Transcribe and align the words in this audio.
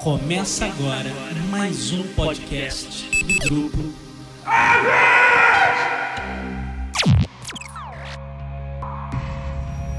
Começa 0.00 0.64
agora 0.64 1.12
mais 1.50 1.92
um 1.92 2.02
podcast 2.14 3.04
do 3.22 3.38
grupo. 3.46 3.78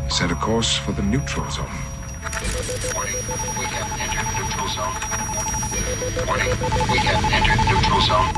Set 0.10 0.32
a 0.32 0.36
course 0.38 0.80
for 0.80 0.96
the 0.96 1.04
neutral 1.04 1.46
zone. 1.52 1.68
Warning, 2.96 3.14
we 3.60 3.66
have 3.68 4.02
entered 4.02 4.26
neutral 4.40 4.68
zone. 4.70 4.98
Warning, 6.26 6.50
we 6.92 6.98
have 6.98 7.24
entered 7.32 7.64
neutral 7.70 8.02
zone. 8.02 8.34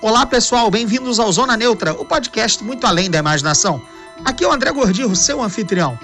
Olá 0.00 0.24
pessoal, 0.24 0.70
bem-vindos 0.70 1.20
ao 1.20 1.30
Zona 1.30 1.54
Neutra, 1.54 1.92
o 1.92 2.06
podcast 2.06 2.64
muito 2.64 2.86
além 2.86 3.10
da 3.10 3.18
imaginação. 3.18 3.82
Aqui 4.24 4.42
é 4.42 4.48
o 4.48 4.52
André 4.52 4.72
Gordirro, 4.72 5.14
seu 5.14 5.42
anfitrião. 5.42 5.98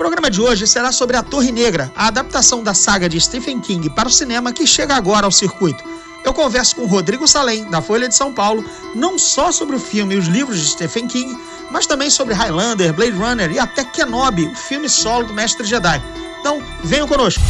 O 0.00 0.02
programa 0.02 0.30
de 0.30 0.40
hoje 0.40 0.66
será 0.66 0.92
sobre 0.92 1.14
A 1.14 1.22
Torre 1.22 1.52
Negra, 1.52 1.92
a 1.94 2.06
adaptação 2.06 2.62
da 2.62 2.72
saga 2.72 3.06
de 3.06 3.20
Stephen 3.20 3.60
King 3.60 3.90
para 3.90 4.08
o 4.08 4.10
cinema 4.10 4.50
que 4.50 4.66
chega 4.66 4.96
agora 4.96 5.26
ao 5.26 5.30
circuito. 5.30 5.84
Eu 6.24 6.32
converso 6.32 6.74
com 6.74 6.86
Rodrigo 6.86 7.28
Salem, 7.28 7.68
da 7.68 7.82
Folha 7.82 8.08
de 8.08 8.14
São 8.14 8.32
Paulo, 8.32 8.64
não 8.94 9.18
só 9.18 9.52
sobre 9.52 9.76
o 9.76 9.78
filme 9.78 10.14
e 10.14 10.18
os 10.18 10.26
livros 10.26 10.58
de 10.58 10.68
Stephen 10.68 11.06
King, 11.06 11.38
mas 11.70 11.86
também 11.86 12.08
sobre 12.08 12.32
Highlander, 12.32 12.94
Blade 12.94 13.12
Runner 13.12 13.52
e 13.52 13.58
até 13.58 13.84
Kenobi, 13.84 14.46
o 14.46 14.54
filme 14.54 14.88
solo 14.88 15.26
do 15.26 15.34
Mestre 15.34 15.66
Jedi. 15.66 16.02
Então, 16.40 16.62
venham 16.82 17.06
conosco. 17.06 17.42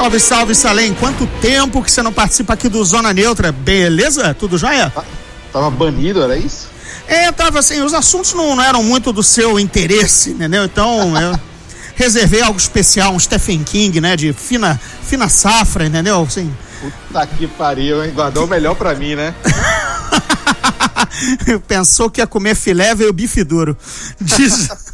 Salve, 0.00 0.18
salve, 0.18 0.54
Salem. 0.54 0.94
Quanto 0.94 1.26
tempo 1.42 1.82
que 1.82 1.90
você 1.92 2.00
não 2.02 2.10
participa 2.10 2.54
aqui 2.54 2.70
do 2.70 2.82
Zona 2.82 3.12
Neutra? 3.12 3.52
Beleza? 3.52 4.32
Tudo 4.32 4.56
jóia? 4.56 4.90
Tava 5.52 5.68
banido, 5.70 6.22
era 6.22 6.38
isso? 6.38 6.68
É, 7.06 7.30
tava 7.30 7.58
assim, 7.58 7.82
os 7.82 7.92
assuntos 7.92 8.32
não, 8.32 8.56
não 8.56 8.64
eram 8.64 8.82
muito 8.82 9.12
do 9.12 9.22
seu 9.22 9.60
interesse, 9.60 10.30
entendeu? 10.30 10.64
Então 10.64 11.20
eu 11.20 11.38
reservei 11.96 12.40
algo 12.40 12.58
especial, 12.58 13.12
um 13.12 13.18
Stephen 13.18 13.62
King, 13.62 14.00
né? 14.00 14.16
De 14.16 14.32
fina, 14.32 14.80
fina 15.06 15.28
safra, 15.28 15.84
entendeu? 15.84 16.22
Assim, 16.22 16.50
Puta 16.80 17.26
que 17.26 17.46
pariu, 17.46 18.02
hein? 18.02 18.10
Guardou 18.14 18.46
o 18.46 18.48
melhor 18.48 18.76
pra 18.76 18.94
mim, 18.94 19.14
né? 19.14 19.34
pensou 21.68 22.08
que 22.08 22.22
ia 22.22 22.26
comer 22.26 22.54
filé, 22.54 22.94
veio 22.94 23.12
bife 23.12 23.44
duro. 23.44 23.76
Diz- 24.18 24.70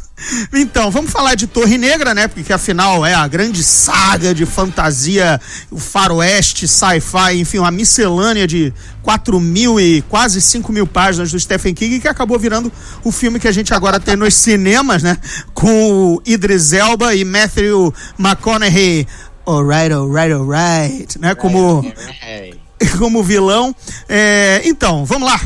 Então, 0.51 0.89
vamos 0.89 1.11
falar 1.11 1.35
de 1.35 1.45
Torre 1.45 1.77
Negra, 1.77 2.13
né? 2.13 2.27
Porque 2.27 2.51
afinal 2.51 3.05
é 3.05 3.13
a 3.13 3.27
grande 3.27 3.63
saga 3.63 4.33
de 4.33 4.45
fantasia, 4.45 5.39
o 5.69 5.79
faroeste, 5.79 6.67
sci-fi, 6.67 7.39
enfim, 7.39 7.59
uma 7.59 7.69
miscelânea 7.69 8.47
de 8.47 8.73
4 9.03 9.39
mil 9.39 9.79
e 9.79 10.01
quase 10.03 10.41
5 10.41 10.71
mil 10.71 10.87
páginas 10.87 11.31
do 11.31 11.39
Stephen 11.39 11.73
King, 11.73 11.99
que 11.99 12.07
acabou 12.07 12.39
virando 12.39 12.71
o 13.03 13.11
filme 13.11 13.39
que 13.39 13.47
a 13.47 13.51
gente 13.51 13.73
agora 13.73 13.99
tem 13.99 14.15
nos 14.15 14.33
cinemas, 14.33 15.03
né? 15.03 15.17
Com 15.53 16.15
o 16.15 16.21
Idris 16.25 16.73
Elba 16.73 17.13
e 17.13 17.23
Matthew 17.23 17.93
McConaughey. 18.17 19.07
Alright, 19.45 19.93
alright, 19.93 20.33
alright, 20.33 21.19
né? 21.19 21.35
Como 21.35 21.85
como 22.97 23.23
vilão. 23.23 23.75
É, 24.09 24.61
então, 24.65 25.05
vamos 25.05 25.29
lá. 25.29 25.39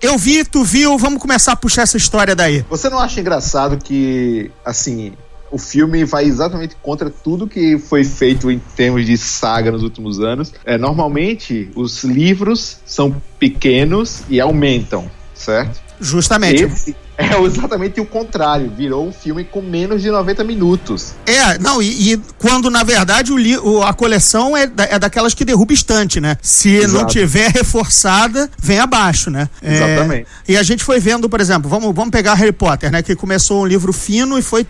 Eu 0.00 0.16
vi, 0.16 0.44
tu 0.44 0.62
viu, 0.62 0.96
vamos 0.96 1.20
começar 1.20 1.52
a 1.52 1.56
puxar 1.56 1.82
essa 1.82 1.96
história 1.96 2.34
daí. 2.34 2.64
Você 2.70 2.88
não 2.88 2.98
acha 2.98 3.20
engraçado 3.20 3.78
que, 3.78 4.50
assim, 4.64 5.12
o 5.50 5.58
filme 5.58 6.04
vai 6.04 6.24
exatamente 6.24 6.76
contra 6.80 7.10
tudo 7.10 7.48
que 7.48 7.78
foi 7.78 8.04
feito 8.04 8.50
em 8.50 8.60
termos 8.76 9.04
de 9.04 9.16
saga 9.16 9.72
nos 9.72 9.82
últimos 9.82 10.20
anos? 10.20 10.52
É, 10.64 10.78
normalmente, 10.78 11.70
os 11.74 12.04
livros 12.04 12.78
são 12.86 13.20
pequenos 13.38 14.22
e 14.28 14.40
aumentam, 14.40 15.10
certo? 15.34 15.80
Justamente. 16.00 16.64
Esse 16.64 16.94
é 17.18 17.42
exatamente 17.42 18.00
o 18.00 18.06
contrário. 18.06 18.70
Virou 18.76 19.06
um 19.06 19.12
filme 19.12 19.42
com 19.44 19.60
menos 19.60 20.00
de 20.00 20.10
90 20.10 20.44
minutos. 20.44 21.14
É, 21.26 21.58
não, 21.58 21.82
e, 21.82 22.12
e 22.12 22.16
quando 22.38 22.70
na 22.70 22.84
verdade 22.84 23.32
o, 23.32 23.36
li- 23.36 23.58
o- 23.58 23.82
a 23.82 23.92
coleção 23.92 24.56
é, 24.56 24.66
da- 24.68 24.84
é 24.84 24.98
daquelas 24.98 25.34
que 25.34 25.44
derruba 25.44 25.72
estante, 25.72 26.20
né? 26.20 26.36
Se 26.40 26.78
não 26.86 27.00
Exato. 27.00 27.12
tiver 27.12 27.50
reforçada, 27.50 28.48
vem 28.58 28.78
abaixo, 28.78 29.30
né? 29.30 29.48
É, 29.60 29.74
Exatamente. 29.74 30.26
e 30.46 30.56
a 30.56 30.62
gente 30.62 30.84
foi 30.84 31.00
vendo, 31.00 31.28
por 31.28 31.40
exemplo, 31.40 31.68
vamos, 31.68 31.92
vamos 31.94 32.10
pegar 32.10 32.34
Harry 32.34 32.52
Potter, 32.52 32.90
né? 32.90 33.02
Que 33.02 33.16
começou 33.16 33.62
um 33.62 33.66
livro 33.66 33.92
fino 33.92 34.38
e 34.38 34.42
foi 34.42 34.64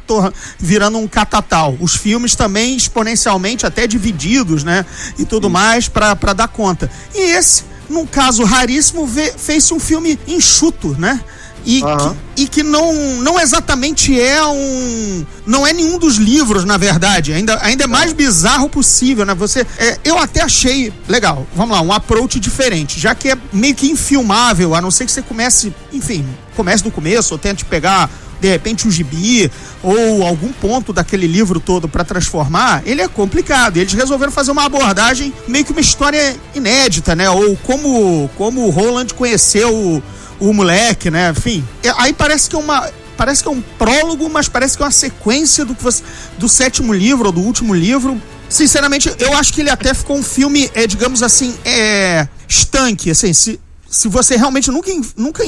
virando 0.59 0.99
um 0.99 1.07
catatal. 1.07 1.77
Os 1.81 1.95
filmes 1.97 2.35
também 2.35 2.77
exponencialmente 2.77 3.67
até 3.67 3.87
divididos, 3.87 4.65
né? 4.65 4.87
E 5.19 5.25
tudo 5.25 5.51
mais 5.51 5.89
pra 5.89 6.17
pra 6.17 6.33
dar 6.33 6.49
conta. 6.49 6.91
E 7.15 7.21
esse, 7.33 7.65
num 7.91 8.07
caso 8.07 8.43
raríssimo, 8.45 9.07
fez-se 9.37 9.75
um 9.75 9.79
filme 9.81 10.19
enxuto, 10.27 10.97
né? 10.99 11.21
E, 11.69 11.83
Aham. 11.85 12.17
que, 12.35 12.45
e 12.45 12.49
que 12.49 12.63
não, 12.63 12.95
não 13.21 13.39
exatamente 13.39 14.19
é 14.19 14.43
um. 14.43 15.27
Não 15.47 15.67
é 15.67 15.73
nenhum 15.75 15.99
dos 15.99 16.17
livros, 16.17 16.65
na 16.65 16.79
verdade. 16.79 17.35
Ainda, 17.35 17.59
ainda 17.63 17.85
é 17.85 17.87
mais 17.87 18.15
bizarro 18.15 18.71
possível, 18.71 19.27
né? 19.27 19.35
Você. 19.35 19.67
é, 19.79 19.99
eu 20.03 20.19
até 20.19 20.41
achei. 20.41 20.91
Legal, 21.07 21.47
vamos 21.55 21.77
lá, 21.77 21.83
um 21.83 21.93
approach 21.93 22.41
diferente. 22.41 22.99
Já 22.99 23.15
que 23.15 23.29
é 23.29 23.37
meio 23.53 23.75
que 23.75 23.87
infilmável, 23.87 24.75
a 24.75 24.81
não 24.81 24.91
ser 24.91 25.05
que 25.05 25.13
você 25.13 25.21
comece. 25.21 25.71
Enfim, 25.93 26.27
comece 26.57 26.83
do 26.83 26.91
começo, 26.91 27.35
ou 27.35 27.39
tente 27.39 27.67
pegar. 27.67 28.09
De 28.41 28.49
repente 28.49 28.87
um 28.87 28.91
gibi 28.91 29.51
ou 29.83 30.23
algum 30.25 30.53
ponto 30.53 30.93
daquele 30.93 31.27
livro 31.27 31.59
todo 31.59 31.89
pra 31.89 32.05
transformar, 32.05 32.83
ele 32.87 33.03
é 33.03 33.09
complicado. 33.09 33.77
E 33.77 33.81
eles 33.81 33.93
resolveram 33.93 34.31
fazer 34.31 34.53
uma 34.53 34.65
abordagem 34.65 35.35
meio 35.49 35.65
que 35.65 35.73
uma 35.73 35.81
história 35.81 36.37
inédita, 36.55 37.17
né? 37.17 37.29
Ou 37.29 37.57
como 37.57 38.31
como 38.39 38.65
o 38.65 38.71
Roland 38.71 39.09
conheceu 39.15 40.01
o, 40.41 40.53
moleque, 40.53 41.11
né? 41.11 41.31
Enfim, 41.31 41.65
é- 41.83 41.93
aí 41.97 42.13
parece 42.13 42.49
que 42.49 42.57
é 42.57 42.59
uma 42.59 42.89
parece 43.17 43.43
que 43.43 43.49
é 43.49 43.53
um 43.53 43.61
prólogo, 43.77 44.31
mas 44.31 44.49
parece 44.49 44.77
que 44.77 44.83
é 44.83 44.87
uma 44.87 44.93
sequência 44.93 45.65
do 45.65 45.75
que 45.75 45.83
você, 45.83 46.05
do 46.39 46.49
sétimo 46.49 46.93
livro 46.95 47.27
ou 47.27 47.33
do 47.33 47.41
último 47.41 47.75
livro. 47.75 48.21
Sinceramente, 48.49 49.13
eu 49.19 49.37
acho 49.37 49.53
que 49.53 49.61
ele 49.61 49.71
até 49.71 49.93
ficou 49.93 50.17
um 50.17 50.23
filme, 50.23 50.71
é, 50.73 50.87
digamos 50.87 51.21
assim, 51.21 51.53
é 51.65 52.29
estanque, 52.47 53.11
assim, 53.11 53.33
se 53.33 53.61
se 53.91 54.07
você 54.07 54.37
realmente 54.37 54.71
nunca 54.71 54.91
nunca 55.17 55.43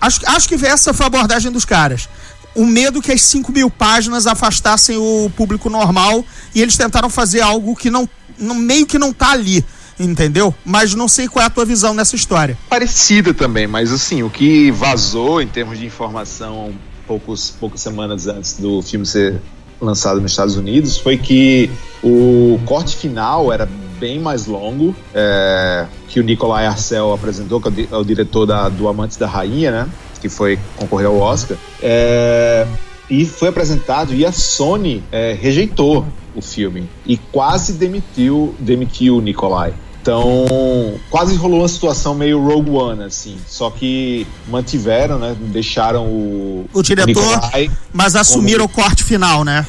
acho, 0.00 0.20
acho 0.26 0.48
que 0.48 0.66
essa 0.66 0.92
foi 0.92 1.04
a 1.04 1.06
abordagem 1.06 1.50
dos 1.50 1.64
caras. 1.64 2.08
O 2.54 2.66
medo 2.66 3.00
que 3.00 3.10
as 3.10 3.22
5 3.22 3.50
mil 3.52 3.70
páginas 3.70 4.26
afastassem 4.26 4.96
o 4.96 5.30
público 5.36 5.70
normal 5.70 6.24
e 6.54 6.60
eles 6.60 6.76
tentaram 6.76 7.08
fazer 7.08 7.40
algo 7.40 7.74
que 7.74 7.90
não, 7.90 8.08
não 8.38 8.54
meio 8.54 8.86
que 8.86 8.98
não 8.98 9.12
tá 9.12 9.30
ali, 9.30 9.64
entendeu? 9.98 10.54
Mas 10.64 10.94
não 10.94 11.08
sei 11.08 11.28
qual 11.28 11.42
é 11.42 11.46
a 11.46 11.50
tua 11.50 11.64
visão 11.64 11.94
nessa 11.94 12.16
história. 12.16 12.56
parecida 12.68 13.32
também, 13.32 13.66
mas 13.66 13.92
assim, 13.92 14.22
o 14.22 14.30
que 14.30 14.70
vazou 14.70 15.40
em 15.40 15.46
termos 15.46 15.78
de 15.78 15.86
informação 15.86 16.72
poucos, 17.06 17.50
poucas 17.50 17.80
semanas 17.80 18.26
antes 18.26 18.58
do 18.58 18.82
filme 18.82 19.06
ser 19.06 19.40
lançado 19.80 20.20
nos 20.20 20.30
Estados 20.30 20.56
Unidos 20.56 20.96
foi 20.96 21.16
que 21.16 21.70
o 22.02 22.58
corte 22.64 22.96
final 22.96 23.52
era 23.52 23.68
bem 23.98 24.18
mais 24.18 24.46
longo 24.46 24.94
é, 25.14 25.86
que 26.08 26.20
o 26.20 26.22
Nicolai 26.22 26.66
Arcel 26.66 27.12
apresentou, 27.12 27.60
que 27.60 27.88
é 27.90 27.96
o, 27.96 28.00
é 28.00 28.04
diretor 28.04 28.46
da, 28.46 28.68
do 28.68 28.88
Amantes 28.88 29.16
da 29.16 29.26
Rainha, 29.26 29.70
né? 29.70 29.88
Que 30.20 30.28
foi 30.28 30.58
concorreu 30.76 31.12
ao 31.12 31.18
Oscar. 31.18 31.56
É, 31.82 32.66
e 33.08 33.26
foi 33.26 33.48
apresentado 33.48 34.14
e 34.14 34.24
a 34.24 34.32
Sony 34.32 35.02
é, 35.12 35.36
rejeitou 35.38 36.06
o 36.34 36.40
filme 36.40 36.88
e 37.06 37.16
quase 37.16 37.74
demitiu, 37.74 38.54
demitiu 38.58 39.16
o 39.16 39.20
Nicolai. 39.20 39.74
Então, 40.04 41.00
quase 41.08 41.34
rolou 41.34 41.60
uma 41.60 41.68
situação 41.68 42.14
meio 42.14 42.38
Rogue 42.38 42.68
One, 42.68 43.04
assim. 43.04 43.38
Só 43.46 43.70
que 43.70 44.26
mantiveram, 44.46 45.18
né? 45.18 45.34
Deixaram 45.46 46.04
o, 46.04 46.66
O 46.74 46.82
diretor, 46.82 47.06
Nicolai 47.06 47.70
mas 47.90 48.14
assumiram 48.14 48.66
o 48.66 48.68
corte 48.68 49.02
final, 49.02 49.44
né? 49.44 49.66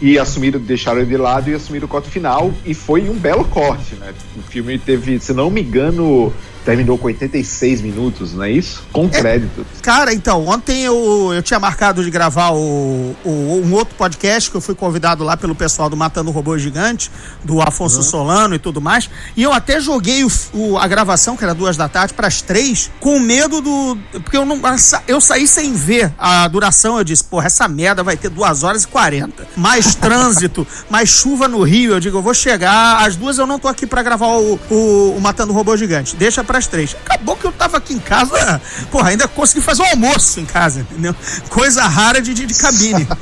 e 0.00 0.18
assumiram, 0.18 0.60
deixaram 0.60 1.00
ele 1.00 1.08
de 1.08 1.16
lado 1.16 1.50
e 1.50 1.54
assumiram 1.54 1.84
o 1.84 1.88
corte 1.88 2.08
final. 2.08 2.52
E 2.64 2.72
foi 2.72 3.10
um 3.10 3.14
belo 3.14 3.44
corte, 3.44 3.94
né? 3.96 4.14
O 4.38 4.42
filme 4.50 4.78
teve, 4.78 5.18
se 5.20 5.34
não 5.34 5.50
me 5.50 5.60
engano, 5.60 6.32
terminou 6.66 6.98
com 6.98 7.06
86 7.06 7.80
minutos, 7.80 8.34
não 8.34 8.42
é 8.44 8.50
isso? 8.50 8.82
Com 8.92 9.08
crédito. 9.08 9.64
Cara, 9.80 10.12
então, 10.12 10.46
ontem 10.46 10.82
eu, 10.82 11.30
eu 11.32 11.42
tinha 11.42 11.58
marcado 11.58 12.04
de 12.04 12.10
gravar 12.10 12.50
o, 12.50 13.16
o- 13.24 13.62
um 13.64 13.72
outro 13.72 13.94
podcast 13.94 14.50
que 14.50 14.56
eu 14.56 14.60
fui 14.60 14.74
convidado 14.74 15.22
lá 15.24 15.36
pelo 15.36 15.54
pessoal 15.54 15.88
do 15.88 15.96
Matando 15.96 16.30
Robô 16.30 16.58
Gigante, 16.58 17.10
do 17.44 17.62
Afonso 17.62 18.02
Solano 18.02 18.54
e 18.54 18.58
tudo 18.58 18.80
mais. 18.80 19.08
E 19.36 19.42
eu 19.42 19.52
até 19.52 19.80
joguei 19.80 20.24
o, 20.24 20.30
o- 20.52 20.76
a 20.78 20.86
gravação, 20.88 21.36
que 21.36 21.44
era 21.44 21.54
duas 21.54 21.76
da 21.76 21.88
tarde, 21.88 22.12
para 22.12 22.26
as 22.26 22.42
três, 22.42 22.90
com 23.00 23.18
medo 23.20 23.60
do. 23.60 23.96
Porque 24.24 24.36
eu 24.36 24.44
não. 24.44 24.60
Eu 25.06 25.20
saí 25.20 25.46
sem 25.46 25.72
ver 25.72 26.12
a 26.18 26.48
duração. 26.48 26.98
Eu 26.98 27.04
disse, 27.04 27.22
porra, 27.24 27.46
essa 27.46 27.68
merda 27.68 28.02
vai 28.02 28.16
ter 28.16 28.28
duas 28.28 28.64
horas 28.64 28.82
e 28.82 28.88
quarenta. 28.88 29.46
Mais 29.56 29.94
trânsito, 29.96 30.66
mais 30.90 31.08
chuva 31.08 31.46
no 31.46 31.62
Rio. 31.62 31.92
Eu 31.92 32.00
digo, 32.00 32.18
eu 32.18 32.22
vou 32.22 32.34
chegar. 32.34 33.04
Às 33.06 33.14
duas 33.14 33.38
eu 33.38 33.46
não 33.46 33.58
tô 33.58 33.68
aqui 33.68 33.86
para 33.86 34.02
gravar 34.02 34.26
o, 34.26 34.58
o, 34.68 35.14
o 35.16 35.20
Matando 35.20 35.52
Robô 35.52 35.76
Gigante. 35.76 36.16
Deixa 36.16 36.42
para 36.56 36.58
as 36.58 36.66
três. 36.66 36.96
Acabou 37.04 37.36
que 37.36 37.46
eu 37.46 37.52
tava 37.52 37.76
aqui 37.76 37.94
em 37.94 37.98
casa. 37.98 38.60
Porra, 38.90 39.10
ainda 39.10 39.28
consegui 39.28 39.60
fazer 39.60 39.82
um 39.82 39.86
almoço 39.86 40.40
em 40.40 40.46
casa, 40.46 40.80
entendeu? 40.80 41.14
Coisa 41.50 41.84
rara 41.84 42.20
de, 42.20 42.32
de, 42.32 42.46
de 42.46 42.54
cabine. 42.54 43.06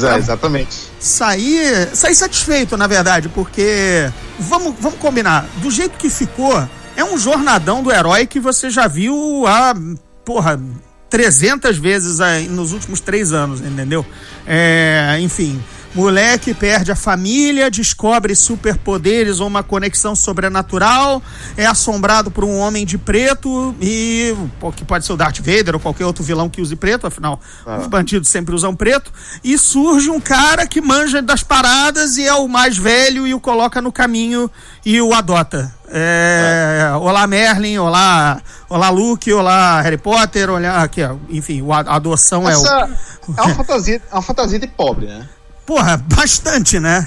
É, 0.00 0.16
exatamente. 0.16 0.92
saí, 1.00 1.58
saí 1.92 2.14
satisfeito, 2.14 2.76
na 2.76 2.86
verdade, 2.86 3.28
porque 3.28 4.08
vamos, 4.38 4.76
vamos 4.78 4.96
combinar, 5.00 5.44
do 5.56 5.72
jeito 5.72 5.98
que 5.98 6.08
ficou, 6.08 6.56
é 6.96 7.02
um 7.02 7.18
jornadão 7.18 7.82
do 7.82 7.90
herói 7.90 8.26
que 8.26 8.38
você 8.38 8.70
já 8.70 8.86
viu 8.86 9.44
há, 9.44 9.74
porra, 10.24 10.60
300 11.10 11.78
vezes 11.78 12.20
nos 12.48 12.72
últimos 12.72 13.00
três 13.00 13.32
anos, 13.32 13.60
entendeu? 13.60 14.06
É, 14.46 15.18
enfim, 15.20 15.60
moleque 15.94 16.54
perde 16.54 16.90
a 16.90 16.96
família, 16.96 17.70
descobre 17.70 18.34
superpoderes 18.34 19.40
ou 19.40 19.46
uma 19.46 19.62
conexão 19.62 20.14
sobrenatural, 20.14 21.22
é 21.56 21.66
assombrado 21.66 22.30
por 22.30 22.44
um 22.44 22.58
homem 22.58 22.86
de 22.86 22.96
preto 22.96 23.74
e 23.80 24.34
que 24.74 24.84
pode 24.84 25.04
ser 25.04 25.12
o 25.12 25.16
Darth 25.16 25.38
Vader 25.38 25.74
ou 25.74 25.80
qualquer 25.80 26.06
outro 26.06 26.24
vilão 26.24 26.48
que 26.48 26.60
use 26.60 26.74
preto, 26.76 27.06
afinal 27.06 27.38
os 27.80 27.86
bandidos 27.86 28.28
sempre 28.28 28.54
usam 28.54 28.74
preto, 28.74 29.12
e 29.44 29.58
surge 29.58 30.08
um 30.08 30.20
cara 30.20 30.66
que 30.66 30.80
manja 30.80 31.20
das 31.20 31.42
paradas 31.42 32.16
e 32.16 32.26
é 32.26 32.34
o 32.34 32.48
mais 32.48 32.76
velho 32.76 33.26
e 33.26 33.34
o 33.34 33.40
coloca 33.40 33.82
no 33.82 33.92
caminho 33.92 34.50
e 34.84 35.00
o 35.00 35.12
adota. 35.12 35.72
É, 35.94 36.90
Olá 37.00 37.26
Merlin, 37.26 37.76
olá, 37.76 38.40
olá 38.66 38.88
Luke, 38.88 39.30
olá 39.30 39.82
Harry 39.82 39.98
Potter, 39.98 40.48
olá 40.48 40.82
aqui, 40.82 41.02
enfim, 41.28 41.62
a 41.70 41.96
adoção 41.96 42.48
é 42.48 42.56
o 42.56 42.60
Essa 42.60 42.90
é 43.36 43.42
uma 43.42 43.54
fantasia, 43.54 44.02
é 44.10 44.14
uma 44.14 44.22
fantasia 44.22 44.58
de 44.58 44.66
pobre, 44.66 45.06
né? 45.06 45.28
Porra, 45.66 45.96
bastante, 45.96 46.78
né? 46.80 47.06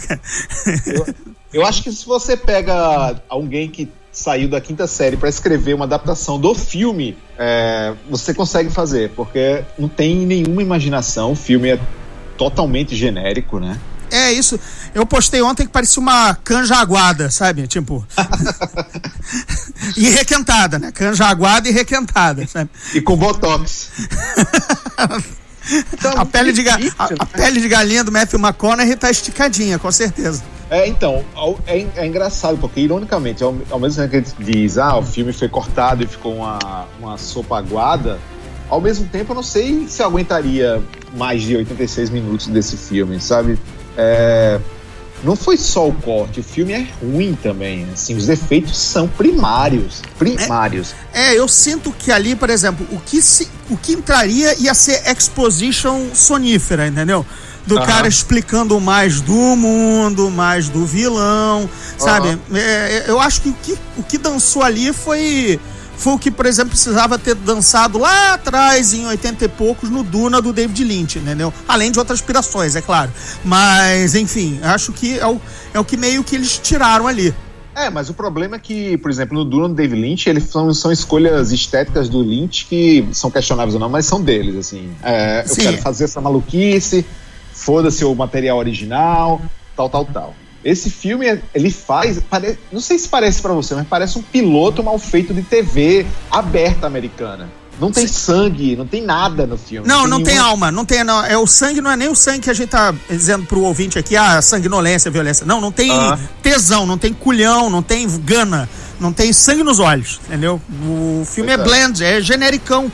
Eu 1.53 1.65
acho 1.65 1.83
que 1.83 1.91
se 1.91 2.05
você 2.05 2.35
pega 2.35 3.21
alguém 3.29 3.69
que 3.69 3.89
saiu 4.11 4.49
da 4.49 4.61
quinta 4.61 4.87
série 4.87 5.17
pra 5.17 5.27
escrever 5.27 5.73
uma 5.73 5.85
adaptação 5.85 6.39
do 6.39 6.55
filme, 6.55 7.17
é, 7.37 7.93
você 8.09 8.33
consegue 8.33 8.69
fazer, 8.69 9.11
porque 9.11 9.63
não 9.77 9.89
tem 9.89 10.25
nenhuma 10.25 10.61
imaginação, 10.61 11.33
o 11.33 11.35
filme 11.35 11.69
é 11.69 11.79
totalmente 12.37 12.95
genérico, 12.95 13.59
né? 13.59 13.79
É 14.11 14.31
isso. 14.31 14.59
Eu 14.93 15.05
postei 15.05 15.41
ontem 15.41 15.65
que 15.65 15.71
parecia 15.71 16.01
uma 16.01 16.35
canja 16.35 16.75
aguada, 16.75 17.29
sabe? 17.29 17.67
Tipo. 17.67 18.05
e 19.97 20.09
requentada, 20.09 20.79
né? 20.79 20.91
Canja 20.91 21.25
aguada 21.25 21.67
e 21.67 21.71
requentada, 21.71 22.47
sabe? 22.47 22.69
E 22.93 23.01
com 23.01 23.17
botox. 23.17 23.89
Então, 25.93 26.13
A 26.15 26.25
pele, 26.25 26.51
de 26.51 26.63
difícil, 26.63 26.93
a, 26.97 27.05
a 27.05 27.09
né? 27.09 27.17
pele 27.33 27.61
de 27.61 27.67
galinha 27.67 28.03
do 28.03 28.11
Matthew 28.11 28.39
McConaughey 28.39 28.95
tá 28.95 29.09
esticadinha, 29.09 29.79
com 29.79 29.91
certeza. 29.91 30.43
É, 30.69 30.87
então, 30.87 31.23
é, 31.67 31.85
é 31.95 32.07
engraçado, 32.07 32.57
porque 32.57 32.79
ironicamente, 32.81 33.43
ao, 33.43 33.55
ao 33.69 33.79
mesmo 33.79 34.01
tempo 34.01 34.09
que 34.09 34.17
a 34.17 34.19
gente 34.19 34.35
diz, 34.51 34.77
ah, 34.77 34.97
o 34.97 35.03
filme 35.03 35.31
foi 35.31 35.47
cortado 35.47 36.03
e 36.03 36.07
ficou 36.07 36.35
uma, 36.37 36.87
uma 36.99 37.17
sopa 37.17 37.57
aguada, 37.57 38.19
ao 38.67 38.81
mesmo 38.81 39.07
tempo 39.07 39.31
eu 39.31 39.35
não 39.35 39.43
sei 39.43 39.87
se 39.87 40.01
eu 40.01 40.07
aguentaria 40.07 40.81
mais 41.15 41.43
de 41.43 41.55
86 41.55 42.09
minutos 42.09 42.47
desse 42.47 42.75
filme, 42.75 43.19
sabe? 43.19 43.59
É, 43.95 44.59
não 45.25 45.35
foi 45.35 45.57
só 45.57 45.87
o 45.87 45.93
corte, 45.93 46.39
o 46.39 46.43
filme 46.43 46.71
é 46.71 46.87
ruim 47.01 47.35
também, 47.41 47.87
assim, 47.91 48.15
os 48.15 48.29
efeitos 48.29 48.77
são 48.77 49.07
primários, 49.07 50.03
primários. 50.19 50.93
É, 51.11 51.33
eu 51.33 51.47
sinto 51.47 51.91
que 51.91 52.11
ali, 52.11 52.35
por 52.35 52.49
exemplo, 52.49 52.85
o 52.91 52.99
que, 52.99 53.21
se, 53.21 53.49
o 53.69 53.75
que 53.75 53.93
entraria 53.93 54.55
ia 54.59 54.73
ser 54.75 55.01
exposition 55.09 56.09
sonífera, 56.13 56.87
entendeu? 56.87 57.25
Do 57.65 57.77
Aham. 57.79 57.87
cara 57.87 58.07
explicando 58.07 58.79
mais 58.79 59.19
do 59.19 59.33
mundo, 59.33 60.29
mais 60.29 60.69
do 60.69 60.85
vilão, 60.85 61.67
sabe? 61.97 62.39
É, 62.53 63.05
eu 63.07 63.19
acho 63.19 63.41
que 63.41 63.49
o, 63.49 63.53
que 63.53 63.77
o 63.97 64.03
que 64.03 64.17
dançou 64.19 64.61
ali 64.61 64.93
foi. 64.93 65.59
Foi 65.97 66.13
o 66.13 66.19
que, 66.19 66.29
por 66.29 66.45
exemplo, 66.45 66.71
precisava 66.71 67.17
ter 67.17 67.35
dançado 67.35 67.97
lá 67.97 68.33
atrás, 68.33 68.93
em 68.93 69.05
80 69.05 69.45
e 69.45 69.47
poucos, 69.47 69.89
no 69.89 70.03
Duna 70.03 70.41
do 70.41 70.51
David 70.51 70.83
Lynch, 70.83 71.19
entendeu? 71.19 71.53
Além 71.67 71.91
de 71.91 71.99
outras 71.99 72.19
inspirações, 72.19 72.75
é 72.75 72.81
claro. 72.81 73.11
Mas, 73.43 74.15
enfim, 74.15 74.59
acho 74.61 74.91
que 74.91 75.19
é 75.19 75.27
o, 75.27 75.39
é 75.73 75.79
o 75.79 75.85
que 75.85 75.97
meio 75.97 76.23
que 76.23 76.35
eles 76.35 76.57
tiraram 76.57 77.07
ali. 77.07 77.33
É, 77.75 77.89
mas 77.89 78.09
o 78.09 78.13
problema 78.13 78.55
é 78.55 78.59
que, 78.59 78.97
por 78.99 79.11
exemplo, 79.11 79.37
no 79.37 79.43
Duna 79.43 79.67
do 79.67 79.75
David 79.75 80.01
Lynch, 80.01 80.29
eles 80.29 80.45
são, 80.45 80.73
são 80.73 80.91
escolhas 80.93 81.51
estéticas 81.51 82.07
do 82.07 82.21
Lynch 82.21 82.65
que 82.67 83.05
são 83.11 83.29
questionáveis 83.29 83.73
ou 83.73 83.81
não, 83.81 83.89
mas 83.89 84.05
são 84.05 84.21
deles, 84.21 84.55
assim. 84.55 84.91
É, 85.03 85.41
eu 85.41 85.53
Sim. 85.53 85.61
quero 85.61 85.77
fazer 85.79 86.05
essa 86.05 86.21
maluquice, 86.21 87.05
foda-se 87.51 88.05
o 88.05 88.15
material 88.15 88.57
original, 88.57 89.41
tal, 89.75 89.89
tal, 89.89 90.05
tal. 90.05 90.35
Esse 90.65 90.89
filme, 90.89 91.39
ele 91.53 91.69
faz, 91.69 92.19
pare- 92.27 92.57
não 92.71 92.81
sei 92.81 92.97
se 92.97 93.07
parece 93.07 93.39
pra 93.39 93.53
você, 93.53 93.75
mas 93.75 93.87
parece 93.87 94.17
um 94.17 94.21
piloto 94.23 94.83
mal 94.83 94.97
feito 94.97 95.31
de 95.31 95.43
TV 95.43 96.07
aberta 96.31 96.87
americana. 96.87 97.47
Não 97.79 97.91
tem 97.91 98.07
sangue, 98.07 98.75
não 98.75 98.87
tem 98.87 99.01
nada 99.03 99.45
no 99.45 99.57
filme. 99.57 99.85
Não, 99.87 100.07
não 100.07 100.23
tem 100.23 100.33
nenhuma- 100.35 100.49
alma, 100.49 100.71
não 100.71 100.85
tem. 100.85 101.03
Não, 101.03 101.23
é 101.25 101.37
o 101.37 101.45
sangue 101.45 101.81
não 101.81 101.91
é 101.91 101.95
nem 101.97 102.07
o 102.07 102.15
sangue 102.15 102.39
que 102.39 102.49
a 102.49 102.53
gente 102.53 102.69
tá 102.69 102.93
dizendo 103.09 103.45
pro 103.45 103.59
ouvinte 103.61 103.99
aqui, 103.99 104.15
ah, 104.15 104.41
sanguinolência, 104.41 105.11
violência. 105.11 105.45
Não, 105.45 105.59
não 105.61 105.71
tem 105.73 105.91
Ah. 105.91 106.17
tesão, 106.41 106.85
não 106.85 106.97
tem 106.97 107.13
culhão, 107.13 107.69
não 107.69 107.83
tem 107.83 108.07
gana, 108.21 108.67
não 108.97 109.11
tem 109.11 109.33
sangue 109.33 109.61
nos 109.61 109.79
olhos, 109.79 110.21
entendeu? 110.25 110.59
O 110.87 111.25
filme 111.25 111.51
é 111.51 111.55
é. 111.55 111.57
blend, 111.57 112.01
é 112.01 112.21
genericão. 112.21 112.89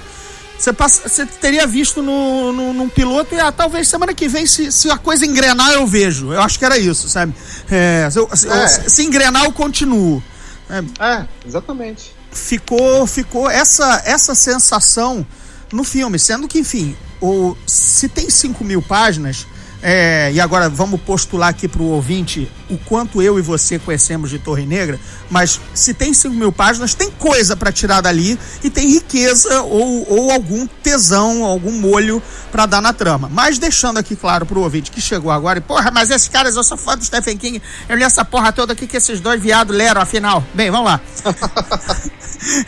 Você, 0.61 0.71
passa, 0.73 1.09
você 1.09 1.25
teria 1.25 1.65
visto 1.65 2.03
no, 2.03 2.51
no, 2.53 2.71
num 2.73 2.87
piloto 2.87 3.33
e 3.33 3.39
ah, 3.39 3.51
talvez 3.51 3.87
semana 3.87 4.13
que 4.13 4.27
vem, 4.27 4.45
se, 4.45 4.71
se 4.71 4.91
a 4.91 4.97
coisa 4.97 5.25
engrenar, 5.25 5.71
eu 5.71 5.87
vejo. 5.87 6.31
Eu 6.31 6.39
acho 6.41 6.59
que 6.59 6.63
era 6.65 6.77
isso, 6.77 7.09
sabe? 7.09 7.33
É, 7.69 8.07
se, 8.11 8.19
eu- 8.19 8.29
se- 8.35 8.47
É. 8.47 8.67
se- 8.67 8.89
se 8.91 9.03
engrenar, 9.03 9.43
eu 9.45 9.51
continuo. 9.51 10.21
É, 10.69 11.25
exatamente. 11.47 12.13
ficou 12.31 13.05
ficou 13.07 13.49
essa 13.49 14.03
essa 14.05 14.35
sensação 14.35 15.25
no 15.73 15.83
filme, 15.83 16.19
sendo 16.19 16.47
que, 16.47 16.59
enfim, 16.59 16.95
o, 17.19 17.55
se 17.65 18.07
tem 18.07 18.29
5 18.29 18.63
mil 18.63 18.81
páginas, 18.83 19.47
é, 19.81 20.31
e 20.31 20.39
agora 20.39 20.69
vamos 20.69 21.01
postular 21.01 21.49
aqui 21.49 21.67
para 21.67 21.81
o 21.81 21.89
ouvinte 21.89 22.49
o 22.69 22.77
quanto 22.77 23.21
eu 23.21 23.39
e 23.39 23.41
você 23.41 23.79
conhecemos 23.79 24.29
de 24.29 24.37
Torre 24.37 24.65
Negra, 24.65 24.99
mas 25.29 25.59
se 25.73 25.93
tem 25.93 26.13
5 26.13 26.35
mil 26.35 26.51
páginas, 26.51 26.93
tem 26.93 27.09
coisa 27.11 27.55
para 27.55 27.71
tirar 27.71 28.01
dali 28.01 28.39
e 28.63 28.69
tem 28.69 28.87
riqueza 28.87 29.61
ou, 29.63 30.05
ou 30.09 30.31
algum 30.31 30.67
tesão, 30.67 31.43
algum 31.43 31.71
molho 31.71 32.21
para 32.51 32.65
dar 32.65 32.81
na 32.81 32.93
trama. 32.93 33.29
Mas 33.31 33.57
deixando 33.57 33.97
aqui 33.97 34.15
claro 34.15 34.45
pro 34.45 34.61
ouvinte 34.61 34.91
que 34.91 35.01
chegou 35.01 35.31
agora 35.31 35.59
e, 35.59 35.61
porra, 35.61 35.89
mas 35.91 36.11
esses 36.11 36.27
caras, 36.27 36.55
eu 36.55 36.63
sou 36.63 36.77
fã 36.77 36.97
do 36.97 37.03
Stephen 37.03 37.37
King, 37.37 37.61
eu 37.89 37.97
li 37.97 38.03
essa 38.03 38.23
porra 38.23 38.53
toda 38.53 38.73
aqui 38.73 38.85
que 38.85 38.97
esses 38.97 39.19
dois 39.19 39.41
viados 39.41 39.75
leram, 39.75 40.01
afinal. 40.01 40.43
Bem, 40.53 40.69
vamos 40.69 40.85
lá. 40.85 41.01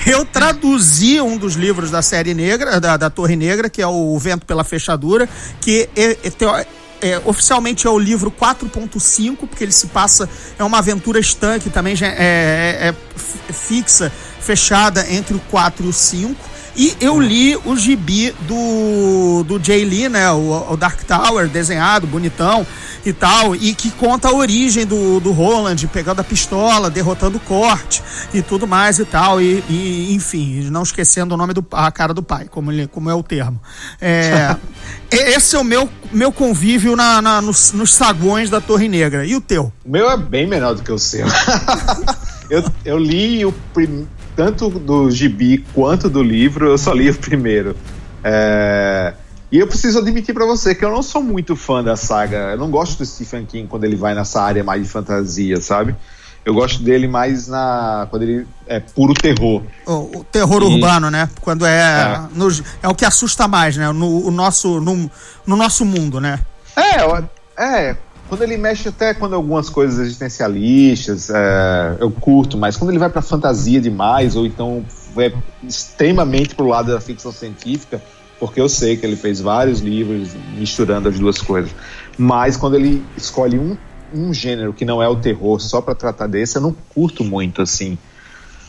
Eu 0.06 0.24
traduzi 0.24 1.20
um 1.20 1.36
dos 1.36 1.56
livros 1.56 1.90
da 1.90 2.04
série 2.04 2.36
negra, 2.36 2.80
da, 2.80 2.96
da 2.96 3.10
Torre 3.10 3.36
Negra, 3.36 3.70
que 3.70 3.82
é 3.82 3.88
o 3.88 4.18
Vento 4.20 4.46
pela 4.46 4.64
Fechadura, 4.64 5.28
que 5.60 5.90
é, 5.96 6.12
é 6.24 6.30
é, 7.04 7.22
oficialmente 7.26 7.86
é 7.86 7.90
o 7.90 8.00
livro 8.00 8.32
4.5, 8.32 9.38
porque 9.48 9.64
ele 9.64 9.72
se 9.74 9.88
passa, 9.88 10.30
é 10.58 10.64
uma 10.64 10.78
aventura 10.80 11.20
estanque 11.20 11.70
também, 11.70 11.96
é, 12.02 12.08
é- 12.08 12.88
é 13.50 13.54
fixa, 13.54 14.12
fechada 14.40 15.06
entre 15.12 15.36
o 15.36 15.40
4 15.52 15.86
e 15.86 15.90
o 15.90 15.94
5. 15.94 16.53
E 16.76 16.96
eu 17.00 17.20
li 17.20 17.56
o 17.56 17.76
gibi 17.76 18.34
do, 18.48 19.44
do 19.44 19.64
Jay 19.64 19.86
Lee, 19.86 20.10
né? 20.10 20.32
O, 20.32 20.74
o 20.74 20.78
Dark 20.78 21.04
Tower, 21.04 21.48
desenhado, 21.48 22.08
bonitão 22.08 22.66
e 23.06 23.12
tal, 23.14 23.56
e 23.56 23.76
que 23.76 23.92
conta 23.92 24.30
a 24.30 24.34
origem 24.34 24.86
do, 24.86 25.20
do 25.20 25.32
Roland, 25.32 25.76
pegando 25.92 26.22
a 26.22 26.24
pistola, 26.24 26.90
derrotando 26.90 27.38
o 27.38 27.42
corte 27.42 28.02
e 28.34 28.42
tudo 28.42 28.66
mais 28.66 28.98
e 28.98 29.06
tal. 29.06 29.42
E, 29.42 29.64
e, 29.70 30.14
enfim, 30.16 30.70
não 30.72 30.84
esquecendo 30.84 31.36
o 31.36 31.38
nome 31.38 31.54
do 31.54 31.64
a 31.72 31.92
cara 31.92 32.14
do 32.14 32.24
pai, 32.24 32.48
como, 32.50 32.72
ele, 32.72 32.88
como 32.88 33.10
é 33.10 33.14
o 33.14 33.22
termo. 33.22 33.62
É, 34.02 34.56
esse 35.12 35.56
é 35.56 35.60
o 35.60 35.64
meu, 35.64 35.88
meu 36.12 36.32
convívio 36.32 36.96
na, 36.96 37.22
na- 37.22 37.42
nos, 37.42 37.72
nos 37.74 37.94
saguões 37.94 38.50
da 38.50 38.60
Torre 38.60 38.88
Negra. 38.88 39.26
E 39.26 39.36
o 39.36 39.42
teu? 39.42 39.72
O 39.86 39.92
meu 39.92 40.10
é 40.10 40.18
bem 40.18 40.48
menor 40.48 40.74
do 40.76 40.82
que 40.82 40.92
o 40.92 40.98
seu. 40.98 41.28
eu, 42.50 42.64
eu 42.84 42.98
li 42.98 43.46
o 43.46 43.52
prim... 43.74 44.08
tanto 44.36 44.70
do 44.70 45.10
gibi 45.12 45.66
quanto 45.74 46.10
do 46.10 46.22
livro, 46.24 46.68
eu 46.68 46.78
só 46.78 46.94
li 46.94 47.10
o 47.10 47.16
primeiro. 47.16 47.76
É, 48.24 49.14
E 49.52 49.60
eu 49.60 49.68
preciso 49.68 50.00
admitir 50.00 50.34
pra 50.34 50.46
você 50.46 50.74
que 50.74 50.84
eu 50.84 50.90
não 50.92 51.04
sou 51.04 51.22
muito 51.22 51.56
fã 51.56 51.84
da 51.84 51.96
saga. 51.96 52.38
Eu 52.54 52.58
não 52.58 52.72
gosto 52.72 52.98
do 52.98 53.06
Stephen 53.06 53.46
King 53.46 53.68
quando 53.68 53.84
ele 53.84 53.96
vai 53.96 54.16
nessa 54.16 54.42
área 54.42 54.64
mais 54.64 54.82
de 54.82 54.90
fantasia, 54.90 55.62
sabe? 55.62 55.96
Eu 56.44 56.54
gosto 56.54 56.82
dele 56.84 57.08
mais 57.08 57.48
na 57.48 58.08
quando 58.10 58.24
ele 58.24 58.48
é 58.68 58.80
puro 58.80 59.14
terror. 59.14 59.62
O, 59.86 60.20
o 60.20 60.24
terror 60.26 60.62
E- 60.64 60.66
urbano, 60.66 61.10
né? 61.12 61.30
Quando 61.40 61.66
é. 61.66 61.80
É. 61.82 62.22
nos- 62.36 62.64
é 62.82 62.88
o 62.90 62.96
que 62.96 63.06
assusta 63.06 63.48
mais, 63.48 63.78
né? 63.78 63.92
No, 63.92 64.26
o 64.28 64.32
nosso, 64.32 64.82
no, 64.82 65.10
no 65.46 65.56
nosso 65.56 65.86
mundo, 65.86 66.20
né? 66.20 66.40
É, 66.76 67.62
é. 67.64 67.96
Quando 68.34 68.42
ele 68.46 68.58
mexe 68.58 68.90
até 68.90 69.14
quando 69.14 69.36
algumas 69.36 69.70
coisas 69.70 70.00
existencialistas, 70.00 71.30
é, 71.30 71.98
eu 72.00 72.10
curto, 72.10 72.58
mas 72.58 72.76
quando 72.76 72.90
ele 72.90 72.98
vai 72.98 73.08
pra 73.08 73.22
fantasia 73.22 73.80
demais, 73.80 74.36
ou 74.36 74.44
então 74.44 74.84
é 75.16 75.32
extremamente 75.62 76.56
pro 76.56 76.66
lado 76.66 76.92
da 76.92 77.00
ficção 77.00 77.32
científica, 77.32 78.02
porque 78.40 78.60
eu 78.60 78.68
sei 78.68 78.98
que 78.98 79.06
ele 79.06 79.16
fez 79.16 79.40
vários 79.40 79.82
livros 79.82 80.30
misturando 80.58 81.10
as 81.10 81.20
duas 81.20 81.40
coisas. 81.44 81.70
Mas 82.18 82.58
quando 82.58 82.74
ele 82.74 83.06
escolhe 83.16 83.60
um, 83.60 83.78
um 84.12 84.34
gênero 84.34 84.74
que 84.74 84.84
não 84.84 85.00
é 85.00 85.08
o 85.08 85.16
terror 85.16 85.60
só 85.60 85.80
pra 85.80 85.94
tratar 85.94 86.26
desse, 86.26 86.56
eu 86.56 86.62
não 86.64 86.76
curto 86.90 87.24
muito, 87.24 87.62
assim, 87.62 88.00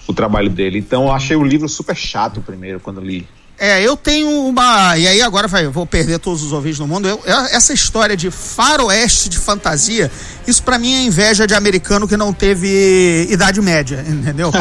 o 0.07 0.13
trabalho 0.13 0.51
dele. 0.51 0.79
Então 0.79 1.05
eu 1.05 1.13
achei 1.13 1.37
o 1.37 1.43
livro 1.43 1.71
super 1.71 1.97
chato 1.97 2.43
primeiro 2.43 2.81
quando 2.81 3.01
li. 3.01 3.27
É, 3.65 3.81
eu 3.83 3.97
tenho 3.97 4.29
uma. 4.47 4.99
E 4.99 5.07
aí 5.09 5.23
agora 5.23 5.49
vai, 5.49 5.65
eu 5.65 5.73
vou 5.73 5.87
perder 5.87 6.19
todos 6.19 6.43
os 6.43 6.53
ouvintes 6.53 6.79
no 6.79 6.87
mundo. 6.87 7.09
Eu- 7.09 7.23
essa 7.51 7.73
história 7.73 8.15
de 8.17 8.31
faroeste 8.31 9.29
de 9.31 9.39
fantasia, 9.39 10.11
isso 10.47 10.63
pra 10.63 10.79
mim 10.79 10.93
é 10.95 11.03
inveja 11.05 11.47
de 11.47 11.55
americano 11.55 12.07
que 12.07 12.15
não 12.17 12.31
teve 12.33 13.27
idade 13.31 13.63
média, 13.63 14.05
entendeu? 14.07 14.51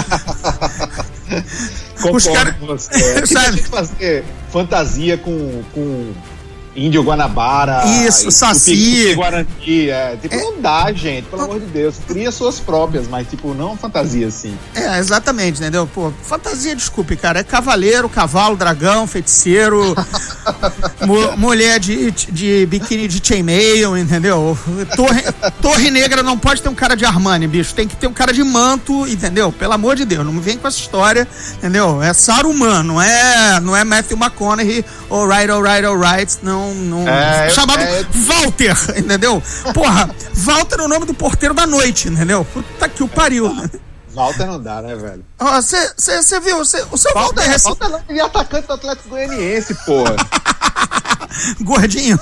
Os 1.96 2.02
Concordo 2.02 2.34
caras. 2.34 2.56
com 2.60 2.66
você. 2.68 2.90
É, 3.24 3.26
Sabe? 3.26 3.58
gente 3.58 3.68
fazer 3.70 4.24
fantasia 4.52 5.18
com, 5.18 5.64
com 5.74 6.14
índio 6.76 7.04
Guanabara. 7.04 7.84
Isso, 8.08 8.32
Saci. 8.32 9.14
Guarani. 9.16 9.48
É, 9.90 10.18
tipo, 10.22 10.36
não 10.36 10.60
dá, 10.62 10.92
gente, 10.92 11.26
pelo 11.26 11.44
amor 11.44 11.60
de 11.60 11.68
Deus. 11.68 11.96
Cria 12.08 12.32
suas 12.32 12.60
próprias, 12.60 13.08
mas, 13.08 13.28
tipo, 13.28 13.54
não 13.54 13.78
fantasia 13.78 14.28
assim. 14.28 14.58
É, 14.74 14.98
exatamente, 15.00 15.60
entendeu? 15.60 15.88
Pô, 15.94 16.12
fantasia, 16.24 16.76
desculpe, 16.76 17.16
cara. 17.16 17.40
É 17.40 17.44
cavaleiro, 17.44 18.08
cavalo, 18.10 18.56
dragão, 18.56 19.06
feiticeiro, 19.08 19.96
mu- 21.06 21.38
mulher 21.38 21.80
de, 21.80 22.12
de 22.12 22.66
biquíni 22.66 23.08
de 23.08 23.22
chainmail, 23.26 23.98
entendeu? 23.98 24.58
Torre, 24.96 25.24
torre 25.62 25.92
negra 25.92 26.24
não 26.24 26.38
pode 26.38 26.62
ter 26.62 26.70
um 26.70 26.76
cara 26.76 26.96
de 26.96 27.06
Armani, 27.06 27.48
bicho. 27.48 27.74
Tem 27.74 27.88
que 27.88 27.96
ter 27.96 28.08
um 28.08 28.14
cara 28.14 28.34
de 28.34 28.44
manto, 28.44 29.08
entendeu? 29.08 29.52
Pelo 29.52 29.74
amor 29.74 29.96
de 29.96 30.06
Deus, 30.06 30.26
não 30.26 30.34
me 30.34 30.42
vem 30.42 30.58
com 30.58 30.68
essa 30.68 30.78
história, 30.80 31.28
entendeu? 31.58 32.02
É 32.02 32.14
Saruman, 32.14 32.84
não 32.84 33.02
é, 33.02 33.60
não 33.60 33.76
é 33.76 33.84
Matthew 33.84 34.18
McConaughey, 34.18 34.84
alright, 35.10 35.50
alright, 35.52 35.86
alright, 35.86 36.38
não, 36.42 36.63
não... 36.74 37.08
É, 37.08 37.50
chamado 37.50 37.82
é- 37.82 38.06
Walter, 38.26 38.76
entendeu? 38.98 39.42
Porra, 39.74 40.10
Walter 40.34 40.80
é 40.80 40.84
o 40.84 40.88
nome 40.88 41.06
do 41.06 41.14
porteiro 41.14 41.54
da 41.56 41.66
noite, 41.66 42.08
entendeu? 42.08 42.46
Puta 42.46 42.88
que 42.88 43.04
o 43.04 43.08
pariu. 43.08 43.52
Walter 44.14 44.46
não 44.46 44.62
dá, 44.62 44.82
né, 44.82 44.96
velho? 44.96 45.26
Você 45.40 46.40
viu? 46.40 46.64
Cê, 46.64 46.86
o 46.92 46.98
seu 46.98 47.14
Walter, 47.14 47.42
Walter, 47.42 47.52
é 47.52 47.58
Walter 47.58 47.90
não 47.90 48.16
é 48.16 48.22
atacante 48.22 48.68
do 48.68 48.74
Atlético 48.74 49.10
Goianiense, 49.10 49.74
porra. 49.86 50.16
gordinho. 51.62 52.20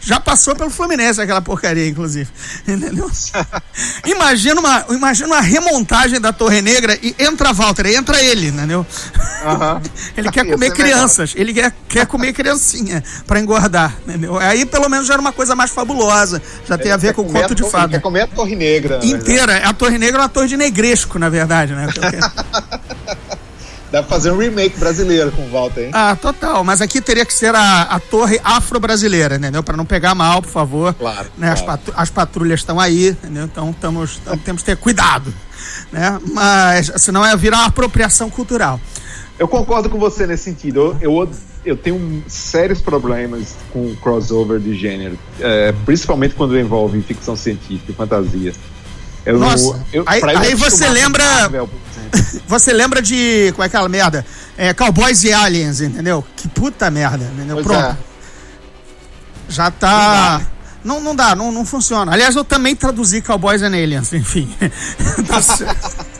Já 0.00 0.20
passou 0.20 0.54
pelo 0.54 0.70
Fluminense 0.70 1.20
aquela 1.20 1.42
porcaria, 1.42 1.88
inclusive. 1.88 2.28
Entendeu? 2.66 3.10
imagina, 4.06 4.60
uma, 4.60 4.86
imagina 4.90 5.28
uma 5.28 5.40
remontagem 5.40 6.20
da 6.20 6.32
Torre 6.32 6.62
Negra 6.62 6.98
e 7.02 7.14
entra 7.18 7.52
Walter, 7.52 7.86
entra 7.86 8.22
ele, 8.22 8.48
entendeu? 8.48 8.86
Aham. 9.44 9.82
Ele 10.16 10.30
quer 10.30 10.44
comer 10.44 10.66
ser 10.66 10.72
crianças, 10.72 11.32
ele 11.36 11.52
quer, 11.52 11.72
quer 11.88 12.06
comer 12.06 12.32
criancinha 12.32 13.02
pra 13.26 13.40
engordar, 13.40 13.96
entendeu? 14.06 14.38
Aí 14.38 14.64
pelo 14.64 14.88
menos 14.88 15.06
já 15.06 15.14
era 15.14 15.20
uma 15.20 15.32
coisa 15.32 15.54
mais 15.54 15.70
fabulosa, 15.70 16.40
já 16.66 16.78
tem 16.78 16.92
a 16.92 16.96
ver 16.96 17.14
com 17.14 17.22
o 17.22 17.32
conto 17.32 17.54
de 17.54 17.68
fada. 17.68 17.88
Quer 17.88 18.00
comer 18.00 18.22
a 18.22 18.26
Torre 18.26 18.54
Negra. 18.54 19.00
Inteira, 19.02 19.68
a 19.68 19.72
Torre 19.72 19.98
Negra 19.98 20.20
é 20.20 20.22
uma 20.22 20.28
torre 20.28 20.48
de 20.48 20.56
negresco, 20.56 21.18
na 21.18 21.28
verdade, 21.28 21.74
né? 21.74 21.88
Dá 23.92 24.02
pra 24.02 24.08
fazer 24.16 24.30
um 24.32 24.38
remake 24.38 24.78
brasileiro 24.78 25.30
com 25.32 25.42
o 25.42 25.50
Walter, 25.50 25.82
hein? 25.84 25.90
Ah, 25.92 26.16
total. 26.16 26.64
Mas 26.64 26.80
aqui 26.80 26.98
teria 27.00 27.26
que 27.26 27.34
ser 27.34 27.54
a, 27.54 27.82
a 27.82 28.00
torre 28.00 28.40
afro-brasileira, 28.42 29.36
entendeu? 29.36 29.62
Para 29.62 29.76
não 29.76 29.84
pegar 29.84 30.14
mal, 30.14 30.40
por 30.40 30.48
favor. 30.50 30.94
Claro, 30.94 31.28
Né? 31.36 31.50
As, 31.52 31.60
claro. 31.60 31.78
patru- 31.78 31.94
as 31.96 32.08
patrulhas 32.10 32.60
estão 32.60 32.80
aí, 32.80 33.08
entendeu? 33.10 33.44
Então 33.44 33.70
tamos, 33.78 34.16
tam- 34.24 34.38
temos 34.38 34.62
que 34.62 34.66
ter 34.66 34.76
cuidado. 34.78 35.32
Né? 35.92 36.18
Mas 36.32 36.90
senão 36.96 37.24
é 37.24 37.36
virar 37.36 37.58
uma 37.58 37.66
apropriação 37.66 38.30
cultural. 38.30 38.80
Eu 39.38 39.46
concordo 39.46 39.90
com 39.90 39.98
você 39.98 40.26
nesse 40.26 40.44
sentido. 40.44 40.96
Eu, 41.00 41.12
eu, 41.22 41.30
eu 41.64 41.76
tenho 41.76 42.24
sérios 42.26 42.80
problemas 42.80 43.56
com 43.72 43.94
crossover 43.96 44.58
de 44.58 44.74
gênero, 44.74 45.18
é, 45.38 45.72
principalmente 45.84 46.34
quando 46.34 46.58
envolve 46.58 47.00
ficção 47.02 47.36
científica 47.36 47.92
e 47.92 47.94
fantasia. 47.94 48.52
Eu 49.24 49.38
Nossa, 49.38 49.84
eu, 49.92 50.02
aí- 50.06 50.20
aí 50.36 50.54
você 50.54 50.88
lembra- 50.88 51.50
Você 52.46 52.72
lembra 52.74 53.00
de. 53.00 53.50
Como 53.52 53.62
é 53.62 53.66
aquela 53.66 53.88
merda? 53.88 54.24
É, 54.56 54.74
Cowboys 54.74 55.24
e 55.24 55.32
Aliens, 55.32 55.80
entendeu? 55.80 56.22
Que 56.36 56.46
puta 56.48 56.90
merda, 56.90 57.24
entendeu? 57.32 57.56
Pois 57.56 57.66
Pronto. 57.66 57.84
é. 57.84 57.96
Já 59.48 59.70
tá. 59.70 60.42
Não, 60.84 61.00
não 61.00 61.14
dá, 61.16 61.34
não, 61.34 61.50
não 61.52 61.64
funciona. 61.64 62.12
Aliás, 62.12 62.34
eu 62.36 62.44
também 62.44 62.74
traduzi 62.76 63.22
Cowboys 63.22 63.62
and 63.62 63.68
Aliens, 63.74 64.12
enfim. 64.14 64.52
Tá. 65.26 65.40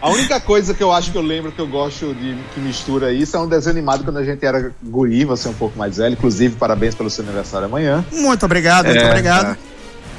A 0.00 0.10
única 0.10 0.38
coisa 0.38 0.74
que 0.74 0.82
eu 0.82 0.92
acho 0.92 1.10
que 1.10 1.18
eu 1.18 1.22
lembro 1.22 1.50
que 1.50 1.60
eu 1.60 1.66
gosto 1.66 2.14
de 2.14 2.38
que 2.54 2.60
mistura 2.60 3.12
isso 3.12 3.36
é 3.36 3.40
um 3.40 3.48
desenho 3.48 3.72
animado 3.74 4.04
quando 4.04 4.18
a 4.18 4.24
gente 4.24 4.44
era 4.44 4.70
guri, 4.82 5.24
você 5.24 5.48
é 5.48 5.50
um 5.50 5.54
pouco 5.54 5.76
mais 5.76 5.96
velho. 5.96 6.12
Inclusive, 6.12 6.54
parabéns 6.54 6.94
pelo 6.94 7.10
seu 7.10 7.24
aniversário 7.24 7.66
amanhã. 7.66 8.04
Muito 8.12 8.44
obrigado, 8.46 8.86
muito 8.86 8.98
É, 9.02 9.08
obrigado. 9.08 9.52
é. 9.52 9.56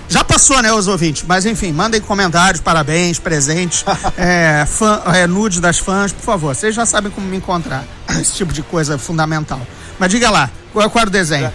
Já 0.09 0.23
passou, 0.23 0.61
né, 0.61 0.71
os 0.73 0.87
ouvintes? 0.87 1.23
Mas 1.27 1.45
enfim, 1.45 1.71
mandem 1.73 1.99
comentários, 1.99 2.61
parabéns, 2.61 3.19
presentes, 3.19 3.83
é, 4.17 4.65
fã, 4.65 5.01
é, 5.13 5.27
nude 5.27 5.59
das 5.59 5.77
fãs, 5.79 6.11
por 6.13 6.23
favor. 6.23 6.55
Vocês 6.55 6.73
já 6.73 6.85
sabem 6.85 7.11
como 7.11 7.27
me 7.27 7.37
encontrar. 7.37 7.83
Esse 8.19 8.33
tipo 8.33 8.53
de 8.53 8.61
coisa 8.63 8.95
é 8.95 8.97
fundamental. 8.97 9.59
Mas 9.99 10.09
diga 10.09 10.29
lá, 10.29 10.49
qual, 10.71 10.89
qual 10.89 11.01
era 11.01 11.09
o 11.09 11.11
desenho? 11.11 11.51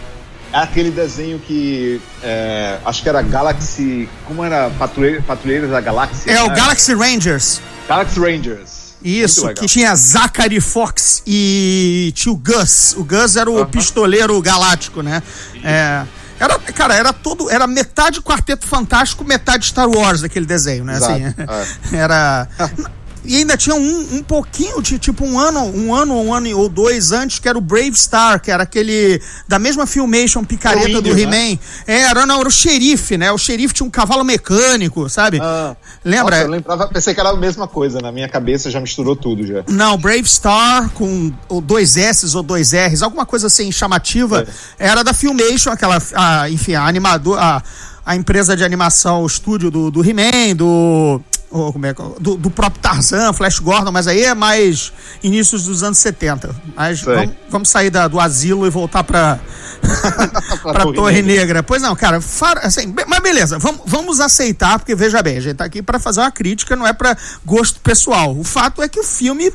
É 0.53 0.59
aquele 0.59 0.91
desenho 0.91 1.39
que 1.39 1.99
é, 2.23 2.79
acho 2.85 3.03
que 3.03 3.09
era 3.09 3.23
Galaxy. 3.23 4.07
Como 4.27 4.45
era? 4.45 4.69
Patrulhe- 4.79 5.23
Patrulheiros 5.23 5.71
da 5.71 5.81
Galáxia? 5.81 6.31
É 6.31 6.43
o 6.43 6.49
né? 6.49 6.55
Galaxy 6.55 6.93
Rangers. 6.95 7.61
Galaxy 7.89 8.21
Rangers. 8.21 8.83
Isso, 9.03 9.49
que 9.55 9.67
tinha 9.67 9.97
Zachary 9.97 10.61
Fox 10.61 11.23
e 11.27 12.13
tio 12.15 12.37
Gus. 12.37 12.95
O 12.97 13.03
Gus 13.03 13.35
era 13.37 13.51
o 13.51 13.65
pistoleiro 13.67 14.41
galáctico, 14.41 15.03
né? 15.03 15.23
É, 15.65 16.03
era, 16.43 16.59
cara, 16.59 16.95
era 16.95 17.13
todo. 17.13 17.51
Era 17.51 17.67
metade 17.67 18.21
Quarteto 18.21 18.67
Fantástico, 18.67 19.25
metade 19.25 19.67
Star 19.67 19.89
Wars 19.89 20.23
aquele 20.23 20.47
desenho, 20.47 20.85
né? 20.85 20.97
Exato, 20.97 21.13
Assim, 21.13 21.97
Era. 21.97 22.49
E 23.25 23.37
ainda 23.37 23.57
tinha 23.57 23.75
um, 23.75 24.17
um 24.17 24.23
pouquinho 24.23 24.83
de 24.83 24.99
tipo 24.99 25.25
um 25.25 25.39
ano, 25.39 25.61
um 25.61 25.95
ano, 25.95 26.21
um 26.21 26.35
ano 26.35 26.59
ou 26.59 26.69
dois 26.69 27.13
antes, 27.13 27.39
que 27.39 27.49
era 27.49 27.57
o 27.57 27.61
Brave 27.61 27.97
Star, 27.97 28.41
que 28.41 28.51
era 28.51 28.63
aquele 28.63 29.21
da 29.47 29.59
mesma 29.59 29.87
filmation 29.87 30.45
picareta 30.45 30.89
Era 30.89 30.99
o 30.99 31.03
do 31.03 31.11
índio, 31.11 31.23
He-Man. 31.25 31.59
É, 31.87 32.01
era, 32.03 32.27
não, 32.27 32.41
era 32.41 32.49
o 32.49 32.53
xerife, 32.53 33.17
né? 33.17 33.31
O 33.31 33.39
xerife 33.39 33.75
tinha 33.75 33.87
um 33.87 33.91
cavalo 33.91 34.25
mecânico, 34.25 35.09
sabe? 35.09 35.39
Ah, 35.41 35.77
Lembra? 36.05 36.37
Nossa, 36.37 36.47
eu 36.47 36.51
lembrava, 36.51 36.89
pensei 36.89 37.15
que 37.15 37.21
era 37.21 37.31
a 37.31 37.37
mesma 37.37 37.69
coisa. 37.69 38.01
Na 38.01 38.11
minha 38.11 38.29
cabeça 38.29 38.71
já 38.71 38.81
misturou 38.81 39.15
tudo 39.15 39.47
já. 39.47 39.65
Não, 39.69 39.97
Brave 39.97 40.29
Star 40.29 40.91
com 40.91 41.33
ou 41.49 41.61
dois 41.61 41.97
S 41.97 42.37
ou 42.37 42.43
dois 42.43 42.73
R's, 42.73 43.03
alguma 43.03 43.25
coisa 43.25 43.47
assim 43.47 43.71
chamativa, 43.71 44.47
era 44.79 45.03
da 45.05 45.13
Filmation, 45.13 45.71
aquela, 45.71 46.03
a, 46.15 46.51
enfim, 46.51 46.75
a 46.75 46.87
animador, 46.87 47.39
a, 47.39 47.63
a 48.05 48.17
empresa 48.17 48.57
de 48.57 48.65
animação, 48.65 49.23
o 49.23 49.27
estúdio 49.27 49.71
do, 49.71 49.91
do 49.91 50.05
He-Man, 50.05 50.57
do, 50.57 51.21
ou 51.53 51.73
como 51.73 51.87
é, 51.87 51.95
que- 51.95 52.03
do, 52.21 52.37
do 52.37 52.51
próprio 52.51 52.81
Tarzan, 52.83 53.33
Flash 53.33 53.59
Gordon, 53.59 53.93
mas 53.93 54.07
aí 54.07 54.23
é 54.25 54.35
mais 54.35 54.93
inícios 55.23 55.65
dos 55.65 55.83
anos 55.83 55.99
70. 55.99 56.55
Mas 56.75 57.01
vamos, 57.03 57.35
vamos 57.51 57.69
sair 57.69 57.91
da- 57.91 58.09
do 58.09 58.19
asilo 58.19 58.67
e 58.67 58.71
voltar 58.71 59.05
pra, 59.05 59.39
pra 60.63 60.83
Torre 60.83 60.95
Torre 60.97 61.23
Negra. 61.23 61.41
Negra. 61.43 61.63
Pois 61.63 61.83
não, 61.83 61.95
cara, 61.95 62.21
fara- 62.21 62.61
assim, 62.61 62.91
be- 62.91 63.05
mas 63.07 63.21
beleza, 63.21 63.59
vamos, 63.59 63.83
vamos 63.87 64.21
aceitar, 64.21 64.79
porque 64.79 64.95
veja 64.95 65.23
bem, 65.23 65.37
a 65.37 65.41
gente 65.41 65.57
tá 65.57 65.65
aqui 65.65 65.83
pra 65.83 65.99
fazer 65.99 66.21
uma 66.21 66.31
crítica, 66.31 66.75
não 66.77 66.87
é 66.87 66.93
pra 66.93 67.17
gosto 67.45 67.81
pessoal. 67.81 68.37
O 68.37 68.45
fato 68.45 68.83
é 68.83 68.89
que 68.89 68.99
o 69.01 69.05
filme 69.05 69.53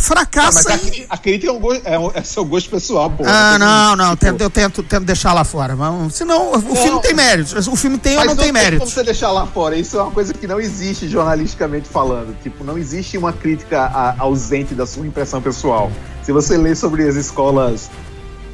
Ah, 0.00 0.50
mas 0.52 0.62
fracassa. 0.62 0.72
a, 1.10 1.14
a 1.14 1.18
crítica 1.18 1.50
é, 1.52 1.54
um 1.54 1.60
gosto, 1.60 1.82
é, 1.86 1.98
um- 1.98 2.10
é 2.14 2.22
seu 2.22 2.44
gosto 2.44 2.70
pessoal, 2.70 3.10
pô. 3.10 3.22
Ah, 3.26 3.58
não, 3.58 3.84
como, 3.90 3.96
não, 3.96 4.10
tipo, 4.16 4.24
tento- 4.26 4.40
eu 4.40 4.50
tento, 4.50 4.82
tento 4.82 5.04
deixar 5.04 5.32
lá 5.34 5.44
fora. 5.44 5.76
Vamos, 5.76 6.14
senão, 6.14 6.52
o 6.52 6.74
filme 6.76 7.00
tem 7.02 7.14
mérito. 7.14 7.58
O 7.70 7.76
filme 7.76 7.98
tem 7.98 8.12
ou 8.14 8.18
Mas 8.20 8.26
não 8.28 8.36
tem 8.36 8.46
como 8.52 8.58
mérito. 8.64 8.86
você 8.86 9.02
deixar 9.02 9.30
lá 9.30 9.46
fora. 9.46 9.76
Isso 9.76 9.98
é 9.98 10.02
uma 10.02 10.10
coisa 10.12 10.32
que 10.32 10.46
não 10.46 10.58
existe 10.60 11.08
jornalisticamente 11.08 11.88
falando. 11.88 12.34
Tipo, 12.42 12.64
não 12.64 12.78
existe 12.78 13.18
uma 13.18 13.32
crítica 13.32 13.82
a- 13.82 14.14
ausente 14.18 14.74
da 14.74 14.86
sua 14.86 15.06
impressão 15.06 15.42
pessoal. 15.42 15.90
Se 16.22 16.32
você 16.32 16.56
lê 16.56 16.74
sobre 16.74 17.06
as 17.06 17.16
escolas, 17.16 17.90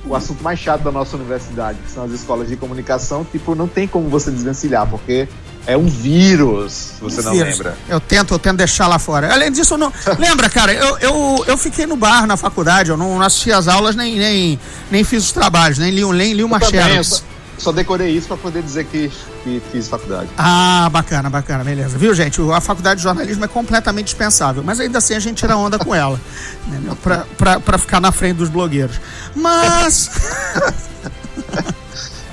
o 0.04 0.14
assunto 0.14 0.42
mais 0.42 0.58
chato 0.58 0.82
da 0.82 0.90
nossa 0.92 1.16
universidade, 1.16 1.78
que 1.84 1.90
são 1.90 2.04
as 2.04 2.12
escolas 2.12 2.48
de 2.48 2.56
comunicação, 2.56 3.24
tipo, 3.24 3.54
não 3.54 3.66
tem 3.68 3.86
como 3.88 4.08
você 4.08 4.30
desvencilhar, 4.30 4.88
porque 4.88 5.28
é 5.66 5.76
um 5.76 5.86
vírus, 5.86 6.92
você 7.00 7.22
não 7.22 7.32
Vírus. 7.32 7.58
lembra. 7.58 7.76
Eu 7.88 8.00
tento, 8.00 8.34
eu 8.34 8.38
tento 8.38 8.56
deixar 8.58 8.86
lá 8.86 8.98
fora. 8.98 9.32
Além 9.32 9.50
disso, 9.50 9.74
eu 9.74 9.78
não. 9.78 9.92
Lembra, 10.18 10.48
cara, 10.48 10.72
eu, 10.72 10.98
eu, 10.98 11.44
eu 11.48 11.58
fiquei 11.58 11.86
no 11.86 11.96
bar 11.96 12.26
na 12.26 12.36
faculdade, 12.36 12.90
eu 12.90 12.96
não 12.96 13.20
assisti 13.20 13.52
as 13.52 13.66
aulas, 13.68 13.96
nem, 13.96 14.16
nem, 14.18 14.60
nem 14.90 15.04
fiz 15.04 15.24
os 15.24 15.32
trabalhos, 15.32 15.78
nem 15.78 15.90
li, 15.90 16.04
um- 16.04 16.12
nem 16.12 16.32
li 16.34 16.44
uma 16.44 16.60
Xerox. 16.60 17.24
só, 17.58 17.72
decorei 17.72 18.10
isso 18.10 18.28
pra 18.28 18.36
poder 18.36 18.62
dizer 18.62 18.84
que, 18.84 19.10
que 19.42 19.60
fiz 19.72 19.88
faculdade. 19.88 20.28
Ah, 20.38 20.88
bacana, 20.92 21.28
bacana, 21.30 21.64
beleza. 21.64 21.96
Viu, 21.98 22.14
gente? 22.14 22.40
A 22.52 22.60
faculdade 22.60 22.98
de 22.98 23.02
jornalismo 23.04 23.44
é 23.44 23.48
completamente 23.48 24.06
dispensável, 24.06 24.62
mas 24.62 24.78
ainda 24.78 24.98
assim 24.98 25.14
a 25.14 25.20
gente 25.20 25.38
tira 25.38 25.56
onda 25.56 25.78
com 25.78 25.94
ela, 25.94 26.20
pra, 27.36 27.58
pra 27.60 27.78
ficar 27.78 28.00
na 28.00 28.12
frente 28.12 28.36
dos 28.36 28.48
blogueiros. 28.48 29.00
Mas. 29.34 30.10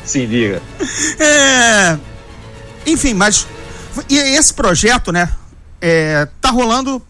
Sim, 0.06 0.28
diga. 0.28 0.62
É, 1.20 1.98
enfim, 2.86 3.14
mas 3.14 3.48
e 4.10 4.18
esse 4.18 4.54
projeto, 4.54 5.12
né, 5.12 5.30
é, 5.80 6.28
tá 6.42 6.50
rolando 6.50 7.02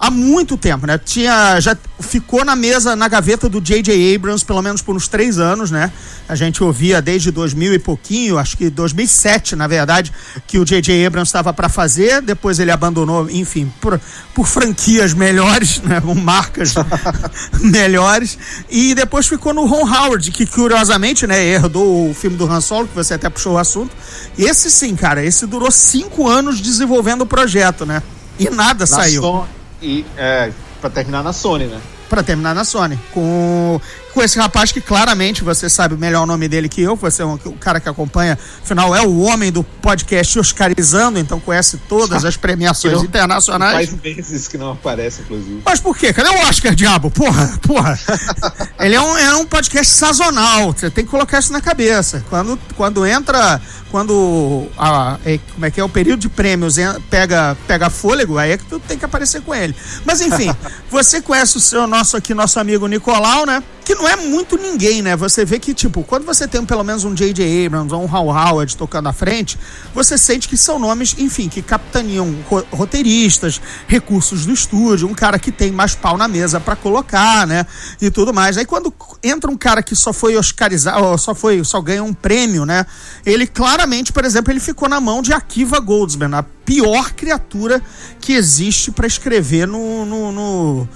há 0.00 0.10
muito 0.10 0.56
tempo, 0.56 0.86
né? 0.86 0.96
Tinha 0.96 1.60
já 1.60 1.76
ficou 2.00 2.42
na 2.44 2.56
mesa, 2.56 2.96
na 2.96 3.06
gaveta 3.06 3.48
do 3.50 3.60
J.J. 3.60 4.14
Abrams 4.16 4.42
pelo 4.42 4.62
menos 4.62 4.80
por 4.80 4.96
uns 4.96 5.06
três 5.06 5.38
anos, 5.38 5.70
né? 5.70 5.92
A 6.26 6.34
gente 6.34 6.64
ouvia 6.64 7.02
desde 7.02 7.30
2000 7.30 7.74
e 7.74 7.78
pouquinho, 7.78 8.38
acho 8.38 8.56
que 8.56 8.70
2007, 8.70 9.54
na 9.54 9.66
verdade, 9.66 10.10
que 10.46 10.58
o 10.58 10.64
J.J. 10.64 11.04
Abrams 11.06 11.28
estava 11.28 11.52
para 11.52 11.68
fazer. 11.68 12.22
Depois 12.22 12.58
ele 12.58 12.70
abandonou, 12.70 13.28
enfim, 13.30 13.70
por, 13.80 14.00
por 14.34 14.46
franquias 14.46 15.12
melhores, 15.12 15.82
né? 15.82 16.00
Marcas 16.22 16.74
melhores. 17.60 18.38
E 18.70 18.94
depois 18.94 19.26
ficou 19.26 19.52
no 19.52 19.66
Ron 19.66 19.86
Howard, 19.86 20.30
que 20.30 20.46
curiosamente, 20.46 21.26
né, 21.26 21.44
herdou 21.44 22.10
o 22.10 22.14
filme 22.14 22.36
do 22.36 22.50
Han 22.50 22.60
Solo, 22.60 22.88
que 22.88 22.94
você 22.94 23.14
até 23.14 23.28
puxou 23.28 23.54
o 23.54 23.58
assunto. 23.58 23.94
Esse 24.38 24.70
sim, 24.70 24.96
cara, 24.96 25.22
esse 25.24 25.46
durou 25.46 25.70
cinco 25.70 26.28
anos 26.28 26.60
desenvolvendo 26.60 27.22
o 27.22 27.26
projeto, 27.26 27.84
né? 27.84 28.02
E 28.38 28.48
nada 28.48 28.80
Na 28.80 28.86
saiu. 28.86 29.20
Son- 29.22 29.59
e, 29.82 30.04
é, 30.16 30.52
pra 30.80 30.90
terminar 30.90 31.22
na 31.22 31.32
Sony, 31.32 31.64
né? 31.66 31.80
Pra 32.08 32.22
terminar 32.22 32.54
na 32.54 32.64
Sony. 32.64 32.98
Com, 33.12 33.80
com 34.12 34.22
esse 34.22 34.38
rapaz 34.38 34.72
que 34.72 34.80
claramente 34.80 35.42
você 35.42 35.68
sabe 35.68 35.96
melhor 35.96 36.22
o 36.22 36.26
nome 36.26 36.48
dele 36.48 36.68
que 36.68 36.80
eu, 36.82 36.96
você 36.96 37.22
é 37.22 37.26
um, 37.26 37.34
o 37.34 37.52
cara 37.52 37.80
que 37.80 37.88
acompanha, 37.88 38.38
afinal 38.62 38.94
é 38.94 39.02
o 39.02 39.20
homem 39.20 39.50
do 39.50 39.62
podcast 39.62 40.38
Oscarizando, 40.38 41.18
então 41.18 41.40
conhece 41.40 41.78
todas 41.88 42.24
as 42.24 42.36
premiações 42.38 42.94
Não- 42.94 43.04
internacionais. 43.04 43.90
Faz 43.90 44.02
meses 44.02 44.48
que 44.48 44.58
não 44.58 44.72
aparece, 44.72 45.22
inclusive. 45.22 45.62
Mas 45.64 45.80
por 45.80 45.96
quê? 45.96 46.12
Cadê 46.12 46.28
o 46.28 46.48
Oscar, 46.48 46.74
diabo? 46.74 47.10
Porra, 47.10 47.58
porra. 47.66 47.98
Ele 48.78 48.94
é 48.94 49.00
um, 49.00 49.18
é 49.18 49.34
um 49.36 49.46
podcast 49.46 49.92
sazonal. 49.92 50.72
Você 50.72 50.90
tem 50.90 51.04
que 51.04 51.10
colocar 51.10 51.38
isso 51.38 51.52
na 51.52 51.60
cabeça. 51.60 52.24
Quando, 52.28 52.58
quando 52.76 53.06
entra. 53.06 53.60
Quando. 53.90 54.68
A, 54.78 55.18
é, 55.24 55.38
como 55.52 55.66
é 55.66 55.70
que 55.70 55.80
é? 55.80 55.84
O 55.84 55.88
período 55.88 56.20
de 56.20 56.28
prêmios 56.28 56.76
pega, 57.08 57.56
pega 57.66 57.90
fôlego, 57.90 58.38
aí 58.38 58.52
é 58.52 58.58
que 58.58 58.64
tu 58.64 58.78
tem 58.80 58.98
que 58.98 59.04
aparecer 59.04 59.42
com 59.42 59.54
ele. 59.54 59.74
Mas 60.04 60.20
enfim, 60.20 60.54
você 60.90 61.20
conhece 61.20 61.56
o 61.56 61.60
seu 61.60 61.86
nosso 61.86 62.16
aqui, 62.16 62.32
nosso 62.32 62.58
amigo 62.58 62.86
Nicolau, 62.86 63.44
né? 63.44 63.62
Que 63.90 63.96
não 63.96 64.08
é 64.08 64.14
muito 64.14 64.56
ninguém, 64.56 65.02
né? 65.02 65.16
Você 65.16 65.44
vê 65.44 65.58
que, 65.58 65.74
tipo, 65.74 66.04
quando 66.04 66.24
você 66.24 66.46
tem 66.46 66.64
pelo 66.64 66.84
menos 66.84 67.02
um 67.02 67.12
J.J. 67.12 67.66
Abrams 67.66 67.92
ou 67.92 68.04
um 68.04 68.16
Hal 68.16 68.28
Howard 68.28 68.76
tocando 68.76 69.08
à 69.08 69.12
frente, 69.12 69.58
você 69.92 70.16
sente 70.16 70.48
que 70.48 70.56
são 70.56 70.78
nomes, 70.78 71.16
enfim, 71.18 71.48
que 71.48 71.60
capitaneam 71.60 72.32
ro- 72.48 72.64
roteiristas, 72.70 73.60
recursos 73.88 74.46
do 74.46 74.52
estúdio, 74.52 75.08
um 75.08 75.12
cara 75.12 75.40
que 75.40 75.50
tem 75.50 75.72
mais 75.72 75.96
pau 75.96 76.16
na 76.16 76.28
mesa 76.28 76.60
pra 76.60 76.76
colocar, 76.76 77.44
né? 77.48 77.66
E 78.00 78.12
tudo 78.12 78.32
mais. 78.32 78.56
Aí 78.56 78.64
quando 78.64 78.94
entra 79.24 79.50
um 79.50 79.56
cara 79.56 79.82
que 79.82 79.96
só 79.96 80.12
foi 80.12 80.36
oscarizado, 80.36 81.18
só 81.18 81.34
foi, 81.34 81.64
só 81.64 81.80
ganha 81.80 82.04
um 82.04 82.14
prêmio, 82.14 82.64
né? 82.64 82.86
Ele 83.26 83.44
claramente, 83.44 84.12
por 84.12 84.24
exemplo, 84.24 84.52
ele 84.52 84.60
ficou 84.60 84.88
na 84.88 85.00
mão 85.00 85.20
de 85.20 85.32
Akiva 85.32 85.80
Goldsman, 85.80 86.32
a 86.36 86.44
pior 86.44 87.10
criatura 87.10 87.82
que 88.20 88.34
existe 88.34 88.92
pra 88.92 89.08
escrever 89.08 89.66
no, 89.66 90.06
no, 90.06 90.30
no, 90.30 90.88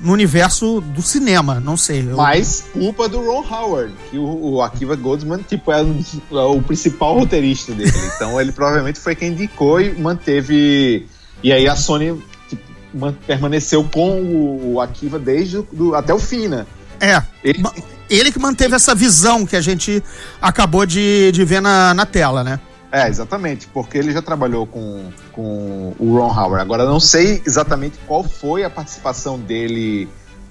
no 0.00 0.12
universo 0.12 0.80
do 0.80 1.02
cinema. 1.02 1.60
Não 1.60 1.76
sei. 1.76 2.06
eu- 2.08 2.16
Mas 2.16 2.64
culpa 2.72 3.08
do 3.08 3.18
Ron 3.20 3.44
Howard, 3.48 3.92
que 4.10 4.18
o, 4.18 4.24
o 4.54 4.62
Akiva 4.62 4.96
Goldsman, 4.96 5.38
tipo, 5.46 5.70
é, 5.70 5.82
um- 5.82 6.02
é 6.32 6.34
o 6.42 6.60
principal 6.62 7.18
roteirista 7.18 7.72
dele. 7.72 7.90
Então 8.16 8.40
ele 8.40 8.52
provavelmente 8.52 8.98
foi 8.98 9.14
quem 9.14 9.30
indicou 9.32 9.80
e 9.80 9.92
manteve. 9.98 11.06
E 11.42 11.52
aí 11.52 11.68
a 11.68 11.76
Sony 11.76 12.20
tipo, 12.48 12.62
man- 12.94 13.14
permaneceu 13.26 13.84
com 13.84 14.20
o, 14.20 14.74
o 14.74 14.80
Akiva 14.80 15.18
desde 15.18 15.58
o, 15.58 15.68
do- 15.72 15.94
até 15.94 16.12
o 16.14 16.18
fim, 16.18 16.48
né? 16.48 16.66
É. 17.00 17.22
Ele- 17.44 17.62
Ele 18.10 18.32
que 18.32 18.38
manteve 18.38 18.74
essa 18.74 18.94
visão 18.94 19.46
que 19.46 19.54
a 19.56 19.60
gente 19.60 20.02
acabou 20.42 20.84
de, 20.84 21.30
de 21.32 21.44
ver 21.44 21.62
na, 21.62 21.94
na 21.94 22.04
tela, 22.04 22.42
né? 22.42 22.58
É, 22.92 23.08
exatamente, 23.08 23.68
porque 23.68 23.96
ele 23.96 24.12
já 24.12 24.20
trabalhou 24.20 24.66
com, 24.66 25.10
com 25.32 25.94
o 25.98 26.16
Ron 26.16 26.32
Howard. 26.32 26.60
Agora, 26.60 26.84
não 26.84 26.98
sei 26.98 27.40
exatamente 27.46 27.98
qual 28.06 28.24
foi 28.24 28.64
a 28.64 28.70
participação 28.70 29.38
dele 29.38 30.08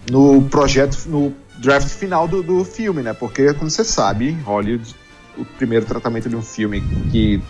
no 0.10 0.42
projeto, 0.44 0.98
no 1.08 1.34
draft 1.58 1.90
final 1.90 2.28
do, 2.28 2.42
do 2.42 2.64
filme, 2.64 3.02
né? 3.02 3.14
Porque, 3.14 3.54
como 3.54 3.70
você 3.70 3.84
sabe, 3.84 4.32
Hollywood, 4.46 4.96
o 5.38 5.44
primeiro 5.44 5.86
tratamento 5.86 6.30
de 6.30 6.36
um 6.36 6.42
filme 6.42 6.82
que 7.12 7.42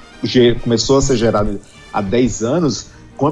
começou 0.64 0.98
a 0.98 1.02
ser 1.02 1.18
gerado 1.18 1.60
há 1.94 2.02
10 2.02 2.44
anos, 2.44 2.88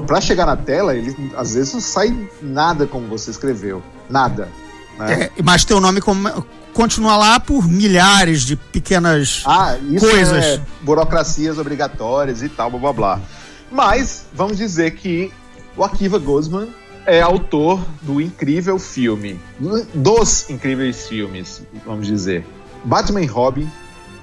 pra 0.06 0.20
chegar 0.20 0.46
na 0.46 0.56
tela, 0.56 0.94
ele 0.94 1.14
às 1.36 1.54
vezes 1.54 1.72
não 1.72 1.80
sai 1.80 2.28
nada 2.42 2.86
como 2.86 3.08
você 3.08 3.30
escreveu. 3.30 3.82
Nada. 4.08 4.48
Né? 4.98 5.24
É, 5.24 5.30
mas 5.42 5.64
teu 5.64 5.80
nome 5.80 6.00
continua 6.74 7.16
lá 7.16 7.40
por 7.40 7.66
milhares 7.66 8.42
de 8.42 8.56
pequenas. 8.56 9.42
Ah, 9.46 9.76
isso 9.90 10.08
Coisas. 10.08 10.44
é 10.44 10.60
burocracias 10.82 11.58
obrigatórias 11.58 12.42
e 12.42 12.48
tal, 12.48 12.70
blá 12.70 12.80
blá 12.80 12.92
blá. 12.92 13.20
Mas 13.70 14.26
vamos 14.32 14.56
dizer 14.56 14.92
que 14.92 15.32
o 15.76 15.84
Akiva 15.84 16.18
Goldsman 16.18 16.68
é 17.06 17.20
autor 17.20 17.80
do 18.02 18.20
incrível 18.20 18.78
filme, 18.78 19.40
dos 19.94 20.48
incríveis 20.50 21.06
filmes, 21.06 21.62
vamos 21.86 22.06
dizer. 22.06 22.44
Batman 22.84 23.22
e 23.22 23.26
Robin, 23.26 23.70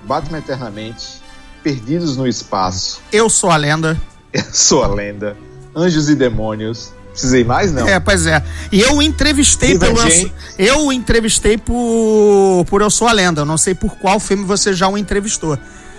Batman 0.03 0.39
Eternamente, 0.39 1.21
Perdidos 1.63 2.15
no 2.15 2.27
Espaço, 2.27 3.01
Eu 3.11 3.29
sou 3.29 3.49
a 3.49 3.57
lenda. 3.57 3.99
Eu 4.31 4.43
Sou 4.51 4.83
a 4.83 4.87
Lenda, 4.87 5.37
Anjos 5.73 6.09
e 6.09 6.15
Demônios. 6.15 6.91
Precisei 7.15 7.45
mais, 7.45 7.71
não? 7.71 7.87
É, 7.87 7.97
pois 7.97 8.25
é. 8.25 8.43
E 8.71 8.81
eu 8.81 9.01
entrevistei 9.01 9.79
pelo. 9.79 9.93
Divergente. 9.95 10.33
Eu 10.59 10.87
o 10.87 10.91
entrevistei 10.91 11.57
por. 11.57 12.65
por 12.69 12.81
Eu 12.81 12.89
Sou 12.89 13.07
a 13.07 13.13
Lenda. 13.13 13.41
Eu 13.41 13.45
não 13.45 13.57
sei 13.57 13.73
por 13.73 13.95
qual 13.95 14.19
filme 14.19 14.43
você 14.43 14.73
já 14.73 14.89
o 14.89 14.97
entrevistou. 14.97 15.57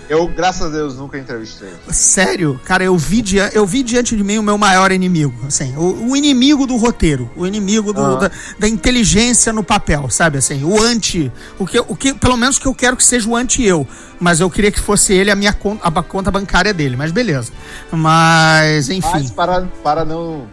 Eu, 0.09 0.25
graças 0.29 0.61
a 0.61 0.69
Deus, 0.69 0.95
nunca 0.95 1.17
entrevistei. 1.17 1.67
Sério, 1.89 2.57
cara, 2.63 2.81
eu 2.81 2.95
vi, 2.97 3.21
dia, 3.21 3.49
eu 3.53 3.65
vi 3.65 3.83
diante 3.83 4.15
de 4.15 4.23
mim 4.23 4.37
o 4.37 4.43
meu 4.43 4.57
maior 4.57 4.89
inimigo. 4.89 5.33
Assim, 5.45 5.75
o, 5.75 6.11
o 6.11 6.15
inimigo 6.15 6.65
do 6.65 6.77
roteiro, 6.77 7.29
o 7.35 7.45
inimigo 7.45 7.91
do- 7.91 7.99
Ah. 8.01 8.15
da, 8.15 8.31
da 8.57 8.67
inteligência 8.69 9.51
no 9.51 9.65
papel, 9.65 10.09
sabe? 10.09 10.37
Assim, 10.37 10.63
o 10.63 10.81
anti. 10.81 11.29
O 11.59 11.65
que, 11.65 11.77
o 11.79 11.93
que, 11.93 12.13
pelo 12.13 12.37
menos 12.37 12.57
que 12.57 12.65
eu 12.65 12.73
quero 12.73 12.95
que 12.95 13.03
seja 13.03 13.27
o 13.27 13.35
anti-eu. 13.35 13.85
Mas 14.17 14.39
eu 14.39 14.49
queria 14.49 14.71
que 14.71 14.79
fosse 14.79 15.11
ele 15.13 15.29
a 15.29 15.35
minha 15.35 15.51
conta, 15.51 15.85
a 15.85 16.01
conta 16.01 16.31
bancária 16.31 16.73
dele, 16.73 16.95
mas 16.95 17.11
beleza. 17.11 17.51
Mas, 17.91 18.87
enfim. 18.89 19.09
Mas 19.11 19.31
para, 19.31 19.67
para 19.83 20.05
não 20.05 20.47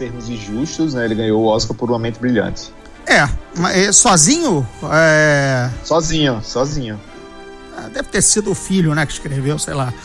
sermos 0.00 0.30
injustos, 0.30 0.94
né, 0.94 1.04
ele 1.04 1.14
ganhou 1.14 1.42
o 1.42 1.46
Oscar 1.46 1.76
por 1.76 1.90
Uma 1.90 1.98
Mente 1.98 2.18
Brilhante. 2.18 2.72
É, 3.06 3.28
mas, 3.54 3.76
é, 3.76 3.92
sozinho, 3.92 4.66
é, 4.90 5.68
Sozinho, 5.84 6.40
sozinho. 6.42 6.98
ah, 7.76 7.88
deve 7.92 8.08
ter 8.08 8.22
sido 8.22 8.50
o 8.50 8.54
filho, 8.54 8.94
né, 8.94 9.04
que 9.04 9.12
escreveu, 9.12 9.58
sei 9.58 9.74
lá. 9.74 9.92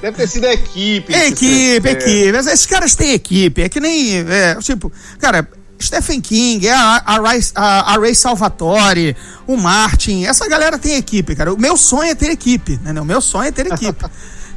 Deve 0.00 0.16
ter 0.16 0.26
sido 0.28 0.46
a 0.46 0.52
equipe. 0.52 1.12
Equipe, 1.12 1.88
equipe. 1.88 2.36
Esses 2.36 2.66
caras 2.66 2.96
têm 2.96 3.12
equipe. 3.12 3.62
É 3.62 3.68
que 3.68 3.78
nem. 3.78 4.16
é, 4.28 4.56
tipo, 4.56 4.90
cara, 5.20 5.48
Stephen 5.80 6.20
King, 6.20 6.66
é 6.66 6.72
a, 6.72 7.02
a, 7.06 7.20
Ray, 7.20 7.40
a, 7.54 7.92
a 7.92 7.98
Ray 7.98 8.14
Salvatore, 8.14 9.16
o 9.46 9.56
Martin. 9.56 10.24
Essa 10.24 10.48
galera 10.48 10.76
tem 10.76 10.96
equipe, 10.96 11.36
cara. 11.36 11.54
O 11.54 11.60
meu 11.60 11.76
sonho 11.76 12.10
é 12.10 12.14
ter 12.16 12.30
equipe, 12.30 12.80
né? 12.82 13.00
O 13.00 13.04
meu 13.04 13.20
sonho 13.20 13.48
é 13.48 13.52
ter 13.52 13.66
equipe. 13.66 14.04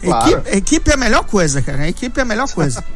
Claro. 0.05 0.31
equipe. 0.31 0.57
Equipe 0.57 0.91
é 0.91 0.93
a 0.93 0.97
melhor 0.97 1.23
coisa, 1.25 1.61
cara. 1.61 1.83
A 1.83 1.87
equipe 1.87 2.19
é 2.19 2.23
a 2.23 2.25
melhor 2.25 2.49
coisa. 2.51 2.83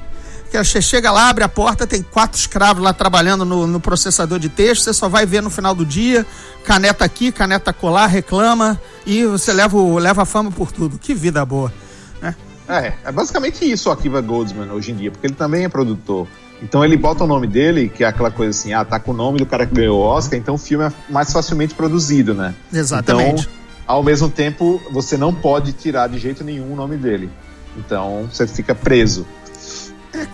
Que 0.50 0.58
você 0.64 0.82
chega 0.82 1.12
lá, 1.12 1.30
abre 1.30 1.44
a 1.44 1.48
porta, 1.48 1.86
tem 1.86 2.02
quatro 2.02 2.36
escravos 2.40 2.82
lá 2.84 2.92
trabalhando 2.92 3.46
no, 3.46 3.68
no 3.68 3.80
processador 3.80 4.40
de 4.40 4.50
texto, 4.50 4.82
você 4.86 4.94
só 4.96 5.08
vai 5.08 5.24
ver 5.24 5.44
no 5.44 5.50
final 5.52 5.76
do 5.76 5.86
dia, 5.86 6.26
caneta 6.64 7.06
aqui, 7.06 7.32
caneta 7.32 7.72
colar, 7.72 8.08
reclama, 8.08 8.82
e 9.06 9.24
você 9.28 9.54
leva, 9.54 9.78
o- 9.78 10.00
leva 10.00 10.24
a 10.24 10.26
fama 10.26 10.50
por 10.50 10.72
tudo. 10.72 10.98
Que 10.98 11.14
vida 11.14 11.46
boa. 11.46 11.72
Né? 12.20 12.34
É, 12.68 12.94
é 13.06 13.12
basicamente 13.12 13.64
isso 13.72 13.90
o 13.90 13.92
Akiva 13.92 14.22
Goldsman 14.22 14.72
hoje 14.72 14.92
em 14.92 14.96
dia, 14.96 15.12
porque 15.12 15.28
ele 15.28 15.36
também 15.36 15.66
é 15.66 15.70
produtor. 15.70 16.28
Então 16.64 16.84
ele 16.84 16.98
bota 16.98 17.26
o 17.26 17.28
nome 17.28 17.46
dele, 17.46 17.88
que 17.88 18.04
é 18.04 18.08
aquela 18.08 18.32
coisa 18.32 18.50
assim, 18.50 18.74
ah, 18.74 18.84
tá 18.84 19.00
com 19.00 19.12
o 19.12 19.14
nome 19.14 19.38
do 19.38 19.46
cara 19.46 19.68
que 19.68 19.76
ganhou 19.76 20.00
o 20.00 20.02
Oscar, 20.02 20.40
então 20.40 20.56
o 20.56 20.58
filme 20.58 20.84
é 20.86 20.92
mais 21.12 21.32
facilmente 21.32 21.76
produzido, 21.76 22.34
né? 22.34 22.56
Exatamente. 22.74 23.42
Então, 23.44 23.54
ao 23.90 24.04
mesmo 24.04 24.30
tempo, 24.30 24.80
você 24.92 25.18
não 25.18 25.34
pode 25.34 25.74
tirar 25.74 26.08
de 26.08 26.20
jeito 26.20 26.44
nenhum 26.44 26.74
o 26.74 26.76
nome 26.76 26.96
dele. 26.96 27.28
Então 27.76 28.30
você 28.32 28.46
fica 28.46 28.76
preso. 28.76 29.26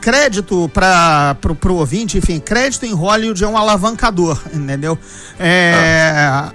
crédito 0.02 0.70
para 0.74 1.36
pro, 1.40 1.56
pro 1.56 1.76
ouvinte, 1.76 2.18
enfim, 2.18 2.38
crédito 2.40 2.86
em 2.86 2.92
Hollywood 2.94 3.42
é 3.44 3.48
um 3.48 3.58
alavancador, 3.58 4.42
entendeu? 4.54 4.98
É, 5.40 6.50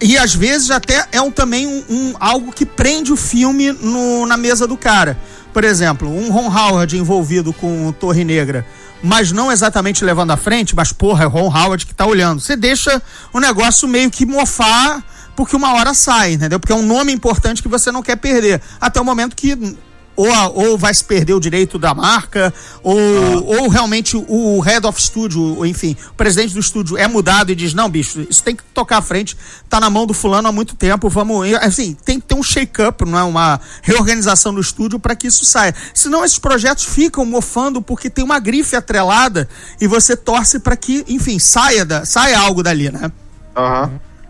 E 0.00 0.18
às 0.18 0.34
vezes 0.34 0.70
até 0.70 1.06
é 1.10 1.20
um, 1.22 1.30
também 1.30 1.66
um, 1.66 1.84
um- 1.88 2.14
algo 2.20 2.52
que 2.52 2.66
prende 2.66 3.12
o 3.12 3.16
filme 3.16 3.72
no- 3.72 4.26
na 4.26 4.36
mesa 4.36 4.66
do 4.66 4.76
cara. 4.76 5.16
Por 5.54 5.64
exemplo, 5.64 6.08
um 6.08 6.30
Ron 6.30 6.48
Howard 6.54 6.98
envolvido 6.98 7.52
com 7.52 7.92
Torre 7.92 8.24
Negra, 8.24 8.66
mas 9.02 9.32
não 9.32 9.50
exatamente 9.52 10.04
levando 10.04 10.32
à 10.32 10.36
frente, 10.36 10.74
mas 10.76 10.92
porra, 10.92 11.24
é 11.24 11.26
o 11.26 11.30
Ron 11.30 11.46
Howard 11.54 11.86
que 11.86 11.94
tá 11.94 12.04
olhando. 12.06 12.40
Você 12.40 12.56
deixa 12.56 13.00
o 13.32 13.40
negócio 13.40 13.86
meio 13.88 14.10
que 14.10 14.26
mofar 14.26 15.02
porque 15.42 15.56
uma 15.56 15.74
hora 15.74 15.92
sai, 15.92 16.34
entendeu? 16.34 16.60
Porque 16.60 16.72
é 16.72 16.76
um 16.76 16.86
nome 16.86 17.12
importante 17.12 17.60
que 17.62 17.68
você 17.68 17.90
não 17.90 18.00
quer 18.00 18.14
perder. 18.16 18.60
Até 18.80 19.00
o 19.00 19.04
momento 19.04 19.34
que 19.34 19.76
ou, 20.14 20.30
a- 20.32 20.48
ou 20.48 20.78
vai 20.78 20.92
se 20.94 21.02
perder 21.02 21.32
o 21.34 21.40
direito 21.40 21.78
da 21.78 21.92
marca, 21.94 22.52
ou, 22.82 22.96
ou 23.44 23.68
realmente 23.68 24.14
o 24.16 24.60
head 24.60 24.86
of 24.86 25.02
studio, 25.02 25.40
ou 25.56 25.66
enfim, 25.66 25.96
o 26.10 26.14
presidente 26.14 26.54
do 26.54 26.60
estúdio 26.60 26.96
é 26.96 27.08
mudado 27.08 27.50
e 27.50 27.54
diz: 27.56 27.74
não, 27.74 27.88
bicho, 27.88 28.24
isso 28.30 28.42
tem 28.42 28.54
que 28.54 28.62
tocar 28.74 28.98
à 28.98 29.02
frente, 29.02 29.36
tá 29.68 29.80
na 29.80 29.90
mão 29.90 30.06
do 30.06 30.14
fulano 30.14 30.46
há 30.46 30.52
muito 30.52 30.76
tempo, 30.76 31.08
vamos. 31.08 31.52
Assim, 31.54 31.96
tem 32.04 32.20
que 32.20 32.26
ter 32.26 32.34
um 32.34 32.42
shake-up, 32.42 33.04
não 33.04 33.18
é? 33.18 33.22
Uma 33.24 33.60
reorganização 33.82 34.54
do 34.54 34.60
estúdio 34.60 34.98
para 35.00 35.16
que 35.16 35.26
isso 35.26 35.44
saia. 35.44 35.74
Senão 35.92 36.24
esses 36.24 36.38
projetos 36.38 36.84
ficam 36.84 37.24
mofando 37.24 37.82
porque 37.82 38.08
tem 38.08 38.22
uma 38.24 38.38
grife 38.38 38.76
atrelada 38.76 39.48
e 39.80 39.86
você 39.88 40.14
torce 40.16 40.60
para 40.60 40.76
que, 40.76 41.04
enfim, 41.08 41.38
saia, 41.38 41.84
da, 41.84 42.04
saia 42.04 42.38
algo 42.38 42.62
dali, 42.62 42.90
né? 42.92 43.10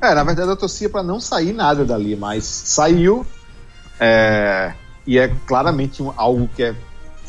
É, 0.02 0.14
na 0.14 0.24
verdade 0.24 0.48
eu 0.48 0.56
torcia 0.56 0.90
pra 0.90 1.00
não 1.00 1.20
sair 1.20 1.52
nada 1.52 1.84
dali, 1.84 2.16
mas 2.16 2.44
saiu. 2.44 3.24
é, 4.00 4.74
e 5.06 5.16
é 5.16 5.28
claramente 5.46 6.02
algo 6.16 6.48
que 6.56 6.62
é 6.64 6.74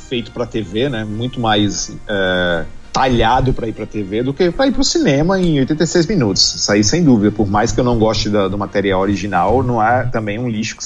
feito 0.09 0.31
pra 0.31 0.47
TV, 0.47 0.89
né? 0.89 1.03
Muito 1.03 1.39
mais 1.39 1.95
é, 2.07 2.65
talhado 2.93 3.51
para 3.53 3.67
ir 3.67 3.73
para 3.73 3.87
TV 3.87 4.21
do 4.21 4.31
que 4.31 4.51
para 4.51 4.67
ir 4.67 4.71
para 4.71 4.81
o 4.81 4.83
cinema 4.83 5.41
em 5.41 5.59
86 5.59 6.05
minutos. 6.05 6.55
Isso 6.55 6.71
aí 6.71 6.83
sem 6.83 7.03
dúvida. 7.03 7.31
Por 7.31 7.49
mais 7.49 7.71
que 7.71 7.79
eu 7.79 7.83
não 7.83 7.97
goste 7.97 8.29
da, 8.29 8.47
do 8.47 8.55
material 8.57 9.01
original, 9.01 9.63
não 9.63 9.81
é 9.81 10.03
também 10.05 10.37
um 10.37 10.47
lixo 10.47 10.77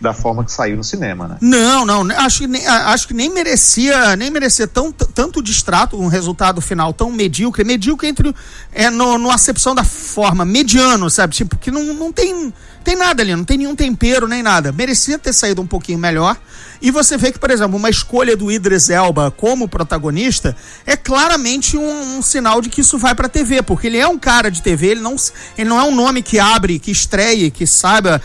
da 0.00 0.12
forma 0.12 0.44
que 0.44 0.50
saiu 0.50 0.76
no 0.76 0.82
cinema, 0.82 1.28
né? 1.28 1.36
Não, 1.40 1.86
não. 1.86 2.02
Acho 2.16 2.40
que 2.40 2.46
nem, 2.48 2.66
acho 2.66 3.06
que 3.06 3.14
nem 3.14 3.30
merecia, 3.30 4.16
nem 4.16 4.28
merecia 4.28 4.66
tão, 4.66 4.90
tanto 4.90 5.40
distrato, 5.40 5.96
um 5.96 6.08
resultado 6.08 6.60
final 6.60 6.92
tão 6.92 7.12
medíocre. 7.12 7.62
Medíocre 7.62 8.08
entre 8.08 8.34
é 8.72 8.90
no, 8.90 9.16
no 9.16 9.30
acepção 9.30 9.72
da 9.72 9.84
forma 9.84 10.44
mediano, 10.44 11.08
sabe? 11.08 11.34
Tipo 11.34 11.56
que 11.56 11.70
não, 11.70 11.94
não 11.94 12.12
tem 12.12 12.52
tem 12.82 12.96
nada 12.96 13.22
ali, 13.22 13.34
não 13.34 13.44
tem 13.44 13.58
nenhum 13.58 13.76
tempero 13.76 14.26
nem 14.26 14.42
nada. 14.42 14.72
Merecia 14.72 15.18
ter 15.18 15.32
saído 15.32 15.62
um 15.62 15.66
pouquinho 15.66 15.98
melhor. 15.98 16.36
E 16.82 16.90
você 16.90 17.16
vê 17.16 17.30
que, 17.30 17.38
por 17.38 17.48
exemplo, 17.48 17.76
uma 17.76 17.88
escolha 17.88 18.36
do 18.36 18.50
Idris 18.50 18.90
Elba 18.90 19.30
como 19.30 19.68
protagonista 19.68 20.56
é 20.84 20.96
claramente 20.96 21.76
um, 21.76 22.18
um 22.18 22.22
sinal 22.22 22.60
de 22.60 22.68
que 22.68 22.80
isso 22.80 22.98
vai 22.98 23.14
para 23.14 23.28
TV, 23.28 23.62
porque 23.62 23.86
ele 23.86 23.98
é 23.98 24.08
um 24.08 24.18
cara 24.18 24.50
de 24.50 24.60
TV, 24.60 24.88
ele 24.88 25.00
não, 25.00 25.14
ele 25.56 25.70
não 25.70 25.78
é 25.78 25.84
um 25.84 25.94
nome 25.94 26.22
que 26.22 26.40
abre, 26.40 26.80
que 26.80 26.90
estreie, 26.90 27.52
que 27.52 27.68
saiba 27.68 28.20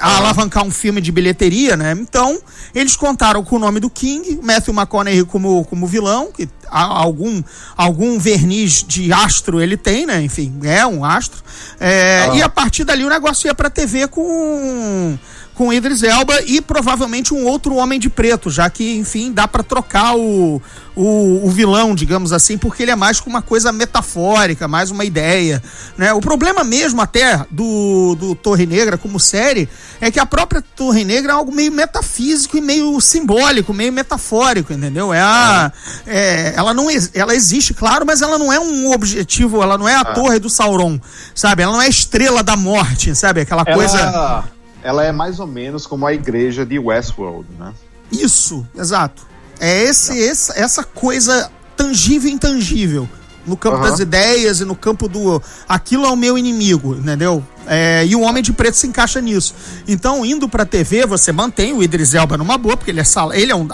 alavancar 0.00 0.64
um 0.64 0.72
filme 0.72 1.00
de 1.00 1.12
bilheteria, 1.12 1.76
né? 1.76 1.92
Então, 1.92 2.40
eles 2.74 2.96
contaram 2.96 3.44
com 3.44 3.54
o 3.54 3.58
nome 3.60 3.78
do 3.78 3.88
King, 3.88 4.40
Matthew 4.42 4.74
McConaughey 4.74 5.24
como, 5.24 5.64
como 5.66 5.86
vilão, 5.86 6.32
que 6.32 6.48
algum, 6.68 7.42
algum 7.76 8.18
verniz 8.18 8.84
de 8.86 9.12
astro 9.12 9.60
ele 9.60 9.76
tem, 9.76 10.04
né? 10.04 10.20
Enfim, 10.20 10.58
é 10.64 10.84
um 10.84 11.04
astro. 11.04 11.42
É, 11.78 12.28
ah. 12.28 12.34
E 12.34 12.42
a 12.42 12.48
partir 12.48 12.82
dali 12.82 13.04
o 13.04 13.08
negócio 13.08 13.46
ia 13.46 13.54
pra 13.54 13.70
TV 13.70 14.08
com 14.08 15.16
com 15.60 15.70
Idris 15.70 16.02
Elba 16.02 16.40
e 16.46 16.58
provavelmente 16.58 17.34
um 17.34 17.44
outro 17.44 17.74
Homem 17.74 18.00
de 18.00 18.08
Preto, 18.08 18.48
já 18.48 18.70
que, 18.70 18.96
enfim, 18.96 19.30
dá 19.30 19.46
para 19.46 19.62
trocar 19.62 20.16
o, 20.16 20.62
o, 20.96 21.46
o, 21.46 21.50
vilão, 21.50 21.94
digamos 21.94 22.32
assim, 22.32 22.56
porque 22.56 22.82
ele 22.82 22.92
é 22.92 22.96
mais 22.96 23.20
com 23.20 23.28
uma 23.28 23.42
coisa 23.42 23.70
metafórica, 23.70 24.66
mais 24.66 24.90
uma 24.90 25.04
ideia, 25.04 25.62
né? 25.98 26.14
O 26.14 26.20
problema 26.22 26.64
mesmo 26.64 27.02
até 27.02 27.44
do, 27.50 28.16
do 28.18 28.34
Torre 28.34 28.64
Negra 28.64 28.96
como 28.96 29.20
série 29.20 29.68
é 30.00 30.10
que 30.10 30.18
a 30.18 30.24
própria 30.24 30.64
Torre 30.74 31.04
Negra 31.04 31.32
é 31.32 31.34
algo 31.34 31.52
meio 31.52 31.72
metafísico 31.72 32.56
e 32.56 32.60
meio 32.62 32.98
simbólico, 32.98 33.74
meio 33.74 33.92
metafórico, 33.92 34.72
entendeu? 34.72 35.12
É 35.12 35.20
a, 35.20 35.70
é, 36.06 36.54
ela 36.56 36.72
não 36.72 36.86
ela 37.12 37.34
existe, 37.34 37.74
claro, 37.74 38.06
mas 38.06 38.22
ela 38.22 38.38
não 38.38 38.50
é 38.50 38.58
um 38.58 38.90
objetivo, 38.92 39.62
ela 39.62 39.76
não 39.76 39.86
é 39.86 39.96
a 39.96 40.00
ah. 40.00 40.14
Torre 40.14 40.38
do 40.38 40.48
Sauron, 40.48 40.98
sabe? 41.34 41.62
Ela 41.64 41.74
não 41.74 41.82
é 41.82 41.86
a 41.86 41.90
estrela 41.90 42.42
da 42.42 42.56
morte, 42.56 43.14
sabe? 43.14 43.42
Aquela 43.42 43.64
ela... 43.66 43.76
coisa 43.76 43.98
ela 43.98 44.59
é 44.82 45.12
mais 45.12 45.40
ou 45.40 45.46
menos 45.46 45.86
como 45.86 46.06
a 46.06 46.12
igreja 46.12 46.64
de 46.64 46.78
Westworld, 46.78 47.46
né? 47.58 47.72
Isso, 48.10 48.66
exato. 48.76 49.26
É 49.58 49.82
esse, 49.82 50.16
esse 50.16 50.58
essa 50.58 50.82
coisa 50.82 51.50
tangível 51.76 52.30
e 52.30 52.32
intangível 52.32 53.08
no 53.46 53.56
campo 53.56 53.76
uhum. 53.76 53.82
das 53.82 54.00
ideias 54.00 54.60
e 54.60 54.64
no 54.64 54.74
campo 54.74 55.08
do 55.08 55.42
aquilo 55.68 56.04
é 56.04 56.10
o 56.10 56.16
meu 56.16 56.36
inimigo, 56.36 56.94
entendeu? 56.94 57.44
É, 57.66 58.04
e 58.06 58.14
o 58.14 58.20
Homem 58.20 58.42
de 58.42 58.52
Preto 58.52 58.76
se 58.76 58.86
encaixa 58.86 59.20
nisso. 59.20 59.54
Então, 59.86 60.24
indo 60.24 60.48
pra 60.48 60.64
TV, 60.64 61.06
você 61.06 61.32
mantém 61.32 61.72
o 61.72 61.82
Idris 61.82 62.14
Elba 62.14 62.36
numa 62.36 62.58
boa, 62.58 62.76
porque 62.76 62.90
ele 62.90 63.00
é, 63.00 63.04
ele 63.34 63.52
é 63.52 63.56
um 63.56 63.68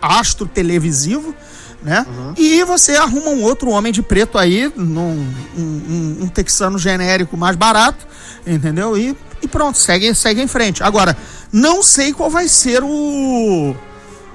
astro 0.00 0.46
televisivo, 0.46 1.34
né? 1.82 2.04
Uhum. 2.08 2.34
E 2.36 2.64
você 2.64 2.96
arruma 2.96 3.30
um 3.30 3.42
outro 3.42 3.70
Homem 3.70 3.92
de 3.92 4.02
Preto 4.02 4.38
aí, 4.38 4.72
num, 4.76 5.26
um, 5.56 5.62
um, 5.62 6.18
um 6.22 6.28
texano 6.28 6.78
genérico 6.78 7.36
mais 7.36 7.56
barato, 7.56 8.06
entendeu? 8.46 8.96
E 8.96 9.16
e 9.42 9.46
pronto, 9.46 9.78
segue, 9.78 10.14
segue 10.14 10.42
em 10.42 10.46
frente. 10.46 10.82
Agora, 10.82 11.16
não 11.52 11.82
sei 11.82 12.12
qual 12.12 12.30
vai 12.30 12.48
ser 12.48 12.82
o, 12.82 13.74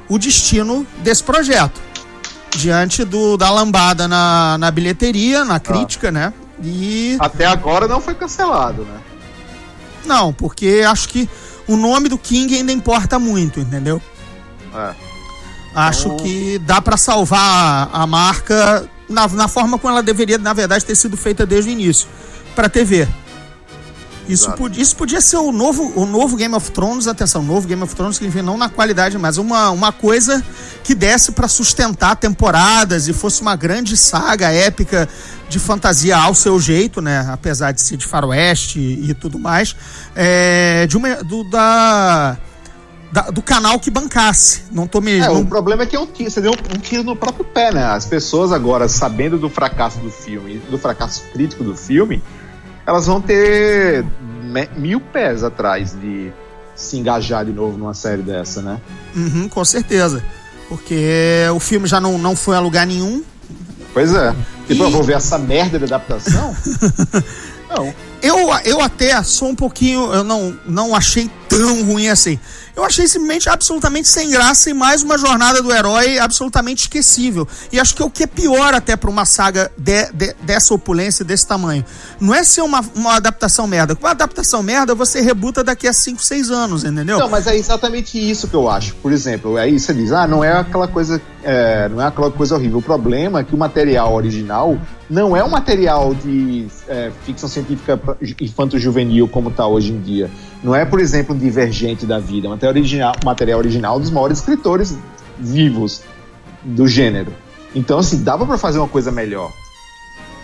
o 0.07 0.17
destino 0.17 0.85
desse 0.99 1.23
projeto. 1.23 1.81
Diante 2.51 3.03
do, 3.03 3.35
da 3.35 3.49
lambada 3.49 4.07
na, 4.07 4.57
na 4.57 4.71
bilheteria, 4.71 5.43
na 5.43 5.59
crítica, 5.59 6.09
ah. 6.09 6.11
né? 6.11 6.33
E. 6.63 7.17
Até 7.19 7.45
agora 7.45 7.87
não 7.87 7.99
foi 7.99 8.13
cancelado, 8.13 8.83
né? 8.83 8.99
Não, 10.05 10.31
porque 10.31 10.83
acho 10.87 11.09
que 11.09 11.29
o 11.67 11.75
nome 11.75 12.09
do 12.09 12.17
King 12.17 12.55
ainda 12.55 12.71
importa 12.71 13.17
muito, 13.17 13.59
entendeu? 13.59 14.01
É. 14.75 14.93
Acho 15.75 16.07
então... 16.07 16.17
que 16.17 16.59
dá 16.59 16.81
para 16.81 16.97
salvar 16.97 17.89
a 17.91 18.05
marca 18.05 18.87
na, 19.09 19.27
na 19.27 19.47
forma 19.47 19.77
como 19.77 19.91
ela 19.91 20.03
deveria, 20.03 20.37
na 20.37 20.53
verdade, 20.53 20.85
ter 20.85 20.95
sido 20.95 21.17
feita 21.17 21.45
desde 21.45 21.69
o 21.69 21.73
início 21.73 22.07
para 22.55 22.69
TV. 22.69 23.07
Isso, 24.27 24.49
podia, 24.53 24.81
isso 24.81 24.95
podia 24.95 25.19
ser 25.19 25.35
o 25.35 25.51
novo, 25.51 25.91
o 25.99 26.05
novo 26.05 26.37
Game 26.37 26.55
of 26.55 26.71
Thrones, 26.71 27.07
atenção, 27.07 27.43
novo 27.43 27.67
Game 27.67 27.81
of 27.83 27.93
Thrones, 27.93 28.17
que 28.17 28.25
enfim, 28.25 28.41
não 28.41 28.57
na 28.57 28.69
qualidade, 28.69 29.17
mas 29.17 29.37
uma, 29.37 29.69
uma 29.69 29.91
coisa 29.91 30.41
que 30.81 30.95
desse 30.95 31.33
para 31.33 31.47
sustentar 31.47 32.15
temporadas 32.15 33.09
e 33.09 33.13
fosse 33.13 33.41
uma 33.41 33.55
grande 33.55 33.97
saga 33.97 34.49
épica 34.49 35.09
de 35.49 35.59
fantasia 35.59 36.15
ao 36.15 36.33
seu 36.33 36.57
jeito, 36.59 37.01
né? 37.01 37.27
Apesar 37.31 37.73
de 37.73 37.81
ser 37.81 37.97
de 37.97 38.05
faroeste 38.05 38.79
e, 38.79 39.09
e 39.09 39.13
tudo 39.13 39.37
mais. 39.37 39.75
É, 40.15 40.87
de 40.87 40.95
uma, 40.95 41.15
do, 41.15 41.43
da, 41.43 42.37
da, 43.13 43.21
do 43.29 43.41
canal 43.41 43.79
que 43.79 43.89
bancasse. 43.89 44.63
Não 44.71 44.87
tô 44.87 44.99
me. 44.99 45.13
É, 45.13 45.27
não... 45.27 45.41
O 45.41 45.45
problema 45.45 45.83
é 45.83 45.85
que 45.85 45.95
é 45.95 45.99
um 45.99 46.07
tiro, 46.07 46.29
você 46.29 46.41
deu 46.41 46.51
um, 46.51 46.75
um 46.75 46.79
tiro 46.79 47.03
no 47.03 47.15
próprio 47.15 47.45
pé, 47.45 47.71
né? 47.71 47.85
As 47.85 48.05
pessoas 48.05 48.51
agora, 48.51 48.89
sabendo 48.89 49.37
do 49.37 49.49
fracasso 49.49 49.99
do 49.99 50.11
filme, 50.11 50.57
do 50.69 50.77
fracasso 50.77 51.23
crítico 51.31 51.63
do 51.63 51.75
filme 51.75 52.21
elas 52.85 53.07
vão 53.07 53.21
ter 53.21 54.05
mil 54.75 54.99
pés 54.99 55.43
atrás 55.43 55.93
de 55.93 56.31
se 56.75 56.97
engajar 56.97 57.45
de 57.45 57.51
novo 57.51 57.77
numa 57.77 57.93
série 57.93 58.21
dessa, 58.21 58.61
né? 58.61 58.79
Uhum, 59.15 59.47
com 59.47 59.63
certeza. 59.63 60.23
Porque 60.67 61.45
o 61.53 61.59
filme 61.59 61.87
já 61.87 61.99
não, 61.99 62.17
não 62.17 62.35
foi 62.35 62.55
a 62.55 62.59
lugar 62.59 62.85
nenhum. 62.85 63.23
Pois 63.93 64.13
é. 64.13 64.33
Tipo, 64.67 64.81
e... 64.83 64.85
eu 64.85 64.91
vou 64.91 65.03
ver 65.03 65.13
essa 65.13 65.37
merda 65.37 65.77
de 65.77 65.85
adaptação? 65.85 66.55
não. 67.69 67.93
Eu, 68.23 68.37
eu 68.63 68.79
até 68.79 69.21
sou 69.21 69.49
um 69.49 69.55
pouquinho. 69.55 70.13
Eu 70.13 70.23
não, 70.23 70.57
não 70.65 70.95
achei 70.95 71.29
tão 71.49 71.83
ruim 71.83 72.07
assim. 72.07 72.39
Eu 72.75 72.83
achei 72.83 73.05
simplesmente 73.05 73.49
absolutamente 73.49 74.07
sem 74.07 74.31
graça 74.31 74.69
e 74.69 74.73
mais 74.73 75.03
uma 75.03 75.17
jornada 75.17 75.61
do 75.61 75.71
herói 75.71 76.17
absolutamente 76.17 76.83
esquecível. 76.83 77.47
E 77.71 77.79
acho 77.79 77.93
que 77.93 78.01
é 78.01 78.05
o 78.05 78.09
que 78.09 78.23
é 78.23 78.27
pior 78.27 78.73
até 78.73 78.95
para 78.95 79.09
uma 79.09 79.25
saga 79.25 79.69
de, 79.77 80.11
de, 80.11 80.33
dessa 80.41 80.73
opulência, 80.73 81.23
desse 81.23 81.45
tamanho. 81.45 81.85
Não 82.19 82.33
é 82.33 82.43
ser 82.43 82.61
uma, 82.61 82.81
uma 82.95 83.17
adaptação 83.17 83.67
merda. 83.67 83.93
Com 83.93 84.05
uma 84.05 84.11
adaptação 84.11 84.63
merda, 84.63 84.95
você 84.95 85.21
rebuta 85.21 85.63
daqui 85.63 85.87
a 85.87 85.93
5, 85.93 86.23
6 86.23 86.49
anos, 86.49 86.83
entendeu? 86.83 87.19
Não, 87.19 87.29
mas 87.29 87.45
é 87.45 87.55
exatamente 87.55 88.17
isso 88.17 88.47
que 88.47 88.55
eu 88.55 88.69
acho. 88.69 88.95
Por 88.95 89.11
exemplo, 89.11 89.57
aí 89.57 89.77
você 89.77 89.93
diz, 89.93 90.11
ah, 90.13 90.25
não 90.25 90.43
é 90.43 90.53
aquela 90.53 90.87
coisa, 90.87 91.21
é, 91.43 91.89
não 91.89 92.01
é 92.01 92.07
aquela 92.07 92.31
coisa 92.31 92.55
horrível. 92.55 92.79
O 92.79 92.81
problema 92.81 93.41
é 93.41 93.43
que 93.43 93.53
o 93.53 93.57
material 93.57 94.15
original 94.15 94.79
não 95.09 95.37
é 95.37 95.43
um 95.43 95.49
material 95.49 96.15
de 96.15 96.67
é, 96.87 97.11
ficção 97.23 97.47
científica 97.47 97.99
infanto-juvenil 98.39 99.27
como 99.27 99.49
está 99.49 99.67
hoje 99.67 99.91
em 99.91 100.01
dia. 100.01 100.29
Não 100.63 100.73
é, 100.73 100.85
por 100.85 100.99
exemplo, 100.99 101.35
um 101.35 101.37
divergente 101.37 102.05
da 102.05 102.19
vida. 102.19 102.47
É 102.47 102.49
um 102.49 102.51
material 102.51 102.73
original, 102.73 103.15
material 103.23 103.59
original 103.59 103.99
dos 103.99 104.09
maiores 104.09 104.39
escritores 104.39 104.97
vivos 105.39 106.01
do 106.63 106.87
gênero. 106.87 107.33
Então, 107.75 107.99
assim, 107.99 108.23
dava 108.23 108.45
para 108.45 108.57
fazer 108.57 108.79
uma 108.79 108.87
coisa 108.87 109.11
melhor. 109.11 109.51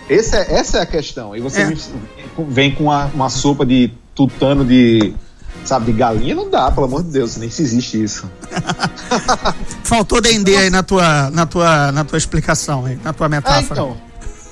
Essa 0.08 0.38
é, 0.38 0.54
essa 0.54 0.78
é 0.78 0.80
a 0.82 0.86
questão. 0.86 1.36
E 1.36 1.40
você 1.40 1.62
é. 1.62 1.74
vem 2.48 2.74
com 2.74 2.84
uma, 2.84 3.06
uma 3.06 3.30
sopa 3.30 3.64
de 3.64 3.92
tutano 4.14 4.64
de 4.64 5.14
sabe, 5.64 5.86
de 5.86 5.92
galinha 5.92 6.34
não 6.34 6.48
dá, 6.50 6.70
pelo 6.70 6.86
amor 6.86 7.02
de 7.02 7.10
Deus, 7.10 7.36
nem 7.36 7.50
se 7.50 7.62
existe 7.62 8.02
isso. 8.02 8.30
Faltou 9.84 10.20
dendê 10.20 10.56
aí 10.56 10.70
na 10.70 10.82
tua, 10.82 11.30
na 11.30 11.46
tua, 11.46 11.92
na 11.92 12.04
tua 12.04 12.18
explicação, 12.18 12.86
aí, 12.86 12.98
na 13.04 13.12
tua 13.12 13.28
metáfora. 13.28 13.80
É, 13.80 13.84
então, 13.84 13.96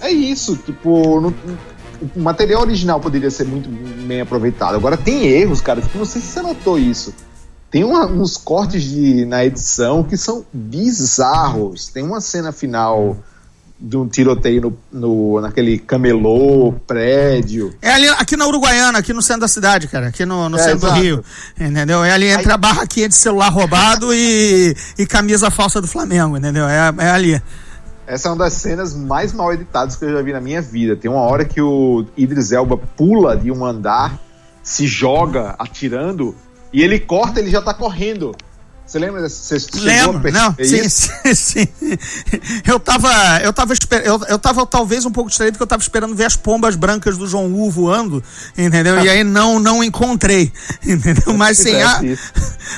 é 0.01 0.11
isso, 0.11 0.57
tipo, 0.57 1.21
não, 1.21 1.35
o 2.15 2.21
material 2.21 2.63
original 2.63 3.01
poderia 3.01 3.31
ser 3.31 3.45
muito 3.45 3.69
bem 4.07 4.21
aproveitado. 4.21 4.75
Agora 4.75 4.97
tem 4.97 5.27
erros, 5.27 5.61
cara. 5.61 5.81
Tipo, 5.81 5.99
não 5.99 6.05
sei 6.05 6.21
se 6.21 6.29
você 6.29 6.43
notou 6.43 6.79
isso. 6.79 7.15
Tem 7.71 7.85
uma, 7.85 8.07
uns 8.07 8.37
cortes 8.37 8.83
de, 8.83 9.25
na 9.27 9.45
edição 9.45 10.03
que 10.03 10.17
são 10.17 10.45
bizarros. 10.53 11.89
Tem 11.89 12.03
uma 12.03 12.21
cena 12.21 12.53
final 12.53 13.17
de 13.81 13.97
um 13.97 14.09
tiroteio 14.09 14.61
no, 14.61 14.79
no, 15.01 15.41
naquele 15.41 15.79
camelô, 15.79 16.73
prédio. 16.87 17.75
É 17.81 17.93
ali, 17.93 18.09
aqui 18.09 18.37
na 18.37 18.47
Uruguaiana, 18.47 18.99
aqui 18.99 19.13
no 19.13 19.23
centro 19.23 19.43
da 19.43 19.49
cidade, 19.49 19.87
cara, 19.87 20.09
aqui 20.09 20.27
no, 20.27 20.49
no 20.49 20.59
é, 20.59 20.63
centro 20.63 20.79
exato. 20.79 20.95
do 20.95 21.01
Rio. 21.01 21.25
Entendeu? 21.59 22.03
É 22.03 22.13
ali 22.13 22.27
entre 22.27 22.49
Aí... 22.49 22.55
a 22.55 22.57
barraquinha 22.57 23.09
de 23.09 23.15
celular 23.15 23.51
roubado 23.51 24.13
e, 24.13 24.75
e 24.99 25.07
camisa 25.07 25.51
falsa 25.51 25.81
do 25.81 25.87
Flamengo, 25.87 26.37
entendeu? 26.37 26.67
É, 26.67 26.93
é 26.99 27.11
ali. 27.11 27.41
Essa 28.09 28.29
é 28.29 28.31
uma 28.31 28.39
das 28.39 28.55
cenas 28.55 28.95
mais 28.95 29.35
mal 29.35 29.53
editadas 29.53 29.95
que 29.95 30.05
eu 30.07 30.13
já 30.13 30.23
vi 30.23 30.33
na 30.33 30.41
minha 30.41 30.63
vida. 30.63 30.97
Tem 30.97 31.11
uma 31.11 31.21
hora 31.21 31.45
que 31.45 31.61
o 31.61 32.07
Idris 32.17 32.53
Elba 32.53 32.79
pula 32.79 33.37
de 33.37 33.53
um 33.53 33.67
andar, 33.67 34.19
se 34.63 34.87
joga 34.87 35.55
atirando, 35.59 36.35
e 36.73 36.83
ele 36.83 36.99
corta, 36.99 37.39
ele 37.39 37.51
já 37.51 37.61
tá 37.61 37.75
correndo. 37.75 38.35
Você 38.87 38.99
lembra 38.99 39.21
dessa? 39.21 39.59
Você 39.59 39.81
Lembro, 39.81 40.33
não, 40.33 40.55
sim, 40.65 40.89
sim, 40.89 41.35
sim, 41.35 41.69
Eu 42.67 42.81
tava, 42.81 43.11
eu 43.43 43.53
tava, 43.53 43.75
eu, 44.03 44.21
eu 44.27 44.39
tava 44.39 44.65
talvez 44.65 45.05
um 45.05 45.13
pouco 45.13 45.29
distraído 45.29 45.53
porque 45.53 45.65
eu 45.65 45.69
tava 45.69 45.83
esperando 45.83 46.15
ver 46.15 46.25
as 46.25 46.37
pombas 46.37 46.75
brancas 46.75 47.19
do 47.19 47.27
João 47.27 47.53
U 47.53 47.71
voando, 47.71 48.25
entendeu? 48.57 48.99
E 49.05 49.11
aí 49.11 49.23
não, 49.23 49.61
não 49.61 49.85
encontrei, 49.85 50.51
entendeu? 50.83 51.35
Mas 51.35 51.59
sim, 51.59 51.75
a, 51.83 52.01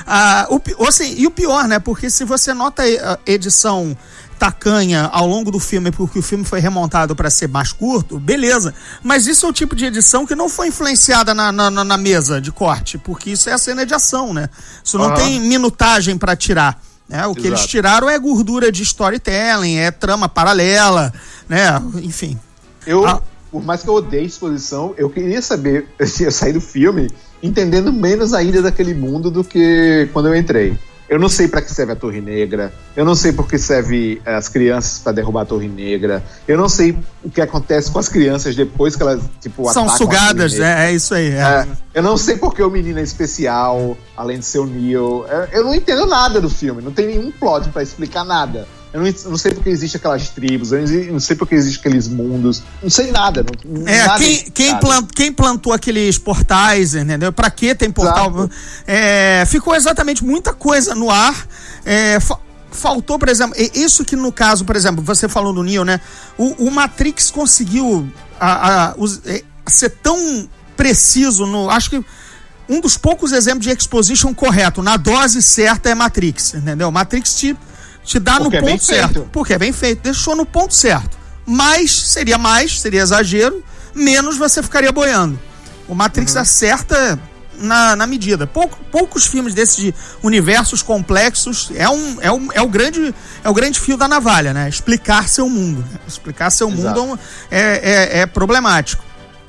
a, 0.05 0.49
o, 0.51 0.85
assim, 0.85 1.15
e 1.17 1.29
o 1.29 1.31
pior, 1.31 1.69
né? 1.69 1.79
Porque 1.79 2.11
se 2.11 2.25
você 2.25 2.53
nota 2.53 2.83
a 2.83 3.19
edição 3.25 3.97
tacanha 4.41 5.05
ao 5.13 5.27
longo 5.27 5.51
do 5.51 5.61
filme 5.61 5.91
porque 5.91 6.19
o 6.19 6.23
filme 6.23 6.47
foi 6.47 6.61
remontado 6.61 7.15
para 7.15 7.29
ser 7.29 7.47
mais 7.47 7.73
curto, 7.73 8.19
beleza. 8.19 8.73
Mas 9.03 9.27
isso 9.27 9.45
é 9.45 9.49
o 9.51 9.53
tipo 9.53 9.77
de 9.77 9.85
edição 9.85 10.25
que 10.27 10.35
não 10.35 10.49
foi 10.49 10.69
influenciada 10.69 11.35
na, 11.35 11.53
na, 11.53 11.71
na 11.71 11.97
mesa 11.99 12.41
de 12.41 12.51
corte, 12.51 12.97
porque 12.97 13.29
isso 13.31 13.51
é 13.51 13.53
a 13.53 13.59
cena 13.59 13.85
de 13.85 13.93
ação, 13.93 14.33
né? 14.33 14.49
Isso 14.83 14.97
não 14.97 15.09
Aham. 15.09 15.15
tem 15.17 15.39
minutagem 15.41 16.17
para 16.17 16.35
tirar. 16.35 16.81
Né? 17.07 17.27
O 17.27 17.35
que 17.35 17.41
eles 17.47 17.59
Exato. 17.61 17.69
tiraram 17.69 18.09
é 18.09 18.19
gordura 18.19 18.73
de 18.73 18.83
storytelling, 18.83 19.77
é 19.77 19.91
trama 19.91 20.27
paralela, 20.27 21.13
né? 21.47 21.79
Enfim. 22.03 22.39
Eu, 22.87 23.07
Ah. 23.07 23.21
por 23.53 23.63
mais 23.63 23.83
que 23.83 23.89
eu 23.91 23.95
odeie 23.95 24.25
exposição, 24.25 24.95
eu 24.97 25.11
queria 25.11 25.43
saber, 25.43 25.87
assim, 26.01 26.25
eu 26.25 26.31
saí 26.33 26.53
do 26.55 26.63
filme 26.63 27.11
entendendo 27.43 27.93
menos 27.93 28.33
ainda 28.33 28.63
daquele 28.63 28.95
mundo 28.95 29.31
do 29.31 29.45
que 29.45 30.09
quando 30.15 30.29
eu 30.29 30.35
entrei. 30.37 30.79
Eu 31.11 31.19
não 31.19 31.29
sei 31.29 31.49
pra 31.49 31.61
que 31.61 31.73
serve 31.73 31.91
a 31.91 31.97
Torre 31.97 32.21
Negra, 32.21 32.73
eu 32.95 33.05
não 33.05 33.17
sei 33.17 33.33
por 33.33 33.49
que 33.49 33.59
serve 33.59 34.23
eh, 34.25 34.33
as 34.33 34.49
crianças 34.49 35.01
pra 35.01 35.11
derrubar 35.11 35.43
a 35.43 35.45
Torre 35.45 35.67
Negra, 35.67 36.23
eu 36.47 36.57
não 36.57 36.69
sei 36.69 36.97
o 37.25 37.29
que 37.29 37.41
acontece 37.41 37.91
com 37.91 37.99
as 37.99 38.09
crianças 38.09 38.55
depois 38.55 38.95
que 38.95 39.03
elas, 39.03 39.21
tipo, 39.41 39.69
São 39.73 39.89
sugadas, 39.89 40.53
Negra. 40.53 40.85
é, 40.85 40.93
isso 40.93 41.13
aí. 41.13 41.33
é. 41.33 41.41
É, 41.41 41.67
eu 41.95 42.03
não 42.05 42.17
sei 42.17 42.37
porque 42.37 42.63
o 42.63 42.71
menino 42.71 43.01
é 43.01 43.03
especial, 43.03 43.99
além 44.17 44.39
de 44.39 44.45
ser 44.45 44.61
o 44.61 44.67
Neo. 44.67 45.25
É, 45.29 45.49
Eu 45.59 45.65
não 45.65 45.75
entendo 45.75 46.07
nada 46.07 46.41
do 46.41 46.49
filme, 46.49 46.81
não 46.81 46.93
tem 46.93 47.09
nenhum 47.09 47.33
plot 47.33 47.69
pra 47.71 47.83
explicar 47.83 48.25
nada. 48.25 48.69
Eu 48.93 49.01
não, 49.03 49.15
não 49.31 49.37
sei 49.39 49.53
porque 49.55 49.69
existe 49.71 49.97
aquelas 49.97 50.29
tribos, 50.31 50.73
eu 50.73 50.83
não- 51.13 51.21
sei 51.21 51.37
porque 51.37 51.55
existem 51.55 51.79
aqueles 51.81 52.09
mundos, 52.09 52.63
não 52.83 52.91
sei 52.91 53.13
nada. 53.13 53.47
Não, 53.65 53.87
É, 53.87 54.07
nada 54.07 54.19
quem, 54.19 54.51
quem, 54.51 54.77
plant- 54.79 55.11
quem 55.15 55.33
plantou 55.33 55.73
aqueles 55.73 56.19
portais, 56.19 56.95
entendeu? 56.97 57.33
Pra 57.33 57.51
que 57.51 57.73
tem 57.75 57.91
portal? 57.91 58.51
É, 58.87 59.45
ficou 59.47 59.75
exatamente 59.77 60.25
muita 60.25 60.53
coisa 60.53 60.95
no 60.95 61.09
ar. 61.09 61.47
É, 61.85 62.19
fa- 62.19 62.39
faltou, 62.73 63.17
por 63.19 63.29
exemplo, 63.29 63.55
isso 63.75 64.05
que 64.05 64.17
no 64.17 64.33
caso, 64.33 64.65
por 64.65 64.75
exemplo, 64.75 65.05
você 65.05 65.29
falou 65.29 65.53
do 65.53 65.63
Neo, 65.63 65.85
né? 65.85 66.01
O, 66.37 66.67
o 66.67 66.71
Matrix 66.71 67.31
conseguiu 67.31 68.09
a- 68.41 68.89
a- 68.91 68.95
os- 68.97 69.21
é, 69.25 69.43
ser 69.69 69.91
tão 70.03 70.49
preciso 70.77 71.47
no. 71.47 71.71
Acho 71.71 71.91
que 71.91 72.05
um 72.69 72.81
dos 72.81 72.97
poucos 72.97 73.33
exemplos 73.33 73.67
de 73.67 73.71
exposition 73.73 74.33
correto, 74.35 74.83
na 74.83 74.97
dose 74.97 75.43
certa, 75.43 75.91
é 75.91 75.95
Matrix, 75.95 76.55
entendeu? 76.55 76.91
Matrix 76.91 77.35
te, 77.35 77.57
te 78.05 78.19
dá 78.19 78.39
Porque 78.39 78.57
é 78.57 78.61
no 78.61 78.67
bem 78.67 78.75
ponto 78.77 78.85
certo. 78.85 79.13
feito. 79.15 79.29
Porque 79.33 79.53
é 79.55 79.59
bem 79.59 79.73
feito, 79.73 80.03
deixou 80.03 80.35
no 80.37 80.45
ponto 80.47 80.75
certo. 80.75 81.19
Mais, 81.47 81.91
seria 81.93 82.39
mais, 82.39 82.81
seria 82.81 83.03
exagero, 83.03 83.63
menos 83.95 84.37
você 84.37 84.63
ficaria 84.63 84.93
boiando. 84.93 85.39
O 85.89 85.95
Matrix 85.95 86.35
Uhum. 86.35 86.41
acerta 86.43 87.19
na, 87.59 87.95
na 87.97 88.07
medida. 88.07 88.47
Pouco- 88.47 88.79
poucos 88.91 89.27
filmes 89.27 89.53
desses 89.55 89.77
de 89.77 89.95
universos 90.23 90.83
complexos 90.83 91.71
é, 91.75 91.89
um, 91.89 92.17
é, 92.21 92.31
um, 92.33 92.49
é, 92.53 92.63
o 92.63 92.69
grande, 92.69 93.15
é 93.45 93.49
o 93.51 93.53
grande 93.53 93.79
fio 93.81 93.97
da 93.97 94.07
navalha, 94.09 94.55
né? 94.55 94.69
Explicar 94.69 95.29
seu 95.29 95.49
mundo. 95.49 95.85
né? 95.93 95.99
Explicar 96.07 96.51
seu 96.51 96.71
Exato. 96.71 97.01
mundo 97.07 97.19
é, 97.51 97.61
é, 97.61 98.19
é 98.21 98.27
problemático. 98.27 99.05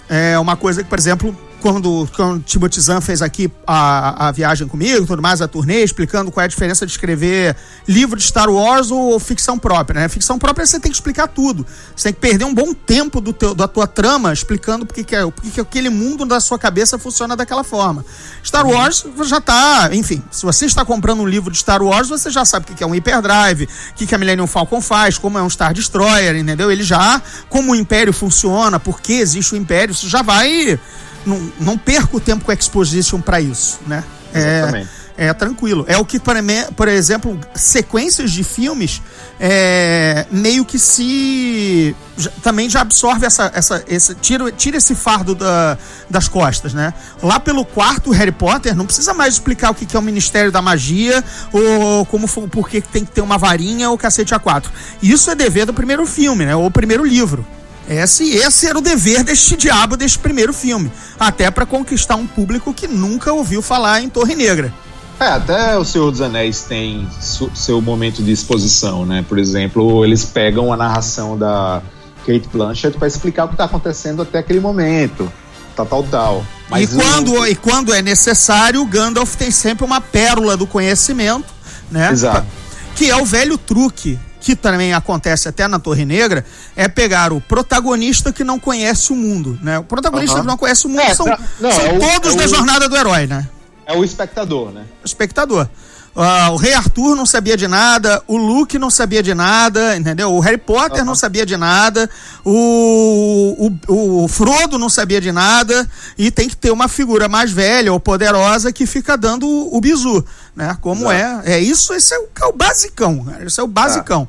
É 0.10 0.38
uma 0.40 0.58
coisa 0.58 0.84
que, 0.84 0.90
por 0.90 1.00
exemplo, 1.00 1.38
quando, 1.62 2.10
quando 2.16 2.38
o 2.38 2.40
Timothy 2.40 2.82
Zahn 2.82 3.00
fez 3.00 3.22
aqui 3.22 3.52
a, 3.66 4.28
a 4.28 4.32
viagem 4.32 4.68
comigo, 4.68 5.06
tudo 5.06 5.22
mais, 5.22 5.42
a 5.42 5.48
turnê, 5.48 5.84
explicando 5.84 6.32
qual 6.32 6.42
é 6.42 6.46
a 6.46 6.48
diferença 6.48 6.86
de 6.86 6.92
escrever 6.92 7.56
livro 7.88 8.18
de 8.18 8.24
Star 8.24 8.50
Wars 8.50 8.90
ou 8.90 9.18
ficção 9.20 9.58
própria, 9.58 10.02
né? 10.02 10.10
Ficção 10.10 10.40
própria 10.40 10.66
você 10.66 10.80
tem 10.80 10.92
que 10.92 10.98
explicar 10.98 11.28
tudo. 11.28 11.66
Você 11.96 12.06
tem 12.06 12.14
que 12.14 12.20
perder 12.20 12.46
um 12.46 12.54
bom 12.54 12.74
tempo 12.74 13.22
do 13.22 13.32
teu, 13.32 13.54
da 13.54 13.68
tua 13.68 13.86
trama 13.86 14.34
explicando 14.34 14.86
porque 14.86 15.04
que, 15.04 15.16
é, 15.16 15.24
porque 15.24 15.52
que 15.52 15.62
aquele 15.62 15.90
mundo 15.90 16.26
da 16.26 16.40
sua 16.40 16.58
cabeça 16.58 16.98
funciona 16.98 17.36
daquela 17.36 17.64
forma. 17.64 18.04
Star 18.44 18.68
Wars 18.68 19.06
já 19.24 19.40
tá, 19.40 19.90
enfim, 19.94 20.22
se 20.32 20.44
você 20.44 20.66
está 20.66 20.84
comprando 20.84 21.22
um 21.22 21.28
livro 21.28 21.52
de 21.52 21.60
Star 21.60 21.84
Wars, 21.84 22.10
você 22.10 22.32
já 22.32 22.44
sabe 22.44 22.66
o 22.66 22.68
que 22.68 22.76
que 22.76 22.84
é 22.84 22.88
um 22.88 22.96
hyperdrive, 22.96 23.66
o 23.92 23.94
que 23.96 24.08
que 24.08 24.16
a 24.16 24.18
Millennium 24.18 24.48
Falcon 24.48 24.82
faz, 24.82 25.18
como 25.18 25.38
é 25.38 25.44
um 25.44 25.50
Star 25.50 25.74
Destroyer, 25.74 26.36
entendeu? 26.36 26.72
Ele 26.72 26.84
já, 26.84 27.22
como 27.50 27.74
o 27.74 27.76
Império 27.76 28.12
funciona, 28.12 28.80
por 28.80 29.00
que 29.00 29.14
existe 29.14 29.54
o 29.54 29.58
Império, 29.58 29.92
isso 29.92 30.10
já 30.10 30.22
vai 30.24 30.80
não, 31.26 31.52
não 31.60 31.78
perca 31.78 32.16
o 32.16 32.20
tempo 32.20 32.46
com 32.46 32.52
a 32.52 32.54
Exposition 32.54 33.20
para 33.22 33.40
isso, 33.40 33.80
né? 33.88 34.04
É, 34.34 34.86
é 35.18 35.34
tranquilo. 35.34 35.86
É 35.88 35.98
o 35.98 36.06
que, 36.06 36.20
por, 36.20 36.88
exemplo, 36.88 37.40
sequências 37.54 38.32
de 38.32 38.44
filmes 38.44 39.02
é, 39.40 40.26
meio 40.32 40.64
que 40.64 40.80
se. 40.80 41.96
também 42.42 42.70
já 42.70 42.82
absorve 42.82 43.26
essa. 43.26 43.52
essa 43.54 43.84
esse, 43.88 44.16
tira, 44.16 44.52
tira 44.52 44.78
esse 44.78 44.96
fardo 44.96 45.36
da- 45.36 45.78
das 46.10 46.28
costas, 46.28 46.74
né? 46.74 46.94
Lá 47.22 47.40
pelo 47.40 47.66
quarto 47.66 48.10
Harry 48.12 48.32
Potter, 48.32 48.76
não 48.76 48.86
precisa 48.86 49.14
mais 49.14 49.34
explicar 49.36 49.72
o 49.72 49.76
que, 49.76 49.86
que 49.86 49.96
é 49.96 50.00
o 50.00 50.04
Ministério 50.04 50.52
da 50.52 50.62
Magia 50.62 51.24
ou 51.52 52.06
como 52.06 52.28
por 52.28 52.70
que 52.70 52.82
que 52.82 52.88
tem 52.88 53.06
que 53.06 53.12
ter 53.12 53.22
uma 53.22 53.38
varinha 53.38 53.90
ou 53.90 53.98
cacete 53.98 54.34
a 54.34 54.40
quatro. 54.40 54.72
Isso 55.04 55.30
é 55.30 55.36
dever 55.36 55.66
do 55.66 55.74
primeiro 55.74 56.06
filme, 56.06 56.46
né? 56.46 56.56
Ou 56.56 56.72
primeiro 56.72 57.06
livro. 57.06 57.46
Esse, 57.90 58.30
esse 58.30 58.68
era 58.68 58.78
o 58.78 58.82
dever 58.82 59.24
deste 59.24 59.58
diabo 59.58 59.98
deste 59.98 60.20
primeiro 60.20 60.54
filme. 60.54 60.92
Até 61.20 61.50
para 61.52 61.66
conquistar 61.66 62.16
um 62.16 62.26
público 62.28 62.74
que 62.74 62.88
nunca 62.88 63.34
ouviu 63.34 63.62
falar 63.62 64.02
em 64.02 64.10
Torre 64.10 64.36
Negra. 64.36 64.74
É, 65.20 65.28
até 65.28 65.78
o 65.78 65.84
Senhor 65.86 66.10
dos 66.10 66.22
Anéis 66.22 66.62
tem 66.62 67.08
seu 67.54 67.82
momento 67.82 68.24
de 68.24 68.32
exposição, 68.32 69.06
né? 69.06 69.24
Por 69.28 69.38
exemplo, 69.38 70.04
eles 70.04 70.26
pegam 70.26 70.72
a 70.74 70.78
narração 70.78 71.38
da 71.38 71.82
Kate 72.26 72.48
Blanchett 72.52 72.98
para 72.98 73.08
explicar 73.08 73.46
o 73.46 73.50
que 73.50 73.56
tá 73.56 73.66
acontecendo 73.66 74.22
até 74.24 74.40
aquele 74.40 74.60
momento. 74.60 75.32
Tal, 75.76 75.86
tal, 75.86 76.04
tal. 76.04 76.46
e, 76.80 76.86
o- 76.86 76.88
quando, 76.90 77.48
e 77.48 77.56
quando 77.56 77.94
é 77.94 78.02
necessário, 78.02 78.82
o 78.82 78.86
Gandalf 78.86 79.36
tem 79.36 79.52
sempre 79.52 79.86
uma 79.86 80.02
pérola 80.02 80.58
do 80.58 80.66
conhecimento, 80.66 81.54
né? 81.92 82.12
Exato. 82.12 82.48
Que 82.96 83.10
é 83.10 83.16
o 83.16 83.26
velho 83.26 83.58
truque, 83.58 84.20
que 84.42 84.56
também 84.56 84.94
acontece 84.94 85.48
até 85.48 85.68
na 85.68 85.80
Torre 85.80 86.04
Negra, 86.04 86.44
é 86.76 86.88
pegar 86.90 87.32
o 87.32 87.40
protagonista 87.40 88.34
que 88.34 88.44
não 88.44 88.60
conhece 88.60 89.14
o 89.14 89.16
mundo, 89.16 89.58
né? 89.62 89.80
O 89.80 89.84
protagonista 89.84 90.42
que 90.42 90.48
não 90.48 90.58
conhece 90.58 90.88
o 90.88 90.90
mundo 90.90 91.02
É, 91.02 91.14
são, 91.16 91.26
não, 91.60 91.72
são 91.72 91.82
é 91.86 91.94
o- 91.94 92.00
todos 92.00 92.34
é 92.34 92.38
da 92.38 92.46
o- 92.46 92.48
jornada 92.50 92.90
do 92.90 92.98
herói, 92.98 93.28
né? 93.28 93.48
É 93.86 93.94
o 93.96 94.04
espectador, 94.04 94.72
né? 94.72 94.84
espectador. 95.06 95.70
Ah, 96.14 96.50
o 96.52 96.58
Rei 96.58 96.74
Arthur 96.74 97.16
não 97.16 97.26
sabia 97.26 97.56
de 97.56 97.68
nada, 97.68 98.22
o 98.28 98.36
Luke 98.36 98.78
não 98.78 98.90
sabia 98.90 99.24
de 99.24 99.34
nada, 99.34 99.96
entendeu? 99.96 100.34
O 100.34 100.42
Harry 100.42 100.58
Potter 100.58 101.06
não 101.06 101.16
sabia 101.16 101.46
de 101.46 101.56
nada, 101.56 102.10
o, 102.44 103.72
o, 103.88 104.24
o 104.24 104.28
Frodo 104.28 104.78
não 104.78 104.90
sabia 104.90 105.22
de 105.22 105.32
nada, 105.32 105.90
e 106.18 106.30
tem 106.30 106.50
que 106.50 106.58
ter 106.58 106.70
uma 106.70 106.90
figura 106.90 107.30
mais 107.30 107.52
velha 107.52 107.94
ou 107.94 108.00
poderosa 108.00 108.74
que 108.74 108.86
fica 108.86 109.16
dando 109.16 109.48
o, 109.48 109.78
o 109.78 109.80
bizu, 109.80 110.26
né? 110.54 110.78
Como 110.82 111.10
é. 111.10 111.42
É 111.46 111.60
isso, 111.60 111.94
esse 111.94 112.14
é 112.14 112.20
o, 112.20 112.28
é 112.42 112.46
o 112.46 112.54
basicão, 112.54 113.26
esse 113.46 113.60
é 113.60 113.64
o 113.64 113.68
basicão. 113.68 114.28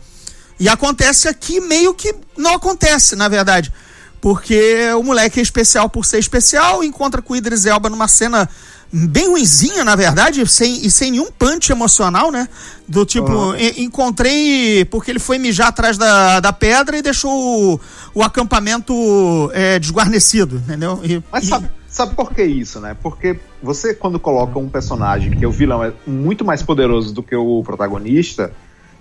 E 0.61 0.69
acontece 0.69 1.27
aqui 1.27 1.61
meio 1.61 1.93
que 1.93 2.15
não 2.37 2.55
acontece, 2.55 3.17
na 3.17 3.27
verdade. 3.27 3.73
Porque 4.21 4.79
o 4.97 5.03
moleque 5.03 5.41
é 5.41 5.43
especial 5.43 5.91
por 5.91 6.07
ser 6.07 6.21
especial, 6.21 6.85
encontra 6.85 7.21
com 7.21 7.33
o 7.33 7.37
Idris 7.37 7.67
Elba 7.67 7.91
numa 7.91 8.07
cena 8.07 8.49
bem 8.93 9.29
ruinzinha, 9.29 9.85
na 9.85 9.97
verdade, 9.97 10.47
sem, 10.47 10.85
e 10.85 10.91
sem 10.91 11.11
nenhum 11.13 11.31
punch 11.33 11.73
emocional, 11.73 12.31
né? 12.31 12.47
Do 12.87 13.07
tipo, 13.07 13.55
e- 13.57 13.83
encontrei 13.83 14.85
porque 14.85 15.11
ele 15.11 15.19
foi 15.19 15.39
mijar 15.39 15.69
atrás 15.69 15.97
da, 15.97 16.41
da 16.41 16.53
pedra 16.53 16.99
e 16.99 17.03
deixou 17.03 17.75
o, 17.75 17.81
o 18.15 18.23
acampamento 18.23 19.51
é, 19.55 19.79
desguarnecido, 19.79 20.57
entendeu? 20.57 21.01
E- 21.03 21.23
Mas 21.33 21.45
e- 21.45 21.47
sabe, 21.49 21.71
sabe 21.89 22.15
por 22.15 22.35
que 22.35 22.43
isso, 22.43 22.81
né? 22.81 22.95
Porque 23.03 23.39
você, 23.63 23.95
quando 23.95 24.19
coloca 24.21 24.59
um 24.59 24.69
personagem 24.69 25.31
que 25.33 25.45
é 25.45 25.49
o 25.49 25.53
vilão 25.53 25.83
é 25.83 25.93
muito 26.07 26.45
mais 26.45 26.63
poderoso 26.63 27.15
do 27.15 27.23
que 27.23 27.35
o 27.35 27.63
protagonista, 27.65 28.53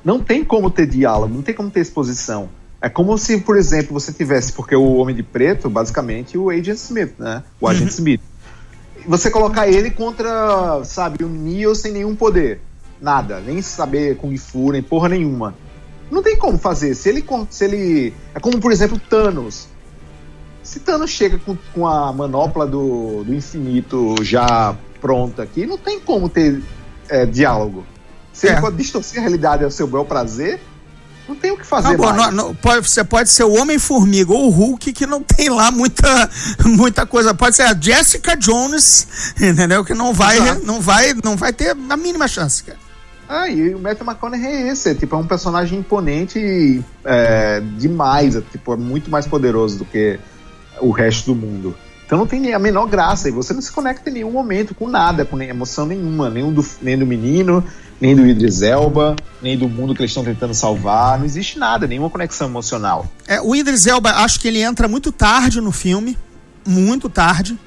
não 0.06 0.20
tem 0.20 0.44
como 0.44 0.70
ter 0.72 0.88
diálogo, 0.88 1.34
não 1.34 1.42
tem 1.42 1.54
como 1.54 1.70
ter 1.70 1.82
exposição. 1.82 2.50
É 2.82 2.90
como 2.90 3.16
se, 3.18 3.40
por 3.42 3.58
exemplo, 3.58 3.94
você 3.94 4.12
tivesse, 4.12 4.54
porque 4.54 4.76
o 4.76 4.96
Homem 4.96 5.16
de 5.16 5.22
Preto, 5.22 5.70
basicamente, 5.70 6.36
o 6.38 6.50
Agent 6.50 6.78
Smith, 6.78 7.14
né? 7.20 7.44
O 7.60 7.68
Agent 7.68 7.90
Smith. 7.92 8.22
Você 9.08 9.30
colocar 9.32 9.68
ele 9.68 9.92
contra, 9.92 10.84
sabe, 10.84 11.24
o 11.24 11.30
Neo 11.30 11.74
sem 11.76 11.92
nenhum 11.92 12.16
poder. 12.16 12.62
Nada. 13.02 13.40
Nem 13.40 13.62
saber 13.62 14.18
Kung 14.18 14.36
Fu, 14.38 14.72
nem 14.72 14.82
porra 14.82 15.10
nenhuma. 15.10 15.56
Não 16.12 16.22
tem 16.22 16.38
como 16.38 16.58
fazer. 16.58 16.94
Se 16.96 17.10
ele. 17.10 17.26
Se 17.50 17.66
ele 17.66 18.14
é 18.36 18.40
como, 18.40 18.60
por 18.60 18.72
exemplo, 18.72 19.00
Thanos. 19.10 19.68
Se 20.62 20.80
Thanos 20.80 21.10
chega 21.10 21.40
com, 21.40 21.58
com 21.74 21.88
a 21.88 22.14
manopla 22.14 22.68
do, 22.68 23.24
do 23.24 23.34
infinito 23.34 24.16
já 24.22 24.76
pronta 25.02 25.42
aqui, 25.42 25.66
não 25.66 25.78
tem 25.78 26.00
como 26.00 26.30
ter 26.30 26.62
é, 27.10 27.26
diálogo. 27.26 27.84
Se 28.32 28.48
É. 28.48 28.52
ele 28.52 28.62
pode 28.62 28.78
distorcer 28.78 29.18
a 29.18 29.22
realidade 29.22 29.64
ao 29.64 29.72
seu 29.72 29.88
bel 29.88 30.06
prazer, 30.06 30.62
não 31.28 31.36
tem 31.36 31.52
o 31.52 31.58
que 31.58 31.66
fazer 31.66 31.98
mais. 31.98 32.16
não- 32.18 32.32
não- 32.32 32.56
pode- 32.56 32.90
você 32.90 33.04
pode 33.04 33.30
ser 33.30 33.44
o 33.44 33.54
Homem-Formiga 33.54 34.34
ou 34.34 34.48
o 34.48 34.50
Hulk, 34.50 34.92
que 34.94 35.06
não 35.06 35.22
tem 35.22 35.50
lá 35.50 35.72
muita, 35.72 36.30
muita 36.66 37.06
coisa. 37.06 37.34
Pode 37.34 37.56
ser 37.56 37.64
a 37.64 37.74
Jessica 37.80 38.36
Jones, 38.36 39.08
entendeu? 39.42 39.84
Que 39.86 39.94
não 39.94 40.14
vai, 40.14 40.38
Exato. 40.38 40.66
não 40.66 40.82
vai, 40.82 41.14
não 41.24 41.36
vai 41.38 41.54
ter 41.54 41.76
a 41.90 41.98
mínima 41.98 42.28
chance, 42.28 42.64
cara. 42.64 42.78
Ah, 43.30 43.48
e 43.48 43.74
o 43.74 43.80
Matthew 43.80 44.06
McConaughey 44.06 44.46
é 44.46 44.68
esse, 44.74 44.90
é, 44.90 44.94
tipo, 44.94 45.16
é 45.16 45.18
um 45.18 45.26
personagem 45.26 45.80
imponente 45.80 46.84
é, 47.06 47.62
demais, 47.78 48.36
é, 48.36 48.42
tipo, 48.42 48.74
é 48.74 48.78
muito 48.78 49.10
mais 49.10 49.26
poderoso 49.26 49.78
do 49.78 49.86
que 49.86 50.20
o 50.82 50.92
resto 50.92 51.34
do 51.34 51.36
mundo. 51.36 51.74
Então 52.06 52.20
não 52.20 52.28
tem 52.28 52.54
a 52.54 52.60
menor 52.60 52.88
graça, 52.88 53.30
e 53.30 53.32
você 53.32 53.54
não 53.54 53.62
se 53.62 53.72
conecta 53.72 54.10
em 54.10 54.14
nenhum 54.16 54.32
momento 54.32 54.76
com 54.76 54.86
nada, 54.90 55.24
com 55.24 55.42
emoção 55.42 55.86
nenhuma, 55.86 56.30
nem 56.30 56.52
do, 56.52 56.66
nem 56.82 56.98
do 56.98 57.06
menino, 57.06 57.64
nem 58.02 58.16
do 58.16 58.26
Idris 58.26 58.62
Elba, 58.64 59.16
nem 59.42 59.56
do 59.58 59.70
mundo 59.70 59.94
que 59.94 60.02
eles 60.02 60.10
estão 60.12 60.24
tentando 60.24 60.54
salvar. 60.56 61.20
Não 61.20 61.26
existe 61.26 61.60
nada, 61.60 61.86
nenhuma 61.86 62.10
conexão 62.10 62.48
emocional. 62.48 63.06
É, 63.28 63.40
o 63.40 63.56
Idris 63.56 63.86
Elba, 63.86 64.10
acho 64.10 64.40
que 64.40 64.48
ele 64.48 64.60
entra 64.62 64.88
muito 64.88 65.12
tarde 65.12 65.62
no 65.62 65.72
filme, 65.72 66.18
muito 66.68 67.08
tarde. 67.08 67.58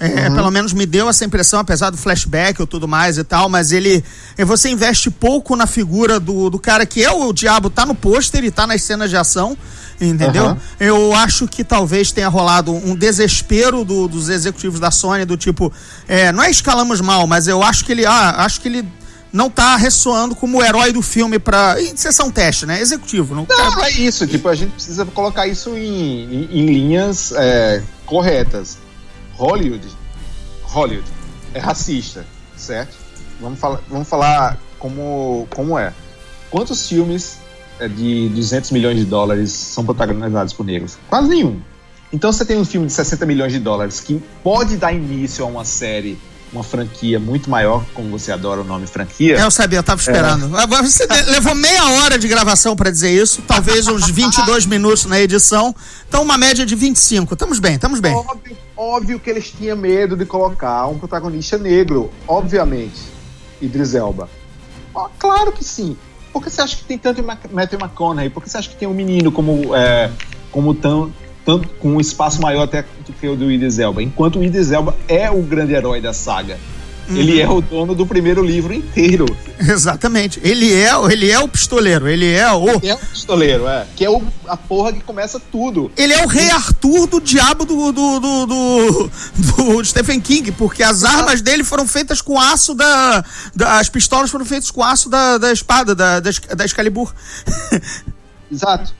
É, 0.00 0.30
Pelo 0.30 0.48
menos 0.52 0.72
me 0.72 0.86
deu 0.86 1.08
essa 1.08 1.24
impressão, 1.24 1.58
apesar 1.58 1.90
do 1.90 1.96
flashback 1.96 2.60
ou 2.60 2.68
tudo 2.68 2.86
mais 2.86 3.18
e 3.18 3.24
tal, 3.24 3.48
mas 3.48 3.72
ele. 3.72 4.04
é, 4.36 4.44
Você 4.44 4.68
investe 4.70 5.10
pouco 5.10 5.56
na 5.56 5.66
figura 5.66 6.20
do, 6.20 6.48
do 6.48 6.56
cara 6.58 6.86
que 6.86 7.02
é 7.02 7.10
o 7.10 7.32
diabo, 7.32 7.68
tá 7.68 7.84
no 7.84 7.96
pôster 7.96 8.44
e 8.44 8.50
tá 8.52 8.64
nas 8.64 8.80
cenas 8.84 9.10
de 9.10 9.16
ação, 9.16 9.58
entendeu? 10.00 10.44
Aham. 10.50 10.58
Eu 10.78 11.12
acho 11.16 11.48
que 11.48 11.64
talvez 11.64 12.12
tenha 12.12 12.28
rolado 12.28 12.72
um 12.72 12.94
desespero 12.94 13.84
do- 13.84 14.06
dos 14.06 14.28
executivos 14.28 14.78
da 14.78 14.92
Sony, 14.92 15.24
do 15.24 15.36
tipo, 15.36 15.72
é, 16.06 16.30
não 16.30 16.44
é 16.44 16.50
escalamos 16.50 17.00
mal, 17.00 17.26
mas 17.26 17.48
eu 17.48 17.60
acho 17.60 17.84
que 17.84 17.90
ele. 17.90 18.06
Ah, 18.06 18.44
acho 18.44 18.60
que 18.60 18.68
ele 18.68 18.86
não 19.32 19.50
tá 19.50 19.76
ressoando 19.76 20.34
como 20.34 20.58
o 20.58 20.64
herói 20.64 20.92
do 20.92 21.02
filme 21.02 21.38
pra. 21.38 21.76
Sessão 21.96 22.30
teste, 22.30 22.64
né? 22.66 22.80
Executivo. 22.80 23.34
Não, 23.34 23.46
Não, 23.48 23.70
não 23.72 23.84
é 23.84 23.90
isso. 23.90 24.26
Tipo, 24.26 24.48
a 24.48 24.54
gente 24.54 24.72
precisa 24.72 25.04
colocar 25.06 25.46
isso 25.46 25.70
em, 25.76 26.24
em- 26.24 26.48
em 26.50 26.66
linhas 26.66 27.32
é, 27.32 27.82
corretas. 28.06 28.78
Hollywood, 29.34 29.86
Hollywood 30.64 31.08
é 31.54 31.58
racista, 31.60 32.26
certo? 32.56 32.96
Vamos 33.40 33.58
falar, 33.60 33.80
vamos 33.88 34.08
falar 34.08 34.58
como, 34.78 35.46
como 35.54 35.78
é. 35.78 35.92
Quantos 36.50 36.88
filmes 36.88 37.38
é, 37.78 37.86
de 37.86 38.28
200 38.30 38.70
milhões 38.72 38.96
de 38.98 39.04
dólares 39.04 39.52
são 39.52 39.84
protagonizados 39.84 40.52
por 40.52 40.64
negros? 40.66 40.98
Quase 41.08 41.28
nenhum. 41.28 41.60
Então 42.12 42.32
você 42.32 42.44
tem 42.44 42.56
um 42.58 42.64
filme 42.64 42.86
de 42.88 42.92
60 42.94 43.24
milhões 43.26 43.52
de 43.52 43.60
dólares 43.60 44.00
que 44.00 44.20
pode 44.42 44.76
dar 44.76 44.92
início 44.92 45.44
a 45.44 45.46
uma 45.48 45.64
série, 45.64 46.18
uma 46.52 46.62
franquia 46.62 47.20
muito 47.20 47.50
maior, 47.50 47.84
como 47.94 48.08
você 48.10 48.32
adora 48.32 48.60
o 48.60 48.64
nome 48.64 48.86
franquia. 48.86 49.38
É, 49.38 49.42
eu 49.42 49.50
sabia, 49.50 49.78
eu 49.78 49.82
tava 49.82 50.00
esperando. 50.00 50.56
Agora 50.56 50.82
Você 50.82 51.06
levou 51.26 51.54
meia 51.54 51.88
hora 51.90 52.18
de 52.18 52.26
gravação 52.26 52.74
pra 52.74 52.90
dizer 52.90 53.10
isso, 53.10 53.42
talvez 53.46 53.86
uns 53.86 54.08
22 54.10 54.66
minutos 54.66 55.04
na 55.04 55.20
edição. 55.20 55.74
Então, 56.08 56.22
uma 56.22 56.38
média 56.38 56.64
de 56.64 56.74
25. 56.74 57.34
Estamos 57.34 57.58
bem, 57.58 57.74
estamos 57.74 58.00
bem. 58.00 58.14
Óbvio, 58.14 58.56
óbvio 58.76 59.20
que 59.20 59.30
eles 59.30 59.50
tinham 59.50 59.76
medo 59.76 60.16
de 60.16 60.24
colocar 60.24 60.86
um 60.86 60.98
protagonista 60.98 61.58
negro, 61.58 62.10
obviamente. 62.26 63.00
Idris 63.60 63.94
Elba. 63.94 64.28
Ó, 64.94 65.08
claro 65.18 65.52
que 65.52 65.64
sim. 65.64 65.96
Por 66.32 66.42
que 66.42 66.50
você 66.50 66.60
acha 66.60 66.76
que 66.76 66.84
tem 66.84 66.98
tanto 66.98 67.22
Matthew 67.22 67.78
McConaughey? 67.78 68.30
Por 68.30 68.42
que 68.42 68.48
você 68.48 68.58
acha 68.58 68.68
que 68.68 68.76
tem 68.76 68.86
um 68.86 68.94
menino 68.94 69.32
como, 69.32 69.74
é, 69.74 70.10
como 70.50 70.74
tão, 70.74 71.12
tanto, 71.48 71.66
com 71.80 71.92
um 71.94 72.00
espaço 72.00 72.42
maior 72.42 72.64
até 72.64 72.82
do 73.06 73.12
que 73.18 73.26
o 73.26 73.34
do 73.34 73.50
Idris 73.50 73.78
Elba? 73.78 74.02
Enquanto 74.02 74.38
o 74.38 74.44
Idris 74.44 74.70
Elba 74.70 74.94
é 75.08 75.30
o 75.30 75.40
grande 75.40 75.72
herói 75.72 75.98
da 75.98 76.12
saga. 76.12 76.58
Ele 77.08 77.40
é 77.40 77.48
o 77.48 77.62
dono 77.62 77.94
do 77.94 78.04
primeiro 78.06 78.44
livro 78.44 78.74
inteiro. 78.74 79.24
Exatamente. 79.58 80.38
Ele 80.44 80.70
é, 80.74 80.90
ele 81.10 81.30
é 81.30 81.38
o 81.38 81.48
pistoleiro, 81.48 82.06
ele 82.06 82.30
é 82.30 82.52
o. 82.52 82.68
É 82.84 82.94
o 82.94 82.98
pistoleiro, 82.98 83.66
é. 83.66 83.86
Que 83.96 84.04
é 84.04 84.10
o, 84.10 84.22
a 84.46 84.58
porra 84.58 84.92
que 84.92 85.00
começa 85.00 85.40
tudo. 85.40 85.90
Ele 85.96 86.12
é 86.12 86.22
o 86.22 86.28
rei 86.28 86.50
Arthur 86.50 87.06
do 87.06 87.18
diabo 87.18 87.64
do, 87.64 87.92
do, 87.92 88.20
do, 88.20 88.46
do, 88.46 89.10
do 89.78 89.80
Stephen 89.88 90.20
King, 90.20 90.52
porque 90.52 90.82
as 90.82 91.02
armas 91.02 91.40
dele 91.40 91.64
foram 91.64 91.88
feitas 91.88 92.20
com 92.20 92.38
aço 92.38 92.74
da. 92.74 93.24
da- 93.56 93.78
as 93.78 93.88
pistolas 93.88 94.30
foram 94.30 94.44
feitas 94.44 94.70
com 94.70 94.84
aço 94.84 95.08
da, 95.08 95.38
da 95.38 95.50
espada, 95.50 95.94
da, 95.94 96.20
da, 96.20 96.30
da 96.54 96.64
Excalibur. 96.66 97.10
Exato. 98.52 98.92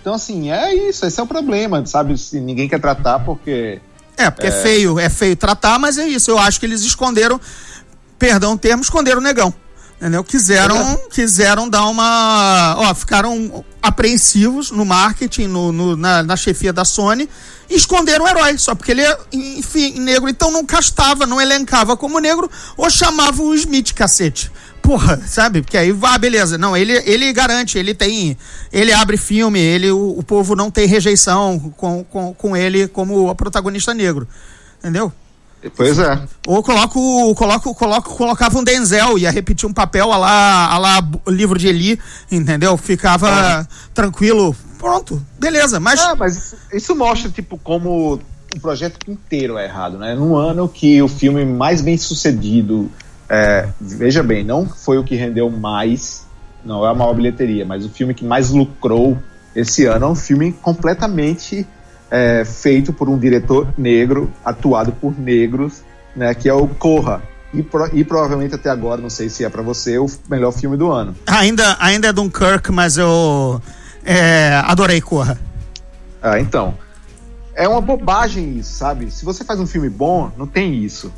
Então, 0.00 0.14
assim, 0.14 0.50
é 0.50 0.74
isso. 0.74 1.04
Esse 1.04 1.20
é 1.20 1.22
o 1.22 1.26
problema, 1.26 1.84
sabe? 1.86 2.16
Se 2.16 2.40
ninguém 2.40 2.68
quer 2.68 2.80
tratar 2.80 3.18
porque. 3.20 3.80
É, 4.16 4.30
porque 4.30 4.46
é. 4.48 4.50
feio, 4.62 4.98
é 4.98 5.08
feio 5.08 5.36
tratar, 5.36 5.78
mas 5.78 5.98
é 5.98 6.06
isso. 6.08 6.30
Eu 6.30 6.38
acho 6.38 6.58
que 6.58 6.66
eles 6.66 6.82
esconderam, 6.82 7.40
perdão 8.18 8.52
o 8.54 8.58
termo, 8.58 8.82
esconderam 8.82 9.18
o 9.20 9.22
negão. 9.22 9.52
Entendeu? 10.00 10.22
Quiseram, 10.22 10.96
quiseram 11.10 11.68
dar 11.68 11.84
uma. 11.86 12.76
Ó, 12.78 12.94
ficaram 12.94 13.64
apreensivos 13.82 14.70
no 14.70 14.84
marketing, 14.84 15.48
no, 15.48 15.72
no- 15.72 15.96
na, 15.96 16.22
na 16.22 16.36
chefia 16.36 16.72
da 16.72 16.84
Sony, 16.84 17.28
e 17.68 17.74
esconderam 17.74 18.24
o 18.24 18.28
herói, 18.28 18.56
só 18.58 18.76
porque 18.76 18.92
ele 18.92 19.02
é, 19.02 19.18
enfim, 19.32 19.98
negro. 19.98 20.28
Então 20.28 20.52
não 20.52 20.64
castava, 20.64 21.26
não 21.26 21.40
elencava 21.40 21.96
como 21.96 22.20
negro, 22.20 22.48
ou 22.76 22.88
chamava 22.88 23.42
o 23.42 23.52
Smith, 23.56 23.92
cacete. 23.92 24.52
Porra, 24.88 25.20
sabe? 25.26 25.60
Porque 25.60 25.76
aí, 25.76 25.94
ah, 26.02 26.16
beleza. 26.16 26.56
Não, 26.56 26.74
ele, 26.74 26.94
ele 27.04 27.30
garante, 27.30 27.76
ele 27.76 27.92
tem. 27.92 28.38
Ele 28.72 28.90
abre 28.90 29.18
filme, 29.18 29.60
ele, 29.60 29.90
o, 29.90 30.14
o 30.16 30.22
povo 30.22 30.56
não 30.56 30.70
tem 30.70 30.86
rejeição 30.86 31.58
com, 31.76 32.02
com, 32.04 32.32
com 32.32 32.56
ele 32.56 32.88
como 32.88 33.34
protagonista 33.34 33.92
negro. 33.92 34.26
Entendeu? 34.78 35.12
Pois 35.76 35.98
é. 35.98 36.18
Ou 36.46 36.62
coloco, 36.62 37.34
coloco, 37.34 37.74
coloco, 37.74 38.16
colocava 38.16 38.58
um 38.58 38.64
Denzel, 38.64 39.18
ia 39.18 39.30
repetir 39.30 39.68
um 39.68 39.74
papel 39.74 40.10
a 40.10 40.16
lá, 40.16 40.72
a 40.72 40.78
lá 40.78 41.10
livro 41.26 41.58
de 41.58 41.68
Eli, 41.68 42.00
entendeu? 42.32 42.74
Ficava 42.78 43.68
tranquilo. 43.92 44.56
Pronto, 44.78 45.22
beleza. 45.38 45.78
Mas 45.78 46.00
Ah, 46.00 46.14
mas 46.14 46.34
isso, 46.34 46.56
isso 46.72 46.96
mostra, 46.96 47.30
tipo, 47.30 47.58
como 47.58 48.14
o 48.56 48.60
projeto 48.62 49.10
inteiro 49.10 49.58
é 49.58 49.66
errado, 49.66 49.98
né? 49.98 50.14
Num 50.14 50.34
ano 50.34 50.66
que 50.66 51.02
o 51.02 51.08
filme 51.08 51.44
mais 51.44 51.82
bem 51.82 51.98
sucedido, 51.98 52.90
é, 53.28 53.68
veja 53.80 54.22
bem, 54.22 54.44
não 54.44 54.66
foi 54.68 54.98
o 54.98 55.04
que 55.04 55.14
rendeu 55.14 55.50
mais, 55.50 56.26
não 56.64 56.84
é 56.86 56.90
a 56.90 56.94
maior 56.94 57.14
bilheteria, 57.14 57.64
mas 57.64 57.84
o 57.84 57.88
filme 57.88 58.14
que 58.14 58.24
mais 58.24 58.50
lucrou 58.50 59.18
esse 59.54 59.84
ano 59.86 60.06
é 60.06 60.08
um 60.08 60.14
filme 60.14 60.52
completamente 60.52 61.66
é, 62.10 62.44
feito 62.44 62.92
por 62.92 63.08
um 63.08 63.18
diretor 63.18 63.68
negro, 63.76 64.30
atuado 64.44 64.92
por 64.92 65.18
negros, 65.18 65.82
né? 66.16 66.32
Que 66.34 66.48
é 66.48 66.54
o 66.54 66.66
Corra. 66.66 67.22
E, 67.52 67.62
pro- 67.62 67.90
e 67.94 68.04
provavelmente 68.04 68.54
até 68.54 68.68
agora, 68.70 69.00
não 69.00 69.08
sei 69.10 69.28
se 69.28 69.42
é 69.44 69.48
pra 69.48 69.62
você, 69.62 69.98
o 69.98 70.06
melhor 70.28 70.52
filme 70.52 70.76
do 70.76 70.90
ano. 70.90 71.14
ainda, 71.26 71.76
ainda 71.80 72.08
é 72.08 72.12
Dunkirk, 72.12 72.70
mas 72.70 72.98
eu 72.98 73.60
é, 74.04 74.54
adorei 74.64 75.00
Corra. 75.00 75.38
Ah, 76.22 76.38
então. 76.38 76.74
É 77.54 77.66
uma 77.66 77.80
bobagem 77.80 78.58
isso, 78.58 78.74
sabe? 78.74 79.10
Se 79.10 79.24
você 79.24 79.44
faz 79.44 79.58
um 79.58 79.66
filme 79.66 79.88
bom, 79.88 80.30
não 80.36 80.46
tem 80.46 80.74
isso. 80.84 81.12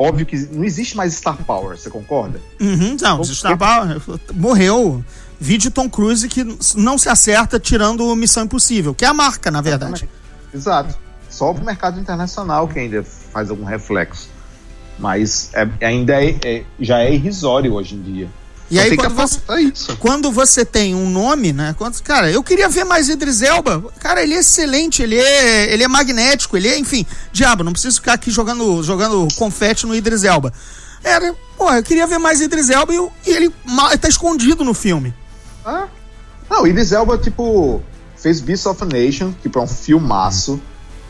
Óbvio 0.00 0.24
que 0.24 0.34
não 0.50 0.64
existe 0.64 0.96
mais 0.96 1.12
Star 1.12 1.36
Power, 1.44 1.76
você 1.76 1.90
concorda? 1.90 2.40
Uhum, 2.58 2.96
não, 2.98 3.18
Como 3.18 3.24
Star 3.26 3.58
Power 3.58 4.00
morreu. 4.32 5.04
Vídeo 5.38 5.70
Tom 5.70 5.90
Cruise 5.90 6.26
que 6.26 6.42
não 6.74 6.96
se 6.96 7.10
acerta 7.10 7.60
tirando 7.60 8.16
Missão 8.16 8.44
Impossível, 8.44 8.94
que 8.94 9.04
é 9.04 9.08
a 9.08 9.12
marca, 9.12 9.50
na 9.50 9.60
verdade. 9.60 10.08
Exato. 10.54 10.96
Só 11.28 11.52
pro 11.52 11.62
mercado 11.62 12.00
internacional 12.00 12.66
que 12.66 12.78
ainda 12.78 13.02
faz 13.04 13.50
algum 13.50 13.64
reflexo. 13.64 14.30
Mas 14.98 15.50
é- 15.52 15.86
ainda 15.86 16.22
é, 16.24 16.30
é- 16.44 16.64
já 16.78 17.00
é 17.00 17.12
irrisório 17.12 17.74
hoje 17.74 17.94
em 17.94 18.00
dia. 18.02 18.28
E 18.70 18.76
Só 18.76 18.82
aí, 18.82 18.96
quando 18.96 19.14
você- 19.14 19.96
quando 19.98 20.30
você 20.30 20.64
tem 20.64 20.94
um 20.94 21.10
nome, 21.10 21.52
né? 21.52 21.74
Quando, 21.76 22.00
cara, 22.02 22.30
eu 22.30 22.42
queria 22.42 22.68
ver 22.68 22.84
mais 22.84 23.08
Idris 23.08 23.42
Elba. 23.42 23.82
Cara, 23.98 24.22
ele 24.22 24.34
é 24.34 24.38
excelente, 24.38 25.02
ele 25.02 25.16
é, 25.16 25.72
ele 25.72 25.82
é 25.82 25.88
magnético, 25.88 26.56
ele 26.56 26.68
é, 26.68 26.78
enfim, 26.78 27.04
diabo, 27.32 27.64
não 27.64 27.72
preciso 27.72 27.96
ficar 27.96 28.12
aqui 28.12 28.30
jogando, 28.30 28.80
jogando 28.82 29.26
confete 29.36 29.86
no 29.86 29.94
Idris 29.94 30.22
Elba. 30.22 30.52
Era, 31.02 31.34
porra, 31.58 31.78
eu 31.78 31.82
queria 31.82 32.06
ver 32.06 32.18
mais 32.18 32.40
Idris 32.40 32.70
Elba 32.70 32.94
e, 32.94 32.98
e 33.26 33.30
ele 33.32 33.52
ma- 33.64 33.96
tá 33.96 34.08
escondido 34.08 34.62
no 34.64 34.72
filme. 34.74 35.12
Ah. 35.64 35.88
Não, 36.48 36.62
o 36.62 36.66
Idris 36.66 36.92
Elba, 36.92 37.18
tipo, 37.18 37.82
fez 38.16 38.40
Beast 38.40 38.66
of 38.66 38.82
a 38.82 38.86
Nation, 38.86 39.32
que 39.42 39.48
é 39.52 39.60
um 39.60 39.66
filmaço. 39.66 40.60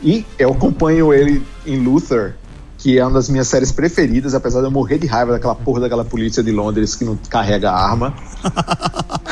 E 0.01 0.25
eu 0.39 0.51
acompanho 0.51 1.13
ele 1.13 1.45
em 1.65 1.77
Luther, 1.83 2.35
que 2.81 2.97
é 2.97 3.05
uma 3.05 3.13
das 3.13 3.29
minhas 3.29 3.47
séries 3.47 3.71
preferidas, 3.71 4.33
apesar 4.33 4.59
de 4.59 4.65
eu 4.65 4.71
morrer 4.71 4.97
de 4.97 5.05
raiva 5.05 5.33
daquela 5.33 5.53
porra 5.53 5.81
daquela 5.81 6.03
polícia 6.03 6.41
de 6.41 6.51
Londres 6.51 6.95
que 6.95 7.05
não 7.05 7.15
carrega 7.29 7.71
arma. 7.71 8.11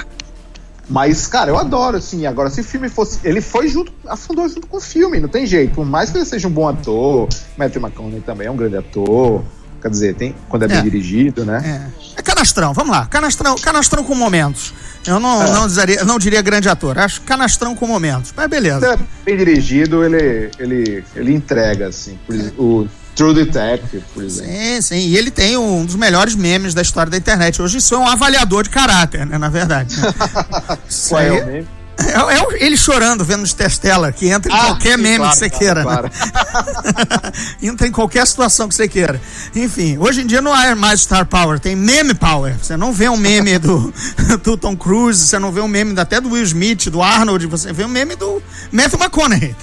Mas, 0.88 1.28
cara, 1.28 1.52
eu 1.52 1.58
adoro, 1.58 1.98
assim. 1.98 2.26
Agora, 2.26 2.50
se 2.50 2.62
o 2.62 2.64
filme 2.64 2.90
fosse. 2.90 3.20
Ele 3.24 3.42
foi 3.42 3.68
junto, 3.68 3.92
afundou 4.08 4.48
junto 4.50 4.66
com 4.68 4.78
o 4.78 4.82
filme, 4.82 5.20
não 5.20 5.30
tem 5.30 5.46
jeito. 5.46 5.74
Por 5.76 5.86
mais 5.86 6.10
que 6.10 6.18
ele 6.18 6.26
seja 6.26 6.48
um 6.48 6.52
bom 6.52 6.68
ator, 6.68 7.28
Matthew 7.58 7.82
McConaughey 7.82 8.22
também 8.22 8.48
é 8.48 8.52
um 8.52 8.56
grande 8.56 8.78
ator. 8.78 9.44
Quer 9.82 9.90
dizer, 9.90 10.16
tem, 10.16 10.36
quando 10.50 10.64
é 10.64 10.68
bem 10.68 10.78
É. 10.78 10.82
dirigido, 10.82 11.46
né? 11.46 11.90
É. 12.16 12.20
É 12.20 12.22
canastrão, 12.22 12.74
vamos 12.74 12.92
lá. 12.92 13.06
Canastrão, 13.06 13.56
canastrão 13.56 14.04
com 14.04 14.14
momentos. 14.14 14.74
Eu 15.08 15.20
não, 15.20 15.42
É. 15.42 15.52
não, 15.54 15.68
diria, 15.68 16.04
não 16.04 16.20
diria 16.20 16.42
grande 16.42 16.68
ator, 16.68 16.98
acho 16.98 17.22
canastrão 17.22 17.74
com 17.76 17.88
momentos. 17.88 18.34
Mas 18.36 18.48
beleza. 18.48 18.86
é 18.94 18.98
bem 19.24 19.38
dirigido, 19.38 20.04
ele, 20.04 20.52
ele, 20.60 21.04
ele 21.16 21.34
entrega, 21.34 21.88
assim. 21.88 22.20
Por 22.28 22.36
o 22.58 22.88
True 23.20 23.34
Detective, 23.34 24.02
por 24.14 24.24
exemplo. 24.24 24.50
Sim, 24.50 24.82
sim. 24.82 24.96
E 25.10 25.18
ele 25.18 25.30
tem 25.30 25.58
um 25.58 25.84
dos 25.84 25.96
melhores 25.96 26.36
memes 26.36 26.74
da 26.74 26.82
história 26.82 27.12
da 27.12 27.18
internet. 27.18 27.62
Hoje 27.62 27.80
isso 27.80 27.94
é 27.94 27.98
um 27.98 28.08
avaliador 28.08 28.64
de 28.64 28.70
caráter, 28.70 29.26
né? 29.26 29.38
Na 29.38 29.50
verdade. 29.50 29.94
né? 30.00 30.08
Qual 31.10 31.22
é 31.22 31.32
o 31.34 31.46
meme? 31.46 31.68
é, 32.00 32.38
é 32.38 32.66
ele 32.66 32.78
chorando 32.78 33.26
vendo 33.26 33.44
os 33.44 33.52
Testela, 33.52 34.10
que 34.14 34.30
entra 34.30 34.50
em 34.50 34.56
Ah, 34.56 34.60
qualquer 34.68 34.96
sim, 34.96 35.04
meme 35.04 35.18
claro, 35.18 35.32
que 35.34 35.38
você 35.38 35.50
claro, 35.50 35.60
queira. 35.66 35.84
claro. 35.84 36.04
Né? 36.08 37.32
entra 37.70 37.88
em 37.88 37.92
qualquer 37.92 38.26
situação 38.26 38.70
que 38.70 38.76
você 38.76 38.88
queira. 38.88 39.20
Enfim, 39.54 39.98
hoje 39.98 40.22
em 40.22 40.26
dia 40.26 40.42
não 40.42 40.56
é 40.58 40.74
mais 40.74 41.02
Star 41.02 41.26
Power, 41.26 41.60
tem 41.60 41.76
meme 41.76 42.14
power. 42.14 42.56
Você 42.58 42.78
não 42.78 42.94
vê 42.94 43.10
um 43.10 43.18
meme 43.18 43.60
do, 43.60 43.94
do 44.42 44.56
Tom 44.56 44.78
Cruise, 44.78 45.28
você 45.28 45.38
não 45.38 45.52
vê 45.52 45.60
um 45.60 45.68
meme 45.68 46.00
até 46.00 46.22
do 46.22 46.30
Will 46.32 46.44
Smith, 46.44 46.88
do 46.90 47.02
Arnold, 47.04 47.46
você 47.48 47.74
vê 47.74 47.84
um 47.84 47.90
meme 47.90 48.16
do 48.16 48.42
Matthew 48.72 48.98
McConaughey. 48.98 49.54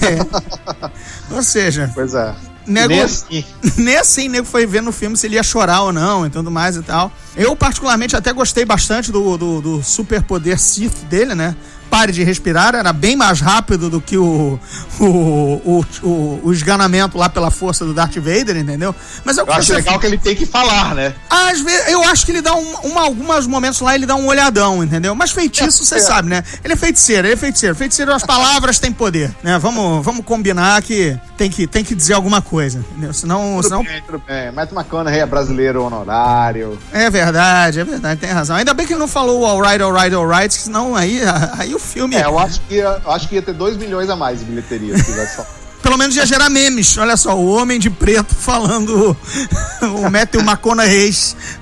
É. 0.00 1.34
Ou 1.34 1.42
seja, 1.42 1.90
Pois 1.94 2.14
é. 2.14 2.34
Nego- 2.68 2.88
Nem 2.88 3.02
assim. 3.02 3.44
nem 3.76 3.96
assim 3.96 4.28
nego 4.28 4.46
foi 4.46 4.66
ver 4.66 4.82
no 4.82 4.92
filme 4.92 5.16
se 5.16 5.26
ele 5.26 5.34
ia 5.36 5.42
chorar 5.42 5.82
ou 5.82 5.92
não 5.92 6.26
e 6.26 6.30
tudo 6.30 6.50
mais 6.50 6.76
e 6.76 6.82
tal. 6.82 7.10
Eu, 7.36 7.56
particularmente, 7.56 8.14
até 8.14 8.32
gostei 8.32 8.64
bastante 8.64 9.10
do, 9.10 9.36
do, 9.36 9.60
do 9.60 9.82
superpoder 9.82 10.58
Sith 10.58 11.04
dele, 11.08 11.34
né? 11.34 11.56
Pare 11.90 12.12
de 12.12 12.22
respirar, 12.22 12.74
era 12.74 12.92
bem 12.92 13.16
mais 13.16 13.40
rápido 13.40 13.88
do 13.90 14.00
que 14.00 14.16
o, 14.18 14.58
o, 15.00 15.04
o, 15.04 15.84
o, 16.02 16.40
o 16.44 16.52
esganamento 16.52 17.16
lá 17.16 17.28
pela 17.28 17.50
força 17.50 17.84
do 17.84 17.94
Darth 17.94 18.16
Vader, 18.16 18.56
entendeu? 18.56 18.94
Mas 19.24 19.38
é 19.38 19.40
Eu 19.40 19.52
acho 19.52 19.72
legal 19.72 19.98
que 19.98 20.06
ele 20.06 20.18
tem 20.18 20.36
que 20.36 20.44
falar, 20.46 20.94
né? 20.94 21.14
às 21.30 21.60
vezes, 21.60 21.88
eu 21.88 22.04
acho 22.04 22.26
que 22.26 22.32
ele 22.32 22.42
dá 22.42 22.54
um, 22.54 22.74
uma, 22.84 23.02
alguns 23.02 23.46
momentos 23.46 23.80
lá, 23.80 23.94
ele 23.94 24.06
dá 24.06 24.14
um 24.16 24.26
olhadão, 24.26 24.82
entendeu? 24.84 25.14
Mas 25.14 25.30
feitiço, 25.30 25.84
você 25.84 25.96
É. 25.96 26.00
sabe, 26.00 26.28
né? 26.28 26.42
Ele 26.62 26.74
é 26.74 26.76
feiticeiro, 26.76 27.26
ele 27.26 27.34
é 27.34 27.36
feiticeiro. 27.36 27.74
Feiticeiro, 27.74 28.12
as 28.12 28.22
palavras 28.22 28.78
têm 28.78 28.92
poder, 28.92 29.34
né? 29.42 29.58
Vamos, 29.58 30.04
vamos 30.04 30.24
combinar 30.24 30.82
que 30.82 31.18
tem, 31.36 31.48
que 31.50 31.66
tem 31.66 31.82
que 31.84 31.94
dizer 31.94 32.14
alguma 32.14 32.42
coisa, 32.42 32.78
entendeu? 32.90 33.12
Senão, 33.14 33.54
Tudo 33.56 33.62
senão 33.64 33.82
bem, 33.84 34.02
tudo 34.04 34.22
bem. 34.26 34.52
Matt 34.52 34.72
McConaughey 34.72 35.20
é 35.20 35.26
brasileiro 35.26 35.82
honorário. 35.84 36.78
é 36.92 37.08
verdade, 37.08 37.80
é 37.80 37.84
verdade, 37.84 38.20
tem 38.20 38.30
razão. 38.30 38.56
Ainda 38.56 38.74
bem 38.74 38.86
que 38.86 38.92
ele 38.92 39.00
não 39.00 39.08
falou 39.08 39.46
alright, 39.46 39.82
alright, 39.82 40.14
alright, 40.14 40.52
senão 40.52 40.94
aí, 40.94 41.20
aí 41.58 41.74
o 41.78 41.80
filme, 41.80 42.16
É, 42.16 42.24
eu 42.24 42.38
acho 42.38 42.60
que 42.62 42.74
ia, 42.74 43.00
acho 43.06 43.28
que 43.28 43.34
ia 43.36 43.42
ter 43.42 43.54
2 43.54 43.76
milhões 43.76 44.10
a 44.10 44.16
mais 44.16 44.40
de 44.40 44.44
bilheteria 44.44 44.96
se 44.96 45.04
tivesse 45.04 45.36
só. 45.36 45.46
pelo 45.82 45.96
menos 45.96 46.14
ia 46.16 46.26
gerar 46.26 46.50
memes. 46.50 46.98
Olha 46.98 47.16
só, 47.16 47.34
o 47.36 47.46
homem 47.46 47.78
de 47.78 47.88
preto 47.88 48.34
falando 48.34 49.16
o 49.82 50.10
Matthew 50.10 50.42
McConaughey, 50.42 51.10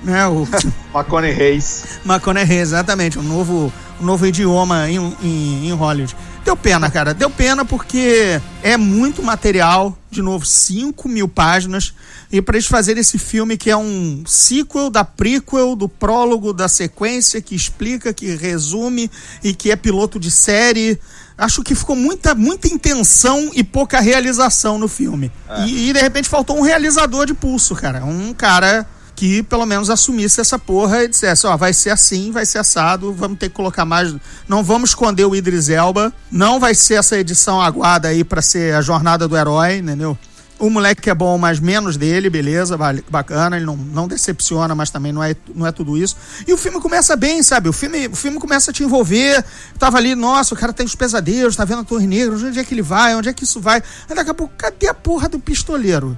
né? 0.02 0.26
O, 0.26 0.48
McConaughey 0.94 1.32
Reis. 1.32 1.84
McConaughey, 2.04 2.58
exatamente, 2.58 3.18
um 3.18 3.22
novo, 3.22 3.72
um 4.00 4.04
novo 4.04 4.26
idioma 4.26 4.90
em, 4.90 4.96
em, 5.22 5.68
em 5.68 5.72
Hollywood. 5.72 6.16
Deu 6.46 6.56
pena, 6.56 6.88
cara, 6.88 7.12
deu 7.12 7.28
pena 7.28 7.64
porque 7.64 8.40
é 8.62 8.76
muito 8.76 9.20
material, 9.20 9.98
de 10.08 10.22
novo, 10.22 10.46
5 10.46 11.08
mil 11.08 11.26
páginas, 11.26 11.92
e 12.30 12.40
para 12.40 12.54
eles 12.54 12.68
fazerem 12.68 13.00
esse 13.00 13.18
filme 13.18 13.56
que 13.56 13.68
é 13.68 13.76
um 13.76 14.22
sequel 14.24 14.88
da 14.88 15.04
prequel, 15.04 15.74
do 15.74 15.88
prólogo 15.88 16.52
da 16.52 16.68
sequência, 16.68 17.42
que 17.42 17.56
explica, 17.56 18.14
que 18.14 18.36
resume 18.36 19.10
e 19.42 19.52
que 19.52 19.72
é 19.72 19.76
piloto 19.76 20.20
de 20.20 20.30
série. 20.30 21.00
Acho 21.36 21.64
que 21.64 21.74
ficou 21.74 21.96
muita, 21.96 22.32
muita 22.32 22.68
intenção 22.68 23.50
e 23.52 23.64
pouca 23.64 23.98
realização 23.98 24.78
no 24.78 24.86
filme. 24.86 25.32
E, 25.66 25.90
e, 25.90 25.92
de 25.92 26.00
repente 26.00 26.28
faltou 26.28 26.56
um 26.56 26.62
realizador 26.62 27.26
de 27.26 27.34
pulso, 27.34 27.74
cara. 27.74 28.04
Um 28.04 28.32
cara 28.32 28.86
que 29.16 29.42
pelo 29.42 29.64
menos 29.64 29.88
assumisse 29.88 30.42
essa 30.42 30.58
porra 30.58 31.04
e 31.04 31.08
dissesse, 31.08 31.46
ó, 31.46 31.56
vai 31.56 31.72
ser 31.72 31.88
assim, 31.88 32.30
vai 32.30 32.44
ser 32.44 32.58
assado, 32.58 33.14
vamos 33.14 33.38
ter 33.38 33.48
que 33.48 33.54
colocar 33.54 33.86
mais, 33.86 34.14
não 34.46 34.62
vamos 34.62 34.90
esconder 34.90 35.24
o 35.24 35.34
Idris 35.34 35.70
Elba, 35.70 36.12
não 36.30 36.60
vai 36.60 36.74
ser 36.74 36.94
essa 36.94 37.18
edição 37.18 37.60
aguada 37.60 38.08
aí 38.08 38.22
pra 38.22 38.42
ser 38.42 38.74
a 38.74 38.82
jornada 38.82 39.26
do 39.26 39.34
herói, 39.34 39.78
entendeu? 39.78 40.16
O 40.58 40.70
moleque 40.70 41.02
que 41.02 41.10
é 41.10 41.14
bom, 41.14 41.36
mas 41.36 41.60
menos 41.60 41.98
dele, 41.98 42.30
beleza, 42.30 42.78
bacana, 43.10 43.56
ele 43.56 43.66
não, 43.66 43.76
não 43.76 44.08
decepciona, 44.08 44.74
mas 44.74 44.88
também 44.88 45.12
não 45.12 45.22
é, 45.22 45.34
não 45.54 45.66
é 45.66 45.72
tudo 45.72 45.98
isso. 45.98 46.16
E 46.46 46.52
o 46.52 46.56
filme 46.56 46.80
começa 46.80 47.14
bem, 47.14 47.42
sabe? 47.42 47.68
O 47.68 47.74
filme, 47.74 48.08
o 48.08 48.16
filme 48.16 48.38
começa 48.38 48.70
a 48.70 48.74
te 48.74 48.82
envolver. 48.82 49.44
Tava 49.78 49.98
ali, 49.98 50.14
nossa, 50.14 50.54
o 50.54 50.56
cara 50.56 50.72
tem 50.72 50.86
os 50.86 50.94
pesadelos, 50.94 51.56
tá 51.56 51.64
vendo 51.66 51.82
a 51.82 51.84
Torre 51.84 52.06
Negra, 52.06 52.34
onde 52.34 52.58
é 52.58 52.64
que 52.64 52.72
ele 52.72 52.80
vai, 52.80 53.14
onde 53.14 53.28
é 53.28 53.34
que 53.34 53.44
isso 53.44 53.60
vai? 53.60 53.82
Aí 54.08 54.16
daqui 54.16 54.30
a 54.30 54.34
pouco, 54.34 54.54
cadê 54.56 54.88
a 54.88 54.94
porra 54.94 55.28
do 55.28 55.38
pistoleiro? 55.38 56.16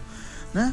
Né? 0.54 0.72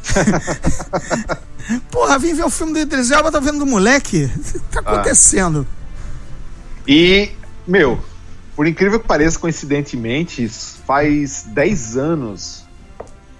Porra, 1.91 2.19
vim 2.19 2.33
ver 2.33 2.45
o 2.45 2.49
filme 2.49 2.73
do 2.73 2.79
Idris 2.79 3.11
Elba, 3.11 3.31
tá 3.31 3.39
vendo 3.39 3.59
do 3.59 3.65
moleque? 3.65 4.25
O 4.35 4.39
que 4.39 4.59
tá 4.59 4.79
acontecendo? 4.79 5.67
E, 6.87 7.31
meu, 7.67 7.99
por 8.55 8.67
incrível 8.67 8.99
que 8.99 9.07
pareça, 9.07 9.37
coincidentemente, 9.39 10.47
faz 10.47 11.43
10 11.47 11.97
anos 11.97 12.65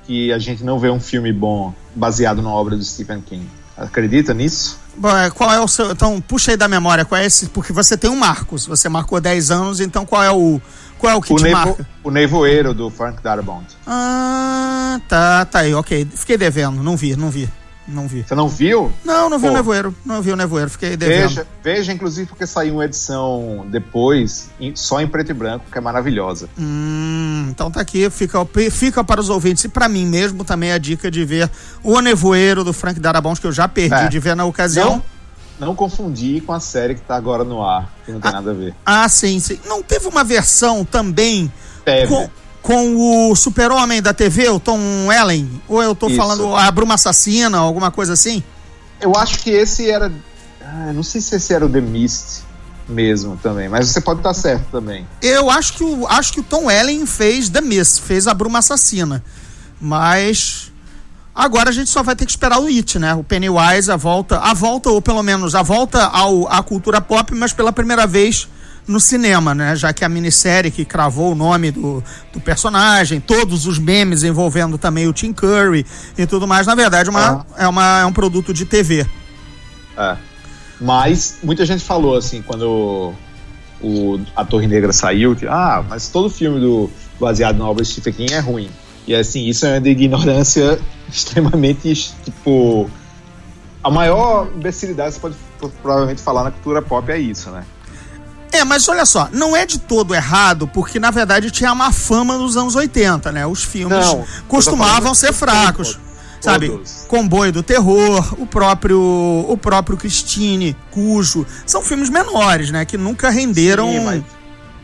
que 0.05 0.31
a 0.31 0.39
gente 0.39 0.63
não 0.63 0.79
vê 0.79 0.89
um 0.89 0.99
filme 0.99 1.31
bom 1.31 1.73
baseado 1.95 2.41
na 2.41 2.49
obra 2.49 2.75
do 2.75 2.83
Stephen 2.83 3.21
King. 3.21 3.47
Acredita 3.77 4.33
nisso? 4.33 4.79
É, 5.25 5.29
qual 5.29 5.51
é 5.51 5.59
o 5.59 5.67
seu. 5.67 5.91
Então, 5.91 6.21
puxa 6.21 6.51
aí 6.51 6.57
da 6.57 6.67
memória, 6.67 7.03
qual 7.05 7.19
é 7.19 7.25
esse? 7.25 7.47
Porque 7.49 7.73
você 7.73 7.97
tem 7.97 8.09
um 8.09 8.15
marco. 8.15 8.57
Se 8.57 8.67
você 8.67 8.87
marcou 8.87 9.19
10 9.19 9.51
anos, 9.51 9.79
então 9.79 10.05
qual 10.05 10.23
é 10.23 10.31
o. 10.31 10.61
Qual 10.97 11.11
é 11.11 11.15
o 11.15 11.21
que 11.21 11.33
O, 11.33 11.35
te 11.35 11.43
nevo, 11.43 11.55
marca? 11.55 11.87
o 12.03 12.09
Nevoeiro 12.09 12.73
do 12.73 12.89
Frank 12.89 13.21
Darabont. 13.21 13.65
Ah, 13.85 14.99
tá, 15.09 15.43
tá 15.45 15.59
aí, 15.59 15.73
ok. 15.73 16.07
Fiquei 16.15 16.37
devendo, 16.37 16.81
não 16.81 16.95
vi, 16.95 17.15
não 17.15 17.29
vi. 17.29 17.49
Não 17.87 18.07
vi. 18.07 18.23
Você 18.27 18.33
não 18.33 18.49
viu? 18.49 18.91
Não, 19.03 19.29
não 19.29 19.37
vi 19.37 19.45
o 19.45 19.49
Pô. 19.49 19.55
nevoeiro. 19.55 19.95
Não 20.03 20.21
vi 20.21 20.31
o 20.31 20.35
nevoeiro, 20.35 20.69
fiquei 20.71 20.97
devendo. 20.97 21.27
Veja, 21.29 21.47
veja, 21.63 21.93
inclusive, 21.93 22.27
porque 22.27 22.47
saiu 22.47 22.73
uma 22.75 22.85
edição 22.85 23.65
depois, 23.69 24.49
só 24.73 24.99
em 25.01 25.07
preto 25.07 25.29
e 25.29 25.33
branco, 25.33 25.65
que 25.71 25.77
é 25.77 25.81
maravilhosa. 25.81 26.49
Hum, 26.57 27.47
então 27.49 27.69
tá 27.69 27.81
aqui, 27.81 28.09
fica, 28.09 28.39
fica 28.71 29.03
para 29.03 29.21
os 29.21 29.29
ouvintes 29.29 29.63
e 29.65 29.69
para 29.69 29.87
mim 29.87 30.05
mesmo 30.05 30.43
também 30.43 30.71
a 30.71 30.77
dica 30.79 31.11
de 31.11 31.23
ver 31.23 31.49
o 31.83 32.01
Nevoeiro 32.01 32.63
do 32.63 32.73
Frank 32.73 32.99
Darabont, 32.99 33.39
que 33.39 33.45
eu 33.47 33.51
já 33.51 33.67
perdi 33.67 33.93
É. 33.95 34.07
de 34.07 34.19
ver 34.19 34.35
na 34.35 34.45
ocasião. 34.45 35.03
Não, 35.59 35.67
não 35.67 35.75
confundir 35.75 36.41
com 36.43 36.53
a 36.53 36.59
série 36.59 36.95
que 36.95 37.01
tá 37.01 37.15
agora 37.15 37.43
no 37.43 37.63
ar, 37.63 37.87
que 38.05 38.11
não 38.11 38.19
tem 38.19 38.31
nada 38.31 38.49
a 38.49 38.53
ver. 38.53 38.73
Ah, 38.85 39.07
sim, 39.07 39.39
sim. 39.39 39.59
Não 39.65 39.83
teve 39.83 40.07
uma 40.07 40.23
versão 40.23 40.83
também 40.83 41.51
Teve. 41.85 42.07
com, 42.07 42.29
com 42.65 43.29
o 43.29 43.35
super-homem 43.35 44.01
da 44.01 44.11
TV, 44.11 44.49
o 44.49 44.59
Tom 44.59 44.79
Ellen? 45.13 45.61
Ou 45.67 45.83
eu 45.83 45.93
tô 45.93 46.07
Isso. 46.07 46.17
falando 46.17 46.55
a 46.55 46.71
Bruma 46.71 46.95
Assassina, 46.95 47.59
alguma 47.59 47.91
coisa 47.91 48.13
assim? 48.13 48.43
Eu 48.99 49.15
acho 49.15 49.37
que 49.39 49.51
esse 49.51 49.87
era. 49.87 50.11
Ah, 50.59 50.91
não 50.91 51.03
sei 51.03 51.21
se 51.21 51.35
esse 51.35 51.53
era 51.53 51.63
o 51.63 51.69
The 51.69 51.79
Mist 51.79 52.43
mesmo 52.89 53.37
também, 53.37 53.69
mas 53.69 53.89
você 53.89 54.01
pode 54.01 54.19
estar 54.19 54.33
certo 54.33 54.65
também. 54.71 55.07
Eu 55.21 55.51
acho 55.51 55.73
que 55.73 55.83
o, 55.83 56.07
acho 56.07 56.33
que 56.33 56.39
o 56.39 56.43
Tom 56.43 56.69
Ellen 56.69 57.05
fez 57.05 57.49
The 57.49 57.61
Mist, 57.61 58.01
fez 58.01 58.25
a 58.25 58.33
Bruma 58.33 58.57
Assassina. 58.57 59.23
Mas 59.79 60.71
agora 61.35 61.69
a 61.69 61.73
gente 61.73 61.91
só 61.91 62.01
vai 62.01 62.15
ter 62.15 62.25
que 62.25 62.31
esperar 62.31 62.59
o 62.59 62.65
It, 62.65 62.97
né? 62.97 63.13
O 63.13 63.23
Pennywise, 63.23 63.91
a 63.91 63.95
volta, 63.95 64.39
a 64.39 64.55
volta 64.55 64.89
ou 64.89 64.99
pelo 65.03 65.21
menos 65.21 65.53
a 65.53 65.61
volta 65.61 66.03
ao, 66.03 66.51
à 66.51 66.63
cultura 66.63 66.99
pop, 66.99 67.31
mas 67.35 67.53
pela 67.53 67.71
primeira 67.71 68.07
vez 68.07 68.47
no 68.87 68.99
cinema, 68.99 69.55
né? 69.55 69.75
Já 69.75 69.91
que 69.93 70.05
a 70.05 70.09
minissérie 70.09 70.71
que 70.71 70.85
cravou 70.85 71.31
o 71.31 71.35
nome 71.35 71.71
do, 71.71 72.03
do 72.31 72.39
personagem, 72.39 73.19
todos 73.19 73.65
os 73.65 73.79
memes 73.79 74.23
envolvendo 74.23 74.77
também 74.77 75.07
o 75.07 75.13
Tim 75.13 75.33
Curry 75.33 75.85
e 76.17 76.25
tudo 76.25 76.47
mais, 76.47 76.67
na 76.67 76.75
verdade, 76.75 77.09
uma, 77.09 77.45
é, 77.57 77.67
uma, 77.67 77.99
é 78.01 78.05
um 78.05 78.13
produto 78.13 78.53
de 78.53 78.65
TV. 78.65 79.05
É. 79.97 80.17
Mas 80.79 81.37
muita 81.43 81.65
gente 81.65 81.83
falou 81.83 82.15
assim, 82.17 82.41
quando 82.41 83.13
o, 83.81 84.19
a 84.35 84.43
Torre 84.43 84.67
Negra 84.67 84.91
saiu, 84.91 85.35
que, 85.35 85.47
ah, 85.47 85.83
mas 85.87 86.09
todo 86.09 86.29
filme 86.29 86.59
do 86.59 86.89
baseado 87.19 87.57
na 87.57 87.67
obra 87.67 87.83
de 87.83 87.89
Stephen 87.89 88.13
King 88.13 88.33
é 88.33 88.39
ruim. 88.39 88.69
E 89.07 89.13
assim, 89.15 89.47
isso 89.47 89.65
é 89.65 89.73
uma 89.73 89.81
de 89.81 89.89
ignorância 89.89 90.79
extremamente, 91.11 92.13
tipo. 92.23 92.89
A 93.83 93.91
maior 93.91 94.49
imbecilidade 94.55 95.09
que 95.09 95.15
você 95.15 95.21
pode 95.21 95.35
pro- 95.59 95.69
provavelmente 95.81 96.19
falar 96.19 96.43
na 96.43 96.49
cultura 96.49 96.81
pop 96.81 97.11
é 97.11 97.19
isso, 97.19 97.51
né? 97.51 97.63
É, 98.55 98.63
mas 98.63 98.87
olha 98.87 99.05
só, 99.05 99.27
não 99.33 99.55
é 99.55 99.65
de 99.65 99.77
todo 99.77 100.15
errado, 100.15 100.65
porque 100.67 100.97
na 100.99 101.11
verdade 101.11 101.51
tinha 101.51 101.73
uma 101.73 101.91
fama 101.91 102.37
nos 102.37 102.55
anos 102.55 102.73
80, 102.75 103.31
né? 103.31 103.45
Os 103.45 103.63
filmes 103.63 104.05
Não, 104.05 104.25
costumavam 104.47 105.13
ser 105.13 105.33
fracos. 105.33 105.99
Sabe? 106.39 106.69
Todos. 106.69 107.05
Comboio 107.07 107.51
do 107.51 107.63
Terror, 107.63 108.35
o 108.39 108.45
próprio 108.45 108.99
o 108.99 109.57
próprio 109.57 109.97
Christine, 109.97 110.75
Cujo, 110.91 111.45
são 111.65 111.81
filmes 111.81 112.09
menores, 112.09 112.69
né, 112.69 112.85
que 112.85 112.97
nunca 112.97 113.29
renderam 113.29 113.91
Sim, 113.91 114.05
mas, 114.05 114.23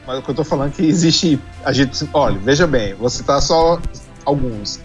mas 0.08 0.20
o 0.20 0.22
que 0.24 0.32
eu 0.32 0.36
tô 0.36 0.44
falando 0.44 0.70
é 0.70 0.72
que 0.72 0.84
existe. 0.84 1.40
A 1.64 1.72
gente. 1.72 2.10
Olha, 2.14 2.40
veja 2.40 2.66
bem, 2.66 2.96
você 2.96 3.24
tá 3.24 3.40
só 3.40 3.80
alguns. 4.26 4.80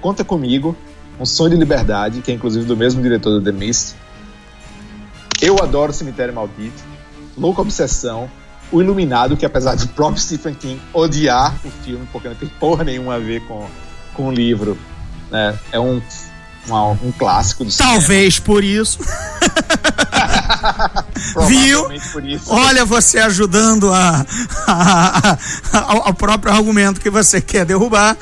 Conta 0.00 0.22
comigo, 0.22 0.76
Um 1.18 1.24
Sonho 1.24 1.50
de 1.50 1.56
Liberdade, 1.56 2.20
que 2.20 2.30
é 2.30 2.34
inclusive 2.34 2.64
do 2.66 2.76
mesmo 2.76 3.02
diretor 3.02 3.30
do 3.30 3.42
The 3.42 3.52
Mist. 3.52 3.94
Eu 5.40 5.56
adoro 5.62 5.92
Cemitério 5.92 6.34
Maldito. 6.34 6.89
Louca 7.36 7.60
Obsessão. 7.62 8.30
O 8.72 8.80
Iluminado, 8.80 9.36
que 9.36 9.44
apesar 9.44 9.74
de 9.74 9.86
próprio 9.88 10.20
Stephen 10.22 10.54
King 10.54 10.80
odiar 10.92 11.54
o 11.64 11.70
filme, 11.84 12.06
porque 12.12 12.28
não 12.28 12.34
tem 12.36 12.48
porra 12.48 12.84
nenhuma 12.84 13.16
a 13.16 13.18
ver 13.18 13.40
com, 13.46 13.66
com 14.14 14.28
o 14.28 14.32
livro, 14.32 14.78
né? 15.30 15.58
É 15.72 15.80
um, 15.80 16.00
uma- 16.68 16.90
um 16.90 17.10
clássico 17.18 17.64
do 17.64 17.70
cinema. 17.70 17.94
talvez 17.98 18.38
por 18.38 18.62
isso. 18.62 18.98
Viu? 21.46 21.88
Por 22.12 22.24
isso. 22.24 22.52
Olha 22.52 22.84
você 22.84 23.18
ajudando 23.18 23.92
a, 23.92 24.24
a- 24.66 25.32
a- 25.72 26.08
ao, 26.08 26.14
próprio 26.14 26.52
argumento 26.52 27.00
que 27.00 27.10
você 27.10 27.40
quer 27.40 27.64
derrubar. 27.64 28.16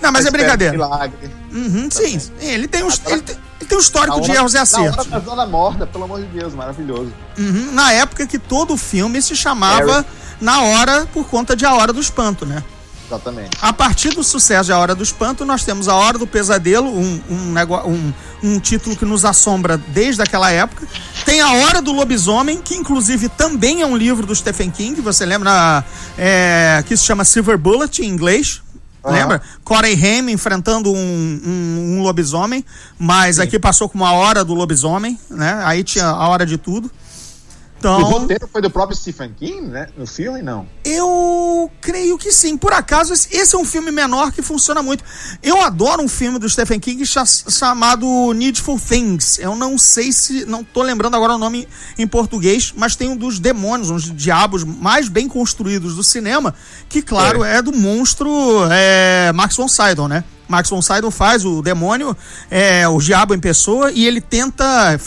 Não, 0.00 0.10
mas 0.12 0.26
é 0.26 0.30
brincadeira. 0.30 0.72
Milagre. 0.72 1.30
Uhum, 1.52 1.88
sim, 1.90 2.20
ele 2.40 2.66
tem 2.66 2.82
um, 2.82 2.88
ele 3.06 3.22
tem, 3.22 3.36
ele 3.62 3.68
tem 3.68 3.78
um 3.78 3.80
histórico 3.80 4.16
Na 4.16 4.22
de 4.22 4.30
hora- 4.30 4.40
erros 4.40 4.54
e 4.54 4.58
acertos. 4.58 4.96
Na 4.96 5.02
hora 5.02 5.10
da 5.10 5.20
Zona 5.20 5.46
Morta, 5.46 5.86
pelo 5.86 6.04
amor 6.04 6.20
de 6.20 6.26
Deus, 6.26 6.54
maravilhoso. 6.54 7.12
Uhum, 7.38 7.72
na 7.72 7.92
época 7.92 8.26
que 8.26 8.38
todo 8.38 8.74
o 8.74 8.76
filme 8.76 9.20
se 9.22 9.34
chamava 9.36 10.04
Na 10.40 10.60
Hora 10.62 11.06
por 11.12 11.24
conta 11.26 11.54
de 11.56 11.64
A 11.64 11.72
Hora 11.74 11.92
do 11.92 12.00
Espanto, 12.00 12.44
né? 12.44 12.62
Exatamente. 13.06 13.50
A 13.60 13.72
partir 13.74 14.10
do 14.10 14.24
sucesso 14.24 14.64
de 14.66 14.72
A 14.72 14.78
Hora 14.78 14.94
do 14.94 15.02
Espanto, 15.02 15.44
nós 15.44 15.62
temos 15.64 15.86
A 15.86 15.94
Hora 15.94 16.16
do 16.18 16.26
Pesadelo, 16.26 16.88
um, 16.88 17.20
um, 17.28 17.54
um, 17.86 18.12
um 18.42 18.58
título 18.58 18.96
que 18.96 19.04
nos 19.04 19.24
assombra 19.24 19.76
desde 19.76 20.22
aquela 20.22 20.50
época. 20.50 20.86
Tem 21.26 21.40
A 21.42 21.52
Hora 21.52 21.82
do 21.82 21.92
Lobisomem, 21.92 22.60
que 22.62 22.74
inclusive 22.74 23.28
também 23.28 23.82
é 23.82 23.86
um 23.86 23.96
livro 23.96 24.24
do 24.26 24.34
Stephen 24.34 24.70
King, 24.70 25.00
você 25.02 25.26
lembra? 25.26 25.84
É, 26.16 26.82
que 26.86 26.96
se 26.96 27.04
chama 27.04 27.24
Silver 27.24 27.58
Bullet 27.58 28.02
em 28.02 28.08
inglês. 28.08 28.62
Aham. 29.04 29.14
Lembra? 29.14 29.42
Corey 29.64 29.94
Haim 29.94 30.30
enfrentando 30.30 30.92
um, 30.92 30.96
um, 30.96 31.96
um 31.96 32.02
lobisomem, 32.02 32.64
mas 32.98 33.38
aqui 33.38 33.58
passou 33.58 33.88
com 33.88 33.98
uma 33.98 34.12
hora 34.12 34.44
do 34.44 34.54
lobisomem, 34.54 35.18
né? 35.28 35.60
Aí 35.64 35.82
tinha 35.82 36.06
a 36.06 36.28
hora 36.28 36.46
de 36.46 36.56
tudo. 36.56 36.90
O 37.90 37.98
Então, 37.98 38.10
roteiro 38.10 38.48
foi 38.50 38.62
do 38.62 38.70
próprio 38.70 38.96
Stephen 38.96 39.32
King, 39.38 39.62
né? 39.68 39.88
No 39.96 40.06
filme, 40.06 40.42
não. 40.42 40.66
eu 40.84 41.70
creio 41.80 42.16
que 42.18 42.30
sim. 42.32 42.56
Por 42.56 42.72
acaso, 42.72 43.12
esse 43.12 43.54
é 43.54 43.58
um 43.58 43.64
filme 43.64 43.90
menor 43.90 44.30
que 44.32 44.42
funciona 44.42 44.82
muito. 44.82 45.02
Eu 45.42 45.60
adoro 45.60 46.02
um 46.02 46.08
filme 46.08 46.38
do 46.38 46.48
Stephen 46.48 46.78
King 46.80 47.04
cha- 47.06 47.24
chamado 47.26 48.32
Needful 48.34 48.78
Things. 48.78 49.38
Eu 49.38 49.54
não 49.56 49.76
sei 49.78 50.12
se. 50.12 50.44
Não 50.46 50.62
tô 50.64 50.82
lembrando 50.82 51.16
agora 51.16 51.34
o 51.34 51.38
nome 51.38 51.66
em 51.98 52.06
português, 52.06 52.72
mas 52.76 52.94
tem 52.96 53.08
um 53.08 53.16
dos 53.16 53.38
demônios, 53.38 53.90
um 53.90 53.94
dos 53.94 54.14
diabos 54.14 54.64
mais 54.64 55.08
bem 55.08 55.28
construídos 55.28 55.96
do 55.96 56.02
cinema, 56.04 56.54
que, 56.88 57.02
claro, 57.02 57.42
é, 57.44 57.60
do 57.62 57.72
monstro 57.72 58.30
é, 58.70 59.32
Max 59.32 59.56
von 59.56 59.68
Sydow, 59.68 60.08
né? 60.08 60.24
Max 60.52 60.68
von 60.68 60.82
Sydow 60.82 61.10
faz 61.10 61.44
o 61.44 61.62
demônio, 61.62 62.16
é, 62.50 62.86
o 62.86 62.98
diabo 62.98 63.34
em 63.34 63.40
pessoa, 63.40 63.90
e 63.90 64.06
ele 64.06 64.20
tenta, 64.20 64.98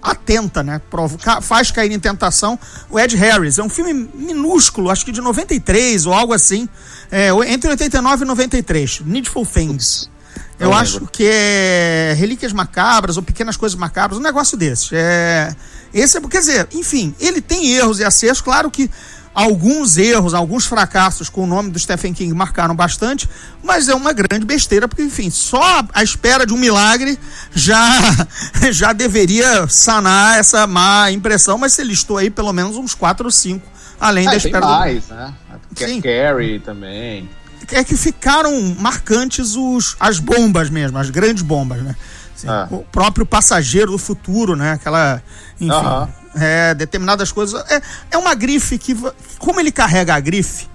atenta, 0.00 0.62
né? 0.62 0.80
Provoca, 0.90 1.40
faz 1.40 1.70
cair 1.70 1.90
em 1.90 1.98
tentação 1.98 2.58
o 2.88 2.98
Ed 2.98 3.16
Harris. 3.16 3.58
É 3.58 3.62
um 3.62 3.68
filme 3.68 4.08
minúsculo, 4.14 4.90
acho 4.90 5.04
que 5.04 5.12
de 5.12 5.20
93 5.20 6.06
ou 6.06 6.12
algo 6.12 6.32
assim, 6.32 6.68
é, 7.10 7.28
entre 7.52 7.68
89 7.68 8.24
e 8.24 8.26
93, 8.26 9.00
Needful 9.04 9.44
Things. 9.44 10.10
Eu 10.58 10.70
Não 10.70 10.76
acho 10.76 10.94
lembro. 10.94 11.10
que 11.10 11.24
é 11.26 12.14
Relíquias 12.16 12.52
Macabras 12.52 13.16
ou 13.16 13.22
Pequenas 13.22 13.56
Coisas 13.56 13.76
Macabras, 13.76 14.18
um 14.18 14.22
negócio 14.22 14.56
desse. 14.56 14.90
É, 14.92 15.54
esse 15.92 16.16
é, 16.16 16.20
quer 16.20 16.38
dizer, 16.38 16.68
enfim, 16.72 17.14
ele 17.18 17.40
tem 17.40 17.72
erros 17.72 17.98
e 17.98 18.04
acertos, 18.04 18.40
claro 18.40 18.70
que 18.70 18.88
alguns 19.34 19.96
erros, 19.96 20.34
alguns 20.34 20.66
fracassos 20.66 21.28
com 21.28 21.44
o 21.44 21.46
nome 21.46 21.70
do 21.70 21.78
Stephen 21.78 22.12
King 22.12 22.34
marcaram 22.34 22.74
bastante, 22.74 23.28
mas 23.62 23.88
é 23.88 23.94
uma 23.94 24.12
grande 24.12 24.44
besteira, 24.44 24.86
porque, 24.86 25.02
enfim, 25.02 25.30
só 25.30 25.82
a 25.92 26.02
espera 26.02 26.46
de 26.46 26.52
um 26.52 26.58
milagre 26.58 27.18
já, 27.54 28.00
já 28.70 28.92
deveria 28.92 29.66
sanar 29.68 30.38
essa 30.38 30.66
má 30.66 31.10
impressão, 31.10 31.56
mas 31.58 31.72
você 31.72 31.82
listou 31.82 32.18
aí 32.18 32.30
pelo 32.30 32.52
menos 32.52 32.76
uns 32.76 32.94
quatro 32.94 33.26
ou 33.26 33.30
cinco, 33.30 33.66
além 33.98 34.24
da 34.24 34.32
Ah, 34.32 34.34
tem 34.34 34.46
espera 34.46 34.66
do 34.66 34.72
mais, 34.72 35.08
né? 35.08 35.34
Sim. 35.74 36.00
Carrie 36.00 36.60
também. 36.60 37.28
é 37.70 37.82
que 37.82 37.96
ficaram 37.96 38.74
marcantes 38.78 39.56
os, 39.56 39.96
as 39.98 40.18
bombas 40.18 40.68
mesmo, 40.68 40.98
as 40.98 41.08
grandes 41.08 41.42
bombas, 41.42 41.82
né? 41.82 41.96
Ah. 42.48 42.66
O 42.70 42.78
próprio 42.84 43.24
passageiro 43.26 43.92
do 43.92 43.98
futuro, 43.98 44.56
né? 44.56 44.72
Aquela. 44.72 45.22
Enfim. 45.60 45.70
Aham. 45.70 46.08
é, 46.34 46.74
determinadas 46.74 47.30
coisas. 47.32 47.62
É, 47.70 47.80
é 48.10 48.18
uma 48.18 48.34
grife 48.34 48.78
que. 48.78 48.96
Como 49.38 49.60
ele 49.60 49.70
carrega 49.72 50.14
a 50.14 50.20
grife, 50.20 50.68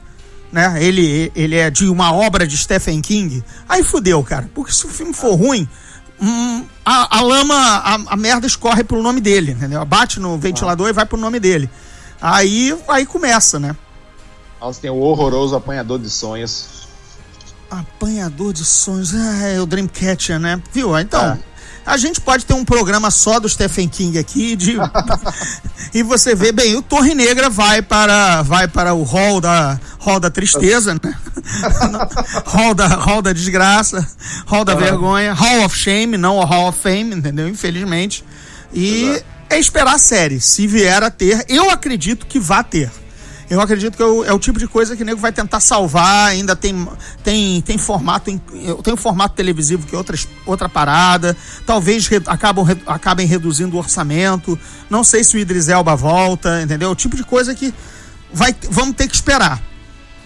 né? 0.52 0.76
Ele, 0.84 1.32
ele 1.36 1.56
é 1.56 1.70
de 1.70 1.88
uma 1.88 2.14
obra 2.14 2.46
de 2.48 2.58
Stephen 2.58 3.02
King. 3.02 3.44
Aí 3.68 3.84
fudeu, 3.84 4.24
cara. 4.24 4.50
Porque 4.54 4.72
se 4.72 4.86
o 4.86 4.90
filme 4.90 5.14
for 5.14 5.36
ruim. 5.36 5.68
hum, 6.22 6.66
a, 6.86 7.18
a 7.18 7.22
lama, 7.22 7.56
a, 7.56 7.94
a 8.14 8.16
merda 8.18 8.48
escorre 8.48 8.84
pro 8.84 9.02
nome 9.04 9.22
dele, 9.22 9.52
entendeu? 9.52 9.84
Bate 9.86 10.20
no 10.20 10.38
ventilador 10.38 10.90
e 10.90 10.94
vai 10.94 11.06
pro 11.06 11.18
nome 11.18 11.40
dele. 11.40 11.70
Aí, 12.22 12.76
aí 12.88 13.06
começa, 13.06 13.60
né? 13.60 13.76
Nossa, 14.60 14.82
tem 14.82 14.90
o 14.90 14.96
horroroso 14.98 15.56
apanhador 15.56 16.00
de 16.00 16.10
sonhos. 16.10 16.88
Apanhador 17.70 18.54
de 18.54 18.64
sonhos. 18.66 19.14
Ah, 19.14 19.48
é 19.50 19.60
o 19.62 19.66
Dreamcatcher, 19.66 20.40
né? 20.40 20.62
Viu? 20.74 20.98
Então, 20.98 21.22
É. 21.34 21.38
a 21.88 21.96
gente 21.96 22.20
pode 22.20 22.46
ter 22.46 22.54
um 22.54 22.66
programa 22.66 23.10
só 23.10 23.40
do 23.40 23.48
Stephen 23.48 23.88
King 23.88 24.20
aqui 24.20 24.58
de 24.58 24.76
e 25.94 26.04
você 26.04 26.36
vê 26.36 26.52
bem, 26.52 26.76
o 26.76 26.82
Torre 26.82 27.16
Negra 27.16 27.50
vai 27.50 27.82
para 27.82 28.42
vai 28.42 28.68
para 28.68 28.94
o 28.94 29.04
hall 29.04 29.40
da 29.40 29.80
hall 29.98 30.20
da 30.20 30.30
tristeza, 30.30 30.94
né? 30.96 31.00
hall 32.46 32.76
da 32.76 32.88
hall 32.88 33.22
da 33.22 33.32
desgraça, 33.32 34.06
hall 34.46 34.66
da 34.66 34.74
Aham. 34.74 34.82
vergonha, 34.82 35.34
hall 35.34 35.64
of 35.64 35.76
shame, 35.76 36.18
não 36.18 36.38
o 36.38 36.44
hall 36.44 36.68
of 36.68 36.78
fame, 36.78 37.16
entendeu? 37.16 37.48
Infelizmente. 37.48 38.24
E 38.74 39.04
Exato. 39.06 39.26
é 39.50 39.60
esperar 39.60 39.96
a 39.96 39.98
série, 39.98 40.42
se 40.42 40.68
vier 40.68 41.02
a 41.02 41.10
ter, 41.10 41.46
eu 41.48 41.70
acredito 41.72 42.26
que 42.26 42.38
vá 42.38 42.62
ter. 42.64 42.92
Eu 43.50 43.62
acredito 43.62 43.96
que 43.96 44.04
é 44.04 44.06
o, 44.06 44.26
é 44.26 44.34
o 44.34 44.40
tipo 44.40 44.60
de 44.60 44.68
coisa 44.68 44.96
que 44.96 45.04
o 45.04 45.06
nego 45.06 45.22
vai 45.22 45.32
tentar 45.32 45.62
salvar, 45.62 46.32
ainda 46.32 46.54
tem, 46.54 46.86
tem, 47.24 47.62
tem 47.62 47.78
formato, 47.78 48.26
tem 48.84 48.94
um 48.94 48.98
formato 48.98 49.36
televisivo 49.36 49.88
que 49.88 49.96
é 49.96 49.98
outra, 49.98 50.18
outra 50.46 50.68
parada, 50.68 51.36
talvez 51.66 52.08
re- 52.08 52.22
acabam, 52.28 52.66
re- 52.66 52.82
acabem 52.86 53.26
reduzindo 53.26 53.76
o 53.78 53.80
orçamento, 53.80 54.60
não 54.90 55.02
sei 55.02 55.24
se 55.24 55.38
o 55.38 55.40
Idris 55.40 55.70
Elba 55.70 55.96
volta, 55.96 56.62
entendeu? 56.62 56.92
O 56.92 56.96
tipo 56.96 57.16
de 57.16 57.24
coisa 57.24 57.56
que 57.56 57.74
vai, 58.34 58.54
vamos 58.70 58.96
ter 58.98 59.08
que 59.08 59.16
esperar. 59.16 59.62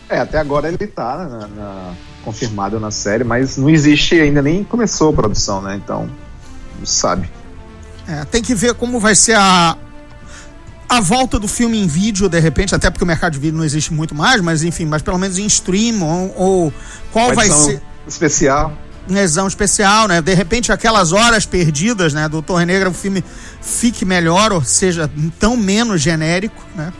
É, 0.10 0.20
até 0.20 0.40
agora 0.40 0.68
ele 0.68 0.88
tá 0.88 1.18
na- 1.18 1.48
na- 1.48 1.94
confirmado 2.26 2.80
na 2.80 2.90
série, 2.90 3.24
mas 3.24 3.56
não 3.56 3.70
existe 3.70 4.20
ainda, 4.20 4.42
nem 4.42 4.64
começou 4.64 5.10
a 5.12 5.14
produção, 5.14 5.62
né? 5.62 5.76
Então, 5.76 6.10
não 6.80 6.86
sabe. 6.88 7.30
É, 8.08 8.26
tem 8.26 8.42
que 8.42 8.56
ver 8.56 8.74
como 8.74 9.00
vai 9.00 9.14
ser 9.16 9.36
a, 9.38 9.78
a 10.92 11.00
volta 11.00 11.40
do 11.40 11.48
filme 11.48 11.82
em 11.82 11.88
vídeo, 11.88 12.28
de 12.28 12.38
repente, 12.38 12.76
até 12.76 12.90
porque 12.90 13.06
o 13.06 13.08
mercado 13.08 13.32
de 13.32 13.40
vídeo 13.40 13.58
não 13.58 13.64
existe 13.64 13.94
muito 13.94 14.14
mais, 14.14 14.42
mas 14.42 14.62
enfim, 14.62 14.86
mas 14.86 15.02
pelo 15.02 15.18
menos 15.18 15.40
em 15.40 15.46
stream, 15.46 16.02
ou, 16.04 16.34
ou 16.36 16.74
qual 17.14 17.28
Uma 17.28 17.36
vai 17.36 17.48
ser. 17.48 17.82
especial. 18.06 18.78
lesão 19.08 19.48
especial, 19.48 20.10
né? 20.10 20.22
De 20.22 20.34
repente, 20.34 20.70
aquelas 20.70 21.14
horas 21.14 21.46
perdidas, 21.46 22.14
né, 22.14 22.28
do 22.28 22.42
Torre 22.42 22.66
Negra, 22.66 22.90
o 22.90 22.94
filme 22.94 23.24
fique 23.62 24.04
melhor, 24.04 24.52
ou 24.52 24.62
seja, 24.62 25.10
tão 25.40 25.56
menos 25.56 26.02
genérico, 26.02 26.62
né? 26.76 26.92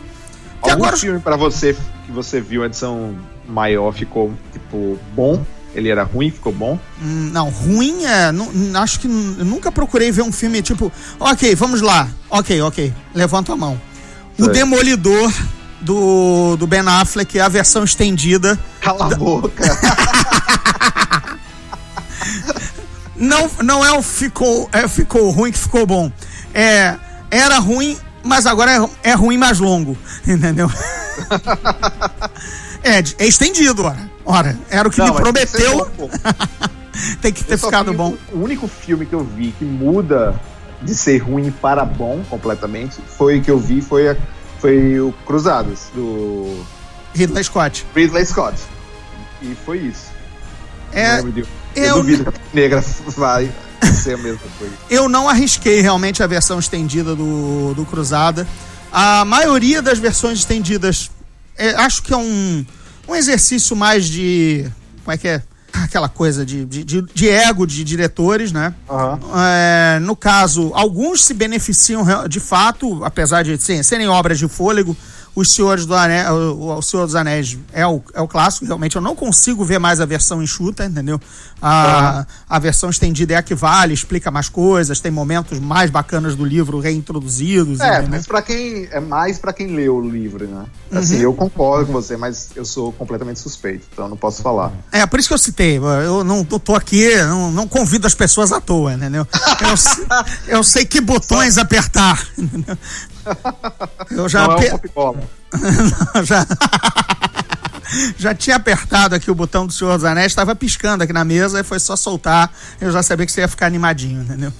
Que 0.62 0.70
Algum 0.70 0.84
agora 0.84 0.96
filme 0.96 1.20
pra 1.20 1.36
você 1.36 1.76
que 2.06 2.12
você 2.12 2.40
viu 2.40 2.62
a 2.62 2.66
edição 2.66 3.14
maior 3.46 3.92
ficou, 3.92 4.32
tipo, 4.54 4.98
bom? 5.14 5.44
Ele 5.74 5.88
era 5.88 6.02
ruim, 6.04 6.30
ficou 6.30 6.52
bom? 6.52 6.78
hum, 7.02 7.30
não, 7.32 7.48
ruim 7.48 8.04
é, 8.04 8.30
nu- 8.30 8.50
acho 8.78 9.00
que 9.00 9.08
nunca 9.08 9.72
procurei 9.72 10.12
ver 10.12 10.22
um 10.22 10.30
filme 10.32 10.60
tipo, 10.60 10.92
OK, 11.18 11.54
vamos 11.54 11.80
lá. 11.80 12.08
OK, 12.28 12.60
OK. 12.62 12.92
Levanta 13.14 13.52
a 13.54 13.56
mão. 13.56 13.80
O 14.38 14.44
Sei. 14.44 14.52
Demolidor 14.54 15.32
do, 15.80 16.56
do 16.56 16.66
Ben 16.66 16.82
Affleck, 16.86 17.40
a 17.40 17.48
versão 17.48 17.84
estendida. 17.84 18.58
Cala 18.80 19.06
a 19.12 19.16
boca! 19.16 19.64
Não, 23.16 23.48
não 23.62 23.84
é 23.84 23.92
o 23.92 24.02
ficou, 24.02 24.68
é 24.72 24.88
ficou 24.88 25.30
ruim 25.30 25.52
que 25.52 25.58
ficou 25.58 25.86
bom. 25.86 26.10
É, 26.52 26.96
era 27.30 27.58
ruim, 27.58 27.96
mas 28.24 28.46
agora 28.46 28.72
é, 29.04 29.10
é 29.10 29.14
ruim 29.14 29.38
mais 29.38 29.60
longo, 29.60 29.96
entendeu? 30.26 30.68
é, 32.82 32.98
é 33.18 33.26
estendido, 33.26 33.84
ora. 33.84 34.10
Ora, 34.24 34.58
era 34.70 34.86
o 34.86 34.90
que 34.90 34.98
Não, 34.98 35.06
me 35.14 35.20
prometeu, 35.20 35.86
pô, 35.96 36.08
tem 37.20 37.32
que 37.32 37.42
ter 37.44 37.58
ficado 37.58 37.92
bom. 37.92 38.14
O 38.32 38.38
único 38.38 38.68
filme 38.68 39.04
que 39.06 39.14
eu 39.14 39.24
vi 39.24 39.52
que 39.58 39.64
muda 39.64 40.34
de 40.80 40.94
ser 40.94 41.18
ruim 41.18 41.50
para 41.50 41.84
bom 41.84 42.22
completamente 42.30 42.98
foi 43.16 43.38
o 43.38 43.42
que 43.42 43.50
eu 43.50 43.58
vi 43.58 43.80
foi, 43.80 44.08
a- 44.10 44.16
foi 44.60 44.98
o 45.00 45.12
Cruzadas, 45.26 45.90
do 45.94 46.64
Ridley 47.14 47.44
Scott. 47.44 47.84
Ridley 47.94 48.24
Scott. 48.26 48.56
E 49.42 49.56
foi 49.64 49.78
isso. 49.78 50.06
É, 50.92 51.20
eu- 51.20 51.46
eu 51.74 51.94
duvido 51.96 52.30
que 52.30 52.38
a 52.38 52.40
Negra 52.54 52.84
vai 53.16 53.50
ser 53.94 54.14
a 54.14 54.18
mesma 54.18 54.40
coisa. 54.58 54.74
eu 54.90 55.08
não 55.08 55.28
arrisquei 55.28 55.80
realmente 55.80 56.22
a 56.22 56.26
versão 56.26 56.58
estendida 56.58 57.14
do, 57.16 57.74
do 57.74 57.84
Cruzada. 57.86 58.46
A 58.92 59.24
maioria 59.24 59.80
das 59.82 59.98
versões 59.98 60.40
estendidas, 60.40 61.10
é, 61.56 61.70
acho 61.76 62.02
que 62.02 62.12
é 62.12 62.16
um, 62.16 62.64
um 63.08 63.14
exercício 63.14 63.74
mais 63.76 64.06
de. 64.06 64.66
Como 65.04 65.14
é 65.14 65.18
que 65.18 65.28
é? 65.28 65.42
Aquela 65.72 66.08
coisa 66.08 66.44
de, 66.44 66.64
de, 66.66 66.84
de- 66.84 67.28
ego 67.28 67.66
de 67.66 67.82
diretores, 67.82 68.52
né? 68.52 68.74
Aham. 68.88 69.18
É, 69.36 69.98
no 70.00 70.14
caso, 70.14 70.70
alguns 70.74 71.24
se 71.24 71.32
beneficiam 71.34 72.04
de 72.28 72.40
fato, 72.40 73.02
apesar 73.04 73.42
de 73.42 73.56
sim, 73.58 73.82
serem 73.82 74.06
obras 74.08 74.38
de 74.38 74.46
fôlego. 74.48 74.96
Os 75.34 75.50
Senhores 75.52 75.86
do 75.86 75.94
Anéis, 75.94 76.28
o, 76.30 76.76
o 76.76 76.82
Senhor 76.82 77.06
dos 77.06 77.14
Anéis 77.14 77.58
é 77.72 77.86
o, 77.86 78.02
é 78.12 78.20
o 78.20 78.28
clássico, 78.28 78.66
realmente. 78.66 78.96
Eu 78.96 79.02
não 79.02 79.16
consigo 79.16 79.64
ver 79.64 79.78
mais 79.78 80.00
a 80.00 80.04
versão 80.04 80.42
enxuta, 80.42 80.84
entendeu? 80.84 81.18
A, 81.60 82.26
a 82.48 82.58
versão 82.58 82.90
estendida 82.90 83.34
é 83.34 83.36
a 83.36 83.42
que 83.42 83.54
vale, 83.54 83.94
explica 83.94 84.30
mais 84.30 84.48
coisas, 84.48 85.00
tem 85.00 85.10
momentos 85.10 85.58
mais 85.58 85.90
bacanas 85.90 86.36
do 86.36 86.44
livro 86.44 86.80
reintroduzidos. 86.80 87.80
É, 87.80 87.92
entendeu? 87.94 88.10
mas 88.10 88.26
para 88.26 88.42
quem 88.42 88.88
é 88.90 89.00
mais 89.00 89.38
pra 89.38 89.52
quem 89.52 89.74
leu 89.74 89.96
o 89.96 90.06
livro, 90.08 90.46
né? 90.46 90.66
Assim, 90.90 91.16
Uhum. 91.16 91.22
eu 91.22 91.34
concordo 91.34 91.86
com 91.86 91.92
você, 91.92 92.16
mas 92.16 92.50
eu 92.54 92.64
sou 92.64 92.92
completamente 92.92 93.40
suspeito, 93.40 93.86
então 93.92 94.08
não 94.08 94.16
posso 94.16 94.42
falar. 94.42 94.72
É, 94.90 95.06
por 95.06 95.18
isso 95.18 95.28
que 95.28 95.34
eu 95.34 95.38
citei. 95.38 95.78
Eu 95.78 96.22
não 96.24 96.46
eu 96.50 96.58
tô 96.58 96.74
aqui, 96.74 97.16
não, 97.22 97.50
não 97.50 97.66
convido 97.66 98.06
as 98.06 98.14
pessoas 98.14 98.52
à 98.52 98.60
toa, 98.60 98.92
entendeu? 98.94 99.26
Eu, 99.60 100.56
eu 100.58 100.64
sei 100.64 100.84
que 100.84 101.00
botões 101.00 101.56
apertar. 101.56 102.26
entendeu? 102.36 102.76
Eu 104.10 104.28
já, 104.28 104.46
não 104.46 104.54
é 104.54 104.66
um 104.66 104.70
pop-bola. 104.70 105.20
já, 106.24 106.46
já 108.16 108.34
tinha 108.34 108.56
apertado 108.56 109.14
aqui 109.14 109.30
o 109.30 109.34
botão 109.34 109.66
do 109.66 109.72
Senhor 109.72 109.94
dos 109.94 110.04
Anéis, 110.04 110.32
estava 110.32 110.54
piscando 110.54 111.02
aqui 111.04 111.12
na 111.12 111.24
mesa, 111.24 111.60
e 111.60 111.62
foi 111.64 111.78
só 111.78 111.96
soltar. 111.96 112.52
Eu 112.80 112.90
já 112.90 113.02
sabia 113.02 113.26
que 113.26 113.32
você 113.32 113.40
ia 113.42 113.48
ficar 113.48 113.66
animadinho, 113.66 114.22
entendeu? 114.22 114.52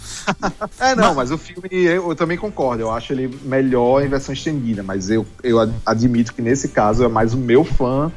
É, 0.78 0.94
não, 0.94 1.14
mas 1.14 1.30
o 1.30 1.38
filme 1.38 1.68
eu, 1.72 2.14
também 2.14 2.36
concordo. 2.36 2.82
Eu 2.82 2.90
acho 2.90 3.12
ele 3.12 3.38
melhor 3.44 4.04
em 4.04 4.08
versão 4.08 4.32
estendida, 4.32 4.82
mas 4.82 5.10
eu, 5.10 5.26
eu 5.42 5.60
ad- 5.60 5.74
admito 5.84 6.34
que 6.34 6.42
nesse 6.42 6.68
caso 6.68 7.04
é 7.04 7.08
mais 7.08 7.34
o 7.34 7.38
meu 7.38 7.64
fã 7.64 8.10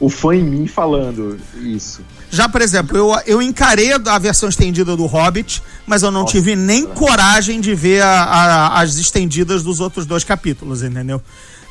o 0.00 0.08
fã 0.08 0.34
em 0.34 0.42
mim 0.44 0.66
falando 0.66 1.38
isso. 1.60 2.00
Já, 2.30 2.48
por 2.48 2.60
exemplo, 2.62 2.96
eu, 2.96 3.10
eu 3.26 3.42
encarei 3.42 3.90
a 3.92 4.18
versão 4.18 4.48
estendida 4.48 4.96
do 4.96 5.06
Hobbit, 5.06 5.62
mas 5.86 6.02
eu 6.02 6.10
não 6.10 6.20
Nossa. 6.22 6.32
tive 6.32 6.54
nem 6.54 6.86
coragem 6.86 7.60
de 7.60 7.74
ver 7.74 8.02
a- 8.02 8.22
a- 8.24 8.80
as 8.80 8.96
estendidas 8.96 9.62
dos 9.62 9.80
outros 9.80 10.06
dois 10.06 10.22
capítulos, 10.24 10.82
entendeu? 10.82 11.20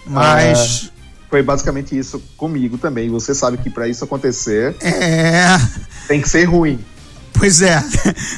Mas. 0.06 0.92
Foi 1.30 1.44
basicamente 1.44 1.98
isso 1.98 2.22
comigo 2.38 2.78
também. 2.78 3.10
Você 3.10 3.36
sabe 3.36 3.58
que 3.58 3.70
pra 3.70 3.88
isso 3.88 4.04
acontecer 4.04 4.76
É. 4.82 5.58
tem 6.08 6.22
que 6.22 6.30
ser 6.30 6.46
ruim. 6.46 6.80
Pois 7.34 7.62
é. 7.62 7.84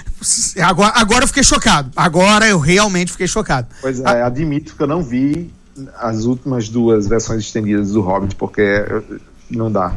Agora, 0.62 0.92
agora 0.96 1.24
eu 1.24 1.28
fiquei 1.28 1.44
chocado. 1.44 1.90
Agora 1.96 2.46
eu 2.48 2.60
realmente 2.60 3.12
fiquei 3.14 3.28
chocado. 3.28 3.68
Pois 3.82 4.00
é, 4.02 4.22
admito 4.24 4.76
que 4.76 4.84
eu 4.84 4.88
não 4.88 5.02
vi 5.02 5.50
as 5.98 6.26
últimas 6.26 6.68
duas 6.68 7.08
versões 7.08 7.44
estendidas 7.46 7.92
do 7.92 8.02
Hobbit, 8.02 8.36
porque 8.36 8.62
não 9.50 9.72
dá. 9.72 9.94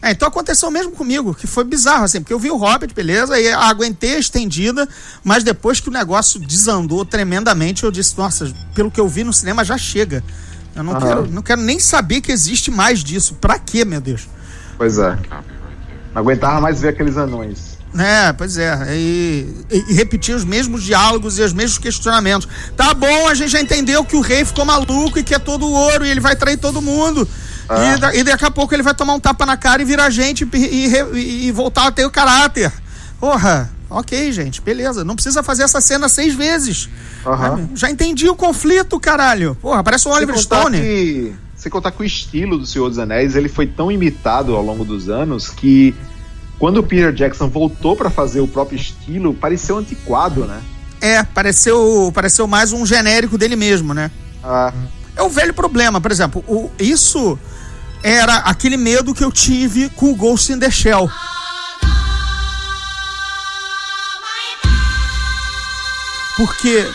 É, 0.00 0.12
então 0.12 0.28
aconteceu 0.28 0.70
mesmo 0.70 0.92
comigo, 0.92 1.34
que 1.34 1.46
foi 1.46 1.64
bizarro, 1.64 2.04
assim, 2.04 2.20
porque 2.20 2.32
eu 2.32 2.38
vi 2.38 2.50
o 2.52 2.56
Hobbit, 2.56 2.94
beleza, 2.94 3.38
e 3.40 3.52
aguentei 3.52 4.14
a 4.14 4.18
estendida, 4.20 4.88
mas 5.24 5.42
depois 5.42 5.80
que 5.80 5.88
o 5.88 5.92
negócio 5.92 6.38
desandou 6.38 7.04
tremendamente, 7.04 7.82
eu 7.82 7.90
disse, 7.90 8.16
nossa, 8.16 8.52
pelo 8.76 8.92
que 8.92 9.00
eu 9.00 9.08
vi 9.08 9.24
no 9.24 9.32
cinema 9.32 9.64
já 9.64 9.76
chega. 9.76 10.22
Eu 10.76 10.84
não, 10.84 10.92
Aham. 10.92 11.00
quero, 11.06 11.26
não 11.32 11.42
quero 11.42 11.60
nem 11.62 11.80
saber 11.80 12.20
que 12.20 12.30
existe 12.30 12.70
mais 12.70 13.02
disso. 13.02 13.34
Pra 13.40 13.58
quê, 13.58 13.84
meu 13.84 14.00
Deus? 14.00 14.28
Pois 14.76 14.98
é. 14.98 15.18
Não 16.14 16.22
aguentava 16.22 16.60
mais 16.60 16.80
ver 16.80 16.90
aqueles 16.90 17.16
anões. 17.16 17.76
É, 17.98 18.32
pois 18.34 18.56
é. 18.56 18.78
E, 18.94 19.64
e- 19.72 19.84
e 19.88 19.94
repetir 19.94 20.36
os 20.36 20.44
mesmos 20.44 20.84
diálogos 20.84 21.38
e 21.38 21.42
os 21.42 21.52
mesmos 21.52 21.78
questionamentos. 21.78 22.46
Tá 22.76 22.94
bom, 22.94 23.26
a 23.26 23.34
gente 23.34 23.50
já 23.50 23.60
entendeu 23.60 24.04
que 24.04 24.14
o 24.14 24.20
rei 24.20 24.44
ficou 24.44 24.64
maluco 24.64 25.18
e 25.18 25.24
quer 25.24 25.40
todo 25.40 25.66
o 25.66 25.72
ouro 25.72 26.06
e 26.06 26.10
ele 26.10 26.20
vai 26.20 26.36
trair 26.36 26.58
todo 26.58 26.80
mundo. 26.80 27.26
Ah. 27.68 27.94
E, 27.96 28.00
da- 28.00 28.14
e 28.14 28.24
daqui 28.24 28.44
a 28.44 28.50
pouco 28.50 28.74
ele 28.74 28.82
vai 28.82 28.94
tomar 28.94 29.14
um 29.14 29.20
tapa 29.20 29.44
na 29.44 29.56
cara 29.56 29.82
e 29.82 29.84
virar 29.84 30.08
gente 30.10 30.48
e, 30.54 30.86
e 31.14 31.46
e 31.48 31.52
voltar 31.52 31.86
a 31.86 31.92
ter 31.92 32.04
o 32.06 32.10
caráter. 32.10 32.72
Porra, 33.20 33.70
ok, 33.90 34.32
gente, 34.32 34.60
beleza. 34.62 35.04
Não 35.04 35.14
precisa 35.14 35.42
fazer 35.42 35.64
essa 35.64 35.80
cena 35.80 36.08
seis 36.08 36.34
vezes. 36.34 36.88
Sabe? 37.22 37.68
Já 37.74 37.90
entendi 37.90 38.28
o 38.28 38.34
conflito, 38.34 38.98
caralho. 38.98 39.56
Porra, 39.60 39.82
parece 39.84 40.08
o 40.08 40.12
Oliver 40.12 40.38
Stone. 40.38 40.80
que- 40.80 41.34
contar 41.70 41.90
que 41.90 42.00
o 42.00 42.04
estilo 42.04 42.56
do 42.56 42.64
Senhor 42.64 42.88
dos 42.88 42.98
Anéis 42.98 43.36
ele 43.36 43.48
foi 43.50 43.66
tão 43.66 43.92
imitado 43.92 44.56
ao 44.56 44.62
longo 44.62 44.86
dos 44.86 45.10
anos 45.10 45.48
que 45.50 45.94
quando 46.58 46.78
o 46.78 46.82
Peter 46.82 47.12
Jackson 47.12 47.48
voltou 47.48 47.94
pra 47.94 48.08
fazer 48.08 48.40
o 48.40 48.48
próprio 48.48 48.76
estilo, 48.76 49.34
pareceu 49.34 49.76
antiquado, 49.76 50.46
né? 50.46 50.62
É, 51.00 51.22
pareceu, 51.22 52.10
pareceu 52.14 52.46
mais 52.46 52.72
um 52.72 52.86
genérico 52.86 53.36
dele 53.36 53.54
mesmo, 53.56 53.92
né? 53.92 54.10
Ah, 54.42 54.72
É 55.14 55.22
o 55.22 55.28
velho 55.28 55.52
problema, 55.52 56.00
por 56.00 56.10
exemplo, 56.10 56.42
o, 56.48 56.70
isso 56.78 57.38
era 58.08 58.36
aquele 58.38 58.76
medo 58.76 59.14
que 59.14 59.22
eu 59.22 59.30
tive 59.30 59.88
com 59.90 60.10
o 60.10 60.14
Ghost 60.16 60.52
in 60.52 60.58
the 60.58 60.70
Shell. 60.70 61.10
Porque 66.36 66.86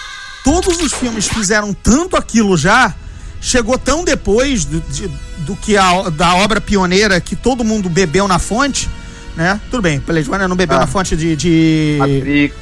todos 0.43 0.77
os 0.81 0.93
filmes 0.93 1.27
fizeram 1.27 1.73
tanto 1.73 2.15
aquilo 2.15 2.55
já, 2.57 2.93
chegou 3.41 3.77
tão 3.77 4.03
depois 4.03 4.63
do, 4.65 4.79
de- 4.81 5.11
do 5.39 5.55
que 5.55 5.75
a, 5.75 6.09
da 6.09 6.35
obra 6.35 6.61
pioneira 6.61 7.19
que 7.19 7.35
todo 7.35 7.63
mundo 7.63 7.89
bebeu 7.89 8.27
na 8.27 8.39
fonte, 8.39 8.89
né? 9.35 9.59
Tudo 9.69 9.81
bem, 9.81 9.99
Blade 9.99 10.29
Runner 10.29 10.47
não 10.47 10.55
bebeu 10.55 10.77
Ah. 10.77 10.81
na 10.81 10.87
fonte 10.87 11.15
de, 11.17 11.35
de, 11.35 11.95
Matrix. 11.99 12.53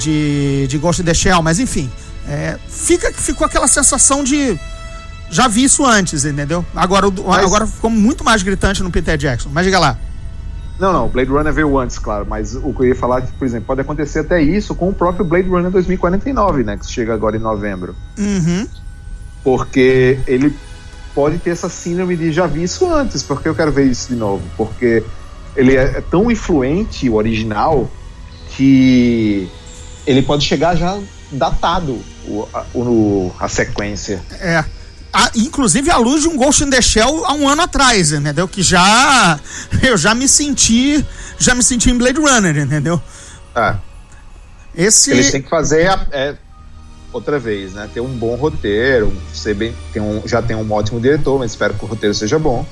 de, 0.00 0.66
de 0.68 0.78
Ghost 0.78 1.02
in 1.02 1.04
the 1.04 1.14
Shell, 1.14 1.42
mas 1.42 1.60
enfim, 1.60 1.88
é, 2.28 2.58
fica, 2.68 3.12
ficou 3.12 3.46
aquela 3.46 3.68
sensação 3.68 4.24
de 4.24 4.58
já 5.30 5.48
vi 5.48 5.64
isso 5.64 5.84
antes, 5.86 6.24
entendeu? 6.24 6.64
Agora, 6.74 7.06
Mas- 7.10 7.44
agora 7.46 7.66
ficou 7.66 7.90
muito 7.90 8.22
mais 8.24 8.42
gritante 8.42 8.82
no 8.82 8.90
Peter 8.90 9.16
Jackson. 9.16 9.48
Mas 9.52 9.64
diga 9.64 9.78
lá. 9.78 9.96
Não, 10.78 10.92
não, 10.94 11.06
o 11.06 11.08
Blade 11.08 11.30
Runner 11.30 11.52
veio 11.52 11.78
antes, 11.78 11.98
claro, 11.98 12.26
mas 12.28 12.54
o 12.54 12.72
que 12.72 12.80
eu 12.82 12.86
ia 12.86 12.94
falar, 12.96 13.20
por 13.38 13.44
exemplo, 13.46 13.66
pode 13.66 13.82
acontecer 13.82 14.20
até 14.20 14.40
isso 14.42 14.74
com 14.74 14.88
o 14.88 14.94
próprio 14.94 15.26
Blade 15.26 15.46
Runner 15.46 15.70
2049, 15.70 16.64
né, 16.64 16.78
que 16.78 16.90
chega 16.90 17.12
agora 17.12 17.36
em 17.36 17.40
novembro. 17.40 17.94
Uhum. 18.18 18.66
Porque 19.44 20.18
ele 20.26 20.56
pode 21.14 21.38
ter 21.38 21.50
essa 21.50 21.68
síndrome 21.68 22.16
de 22.16 22.32
já 22.32 22.46
vi 22.46 22.62
isso 22.62 22.90
antes, 22.90 23.22
porque 23.22 23.46
eu 23.48 23.54
quero 23.54 23.70
ver 23.70 23.84
isso 23.86 24.08
de 24.08 24.14
novo. 24.14 24.42
Porque 24.56 25.04
ele 25.54 25.76
é 25.76 25.82
é 25.98 26.00
tão 26.00 26.30
influente, 26.30 27.10
o 27.10 27.14
original, 27.16 27.90
que 28.56 29.50
ele 30.06 30.22
pode 30.22 30.44
chegar 30.44 30.76
já 30.76 30.98
datado 31.32 32.00
o, 32.26 32.48
a, 32.54 32.64
o- 32.74 33.32
a 33.38 33.48
sequência. 33.48 34.22
É. 34.40 34.64
A- 35.12 35.30
inclusive 35.34 35.90
à 35.90 35.96
luz 35.96 36.22
de 36.22 36.28
um 36.28 36.36
Ghost 36.36 36.62
in 36.62 36.70
the 36.70 36.80
Shell 36.80 37.24
há 37.26 37.32
um 37.34 37.48
ano 37.48 37.62
atrás, 37.62 38.12
entendeu? 38.12 38.46
Que 38.46 38.62
já 38.62 39.38
eu 39.82 39.96
já 39.96 40.14
me 40.14 40.28
senti, 40.28 41.04
já 41.38 41.54
me 41.54 41.62
senti 41.62 41.90
em 41.90 41.98
Blade 41.98 42.18
Runner, 42.20 42.56
entendeu? 42.58 43.00
É, 43.54 43.74
Esse 44.74 45.10
eles 45.10 45.30
têm 45.32 45.42
que 45.42 45.50
fazer 45.50 45.88
a- 45.88 46.06
é, 46.12 46.36
outra 47.12 47.38
vez, 47.38 47.72
né? 47.72 47.88
Ter 47.92 48.00
um 48.00 48.08
bom 48.16 48.36
roteiro, 48.36 49.12
ser 49.34 49.54
bem, 49.54 49.74
ter 49.92 50.00
um, 50.00 50.22
já 50.26 50.40
tem 50.40 50.54
um 50.56 50.72
ótimo 50.72 51.00
diretor, 51.00 51.38
mas 51.38 51.50
espero 51.52 51.74
que 51.74 51.84
o 51.84 51.88
roteiro 51.88 52.14
seja 52.14 52.38
bom. 52.38 52.64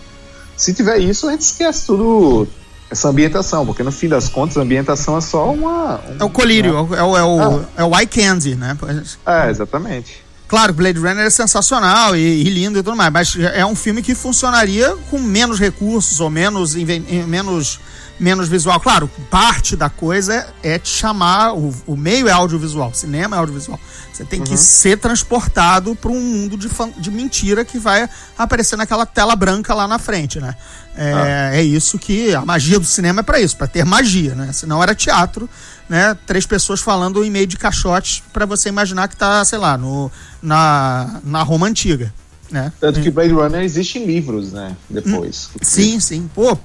Se 0.56 0.72
tiver 0.72 0.98
isso, 0.98 1.26
a 1.28 1.32
gente 1.32 1.42
esquece 1.42 1.86
tudo 1.86 2.46
essa 2.90 3.08
ambientação, 3.08 3.66
porque 3.66 3.82
no 3.82 3.90
fim 3.92 4.08
das 4.08 4.28
contas 4.28 4.56
a 4.56 4.60
ambientação 4.62 5.16
é 5.18 5.20
só 5.20 5.52
uma. 5.52 5.96
um- 6.08 6.16
é 6.20 6.24
o 6.24 6.30
colírio, 6.30 6.76
é 6.76 6.80
o, 6.80 6.94
é 6.94 7.02
o, 7.02 7.16
é 7.16 7.24
o, 7.24 7.40
Ah. 7.40 7.64
é 7.78 7.84
o 7.84 7.96
eye 7.98 8.06
candy, 8.06 8.54
né? 8.54 8.76
Pois- 8.78 9.18
É, 9.26 9.50
exatamente. 9.50 10.24
Claro, 10.48 10.72
Blade 10.72 10.98
Runner 10.98 11.26
é 11.26 11.30
sensacional 11.30 12.16
e, 12.16 12.20
e 12.20 12.44
lindo 12.44 12.78
e 12.78 12.82
tudo 12.82 12.96
mais, 12.96 13.12
mas 13.12 13.36
é 13.54 13.64
um 13.66 13.76
filme 13.76 14.02
que 14.02 14.14
funcionaria 14.14 14.96
com 15.10 15.18
menos 15.18 15.60
recursos 15.60 16.20
ou 16.20 16.30
menos, 16.30 16.74
eh, 16.74 16.82
menos, 17.26 17.78
menos 18.18 18.48
visual. 18.48 18.80
Claro, 18.80 19.10
parte 19.30 19.76
da 19.76 19.90
coisa 19.90 20.48
é 20.62 20.78
te 20.78 20.88
chamar, 20.88 21.52
o, 21.52 21.74
o 21.86 21.94
meio 21.94 22.26
é 22.26 22.32
audiovisual, 22.32 22.94
cinema 22.94 23.36
é 23.36 23.38
audiovisual. 23.38 23.78
Você 24.10 24.24
tem 24.24 24.42
que 24.42 24.56
ser 24.56 24.98
transportado 24.98 25.94
para 25.94 26.10
um 26.10 26.20
mundo 26.20 26.56
de, 26.56 26.68
de 26.96 27.10
mentira 27.10 27.62
que 27.62 27.78
vai 27.78 28.08
aparecer 28.36 28.76
naquela 28.76 29.04
tela 29.04 29.36
branca 29.36 29.74
lá 29.74 29.86
na 29.86 29.98
frente, 29.98 30.40
né? 30.40 30.56
É, 30.96 31.60
é 31.60 31.62
isso 31.62 31.96
que 31.96 32.34
a 32.34 32.44
magia 32.44 32.80
do 32.80 32.84
cinema 32.84 33.20
é 33.20 33.22
para 33.22 33.38
isso, 33.38 33.56
para 33.56 33.68
ter 33.68 33.84
magia, 33.84 34.34
né? 34.34 34.52
Senão 34.52 34.82
era 34.82 34.94
teatro, 34.94 35.48
né? 35.88 36.16
Três 36.26 36.46
pessoas 36.46 36.80
falando 36.80 37.24
em 37.24 37.30
meio 37.30 37.46
de 37.46 37.56
caixotes 37.56 38.22
para 38.32 38.44
você 38.46 38.68
imaginar 38.68 39.08
que 39.08 39.16
tá, 39.16 39.44
sei 39.44 39.58
lá, 39.58 39.76
no, 39.78 40.10
na, 40.42 41.20
na 41.24 41.42
Roma 41.42 41.66
antiga, 41.66 42.12
né? 42.50 42.72
Tanto 42.80 43.00
que 43.00 43.10
Blade 43.10 43.32
Runner 43.32 43.62
existe 43.62 43.98
em 43.98 44.04
livros, 44.06 44.52
né? 44.52 44.76
Depois. 44.88 45.50
Sim, 45.62 45.98
sim. 46.00 46.30
Pô, 46.34 46.56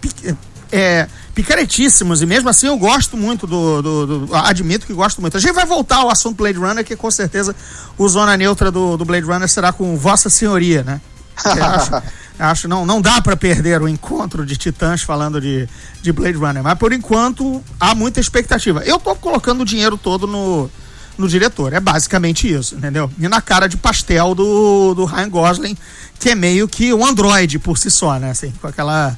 é, 0.71 1.07
picaretíssimos. 1.35 2.21
E 2.21 2.25
mesmo 2.25 2.49
assim 2.49 2.67
eu 2.67 2.77
gosto 2.77 3.15
muito 3.15 3.45
do, 3.45 3.81
do- 3.81 4.25
do- 4.27 4.35
Admito 4.35 4.85
que 4.87 4.93
gosto 4.93 5.21
muito. 5.21 5.37
A 5.37 5.39
gente 5.39 5.53
vai 5.53 5.65
voltar 5.65 5.97
ao 5.97 6.09
assunto 6.09 6.37
Blade 6.37 6.57
Runner, 6.57 6.83
que 6.83 6.95
com 6.95 7.11
certeza 7.11 7.55
o 7.97 8.07
zona 8.09 8.35
neutra 8.35 8.71
do, 8.71 8.97
do 8.97 9.05
Blade 9.05 9.25
Runner 9.25 9.47
será 9.47 9.71
com 9.71 9.95
Vossa 9.97 10.29
Senhoria, 10.29 10.83
né? 10.83 10.99
Acho, 11.35 12.03
acho 12.39 12.67
não, 12.67 12.85
não 12.85 13.01
dá 13.01 13.21
pra 13.21 13.35
perder 13.35 13.81
o 13.81 13.87
encontro 13.87 14.45
de 14.45 14.55
titãs 14.57 15.01
falando 15.01 15.39
de, 15.41 15.67
de 16.01 16.11
Blade 16.11 16.37
Runner. 16.37 16.63
Mas 16.63 16.77
por 16.77 16.91
enquanto 16.93 17.63
há 17.79 17.93
muita 17.95 18.19
expectativa. 18.19 18.81
Eu 18.85 18.99
tô 18.99 19.15
colocando 19.15 19.61
o 19.61 19.65
dinheiro 19.65 19.97
todo 19.97 20.25
no, 20.27 20.69
no 21.17 21.27
diretor. 21.27 21.73
É 21.73 21.79
basicamente 21.79 22.51
isso, 22.51 22.75
entendeu? 22.75 23.09
E 23.19 23.27
na 23.27 23.41
cara 23.41 23.67
de 23.67 23.77
pastel 23.77 24.33
do, 24.35 24.93
do 24.93 25.05
Ryan 25.05 25.29
Gosling, 25.29 25.77
que 26.19 26.29
é 26.29 26.35
meio 26.35 26.67
que 26.67 26.93
um 26.93 27.05
androide 27.05 27.59
por 27.59 27.77
si 27.77 27.89
só, 27.91 28.17
né? 28.19 28.31
Assim, 28.31 28.51
com 28.61 28.67
aquela 28.67 29.17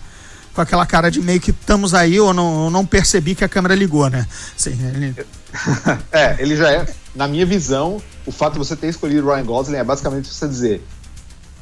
com 0.53 0.61
aquela 0.61 0.85
cara 0.85 1.11
de 1.11 1.19
meio 1.21 1.41
que 1.41 1.51
estamos 1.51 1.93
aí 1.93 2.17
ou 2.17 2.33
não, 2.33 2.69
não 2.69 2.85
percebi 2.85 3.35
que 3.35 3.43
a 3.43 3.49
câmera 3.49 3.75
ligou, 3.75 4.09
né? 4.09 4.25
Assim, 4.57 4.71
ele- 4.95 5.13
É, 6.13 6.37
ele 6.39 6.55
já 6.55 6.71
é. 6.71 6.85
Na 7.13 7.27
minha 7.27 7.45
visão, 7.45 8.01
o 8.25 8.31
fato 8.31 8.53
de 8.53 8.59
você 8.59 8.73
ter 8.73 8.87
escolhido 8.87 9.27
Ryan 9.27 9.43
Gosling 9.43 9.75
é 9.77 9.83
basicamente 9.83 10.29
você 10.33 10.47
dizer. 10.47 10.85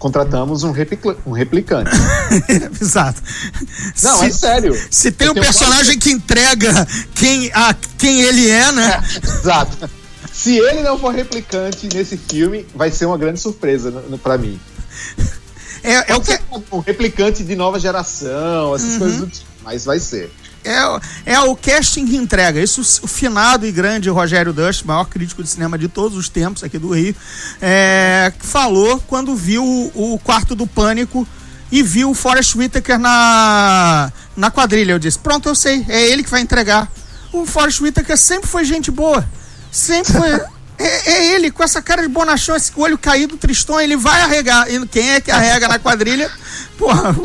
Contratamos 0.04 0.64
um, 0.66 0.72
replicla- 0.72 1.16
um 1.26 1.32
replicante. 1.32 1.90
Exato. 2.82 3.24
Não, 4.04 4.18
se, 4.20 4.26
é 4.26 4.30
sério. 4.32 4.88
se 4.92 5.14
tem 5.14 5.30
um 5.30 5.34
personagem 5.34 5.98
que 5.98 6.12
entrega 6.12 6.86
quem, 7.16 7.50
a, 7.54 7.74
quem 7.98 8.20
ele 8.20 8.50
é, 8.50 8.70
né? 8.74 9.02
Exato. 9.24 9.90
Se 10.30 10.58
ele 10.58 10.82
não 10.82 11.00
for 11.00 11.14
replicante 11.16 11.88
nesse 11.94 12.18
filme, 12.18 12.68
vai 12.76 12.92
ser 12.92 13.06
uma 13.06 13.18
grande 13.18 13.40
surpresa 13.40 13.94
pra 14.22 14.38
mim. 14.38 14.60
É, 15.82 16.12
é 16.12 16.16
o 16.16 16.20
que, 16.20 16.38
Um 16.70 16.80
replicante 16.80 17.42
de 17.42 17.56
nova 17.56 17.80
geração, 17.80 18.76
essas 18.76 18.98
coisas 18.98 19.20
do 19.20 19.28
tipo. 19.28 19.46
Mas 19.64 19.86
vai 19.86 20.02
ser. 20.02 20.30
É, 20.64 21.34
é 21.34 21.40
o 21.42 21.56
casting 21.56 22.06
que 22.06 22.16
entrega. 22.16 22.60
Isso 22.60 22.82
o 23.04 23.08
finado 23.08 23.66
e 23.66 23.72
grande 23.72 24.10
Rogério 24.10 24.54
Dust, 24.54 24.84
maior 24.84 25.06
crítico 25.06 25.44
de 25.44 25.50
cinema 25.50 25.78
de 25.78 25.88
todos 25.88 26.18
os 26.18 26.30
tempos 26.30 26.64
aqui 26.64 26.80
do 26.80 26.94
Rio, 26.94 27.16
é, 27.62 28.32
falou 28.40 29.00
quando 29.08 29.36
viu 29.36 29.64
o, 29.64 30.14
o 30.14 30.20
quarto 30.20 30.56
do 30.56 30.66
pânico 30.66 31.28
e 31.72 31.82
viu 31.82 32.12
o 32.12 32.14
Forrest 32.14 32.56
Whitaker 32.56 33.00
na, 33.00 34.12
na 34.38 34.52
quadrilha. 34.52 34.94
Eu 34.94 35.00
disse: 35.00 35.20
Pronto, 35.20 35.50
eu 35.50 35.56
sei, 35.56 35.86
é 35.90 36.08
ele 36.08 36.24
que 36.24 36.30
vai 36.30 36.42
entregar. 36.42 36.90
O 37.32 37.46
Forrest 37.46 37.82
Whitaker 37.82 38.18
sempre 38.18 38.48
foi 38.48 38.64
gente 38.64 38.92
boa. 38.92 39.28
Sempre 39.72 40.14
foi. 40.14 40.42
É, 40.76 41.12
é 41.12 41.36
ele, 41.36 41.52
com 41.52 41.64
essa 41.64 41.84
cara 41.84 42.02
de 42.02 42.08
bonachão, 42.08 42.56
esse 42.56 42.72
olho 42.76 42.98
caído, 42.98 43.38
tristão, 43.38 43.80
ele 43.80 43.96
vai 43.96 44.22
arregar. 44.22 44.70
E 44.70 44.86
quem 44.88 45.12
é 45.12 45.22
que 45.22 45.30
arrega 45.30 45.68
na 45.68 45.78
quadrilha? 45.78 46.30
Porra. 46.80 47.16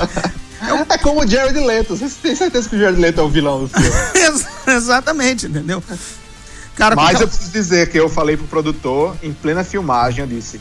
É, 0.60 0.94
é 0.94 0.98
como 0.98 1.20
o 1.22 1.26
Jared 1.26 1.58
Leto. 1.58 1.96
Você 1.96 2.08
tem 2.20 2.34
certeza 2.34 2.68
que 2.68 2.76
o 2.76 2.78
Jared 2.78 3.00
Leto 3.00 3.20
é 3.20 3.24
o 3.24 3.28
vilão 3.28 3.60
do 3.60 3.68
filme? 3.68 4.44
Exatamente, 4.66 5.46
entendeu? 5.46 5.82
Cara, 6.74 6.94
Mas 6.94 7.10
porque- 7.10 7.24
eu 7.24 7.28
preciso 7.28 7.50
dizer 7.50 7.90
que 7.90 7.98
eu 7.98 8.08
falei 8.08 8.36
pro 8.36 8.46
produtor, 8.46 9.16
em 9.22 9.32
plena 9.32 9.64
filmagem, 9.64 10.20
eu 10.20 10.26
disse: 10.26 10.60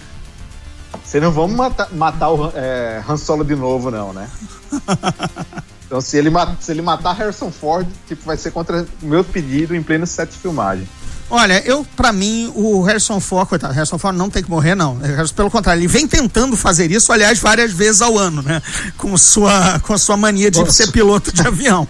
Vocês 1.04 1.22
não 1.22 1.32
vão 1.32 1.48
matar, 1.48 1.94
matar 1.94 2.30
o 2.30 2.52
é, 2.56 3.04
Han 3.08 3.18
Solo 3.18 3.44
de 3.44 3.56
novo, 3.56 3.92
não, 3.92 4.14
né? 4.14 4.30
Então, 5.88 6.02
se 6.02 6.18
ele, 6.18 6.30
se 6.60 6.72
ele 6.74 6.82
matar 6.82 7.14
Harrison 7.14 7.50
Ford, 7.50 7.88
tipo, 8.10 8.26
vai 8.26 8.36
ser 8.36 8.52
contra 8.52 8.86
o 9.02 9.06
meu 9.06 9.24
pedido 9.24 9.74
em 9.74 9.82
pleno 9.82 10.06
set 10.06 10.30
de 10.30 10.38
filmagem. 10.38 10.86
Olha, 11.30 11.62
eu, 11.66 11.86
pra 11.96 12.14
mim, 12.14 12.50
o 12.56 12.82
Harrison 12.84 13.20
Ford, 13.20 13.50
coitado, 13.50 13.74
Harrison 13.74 13.98
Ford 13.98 14.16
não 14.16 14.30
tem 14.30 14.42
que 14.42 14.50
morrer, 14.50 14.76
não. 14.76 14.98
Pelo 15.36 15.52
contrário, 15.52 15.82
ele 15.82 15.88
vem 15.88 16.08
tentando 16.08 16.56
fazer 16.56 16.90
isso, 16.90 17.12
aliás, 17.12 17.38
várias 17.38 17.74
vezes 17.74 18.02
ao 18.02 18.18
ano, 18.18 18.42
né? 18.42 18.62
Com 18.98 19.18
sua, 19.18 19.78
com 19.82 19.94
a 19.94 19.98
sua 19.98 20.16
mania 20.16 20.50
de 20.50 20.60
Nossa. 20.60 20.72
ser 20.72 20.92
piloto 20.92 21.34
de 21.34 21.46
avião. 21.46 21.86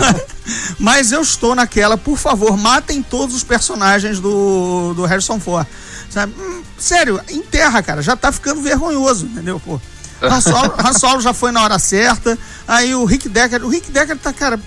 Mas 0.78 1.10
eu 1.10 1.22
estou 1.22 1.54
naquela, 1.54 1.96
por 1.96 2.18
favor, 2.18 2.56
matem 2.56 3.02
todos 3.02 3.34
os 3.34 3.42
personagens 3.42 4.20
do, 4.20 4.92
do 4.94 5.04
Harrison 5.06 5.40
Ford. 5.40 5.66
Sabe? 6.10 6.34
Hum, 6.38 6.62
sério, 6.78 7.18
enterra, 7.30 7.82
cara, 7.82 8.02
já 8.02 8.14
tá 8.14 8.30
ficando 8.30 8.60
vergonhoso, 8.60 9.24
entendeu, 9.26 9.58
pô? 9.58 9.80
Han 10.22 10.40
Solo, 10.40 10.74
Han 10.78 10.92
Solo 10.92 11.20
já 11.20 11.32
foi 11.32 11.50
na 11.50 11.62
hora 11.62 11.78
certa, 11.78 12.38
aí 12.68 12.94
o 12.94 13.04
Rick 13.04 13.28
Decker, 13.28 13.64
o 13.64 13.68
Rick 13.68 13.90
Decker 13.90 14.16
tá, 14.16 14.32
cara, 14.32 14.58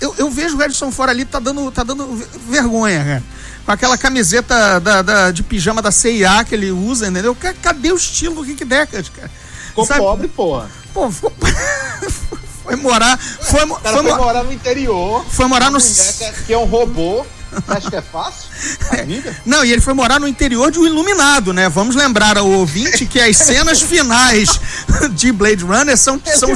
eu, 0.00 0.14
eu 0.18 0.30
vejo 0.30 0.56
o 0.56 0.58
Harrison 0.58 0.90
Ford 0.92 1.10
ali, 1.10 1.24
tá 1.24 1.38
dando, 1.40 1.70
tá 1.70 1.82
dando 1.82 2.06
ve- 2.14 2.26
vergonha, 2.48 3.04
cara. 3.04 3.22
Com 3.64 3.70
aquela 3.72 3.96
camiseta 3.96 4.80
da, 4.80 5.02
da- 5.02 5.30
de 5.30 5.42
pijama 5.42 5.80
da 5.80 5.92
CIA 5.92 6.44
que 6.44 6.54
ele 6.54 6.70
usa, 6.72 7.06
entendeu? 7.08 7.34
Ca- 7.34 7.54
Cadê 7.62 7.92
o 7.92 7.96
estilo 7.96 8.36
do 8.36 8.42
Rick 8.42 8.64
Deckard, 8.64 9.10
cara? 9.12 9.30
Ficou 9.68 9.86
Sabe? 9.86 10.00
pobre, 10.00 10.28
porra. 10.28 10.68
Pô, 10.92 11.10
ficou... 11.10 11.32
foi 12.64 12.76
morar. 12.76 13.18
Foi, 13.18 13.64
mo- 13.64 13.74
O 13.74 13.80
cara 13.80 13.96
foi, 13.96 14.04
foi 14.04 14.12
mo- 14.18 14.24
morar 14.24 14.44
no 14.44 14.52
interior. 14.52 15.24
foi 15.30 15.46
morar 15.46 15.70
no. 15.70 15.78
Que 15.80 16.24
é- 16.24 16.32
que 16.46 16.52
é 16.52 16.58
um 16.58 16.64
robô. 16.64 17.24
Você 17.52 17.72
acha 17.72 17.90
que 17.90 17.96
é 17.96 18.02
fácil? 18.02 18.48
A 18.90 18.96
vida? 19.04 19.36
Não, 19.44 19.62
e 19.64 19.70
ele 19.72 19.80
foi 19.82 19.92
morar 19.94 20.18
no 20.18 20.26
interior 20.26 20.70
de 20.72 20.78
um 20.78 20.86
iluminado, 20.86 21.52
né? 21.52 21.68
Vamos 21.68 21.94
lembrar 21.94 22.38
ao 22.38 22.48
ouvinte 22.50 23.04
que 23.06 23.20
as 23.20 23.36
cenas 23.36 23.80
finais 23.82 24.58
de 25.12 25.30
Blade 25.32 25.62
Runner 25.62 25.96
são, 25.96 26.20
são, 26.34 26.48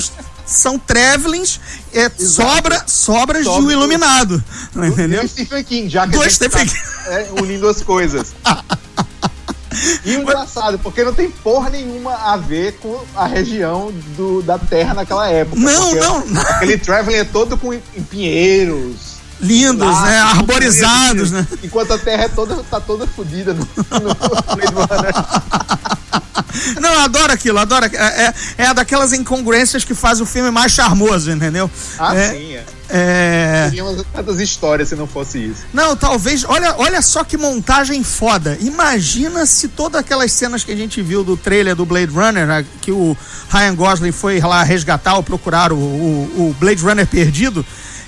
são 0.46 0.78
travelings, 0.78 1.60
é, 1.92 2.08
sobra, 2.08 2.82
sobras 2.86 3.42
de 3.42 3.48
um 3.48 3.52
Sobra 3.54 3.66
do- 3.66 3.72
iluminado. 3.72 4.44
Entendeu? 4.74 5.22
E 5.22 5.26
o 5.26 5.28
Stephen 5.28 5.64
King, 5.64 5.88
já 5.88 6.06
que 6.06 6.12
Do 6.12 6.20
a 6.20 6.22
gente 6.24 6.34
Stephen 6.34 6.66
tá, 6.66 6.74
é, 7.12 7.28
unindo 7.40 7.68
as 7.68 7.82
coisas. 7.82 8.34
E 10.06 10.14
engraçado, 10.14 10.78
porque 10.78 11.04
não 11.04 11.12
tem 11.12 11.30
porra 11.30 11.68
nenhuma 11.68 12.14
a 12.14 12.36
ver 12.38 12.78
com 12.80 12.98
a 13.14 13.26
região 13.26 13.92
do, 14.16 14.40
da 14.40 14.58
Terra 14.58 14.94
naquela 14.94 15.28
época. 15.28 15.60
Não, 15.60 15.94
não. 15.94 16.40
Aquele 16.40 16.78
traveling 16.78 17.18
é 17.18 17.24
todo 17.24 17.58
com 17.58 17.74
em 17.74 17.80
pinheiros. 18.08 19.16
Lindos, 19.38 19.86
lagos, 19.86 20.08
né? 20.08 20.18
Arborizados, 20.18 21.30
né? 21.30 21.46
Enquanto 21.62 21.92
a 21.92 21.98
Terra 21.98 22.24
é 22.24 22.28
toda, 22.28 22.56
tá 22.70 22.80
toda 22.80 23.06
fodida 23.06 23.52
no, 23.52 23.60
no 23.60 24.14
Blade 24.14 24.72
Runner. 24.72 25.14
Não, 26.80 26.92
eu 26.92 27.00
adoro 27.00 27.32
aquilo, 27.32 27.58
adoro. 27.58 27.86
É, 27.86 28.26
é, 28.26 28.34
é 28.64 28.74
daquelas 28.74 29.12
incongruências 29.12 29.84
que 29.84 29.94
faz 29.94 30.20
o 30.20 30.26
filme 30.26 30.50
mais 30.50 30.72
charmoso, 30.72 31.30
entendeu? 31.30 31.70
Ah, 31.98 32.14
é, 32.16 32.30
sim, 32.30 32.54
é. 32.54 32.64
é... 32.88 33.64
Teríamos 33.68 34.04
tantas 34.12 34.40
histórias 34.40 34.88
se 34.88 34.96
não 34.96 35.06
fosse 35.06 35.38
isso. 35.38 35.62
Não, 35.72 35.96
talvez. 35.96 36.44
Olha, 36.44 36.74
olha 36.78 37.02
só 37.02 37.24
que 37.24 37.36
montagem 37.36 38.02
foda. 38.02 38.56
Imagina 38.60 39.44
se 39.44 39.68
todas 39.68 40.00
aquelas 40.00 40.32
cenas 40.32 40.64
que 40.64 40.72
a 40.72 40.76
gente 40.76 41.02
viu 41.02 41.22
do 41.24 41.36
trailer 41.36 41.74
do 41.76 41.84
Blade 41.84 42.12
Runner, 42.12 42.46
né, 42.46 42.64
que 42.80 42.90
o 42.92 43.16
Ryan 43.50 43.74
Gosling 43.74 44.12
foi 44.12 44.40
lá 44.40 44.62
resgatar 44.62 45.16
ou 45.16 45.22
procurar 45.22 45.72
o, 45.72 45.76
o- 45.76 46.50
o 46.50 46.56
Blade 46.58 46.82
Runner 46.82 47.06
perdido. 47.06 47.64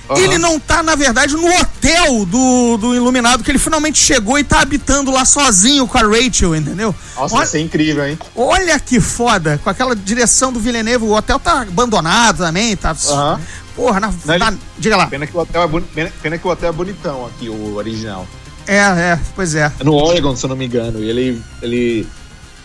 Aham. 0.09 0.19
Ele 0.19 0.37
não 0.39 0.59
tá, 0.59 0.81
na 0.81 0.95
verdade, 0.95 1.35
no 1.35 1.47
hotel 1.47 2.25
do, 2.25 2.77
do 2.77 2.95
Iluminado, 2.95 3.43
que 3.43 3.51
ele 3.51 3.59
finalmente 3.59 3.99
chegou 3.99 4.39
e 4.39 4.43
tá 4.43 4.61
habitando 4.61 5.11
lá 5.11 5.23
sozinho 5.23 5.87
com 5.87 5.97
a 5.97 6.01
Rachel, 6.01 6.55
entendeu? 6.55 6.95
Nossa, 7.15 7.35
olha, 7.35 7.43
vai 7.43 7.45
ser 7.47 7.59
incrível, 7.59 8.05
hein? 8.07 8.17
olha 8.35 8.79
que 8.79 8.99
foda, 8.99 9.59
com 9.63 9.69
aquela 9.69 9.95
direção 9.95 10.51
do 10.51 10.59
Villeneuve, 10.59 11.05
o 11.05 11.13
hotel 11.15 11.39
tá 11.39 11.61
abandonado 11.61 12.39
também, 12.39 12.75
tá. 12.75 12.95
Aham. 13.07 13.39
Porra, 13.75 13.99
na, 13.99 14.07
Não, 14.25 14.33
ele- 14.35 14.43
na- 14.43 14.53
diga 14.77 14.97
lá. 14.97 15.07
Pena 15.07 15.25
que, 15.27 15.37
o 15.37 15.39
hotel 15.39 15.61
é 15.63 15.67
boni- 15.67 15.85
pena, 15.93 16.11
pena 16.21 16.37
que 16.37 16.45
o 16.47 16.49
hotel 16.49 16.69
é 16.69 16.71
bonitão 16.73 17.25
aqui, 17.27 17.47
o 17.47 17.75
original. 17.75 18.27
É, 18.67 18.77
é, 18.77 19.19
pois 19.35 19.55
é. 19.55 19.71
É 19.79 19.83
no 19.83 19.93
Oregon, 19.93 20.35
se 20.35 20.43
eu 20.45 20.49
não 20.49 20.55
me 20.55 20.65
engano. 20.65 20.99
E 21.03 21.09
ele, 21.09 21.41
ele 21.61 22.07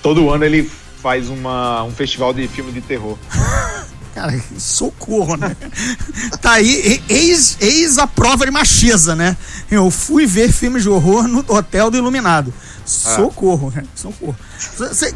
todo 0.02 0.28
ano 0.30 0.44
ele 0.44 0.70
faz 1.02 1.28
uma, 1.28 1.82
um 1.84 1.92
festival 1.92 2.32
de 2.34 2.48
filme 2.48 2.72
de 2.72 2.80
terror. 2.80 3.16
Cara, 4.14 4.40
socorro, 4.58 5.36
né? 5.36 5.56
tá 6.40 6.52
aí, 6.52 7.02
eis, 7.08 7.56
eis 7.60 7.98
a 7.98 8.06
prova 8.06 8.44
de 8.44 8.50
macheza, 8.52 9.16
né? 9.16 9.36
Eu 9.70 9.90
fui 9.90 10.24
ver 10.24 10.52
filmes 10.52 10.84
de 10.84 10.88
horror 10.88 11.26
no 11.26 11.44
Hotel 11.48 11.90
do 11.90 11.96
Iluminado. 11.96 12.54
Socorro, 12.86 13.72
cara, 13.72 13.86
socorro. 13.94 14.36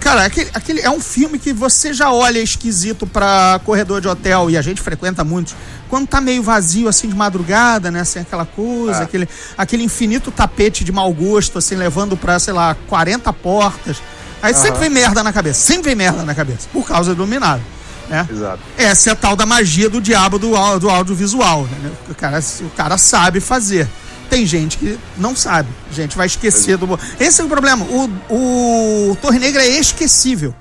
Cara, 0.01 0.24
aquele, 0.24 0.51
aquele 0.55 0.80
é 0.80 0.90
um 0.90 1.01
filme 1.01 1.38
que 1.38 1.53
você 1.53 1.92
já 1.92 2.11
olha 2.11 2.38
esquisito 2.40 3.07
pra 3.07 3.61
corredor 3.64 4.01
de 4.01 4.09
hotel, 4.09 4.51
e 4.51 4.57
a 4.57 4.62
gente 4.62 4.80
frequenta 4.80 5.22
muitos, 5.22 5.55
quando 5.88 6.07
tá 6.09 6.20
meio 6.20 6.42
vazio, 6.42 6.88
assim, 6.88 7.09
de 7.09 7.14
madrugada, 7.14 7.90
né? 7.90 8.01
Assim, 8.01 8.20
aquela 8.20 8.46
coisa, 8.46 9.01
É. 9.01 9.03
aquele, 9.05 9.28
aquele 9.57 9.82
infinito 9.84 10.30
tapete 10.30 10.82
de 10.82 10.90
mau 10.90 11.12
gosto, 11.12 11.59
assim, 11.59 11.76
levando 11.76 12.16
pra, 12.16 12.38
sei 12.38 12.55
lá, 12.55 12.74
40 12.88 13.32
portas. 13.34 13.99
Aí 14.42 14.55
sempre 14.55 14.80
vem 14.80 14.90
merda 14.90 15.22
na 15.22 15.32
cabeça, 15.32 15.61
sempre 15.61 15.90
vem 15.90 15.96
merda 15.96 16.22
na 16.22 16.34
cabeça, 16.34 16.68
por 16.72 16.86
causa 16.86 17.14
do 17.14 17.22
Iluminado, 17.22 17.61
né? 18.09 18.26
Exato. 18.30 18.62
Essa 18.76 19.11
é 19.11 19.12
a 19.12 19.16
tal 19.16 19.36
da 19.36 19.44
magia 19.46 19.88
do 19.90 20.00
diabo 20.00 20.38
do, 20.38 20.50
do 20.78 20.88
audiovisual. 20.90 21.64
Né? 21.64 21.92
O, 22.09 22.14
cara, 22.14 22.40
o 22.61 22.70
cara 22.70 22.96
sabe 22.98 23.40
fazer. 23.40 23.88
Tem 24.30 24.44
gente 24.44 24.76
que 24.78 24.98
não 25.16 25.34
sabe. 25.34 25.68
A 25.90 25.94
gente 25.94 26.16
vai 26.16 26.26
esquecer 26.26 26.76
do. 26.76 26.98
Esse 27.18 27.40
é 27.40 27.44
o 27.44 27.48
problema. 27.48 27.84
O, 27.86 29.11
o 29.11 29.16
Torre 29.16 29.38
Negra 29.38 29.62
é 29.64 29.78
esquecível. 29.78 30.54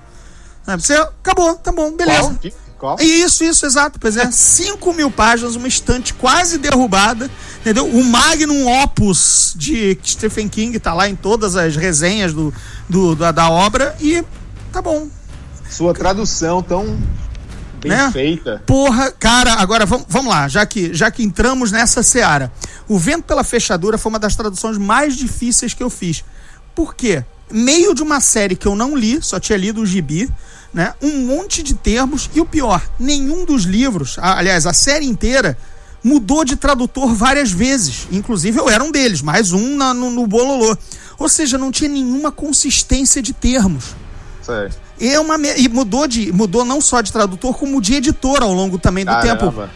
Sabe? 0.65 0.81
Você 0.83 0.93
acabou, 0.93 1.55
tá 1.55 1.71
bom, 1.71 1.91
beleza. 1.95 2.37
Qual? 2.77 2.95
Qual? 2.95 2.97
Isso, 2.99 3.43
isso, 3.43 3.65
exato. 3.65 3.99
Pois 3.99 4.15
é, 4.17 4.29
5 4.29 4.93
mil 4.93 5.09
páginas, 5.09 5.55
uma 5.55 5.67
estante 5.67 6.13
quase 6.13 6.57
derrubada, 6.59 7.29
entendeu? 7.59 7.87
O 7.87 8.03
Magnum 8.03 8.67
Opus 8.83 9.53
de 9.57 9.97
Stephen 10.05 10.47
King 10.47 10.77
tá 10.79 10.93
lá 10.93 11.09
em 11.09 11.15
todas 11.15 11.55
as 11.55 11.75
resenhas 11.75 12.33
do, 12.33 12.53
do- 12.87 13.15
da, 13.15 13.31
da 13.31 13.49
obra 13.49 13.95
e 13.99 14.23
tá 14.71 14.81
bom. 14.81 15.07
Sua 15.69 15.93
tradução 15.93 16.61
tão 16.61 16.97
bem 17.78 17.91
Né? 17.91 18.11
feita. 18.11 18.61
Porra, 18.65 19.11
cara, 19.11 19.53
agora 19.53 19.86
vamos, 19.86 20.05
vamos 20.09 20.30
lá, 20.32 20.47
já 20.47 20.65
que, 20.65 20.93
já 20.93 21.09
que 21.11 21.23
entramos 21.23 21.71
nessa 21.71 22.01
seara. 22.03 22.51
O 22.88 22.97
Vento 22.97 23.23
pela 23.23 23.43
Fechadura 23.43 23.97
foi 23.97 24.09
uma 24.11 24.19
das 24.19 24.36
traduções 24.36 24.78
mais 24.78 25.15
difíceis 25.15 25.73
que 25.73 25.84
eu 25.84 25.89
fiz. 25.89 26.23
Por 26.75 26.95
quê? 26.95 27.23
Meio 27.51 27.93
de 27.95 28.03
uma 28.03 28.19
série 28.19 28.55
que 28.55 28.67
eu 28.67 28.75
não 28.75 28.95
li, 28.95 29.19
só 29.21 29.39
tinha 29.39 29.57
lido 29.57 29.82
o 29.82 29.86
gibi, 29.86 30.30
né? 30.73 30.93
Um 31.01 31.25
monte 31.25 31.63
de 31.63 31.73
termos 31.73 32.30
e 32.36 32.41
o 32.41 32.45
pior, 32.45 32.82
nenhum 32.99 33.45
dos 33.45 33.63
livros, 33.63 34.17
a- 34.19 34.38
aliás, 34.38 34.65
a 34.65 34.73
série 34.73 35.05
inteira 35.05 35.57
mudou 36.03 36.43
de 36.45 36.55
tradutor 36.55 37.13
várias 37.15 37.51
vezes. 37.51 38.07
Inclusive 38.11 38.59
eu 38.59 38.69
era 38.69 38.84
um 38.84 38.91
deles, 38.91 39.21
mais 39.21 39.53
um 39.53 39.75
na- 39.78 39.93
no, 39.93 40.11
no 40.11 40.28
Bololô. 40.28 40.78
Ou 41.17 41.28
seja, 41.28 41.57
não 41.57 41.71
tinha 41.71 41.89
nenhuma 41.89 42.32
consistência 42.32 43.21
de 43.21 43.34
termos. 43.34 43.95
Sério. 44.99 45.13
É 45.15 45.19
uma 45.19 45.35
e 45.57 45.67
mudou 45.69 46.07
de 46.07 46.31
mudou 46.31 46.65
não 46.65 46.81
só 46.81 47.01
de 47.01 47.11
tradutor 47.11 47.55
como 47.57 47.81
de 47.81 47.95
editor 47.95 48.41
ao 48.41 48.53
longo 48.53 48.77
também 48.77 49.05
do 49.05 49.13
tempo 49.19 49.51
Caramba. 49.51 49.69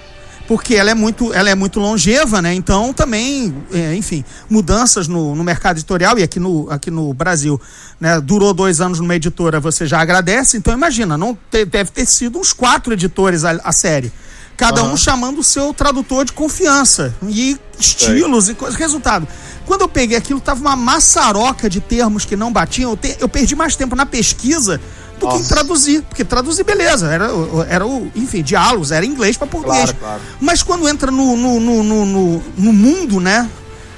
porque 0.47 0.73
ela 0.75 0.89
é 0.91 0.93
muito 0.95 1.31
ela 1.33 1.49
é 1.49 1.55
muito 1.55 1.79
longeva 1.79 2.41
né 2.41 2.53
então 2.53 2.91
também 2.91 3.53
é, 3.71 3.93
enfim 3.95 4.23
mudanças 4.49 5.07
no, 5.07 5.35
no 5.35 5.43
mercado 5.43 5.77
editorial 5.77 6.17
e 6.17 6.23
aqui 6.23 6.39
no 6.39 6.69
aqui 6.71 6.89
no 6.89 7.13
Brasil 7.13 7.61
né 7.99 8.19
durou 8.19 8.53
dois 8.53 8.81
anos 8.81 8.99
numa 8.99 9.15
editora 9.15 9.59
você 9.59 9.85
já 9.85 10.01
agradece 10.01 10.57
então 10.57 10.73
imagina 10.73 11.17
não 11.17 11.37
te- 11.49 11.65
deve 11.65 11.91
ter 11.91 12.05
sido 12.07 12.39
uns 12.39 12.51
quatro 12.51 12.91
editores 12.93 13.45
a, 13.45 13.51
a 13.63 13.71
série 13.71 14.11
cada 14.57 14.81
Aham. 14.81 14.93
um 14.93 14.97
chamando 14.97 15.39
o 15.39 15.43
seu 15.43 15.73
tradutor 15.73 16.25
de 16.25 16.33
confiança 16.33 17.13
e 17.27 17.57
estilos 17.79 18.49
e 18.49 18.53
coisas 18.55 18.77
resultado 18.77 19.27
quando 19.65 19.81
eu 19.81 19.87
peguei 19.87 20.17
aquilo 20.17 20.39
tava 20.39 20.59
uma 20.61 20.75
maçaroca 20.75 21.69
de 21.69 21.79
termos 21.79 22.25
que 22.25 22.35
não 22.35 22.51
batiam 22.51 22.91
eu, 22.91 22.97
te- 22.97 23.17
eu 23.19 23.29
perdi 23.29 23.55
mais 23.55 23.75
tempo 23.75 23.95
na 23.95 24.05
pesquisa 24.05 24.79
do 25.21 25.27
que 25.27 25.33
Nossa. 25.37 25.53
traduzir, 25.53 26.01
porque 26.01 26.25
traduzir, 26.25 26.63
beleza, 26.63 27.07
era, 27.07 27.29
era 27.69 27.85
o, 27.85 28.11
enfim, 28.15 28.41
diálogos, 28.41 28.91
era 28.91 29.05
inglês 29.05 29.37
para 29.37 29.47
português. 29.47 29.91
Claro, 29.91 29.97
claro. 29.99 30.21
Mas 30.39 30.63
quando 30.63 30.89
entra 30.89 31.11
no, 31.11 31.37
no, 31.37 31.59
no, 31.59 31.83
no, 31.83 32.43
no- 32.57 32.73
mundo, 32.73 33.19
né? 33.19 33.49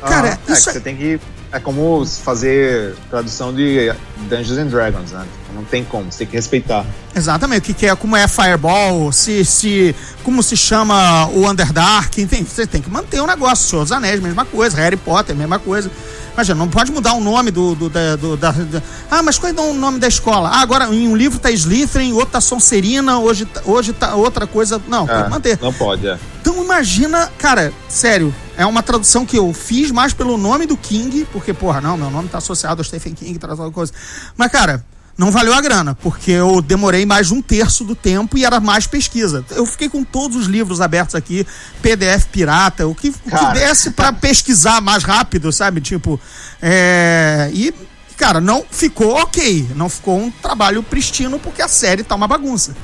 Cara, 0.02 0.28
Aham. 0.30 0.38
é, 0.48 0.52
isso 0.52 0.64
que 0.64 0.70
é, 0.70 0.74
você 0.74 0.80
tem 0.82 0.96
que 0.98 1.20
é 1.52 1.60
como 1.60 2.04
fazer 2.06 2.96
tradução 3.12 3.54
de 3.54 3.94
Dungeons 4.28 4.58
and 4.58 4.68
Dragons, 4.68 5.12
né? 5.12 5.24
Não 5.54 5.64
tem 5.64 5.84
como, 5.86 6.12
você 6.12 6.20
tem 6.20 6.28
que 6.28 6.36
respeitar. 6.36 6.84
Exatamente, 7.16 7.60
o 7.60 7.62
que, 7.62 7.74
que 7.76 7.86
é, 7.86 7.96
como 7.96 8.16
é 8.18 8.28
Fireball, 8.28 9.12
se, 9.12 9.46
se, 9.46 9.96
como 10.24 10.42
se 10.42 10.58
chama 10.58 11.28
o 11.28 11.48
Underdark, 11.48 12.20
enfim, 12.20 12.44
você 12.44 12.66
tem 12.66 12.82
que 12.82 12.90
manter 12.90 13.22
o 13.22 13.28
negócio. 13.28 13.70
Senhor 13.70 13.84
dos 13.84 13.92
Anéis, 13.92 14.20
mesma 14.20 14.46
coisa, 14.46 14.76
Harry 14.78 14.98
Potter, 14.98 15.36
mesma 15.36 15.60
coisa. 15.60 15.92
Imagina, 16.34 16.56
não 16.58 16.68
pode 16.68 16.92
mudar 16.92 17.14
o 17.14 17.20
nome 17.22 17.52
do, 17.52 17.76
do, 17.76 17.90
da, 17.90 18.16
do 18.16 18.36
da, 18.36 18.52
da- 18.52 18.82
Ah, 19.12 19.22
mas 19.22 19.38
qual 19.38 19.54
é 19.54 19.62
o 19.62 19.74
nome 19.74 20.00
da 20.00 20.08
escola? 20.08 20.50
Ah, 20.50 20.62
agora 20.62 20.86
em 20.94 21.08
um 21.08 21.16
livro 21.16 21.38
tá 21.38 21.52
Slytherin, 21.52 22.14
outro 22.14 22.32
tá 22.32 22.42
Sonserina, 22.42 23.20
hoje, 23.20 23.46
tá- 23.46 23.62
hoje 23.66 23.94
tá 23.94 24.16
outra 24.16 24.48
coisa. 24.48 24.82
Não, 24.88 25.06
tem 25.06 25.16
É, 25.16 25.24
que 25.24 25.30
manter. 25.30 25.60
Não 25.62 25.72
pode, 25.72 26.08
é. 26.08 26.18
Então 26.42 26.64
imagina, 26.64 27.32
cara, 27.38 27.72
sério, 27.88 28.34
é 28.58 28.66
uma 28.66 28.82
tradução 28.82 29.26
que 29.28 29.38
eu 29.38 29.54
fiz 29.54 29.92
mais 29.92 30.12
pelo 30.12 30.36
nome 30.38 30.66
do 30.66 30.76
King, 30.76 31.26
porque, 31.32 31.54
porra, 31.54 31.80
não, 31.80 31.96
meu 31.96 32.10
nome 32.10 32.28
tá 32.30 32.40
associado 32.40 32.82
ao 32.82 32.84
Stephen 32.84 33.14
King, 33.14 33.38
tá 33.38 33.56
tal 33.56 33.72
coisa. 33.72 33.94
Mas, 34.36 34.52
cara, 34.52 34.84
não 35.18 35.30
valeu 35.30 35.54
a 35.54 35.62
grana, 35.62 35.96
porque 35.96 36.32
eu 36.32 36.62
demorei 36.62 37.06
mais 37.06 37.28
de 37.28 37.34
um 37.34 37.42
terço 37.42 37.84
do 37.84 37.96
tempo 37.96 38.38
e 38.38 38.46
era 38.46 38.60
mais 38.60 38.88
pesquisa. 38.88 39.46
Eu 39.52 39.66
fiquei 39.66 39.88
com 39.88 40.04
todos 40.04 40.36
os 40.36 40.48
livros 40.48 40.82
abertos 40.82 41.14
aqui, 41.14 41.46
PDF 41.82 42.26
pirata, 42.32 42.88
o 42.88 42.96
que, 42.96 43.10
o 43.10 43.14
que 43.14 43.54
desse 43.54 43.92
pra 43.92 44.12
pesquisar 44.12 44.82
mais 44.82 45.04
rápido, 45.04 45.52
sabe? 45.52 45.82
Tipo, 45.82 46.20
é. 46.62 47.50
E. 47.54 47.74
Cara, 48.18 48.40
não 48.40 48.64
ficou 48.70 49.16
ok. 49.16 49.68
Não 49.76 49.90
ficou 49.90 50.18
um 50.18 50.30
trabalho 50.30 50.82
pristino 50.84 51.40
porque 51.40 51.62
a 51.62 51.68
série 51.68 52.04
tá 52.04 52.16
uma 52.16 52.28
bagunça. 52.28 52.76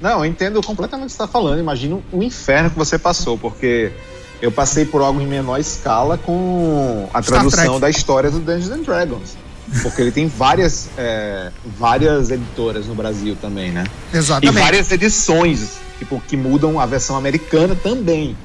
Não, 0.00 0.20
eu 0.20 0.24
entendo 0.24 0.62
completamente 0.62 1.08
o 1.08 1.10
que 1.10 1.12
você 1.16 1.22
está 1.22 1.28
falando. 1.28 1.58
Imagino 1.58 2.02
o 2.10 2.22
inferno 2.22 2.70
que 2.70 2.78
você 2.78 2.96
passou, 2.98 3.36
porque 3.36 3.92
eu 4.40 4.50
passei 4.50 4.84
por 4.84 5.02
algo 5.02 5.20
em 5.20 5.26
menor 5.26 5.58
escala 5.58 6.16
com 6.16 7.08
a 7.12 7.20
Star 7.20 7.40
tradução 7.40 7.64
Trek. 7.64 7.80
da 7.80 7.90
história 7.90 8.30
do 8.30 8.38
Dungeons 8.38 8.70
and 8.70 8.82
Dragons. 8.82 9.36
Porque 9.82 10.02
ele 10.02 10.10
tem 10.10 10.26
várias, 10.26 10.88
é, 10.98 11.50
várias 11.78 12.30
editoras 12.30 12.86
no 12.86 12.94
Brasil 12.94 13.36
também, 13.40 13.70
né? 13.70 13.84
E 14.12 14.16
Exatamente. 14.16 14.58
várias 14.58 14.90
edições, 14.90 15.78
tipo, 15.98 16.20
que 16.26 16.36
mudam 16.36 16.80
a 16.80 16.86
versão 16.86 17.16
americana 17.16 17.76
também. 17.76 18.36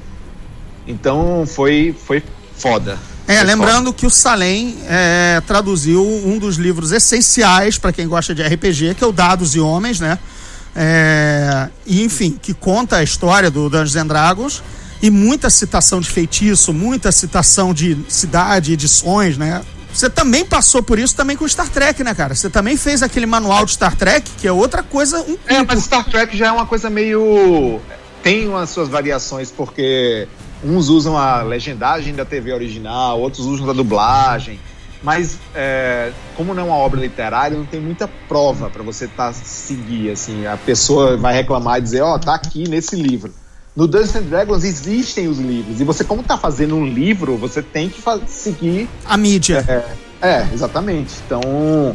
Então 0.86 1.44
foi, 1.46 1.94
foi 2.06 2.22
foda. 2.56 2.96
É, 3.26 3.42
lembrando 3.42 3.92
que 3.92 4.06
o 4.06 4.10
Salem 4.10 4.76
é, 4.88 5.42
traduziu 5.44 6.06
um 6.06 6.38
dos 6.38 6.56
livros 6.56 6.92
essenciais 6.92 7.76
para 7.76 7.92
quem 7.92 8.06
gosta 8.06 8.32
de 8.32 8.42
RPG, 8.42 8.94
que 8.94 9.02
é 9.02 9.06
o 9.06 9.10
Dados 9.10 9.56
e 9.56 9.60
Homens, 9.60 9.98
né? 9.98 10.16
É, 10.76 11.68
e, 11.84 12.04
enfim, 12.04 12.38
que 12.40 12.54
conta 12.54 12.98
a 12.98 13.02
história 13.02 13.50
do 13.50 13.68
Dungeons 13.68 13.96
and 13.96 14.06
Dragons 14.06 14.62
e 15.02 15.10
muita 15.10 15.50
citação 15.50 16.00
de 16.00 16.08
feitiço, 16.08 16.72
muita 16.72 17.10
citação 17.10 17.74
de 17.74 17.98
cidade, 18.08 18.72
edições, 18.72 19.36
né? 19.36 19.62
Você 19.96 20.10
também 20.10 20.44
passou 20.44 20.82
por 20.82 20.98
isso 20.98 21.16
também 21.16 21.38
com 21.38 21.48
Star 21.48 21.70
Trek, 21.70 22.04
né, 22.04 22.14
cara? 22.14 22.34
Você 22.34 22.50
também 22.50 22.76
fez 22.76 23.02
aquele 23.02 23.24
manual 23.24 23.64
de 23.64 23.72
Star 23.72 23.96
Trek, 23.96 24.30
que 24.38 24.46
é 24.46 24.52
outra 24.52 24.82
coisa, 24.82 25.22
um 25.22 25.38
É, 25.46 25.62
mas 25.62 25.84
Star 25.84 26.04
Trek 26.04 26.36
já 26.36 26.48
é 26.48 26.52
uma 26.52 26.66
coisa 26.66 26.90
meio. 26.90 27.80
Tem 28.22 28.46
umas 28.46 28.68
suas 28.68 28.90
variações, 28.90 29.50
porque 29.50 30.28
uns 30.62 30.90
usam 30.90 31.16
a 31.16 31.40
legendagem 31.40 32.14
da 32.14 32.26
TV 32.26 32.52
original, 32.52 33.18
outros 33.18 33.46
usam 33.46 33.66
da 33.66 33.72
dublagem. 33.72 34.60
Mas, 35.02 35.38
é, 35.54 36.12
como 36.36 36.52
não 36.52 36.64
é 36.64 36.66
uma 36.66 36.76
obra 36.76 37.00
literária, 37.00 37.56
não 37.56 37.64
tem 37.64 37.80
muita 37.80 38.06
prova 38.28 38.68
para 38.68 38.82
você 38.82 39.08
tá, 39.08 39.32
seguir. 39.32 40.10
Assim, 40.10 40.46
a 40.46 40.58
pessoa 40.58 41.16
vai 41.16 41.32
reclamar 41.32 41.78
e 41.78 41.82
dizer: 41.82 42.02
Ó, 42.02 42.18
tá 42.18 42.34
aqui 42.34 42.68
nesse 42.68 42.96
livro. 42.96 43.32
No 43.76 43.86
Dungeons 43.86 44.16
and 44.16 44.22
Dragons 44.22 44.64
existem 44.64 45.28
os 45.28 45.38
livros, 45.38 45.80
e 45.80 45.84
você, 45.84 46.02
como 46.02 46.22
tá 46.22 46.38
fazendo 46.38 46.74
um 46.76 46.86
livro, 46.86 47.36
você 47.36 47.60
tem 47.62 47.88
que 47.90 48.02
seguir 48.26 48.88
A 49.04 49.16
mídia. 49.18 49.64
é, 50.22 50.46
exatamente. 50.52 51.12
Então, 51.26 51.94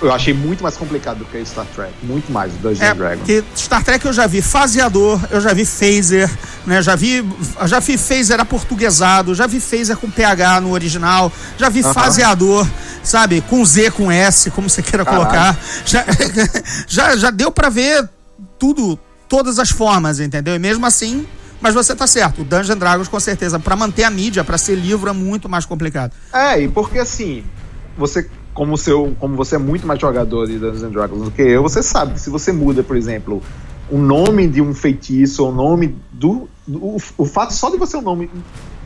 eu 0.00 0.10
achei 0.12 0.32
muito 0.32 0.62
mais 0.62 0.74
complicado 0.76 1.18
do 1.18 1.24
que 1.26 1.44
Star 1.44 1.66
Trek. 1.74 1.92
Muito 2.02 2.32
mais, 2.32 2.50
o 2.54 2.56
Dungeons 2.56 2.80
É, 2.80 2.90
and 2.92 2.96
Dragons. 2.96 3.18
porque 3.18 3.44
Star 3.54 3.84
Trek 3.84 4.06
eu 4.06 4.12
já 4.12 4.26
vi 4.26 4.40
faseador, 4.40 5.20
eu 5.30 5.38
já 5.40 5.52
vi 5.52 5.66
phaser, 5.66 6.30
né? 6.66 6.80
Já 6.80 6.96
vi, 6.96 7.22
já 7.66 7.78
vi 7.78 7.98
phaser 7.98 8.40
aportuguesado, 8.40 9.34
já 9.34 9.46
vi 9.46 9.60
phaser 9.60 9.98
com 9.98 10.08
PH 10.10 10.62
no 10.62 10.70
original, 10.72 11.30
já 11.58 11.68
vi 11.68 11.80
Aham. 11.82 11.92
faseador, 11.92 12.66
sabe, 13.02 13.42
com 13.42 13.62
Z, 13.66 13.90
com 13.90 14.10
S, 14.10 14.50
como 14.50 14.70
você 14.70 14.80
queira 14.82 15.04
Caralho. 15.04 15.24
colocar. 15.26 15.58
Já, 15.84 16.06
já, 16.88 17.16
já 17.16 17.30
deu 17.30 17.50
pra 17.50 17.68
ver 17.68 18.08
tudo, 18.58 18.98
todas 19.28 19.58
as 19.58 19.70
formas, 19.70 20.20
entendeu? 20.20 20.54
E 20.54 20.58
mesmo 20.58 20.84
assim, 20.86 21.26
mas 21.60 21.74
você 21.74 21.94
tá 21.94 22.06
certo, 22.06 22.42
o 22.42 22.44
Dungeons 22.44 22.70
and 22.70 22.78
Dragons 22.78 23.08
com 23.08 23.20
certeza, 23.20 23.58
pra 23.58 23.76
manter 23.76 24.04
a 24.04 24.10
mídia, 24.10 24.42
pra 24.44 24.56
ser 24.58 24.74
livro 24.76 25.08
é 25.10 25.12
muito 25.12 25.48
mais 25.48 25.64
complicado. 25.66 26.12
É, 26.32 26.60
e 26.60 26.68
porque 26.68 26.98
assim, 26.98 27.44
você, 27.96 28.28
como, 28.54 28.76
seu, 28.78 29.14
como 29.18 29.36
você 29.36 29.56
é 29.56 29.58
muito 29.58 29.86
mais 29.86 30.00
jogador 30.00 30.46
de 30.46 30.58
Dungeons 30.58 30.92
Dragons 30.92 31.22
do 31.24 31.30
que 31.30 31.42
eu, 31.42 31.62
você 31.62 31.82
sabe 31.82 32.14
que 32.14 32.20
se 32.20 32.30
você 32.30 32.52
muda, 32.52 32.82
por 32.82 32.96
exemplo, 32.96 33.42
o 33.90 33.98
nome 33.98 34.46
de 34.46 34.60
um 34.62 34.74
feitiço, 34.74 35.44
o 35.46 35.52
nome 35.52 35.96
do. 36.12 36.48
do- 36.66 36.78
o, 36.84 36.96
o 37.16 37.24
fato 37.24 37.52
só 37.54 37.70
de 37.70 37.76
você 37.78 37.96
o 37.96 38.02
nome 38.02 38.30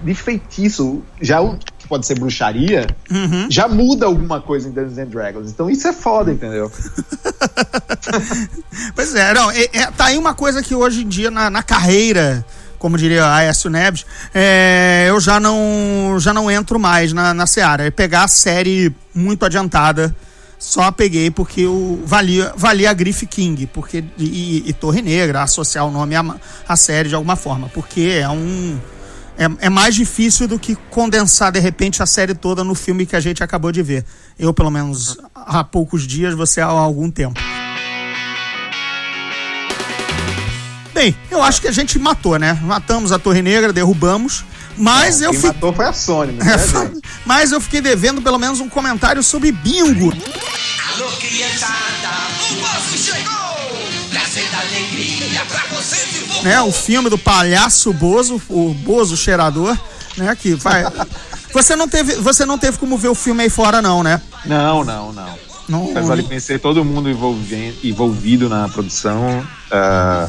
de 0.02 0.14
feitiço, 0.14 1.02
já 1.20 1.40
o 1.40 1.56
que 1.78 1.86
pode 1.88 2.06
ser 2.06 2.18
bruxaria, 2.18 2.86
Uhum. 3.10 3.46
já 3.50 3.68
muda 3.68 4.06
alguma 4.06 4.40
coisa 4.40 4.68
em 4.68 4.72
Dungeons 4.72 4.98
and 4.98 5.06
Dragons. 5.06 5.50
Então 5.50 5.68
isso 5.70 5.86
é 5.88 5.92
foda, 5.92 6.32
entendeu? 6.32 6.70
Pois 8.94 9.14
é, 9.14 9.32
não, 9.34 9.50
é, 9.50 9.64
é- 9.72 9.90
tá 9.90 10.06
aí 10.06 10.18
uma 10.18 10.34
coisa 10.34 10.62
que 10.62 10.74
hoje 10.74 11.02
em 11.02 11.08
dia 11.08 11.30
na, 11.30 11.48
na 11.50 11.62
carreira, 11.62 12.44
como 12.78 12.98
diria 12.98 13.26
Aécio 13.32 13.70
Neves, 13.70 14.04
é, 14.34 15.06
eu 15.08 15.20
já 15.20 15.38
não, 15.38 16.16
já 16.18 16.32
não 16.34 16.50
entro 16.50 16.78
mais 16.78 17.12
na, 17.12 17.32
na 17.32 17.46
Seara. 17.46 17.86
É 17.86 17.90
pegar 17.90 18.24
a 18.24 18.28
série 18.28 18.94
muito 19.14 19.44
adiantada. 19.44 20.14
Só 20.58 20.92
peguei 20.92 21.30
porque 21.30 21.66
o, 21.66 22.00
valia, 22.04 22.52
valia 22.56 22.90
a 22.90 22.94
grife 22.94 23.26
King 23.26 23.66
porque, 23.66 24.04
e, 24.16 24.62
e 24.68 24.72
Torre 24.72 25.02
Negra, 25.02 25.42
associar 25.42 25.84
o 25.86 25.90
nome 25.90 26.14
à, 26.14 26.24
à 26.68 26.76
série 26.76 27.08
de 27.08 27.14
alguma 27.16 27.34
forma. 27.36 27.68
Porque 27.74 28.18
é 28.20 28.28
um. 28.28 28.78
É, 29.38 29.66
é 29.66 29.70
mais 29.70 29.94
difícil 29.94 30.46
do 30.46 30.58
que 30.58 30.76
condensar 30.90 31.50
de 31.50 31.58
repente 31.58 32.02
a 32.02 32.06
série 32.06 32.34
toda 32.34 32.62
no 32.62 32.74
filme 32.74 33.06
que 33.06 33.16
a 33.16 33.20
gente 33.20 33.42
acabou 33.42 33.72
de 33.72 33.82
ver. 33.82 34.04
Eu, 34.38 34.52
pelo 34.52 34.70
menos, 34.70 35.16
há 35.34 35.64
poucos 35.64 36.06
dias, 36.06 36.34
você 36.34 36.60
há 36.60 36.66
algum 36.66 37.10
tempo. 37.10 37.40
Bem, 40.94 41.16
eu 41.30 41.42
acho 41.42 41.60
que 41.60 41.68
a 41.68 41.72
gente 41.72 41.98
matou, 41.98 42.38
né? 42.38 42.52
Matamos 42.62 43.12
a 43.12 43.18
Torre 43.18 43.40
Negra, 43.42 43.72
derrubamos. 43.72 44.44
Mas 44.76 45.20
eu 45.20 45.30
Quem 45.30 45.40
fiquei. 45.40 45.52
matou 45.54 45.72
foi 45.72 45.86
a 45.86 45.92
Sony, 45.92 46.32
não 46.32 46.46
é? 46.46 46.92
Mas 47.24 47.52
eu 47.52 47.60
fiquei 47.60 47.80
devendo 47.80 48.22
pelo 48.22 48.38
menos 48.38 48.60
um 48.60 48.68
comentário 48.68 49.22
sobre 49.22 49.50
bingo. 49.52 50.12
Alô, 50.12 51.10
criançada, 51.18 52.28
o 52.50 52.54
povo 52.56 52.96
chegou! 52.98 53.41
Né? 56.42 56.60
O 56.62 56.72
filme 56.72 57.08
do 57.08 57.18
palhaço 57.18 57.92
Bozo, 57.92 58.40
o 58.48 58.74
Bozo 58.74 59.16
cheirador, 59.16 59.76
né? 60.16 60.34
Que 60.36 60.54
vai. 60.54 60.84
Você 61.52 61.76
não 61.76 61.88
teve, 61.88 62.14
você 62.16 62.44
não 62.46 62.58
teve 62.58 62.78
como 62.78 62.96
ver 62.96 63.08
o 63.08 63.14
filme 63.14 63.42
aí 63.42 63.50
fora, 63.50 63.82
não, 63.82 64.02
né? 64.02 64.20
Não, 64.44 64.84
não, 64.84 65.12
não. 65.12 65.38
Não- 65.68 65.90
Apesar 65.92 66.16
de 66.16 66.22
conhecer 66.24 66.58
todo 66.58 66.84
mundo 66.84 67.08
envolvido 67.82 68.48
na 68.48 68.68
produção, 68.68 69.46
ah, 69.70 70.28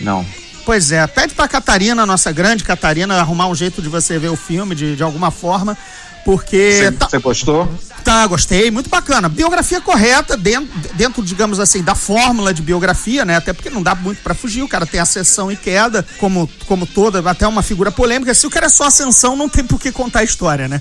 não. 0.00 0.26
Pois 0.64 0.92
é, 0.92 1.06
pede 1.06 1.34
pra 1.34 1.48
Catarina, 1.48 2.04
nossa 2.06 2.30
grande 2.30 2.62
Catarina, 2.64 3.16
arrumar 3.16 3.46
um 3.48 3.54
jeito 3.54 3.80
de 3.82 3.88
você 3.88 4.18
ver 4.18 4.28
o 4.30 4.36
filme 4.36 4.74
de, 4.74 4.94
de 4.96 5.02
alguma 5.02 5.30
forma. 5.30 5.76
Porque 6.24 6.72
Você 6.78 6.92
tá, 6.92 7.18
gostou? 7.18 7.68
Tá, 8.04 8.26
gostei, 8.26 8.70
muito 8.70 8.90
bacana. 8.90 9.28
Biografia 9.28 9.80
correta 9.80 10.36
dentro, 10.36 10.68
dentro, 10.94 11.22
digamos 11.22 11.60
assim, 11.60 11.82
da 11.82 11.94
fórmula 11.94 12.52
de 12.52 12.60
biografia, 12.60 13.24
né? 13.24 13.36
Até 13.36 13.52
porque 13.52 13.70
não 13.70 13.82
dá 13.82 13.94
muito 13.94 14.22
pra 14.22 14.34
fugir, 14.34 14.62
o 14.62 14.68
cara 14.68 14.84
tem 14.84 14.98
ascensão 15.00 15.50
e 15.52 15.56
queda, 15.56 16.04
como, 16.18 16.48
como 16.66 16.84
toda, 16.86 17.28
até 17.30 17.46
uma 17.46 17.62
figura 17.62 17.92
polêmica. 17.92 18.34
Se 18.34 18.46
o 18.46 18.50
cara 18.50 18.66
é 18.66 18.68
só 18.68 18.84
ascensão, 18.84 19.36
não 19.36 19.48
tem 19.48 19.64
por 19.64 19.80
que 19.80 19.92
contar 19.92 20.20
a 20.20 20.24
história, 20.24 20.66
né? 20.68 20.80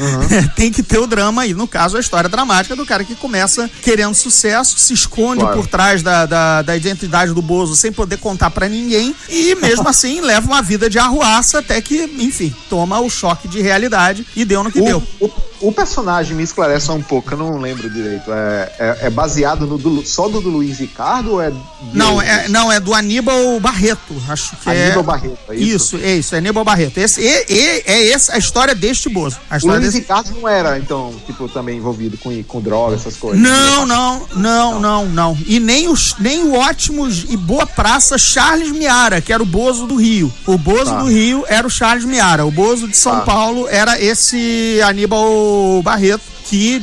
tem 0.56 0.70
que 0.70 0.82
ter 0.82 0.98
o 0.98 1.06
drama 1.06 1.42
aí, 1.42 1.54
no 1.54 1.66
caso, 1.66 1.96
a 1.96 2.00
história 2.00 2.28
dramática 2.28 2.76
do 2.76 2.84
cara 2.86 3.04
que 3.04 3.14
começa 3.14 3.70
querendo 3.82 4.14
sucesso, 4.14 4.78
se 4.78 4.92
esconde 4.92 5.40
Claro. 5.40 5.56
por 5.56 5.66
trás 5.66 6.02
da, 6.02 6.26
da, 6.26 6.62
da 6.62 6.76
identidade 6.76 7.32
do 7.32 7.40
Bozo 7.42 7.74
sem 7.76 7.90
poder 7.92 8.18
contar 8.18 8.50
pra 8.50 8.68
ninguém 8.68 9.14
e 9.28 9.54
mesmo 9.54 9.86
assim 9.88 10.20
leva 10.20 10.46
uma 10.46 10.60
vida 10.62 10.90
de 10.90 10.98
arruaça 10.98 11.58
até 11.60 11.80
que, 11.80 12.02
enfim, 12.18 12.54
toma 12.68 13.00
o 13.00 13.08
choque 13.08 13.48
de 13.48 13.60
realidade 13.62 14.26
e 14.36 14.44
deu 14.44 14.62
no 14.62 14.69
que 14.72 14.80
deu. 14.80 15.02
O, 15.20 15.30
o, 15.60 15.72
personagem 15.72 16.36
me 16.36 16.42
esclarece 16.42 16.86
só 16.86 16.94
um 16.94 17.02
pouco, 17.02 17.32
eu 17.32 17.38
não 17.38 17.58
lembro 17.58 17.88
direito. 17.90 18.30
É, 18.32 18.72
é, 18.78 18.98
é 19.06 19.10
baseado 19.10 19.66
no 19.66 19.78
do, 19.78 20.04
só 20.06 20.28
do, 20.28 20.40
do 20.40 20.48
Luiz 20.50 20.78
Ricardo 20.78 21.32
ou 21.32 21.42
é. 21.42 21.52
Não, 21.92 22.14
outros? 22.14 22.30
é, 22.30 22.48
não, 22.48 22.70
é 22.72 22.78
do 22.80 22.94
Aníbal 22.94 23.58
Barreto. 23.60 24.14
Acho 24.28 24.56
que 24.56 24.68
é. 24.70 24.86
Aníbal 24.86 25.02
Barreto, 25.04 25.38
é 25.48 25.54
Isso, 25.56 25.96
isso? 25.96 26.04
é 26.06 26.14
isso, 26.16 26.34
é 26.34 26.38
Aníbal 26.38 26.64
Barreto. 26.64 26.98
Esse, 26.98 27.20
e- 27.20 27.82
é 27.86 28.10
essa 28.10 28.34
a 28.34 28.38
história 28.38 28.74
deste 28.74 29.08
Bozo. 29.08 29.38
A 29.50 29.56
O 29.62 29.66
Luiz 29.66 29.80
desse... 29.80 29.98
Ricardo 29.98 30.30
não 30.38 30.48
era, 30.48 30.78
então, 30.78 31.14
tipo, 31.26 31.48
também 31.48 31.78
envolvido 31.78 32.16
com, 32.18 32.42
com 32.44 32.60
droga, 32.60 32.94
essas 32.96 33.16
coisas. 33.16 33.40
Não, 33.40 33.86
não, 33.86 34.26
não, 34.34 34.80
não, 34.80 35.06
não. 35.06 35.38
E 35.46 35.58
nem, 35.60 35.88
os, 35.88 36.14
nem 36.18 36.42
o 36.42 36.54
ótimo 36.54 37.08
e 37.08 37.36
boa 37.36 37.66
praça 37.66 38.16
Charles 38.18 38.70
Miara, 38.70 39.20
que 39.20 39.32
era 39.32 39.42
o 39.42 39.46
Bozo 39.46 39.86
do 39.86 39.96
Rio. 39.96 40.32
O 40.46 40.56
Bozo 40.58 40.90
Tá. 40.90 41.02
do 41.02 41.06
Rio 41.08 41.44
era 41.48 41.66
o 41.66 41.70
Charles 41.70 42.04
Miara. 42.04 42.44
O 42.46 42.50
Bozo 42.50 42.88
de 42.88 42.96
São 42.96 43.16
Tá. 43.16 43.22
Paulo 43.22 43.66
era 43.68 44.00
esse 44.00 44.80
Aníbal 44.84 45.49
Barreto, 45.82 46.22
que 46.44 46.80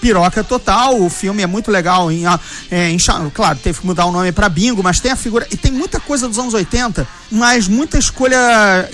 piroca 0.00 0.42
total. 0.44 1.00
O 1.00 1.10
filme 1.10 1.42
é 1.42 1.46
muito 1.46 1.70
legal. 1.70 2.10
Em, 2.10 2.26
ah, 2.26 2.38
é, 2.70 2.90
em 2.90 2.98
claro, 3.32 3.58
teve 3.62 3.80
que 3.80 3.86
mudar 3.86 4.06
o 4.06 4.12
nome 4.12 4.32
pra 4.32 4.48
Bingo, 4.48 4.82
mas 4.82 5.00
tem 5.00 5.10
a 5.10 5.16
figura. 5.16 5.46
E 5.50 5.56
tem 5.56 5.72
muita 5.72 6.00
coisa 6.00 6.28
dos 6.28 6.38
anos 6.38 6.54
80, 6.54 7.06
mas 7.30 7.68
muita 7.68 7.98
escolha 7.98 8.38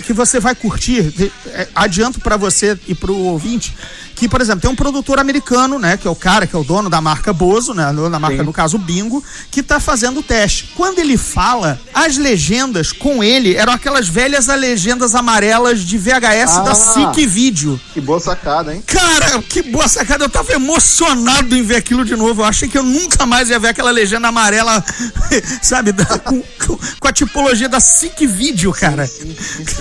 que 0.05 0.13
você 0.13 0.39
vai 0.39 0.55
curtir. 0.55 1.31
É, 1.47 1.67
adianto 1.75 2.19
pra 2.19 2.37
você 2.37 2.77
e 2.87 2.95
pro 2.95 3.15
ouvinte. 3.15 3.75
Que, 4.15 4.29
por 4.29 4.39
exemplo, 4.39 4.61
tem 4.61 4.69
um 4.69 4.75
produtor 4.75 5.19
americano, 5.19 5.77
né? 5.77 5.97
Que 5.97 6.07
é 6.07 6.09
o 6.11 6.15
cara 6.15 6.47
que 6.47 6.55
é 6.55 6.59
o 6.59 6.63
dono 6.63 6.89
da 6.89 7.01
marca 7.01 7.33
Bozo, 7.33 7.73
né? 7.73 7.91
Da 8.09 8.17
marca, 8.19 8.37
Sim. 8.37 8.43
no 8.43 8.53
caso, 8.53 8.77
Bingo, 8.77 9.23
que 9.51 9.61
tá 9.61 9.79
fazendo 9.79 10.21
o 10.21 10.23
teste. 10.23 10.71
Quando 10.75 10.99
ele 10.99 11.17
fala, 11.17 11.79
as 11.93 12.15
legendas 12.17 12.91
com 12.93 13.23
ele 13.23 13.55
eram 13.55 13.73
aquelas 13.73 14.07
velhas 14.07 14.47
legendas 14.47 15.13
amarelas 15.15 15.81
de 15.81 15.97
VHS 15.97 16.63
da 16.63 16.71
Ah. 16.71 16.75
SIC 16.75 17.25
Vídeo. 17.27 17.79
Que 17.93 17.99
boa 17.99 18.19
sacada, 18.19 18.73
hein? 18.73 18.81
Cara, 18.87 19.41
que 19.41 19.61
boa 19.63 19.87
sacada. 19.87 20.23
Eu 20.23 20.29
tava 20.29 20.53
emocionado 20.53 21.55
em 21.55 21.61
ver 21.61 21.75
aquilo 21.75 22.05
de 22.05 22.15
novo. 22.15 22.41
Eu 22.41 22.45
achei 22.45 22.69
que 22.69 22.77
eu 22.77 22.83
nunca 22.83 23.25
mais 23.25 23.49
ia 23.49 23.59
ver 23.59 23.69
aquela 23.69 23.91
legenda 23.91 24.27
amarela, 24.29 24.83
sabe? 25.61 25.91
da- 25.91 26.05
com, 26.19 26.41
com- 26.65 26.79
com 26.99 27.07
a 27.07 27.11
tipologia 27.11 27.67
da 27.67 27.79
SIC 27.79 28.25
Vídeo, 28.25 28.71
cara. 28.71 29.09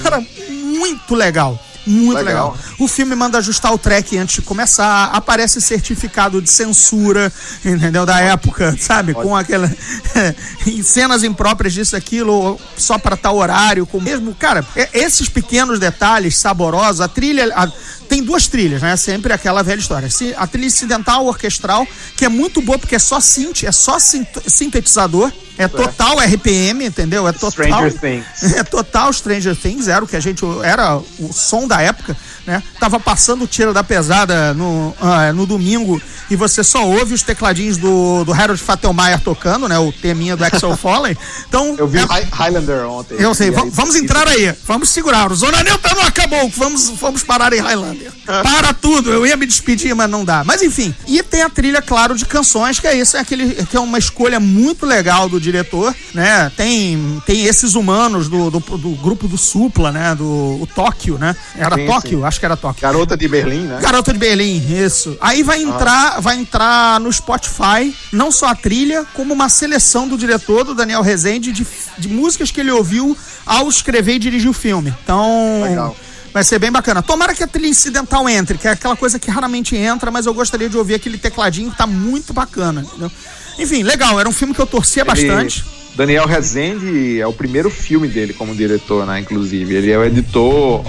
Cara, 0.02 0.20
muito 0.50 1.14
legal. 1.14 1.58
Muito 1.86 2.22
legal. 2.22 2.52
Legal. 2.52 2.58
O 2.78 2.88
filme 2.88 3.14
manda 3.14 3.38
ajustar 3.38 3.72
o 3.72 3.78
track 3.78 4.16
antes 4.16 4.36
de 4.36 4.42
começar. 4.42 5.06
Aparece 5.12 5.60
certificado 5.60 6.40
de 6.40 6.50
censura, 6.50 7.32
entendeu? 7.64 8.06
Da 8.06 8.20
época, 8.20 8.76
sabe? 8.80 9.12
Com 9.14 9.36
aquela. 9.36 9.70
cenas 10.82 11.22
impróprias 11.22 11.72
disso, 11.74 11.96
aquilo, 11.96 12.58
só 12.76 12.98
para 12.98 13.16
tal 13.16 13.36
horário. 13.36 13.86
Com 13.86 14.00
mesmo. 14.00 14.34
Cara, 14.34 14.64
é- 14.76 14.88
esses 14.92 15.28
pequenos 15.28 15.78
detalhes 15.78 16.36
saborosos, 16.36 17.00
a 17.00 17.08
trilha. 17.08 17.52
a- 17.54 17.68
tem 18.08 18.22
duas 18.22 18.46
trilhas, 18.46 18.82
né? 18.82 18.96
Sempre 18.96 19.32
aquela 19.32 19.62
velha 19.62 19.78
história. 19.80 20.08
A 20.36 20.46
trilha 20.46 20.66
incidental 20.66 21.26
orquestral, 21.26 21.86
que 22.16 22.24
é 22.24 22.28
muito 22.28 22.60
boa 22.62 22.78
porque 22.78 22.94
é 22.94 22.98
só 22.98 23.20
synth, 23.20 23.64
é 23.64 23.72
só 23.72 23.98
sint- 23.98 24.28
sintetizador, 24.46 25.32
é 25.56 25.68
total 25.68 26.18
RPM, 26.20 26.84
entendeu? 26.84 27.26
É 27.28 27.32
total. 27.32 27.50
Stranger 27.90 27.98
Things. 28.00 28.52
É 28.54 28.64
total 28.64 29.12
Stranger 29.12 29.56
Things, 29.56 29.88
era 29.88 30.04
o 30.04 30.08
que 30.08 30.16
a 30.16 30.20
gente. 30.20 30.42
Era 30.62 30.96
o 30.96 31.32
som 31.32 31.66
da 31.66 31.80
época, 31.80 32.16
né? 32.46 32.62
Tava 32.78 32.98
passando 33.00 33.44
o 33.44 33.46
tiro 33.46 33.72
da 33.72 33.82
pesada 33.84 34.52
no, 34.54 34.94
ah, 35.00 35.32
no 35.32 35.46
domingo 35.46 36.00
e 36.30 36.36
você 36.36 36.62
só 36.64 36.86
ouve 36.86 37.14
os 37.14 37.22
tecladinhos 37.22 37.76
do, 37.76 38.24
do 38.24 38.32
Harold 38.32 38.60
Fattelmeier 38.62 39.20
tocando, 39.20 39.68
né? 39.68 39.78
O 39.78 39.92
teminha 39.92 40.36
do 40.36 40.44
Axel 40.44 40.76
Foley. 40.78 41.16
Então. 41.48 41.74
Eu 41.78 41.86
vi 41.88 41.98
é- 41.98 42.02
Hi- 42.04 42.28
Highlander 42.32 42.86
ontem. 42.88 43.14
eu 43.18 43.34
sei, 43.34 43.48
aí- 43.48 43.70
vamos 43.70 43.94
entrar 43.96 44.26
aí, 44.28 44.54
vamos 44.66 44.88
segurar. 44.88 45.30
O 45.30 45.34
Zona 45.34 45.62
Neutra 45.62 45.94
não 45.94 46.02
acabou, 46.02 46.48
vamos, 46.56 46.90
vamos 47.00 47.22
parar 47.22 47.52
em 47.52 47.60
Highlander. 47.60 48.12
Para 48.24 48.72
tudo, 48.72 49.12
eu 49.12 49.26
ia 49.26 49.36
me 49.36 49.46
despedir, 49.46 49.94
mas 49.94 50.08
não 50.10 50.24
dá. 50.24 50.42
Mas 50.44 50.62
enfim, 50.62 50.94
e 51.06 51.22
tem 51.22 51.42
a 51.42 51.50
trilha, 51.50 51.80
claro, 51.82 52.14
de 52.14 52.24
canções, 52.26 52.78
que 52.80 52.86
é 52.86 52.94
isso, 52.96 53.16
é 53.16 53.20
aquele 53.20 53.54
que 53.66 53.76
é 53.76 53.80
uma 53.80 53.98
escolha 53.98 54.40
muito 54.40 54.86
legal 54.86 55.28
do 55.28 55.40
diretor, 55.40 55.94
né? 56.14 56.50
Tem, 56.56 57.22
tem 57.26 57.44
esses 57.44 57.74
humanos 57.74 58.28
do, 58.28 58.50
do, 58.50 58.60
do 58.60 58.90
grupo 58.96 59.28
do 59.28 59.36
Supla, 59.38 59.90
né? 59.92 60.14
Do 60.14 60.24
o 60.60 60.68
Tóquio, 60.74 61.18
né? 61.18 61.34
Era 61.56 61.76
Sim, 61.76 61.86
Tóquio, 61.86 62.18
sim. 62.20 62.24
acho 62.24 62.33
que 62.38 62.44
era 62.44 62.56
Tóquio. 62.56 62.82
Garota 62.82 63.16
de 63.16 63.28
Berlim, 63.28 63.66
né? 63.66 63.78
Garota 63.80 64.12
de 64.12 64.18
Berlim, 64.18 64.62
isso. 64.84 65.16
Aí 65.20 65.42
vai 65.42 65.62
entrar, 65.62 66.20
vai 66.20 66.36
entrar 66.36 67.00
no 67.00 67.12
Spotify, 67.12 67.94
não 68.12 68.30
só 68.30 68.46
a 68.46 68.54
trilha, 68.54 69.04
como 69.14 69.32
uma 69.32 69.48
seleção 69.48 70.08
do 70.08 70.16
diretor, 70.16 70.64
do 70.64 70.74
Daniel 70.74 71.02
Rezende, 71.02 71.52
de, 71.52 71.66
de 71.98 72.08
músicas 72.08 72.50
que 72.50 72.60
ele 72.60 72.70
ouviu 72.70 73.16
ao 73.44 73.68
escrever 73.68 74.14
e 74.14 74.18
dirigir 74.18 74.50
o 74.50 74.54
filme. 74.54 74.94
Então. 75.02 75.62
Legal. 75.62 75.96
Vai 76.32 76.42
ser 76.42 76.58
bem 76.58 76.72
bacana. 76.72 77.00
Tomara 77.00 77.32
que 77.32 77.44
a 77.44 77.46
trilha 77.46 77.68
incidental 77.68 78.28
entre, 78.28 78.58
que 78.58 78.66
é 78.66 78.72
aquela 78.72 78.96
coisa 78.96 79.20
que 79.20 79.30
raramente 79.30 79.76
entra, 79.76 80.10
mas 80.10 80.26
eu 80.26 80.34
gostaria 80.34 80.68
de 80.68 80.76
ouvir 80.76 80.94
aquele 80.94 81.16
tecladinho 81.16 81.70
que 81.70 81.78
tá 81.78 81.86
muito 81.86 82.32
bacana, 82.32 82.80
entendeu? 82.82 83.08
Enfim, 83.56 83.84
legal, 83.84 84.18
era 84.18 84.28
um 84.28 84.32
filme 84.32 84.52
que 84.52 84.60
eu 84.60 84.66
torcia 84.66 85.04
bastante. 85.04 85.64
Daniel 85.94 86.26
Rezende 86.26 87.20
é 87.20 87.26
o 87.26 87.32
primeiro 87.32 87.70
filme 87.70 88.08
dele 88.08 88.32
como 88.32 88.52
diretor, 88.52 89.06
né? 89.06 89.20
Inclusive. 89.20 89.74
Ele 89.74 89.92
é 89.92 89.98
o 89.98 90.04
editor 90.04 90.84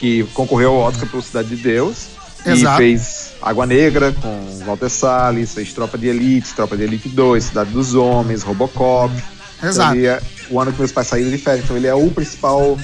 que 0.00 0.24
concorreu 0.32 0.70
ao 0.70 0.78
Oscar 0.78 1.06
pelo 1.08 1.22
Cidade 1.22 1.54
de 1.54 1.56
Deus. 1.56 2.08
Exato. 2.44 2.82
E 2.82 2.86
fez 2.86 3.32
Água 3.42 3.66
Negra 3.66 4.12
com 4.12 4.64
Walter 4.64 4.88
Salles, 4.88 5.52
fez 5.52 5.74
Tropa 5.74 5.98
de 5.98 6.08
Elite, 6.08 6.54
Tropa 6.54 6.74
de 6.74 6.84
Elite 6.84 7.10
2, 7.10 7.44
Cidade 7.44 7.70
dos 7.70 7.94
Homens, 7.94 8.42
Robocop. 8.42 9.14
Exato. 9.62 9.94
Então, 9.94 10.10
é, 10.10 10.20
o 10.48 10.58
ano 10.58 10.72
que 10.72 10.78
meus 10.78 10.90
pais 10.90 11.06
saíram 11.06 11.30
de 11.30 11.36
férias, 11.36 11.64
então 11.64 11.76
ele 11.76 11.86
é 11.86 11.94
o 11.94 12.10
principal 12.10 12.78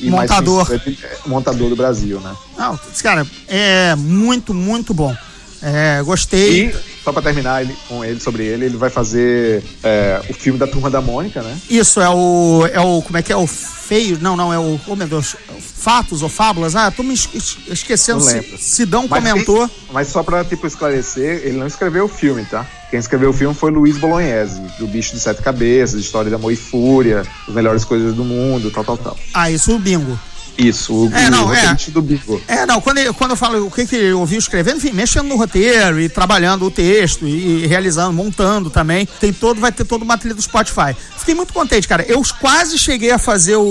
Montador. 0.00 0.66
é, 0.72 1.28
montador 1.28 1.68
do 1.68 1.76
Brasil, 1.76 2.20
né? 2.20 2.34
Não, 2.56 2.80
esse 2.90 3.02
cara 3.02 3.26
é 3.46 3.94
muito, 3.94 4.54
muito 4.54 4.94
bom. 4.94 5.14
É, 5.62 6.02
gostei. 6.02 6.66
E, 6.66 6.95
só 7.06 7.12
pra 7.12 7.22
terminar 7.22 7.62
ele- 7.62 7.76
com 7.88 8.04
ele 8.04 8.18
sobre 8.18 8.44
ele, 8.44 8.64
ele 8.64 8.76
vai 8.76 8.90
fazer 8.90 9.62
é, 9.84 10.20
o 10.28 10.34
filme 10.34 10.58
da 10.58 10.66
Turma 10.66 10.90
da 10.90 11.00
Mônica, 11.00 11.40
né? 11.40 11.56
Isso, 11.70 12.00
é 12.00 12.10
o. 12.10 12.66
É 12.72 12.80
o. 12.80 13.00
Como 13.00 13.16
é 13.16 13.22
que 13.22 13.32
é? 13.32 13.36
O 13.36 13.46
feio. 13.46 14.18
Não, 14.20 14.34
não, 14.36 14.52
é 14.52 14.58
o. 14.58 14.80
Oh, 14.88 14.96
meu 14.96 15.06
Deus. 15.06 15.36
Fatos 15.60 16.20
ou 16.22 16.28
fábulas? 16.28 16.74
Ah, 16.74 16.90
tô 16.90 17.04
me 17.04 17.14
esque- 17.14 17.38
esquecendo. 17.68 18.20
Se-. 18.20 18.58
Sidão 18.58 19.06
Mas 19.08 19.22
comentou. 19.22 19.68
quem- 19.68 19.76
mas 19.92 20.08
só 20.08 20.20
pra, 20.24 20.44
tipo, 20.44 20.66
esclarecer, 20.66 21.42
ele 21.44 21.56
não 21.56 21.68
escreveu 21.68 22.06
o 22.06 22.08
filme, 22.08 22.44
tá? 22.44 22.66
Quem 22.90 22.98
escreveu 22.98 23.30
o 23.30 23.32
filme 23.32 23.54
foi 23.54 23.70
Luiz 23.70 23.96
Bolognese, 23.98 24.60
do 24.80 24.88
Bicho 24.88 25.12
de 25.14 25.20
Sete 25.20 25.42
Cabeças, 25.42 26.00
História 26.00 26.28
de 26.28 26.34
Amor 26.34 26.50
e 26.52 26.56
Fúria, 26.56 27.22
As 27.46 27.54
Melhores 27.54 27.84
Coisas 27.84 28.14
do 28.14 28.24
Mundo, 28.24 28.68
tal, 28.72 28.82
tal, 28.84 28.96
tal. 28.98 29.16
Ah, 29.32 29.48
isso 29.48 29.72
o 29.72 29.78
bingo. 29.78 30.18
Isso, 30.58 30.92
o, 30.94 31.12
É, 31.14 31.28
não, 31.30 31.48
o 31.48 31.54
é. 31.54 31.76
do 31.88 32.00
Bingo. 32.02 32.40
É, 32.48 32.64
não, 32.64 32.80
quando, 32.80 32.98
ele- 32.98 33.12
quando 33.12 33.32
eu 33.32 33.36
falo 33.36 33.66
o 33.66 33.70
que, 33.70 33.86
que 33.86 33.96
ele 33.96 34.12
ouviu 34.14 34.38
escrevendo, 34.38 34.78
enfim, 34.78 34.90
mexendo 34.92 35.26
no 35.28 35.36
roteiro 35.36 36.00
e 36.00 36.08
trabalhando 36.08 36.64
o 36.64 36.70
texto 36.70 37.26
e 37.26 37.66
realizando, 37.66 38.12
montando 38.12 38.70
também, 38.70 39.06
tem 39.20 39.32
todo, 39.32 39.60
vai 39.60 39.70
ter 39.70 39.84
toda 39.84 40.04
uma 40.04 40.16
trilha 40.16 40.34
do 40.34 40.40
Spotify. 40.42 40.96
Fiquei 41.18 41.34
muito 41.34 41.52
contente, 41.52 41.86
cara. 41.86 42.04
Eu 42.08 42.22
quase 42.40 42.78
cheguei 42.78 43.10
a 43.10 43.18
fazer 43.18 43.56
o, 43.56 43.62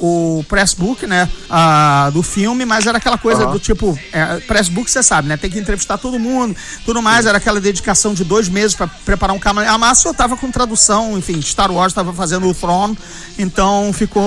o 0.00 0.44
pressbook, 0.48 1.06
né, 1.06 1.28
a, 1.50 2.10
do 2.12 2.22
filme, 2.22 2.64
mas 2.64 2.86
era 2.86 2.98
aquela 2.98 3.18
coisa 3.18 3.42
Aham. 3.44 3.52
do 3.52 3.58
tipo, 3.58 3.98
é, 4.12 4.36
pressbook 4.40 4.90
você 4.90 5.02
sabe, 5.02 5.28
né, 5.28 5.36
tem 5.36 5.50
que 5.50 5.58
entrevistar 5.58 5.98
todo 5.98 6.18
mundo, 6.18 6.56
tudo 6.86 7.02
mais, 7.02 7.26
era 7.26 7.36
aquela 7.38 7.60
dedicação 7.60 8.14
de 8.14 8.24
dois 8.24 8.48
meses 8.48 8.74
pra 8.74 8.86
preparar 8.86 9.34
um 9.36 9.38
câmera. 9.38 9.70
A 9.70 9.76
massa 9.76 10.08
eu 10.08 10.14
tava 10.14 10.36
com 10.36 10.50
tradução, 10.50 11.18
enfim, 11.18 11.40
Star 11.42 11.70
Wars 11.70 11.92
tava 11.92 12.12
fazendo 12.12 12.48
o 12.48 12.54
Throne, 12.54 12.96
então 13.38 13.92
ficou, 13.92 14.24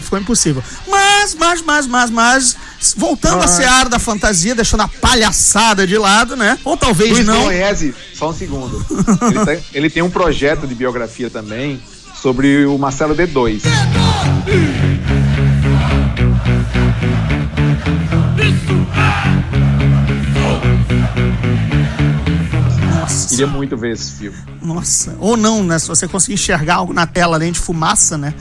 ficou 0.00 0.18
impossível. 0.18 0.62
Mas, 0.88 1.35
mas, 1.36 1.62
mas, 1.62 1.86
mas, 1.86 2.10
mas, 2.10 2.56
voltando 2.96 3.42
à 3.42 3.48
seara 3.48 3.88
da 3.88 3.98
fantasia, 3.98 4.54
deixando 4.54 4.82
a 4.82 4.88
palhaçada 4.88 5.86
de 5.86 5.96
lado, 5.96 6.36
né? 6.36 6.58
Ou 6.64 6.76
talvez 6.76 7.10
Luiz 7.10 7.26
não. 7.26 7.38
Bolognese, 7.38 7.94
só 8.14 8.30
um 8.30 8.34
segundo. 8.34 8.84
ele, 9.30 9.44
tem, 9.44 9.64
ele 9.74 9.90
tem 9.90 10.02
um 10.02 10.10
projeto 10.10 10.66
de 10.66 10.74
biografia 10.74 11.30
também 11.30 11.80
sobre 12.20 12.66
o 12.66 12.76
Marcelo 12.78 13.14
D2. 13.14 13.62
Nossa, 23.00 23.28
Queria 23.28 23.46
muito 23.46 23.76
ver 23.76 23.92
esse 23.92 24.12
filme. 24.12 24.36
nossa. 24.62 25.14
Ou 25.18 25.36
não, 25.36 25.62
né? 25.62 25.78
Se 25.78 25.88
você 25.88 26.08
conseguir 26.08 26.34
enxergar 26.34 26.76
algo 26.76 26.92
na 26.92 27.06
tela 27.06 27.36
além 27.36 27.52
de 27.52 27.58
fumaça, 27.58 28.16
né? 28.18 28.34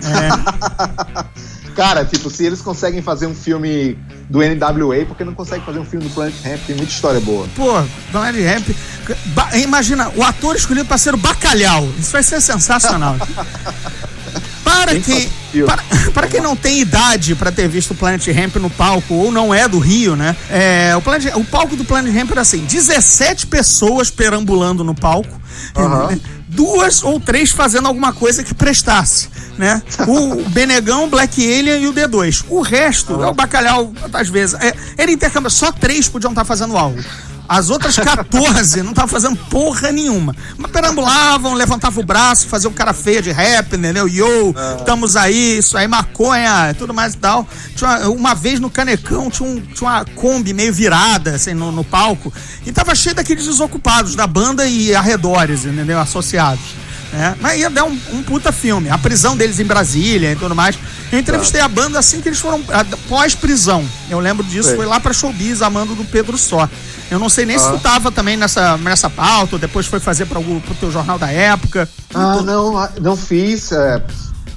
Cara, 1.80 2.04
tipo, 2.04 2.28
se 2.28 2.44
eles 2.44 2.60
conseguem 2.60 3.00
fazer 3.00 3.26
um 3.26 3.34
filme 3.34 3.96
do 4.28 4.40
NWA, 4.40 5.06
por 5.06 5.16
que 5.16 5.24
não 5.24 5.32
conseguem 5.32 5.64
fazer 5.64 5.78
um 5.78 5.84
filme 5.84 6.06
do 6.06 6.12
Planet 6.14 6.34
Ramp? 6.44 6.60
Tem 6.66 6.76
muita 6.76 6.92
história 6.92 7.20
boa. 7.20 7.46
Pô, 7.56 7.72
Donald 8.12 8.38
Ramp. 8.42 8.68
Ba- 9.28 9.56
Imagina, 9.56 10.10
o 10.14 10.22
ator 10.22 10.54
escolhido 10.56 10.86
para 10.86 10.98
ser 10.98 11.14
o 11.14 11.16
Bacalhau. 11.16 11.88
Isso 11.98 12.12
vai 12.12 12.22
ser 12.22 12.40
sensacional. 12.42 13.16
Para 14.62 14.94
quem, 15.00 15.28
para, 15.66 15.82
para 16.14 16.28
quem 16.28 16.40
não 16.40 16.54
tem 16.54 16.80
idade 16.80 17.34
para 17.34 17.50
ter 17.50 17.66
visto 17.68 17.90
o 17.90 17.94
Planet 17.94 18.24
Ramp 18.28 18.56
no 18.56 18.70
palco 18.70 19.14
ou 19.14 19.32
não 19.32 19.52
é 19.52 19.66
do 19.66 19.78
Rio, 19.78 20.14
né? 20.14 20.36
É, 20.48 20.94
o, 20.96 21.02
Planet- 21.02 21.34
o 21.34 21.44
palco 21.44 21.74
do 21.76 21.84
Planet 21.84 22.14
Ramp 22.14 22.30
era 22.30 22.42
assim: 22.42 22.58
17 22.64 23.46
pessoas 23.48 24.10
perambulando 24.10 24.84
no 24.84 24.94
palco. 24.94 25.40
Duas 26.60 27.02
ou 27.02 27.18
três 27.18 27.50
fazendo 27.50 27.88
alguma 27.88 28.12
coisa 28.12 28.44
que 28.44 28.52
prestasse, 28.54 29.30
né? 29.56 29.82
O 30.06 30.46
Benegão, 30.50 31.08
Black 31.08 31.42
Alien 31.42 31.84
e 31.84 31.88
o 31.88 31.92
D2. 31.94 32.44
O 32.50 32.60
resto 32.60 33.22
é 33.22 33.26
o 33.26 33.32
bacalhau, 33.32 33.94
às 34.12 34.28
vezes. 34.28 34.60
É, 34.60 34.74
era 34.98 35.10
intercâmbio, 35.10 35.48
só 35.50 35.72
três 35.72 36.06
podiam 36.06 36.32
estar 36.32 36.44
fazendo 36.44 36.76
algo. 36.76 37.02
As 37.52 37.68
outras 37.68 37.96
14 37.96 38.80
não 38.80 38.90
estavam 38.90 39.08
fazendo 39.08 39.34
porra 39.36 39.90
nenhuma. 39.90 40.36
Mas 40.56 40.70
perambulavam, 40.70 41.52
levantavam 41.54 42.00
o 42.00 42.06
braço, 42.06 42.46
faziam 42.46 42.72
cara 42.72 42.92
feia 42.92 43.20
de 43.20 43.32
rap, 43.32 43.74
entendeu? 43.74 44.06
Yo, 44.06 44.54
estamos 44.78 45.16
aí, 45.16 45.58
isso 45.58 45.76
aí, 45.76 45.88
maconha, 45.88 46.72
tudo 46.78 46.94
mais 46.94 47.14
e 47.14 47.16
tal. 47.16 47.48
Tinha 47.74 47.90
uma, 47.90 48.08
uma 48.10 48.34
vez 48.36 48.60
no 48.60 48.70
Canecão 48.70 49.28
tinha, 49.28 49.48
um- 49.48 49.60
tinha 49.60 49.90
uma 49.90 50.04
Kombi 50.14 50.54
meio 50.54 50.72
virada, 50.72 51.34
assim, 51.34 51.52
no, 51.52 51.72
no 51.72 51.82
palco. 51.82 52.32
E 52.64 52.70
tava 52.70 52.94
cheio 52.94 53.16
daqueles 53.16 53.44
desocupados 53.44 54.14
da 54.14 54.28
banda 54.28 54.64
e 54.66 54.94
arredores, 54.94 55.64
entendeu? 55.64 55.98
Associados. 55.98 56.62
né? 57.12 57.34
Mas 57.40 57.58
ia 57.58 57.68
dar 57.68 57.82
um, 57.82 57.98
um 58.12 58.22
puta 58.22 58.52
filme. 58.52 58.88
A 58.90 58.96
prisão 58.96 59.36
deles 59.36 59.58
em 59.58 59.64
Brasília 59.64 60.30
e 60.30 60.36
tudo 60.36 60.54
mais. 60.54 60.78
Eu 61.10 61.18
entrevistei 61.18 61.60
a 61.60 61.66
banda 61.66 61.98
assim 61.98 62.20
que 62.20 62.28
eles 62.28 62.38
foram 62.38 62.62
pós-prisão. 63.08 63.84
Eu 64.08 64.20
lembro 64.20 64.44
disso, 64.44 64.68
Sei. 64.68 64.76
foi 64.76 64.86
lá 64.86 65.00
pra 65.00 65.12
Showbiz, 65.12 65.60
a 65.62 65.68
mando 65.68 65.96
do 65.96 66.04
Pedro 66.04 66.38
Só. 66.38 66.68
Eu 67.10 67.18
não 67.18 67.28
sei 67.28 67.44
nem 67.44 67.58
se 67.58 67.66
Ah. 67.66 67.72
tu 67.72 67.78
tava 67.80 68.10
também 68.12 68.36
nessa, 68.36 68.76
nessa 68.78 69.10
pauta, 69.10 69.56
ou 69.56 69.58
depois 69.58 69.86
foi 69.86 69.98
fazer 70.00 70.26
para 70.26 70.38
o 70.38 70.62
teu 70.78 70.90
jornal 70.90 71.18
da 71.18 71.30
época. 71.30 71.88
Ah, 72.14 72.40
não, 72.42 72.78
ah, 72.78 72.90
não 73.00 73.16
fiz. 73.16 73.72
é, 73.72 74.02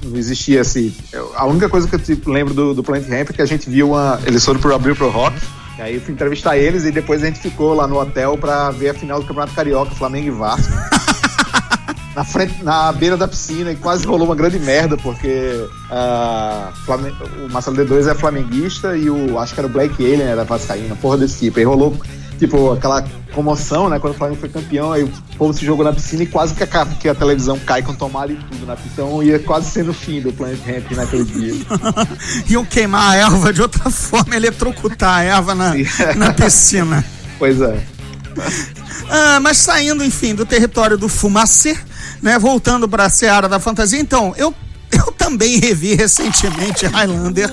não 0.04 0.16
existia 0.16 0.60
assim. 0.60 0.94
A 1.36 1.46
única 1.46 1.68
coisa 1.68 1.88
que 1.88 1.94
eu 1.94 1.98
tipo, 1.98 2.30
lembro 2.30 2.54
do, 2.54 2.74
do 2.74 2.82
Planet 2.82 3.08
Ramp 3.08 3.30
é 3.30 3.32
que 3.32 3.42
a 3.42 3.46
gente 3.46 3.68
viu 3.68 3.90
uma. 3.90 4.20
Eles 4.24 4.44
foram 4.44 4.60
pro 4.60 4.74
Abril 4.74 4.94
pro 4.94 5.10
Rock. 5.10 5.36
E 5.78 5.82
aí 5.82 5.94
eu 5.96 6.00
fui 6.00 6.14
entrevistar 6.14 6.56
eles 6.56 6.84
e 6.84 6.92
depois 6.92 7.20
a 7.22 7.26
gente 7.26 7.40
ficou 7.40 7.74
lá 7.74 7.86
no 7.88 7.98
hotel 8.00 8.38
pra 8.38 8.70
ver 8.70 8.90
a 8.90 8.94
final 8.94 9.18
do 9.20 9.26
Campeonato 9.26 9.52
Carioca, 9.54 9.92
Flamengo 9.96 10.28
e 10.28 10.30
Vasco. 10.30 10.70
na 12.14 12.22
frente, 12.22 12.62
na 12.62 12.92
beira 12.92 13.16
da 13.16 13.26
piscina 13.26 13.72
e 13.72 13.76
quase 13.76 14.06
rolou 14.06 14.26
uma 14.28 14.36
grande 14.36 14.56
merda, 14.60 14.96
porque 14.96 15.66
ah, 15.90 16.70
Flamen- 16.84 17.12
o 17.44 17.52
Marcelo 17.52 17.76
D2 17.76 18.06
é 18.08 18.14
flamenguista 18.14 18.96
e 18.96 19.10
o 19.10 19.36
acho 19.40 19.52
que 19.52 19.58
era 19.58 19.66
o 19.66 19.70
Blake 19.70 19.94
Alien, 20.04 20.22
era 20.28 20.44
vascaíno, 20.44 20.94
porra 20.94 21.18
desse 21.18 21.40
tipo. 21.40 21.58
Aí 21.58 21.64
rolou 21.64 21.96
tipo 22.38 22.72
aquela 22.72 23.04
comoção, 23.32 23.88
né, 23.88 23.98
quando 23.98 24.14
o 24.14 24.16
Flamengo 24.16 24.40
foi 24.40 24.48
campeão, 24.48 24.92
aí 24.92 25.02
o 25.02 25.12
povo 25.36 25.52
se 25.52 25.64
jogou 25.64 25.84
na 25.84 25.92
piscina 25.92 26.22
e 26.22 26.26
quase 26.26 26.54
que 26.54 26.62
a, 26.62 26.86
que 26.86 27.08
a 27.08 27.14
televisão 27.14 27.58
cai 27.58 27.82
com 27.82 27.94
tomada 27.94 28.32
e 28.32 28.36
tudo 28.36 28.66
na 28.66 28.76
piscina. 28.76 28.92
Então 28.94 29.22
ia 29.22 29.38
quase 29.38 29.70
sendo 29.70 29.90
o 29.90 29.94
fim 29.94 30.20
do 30.20 30.32
Planet 30.32 30.60
Ramp 30.64 30.90
naquele 30.92 31.24
dia. 31.24 31.54
Iam 32.48 32.64
queimar 32.64 33.12
a 33.12 33.16
erva 33.16 33.52
de 33.52 33.60
outra 33.60 33.90
forma, 33.90 34.36
eletrocutar 34.36 35.18
a 35.18 35.22
erva 35.22 35.54
na, 35.54 35.74
na 36.16 36.32
piscina. 36.32 37.04
pois 37.38 37.60
é. 37.60 37.94
Ah, 39.08 39.38
mas 39.40 39.58
saindo, 39.58 40.04
enfim, 40.04 40.34
do 40.34 40.46
território 40.46 40.96
do 40.96 41.08
fumacê, 41.08 41.78
né? 42.22 42.38
Voltando 42.38 42.88
pra 42.88 43.08
Seara 43.08 43.48
da 43.48 43.60
Fantasia. 43.60 44.00
Então, 44.00 44.34
eu, 44.36 44.54
eu 44.90 45.12
também 45.12 45.58
revi 45.58 45.94
recentemente 45.94 46.86
Highlander. 46.86 47.50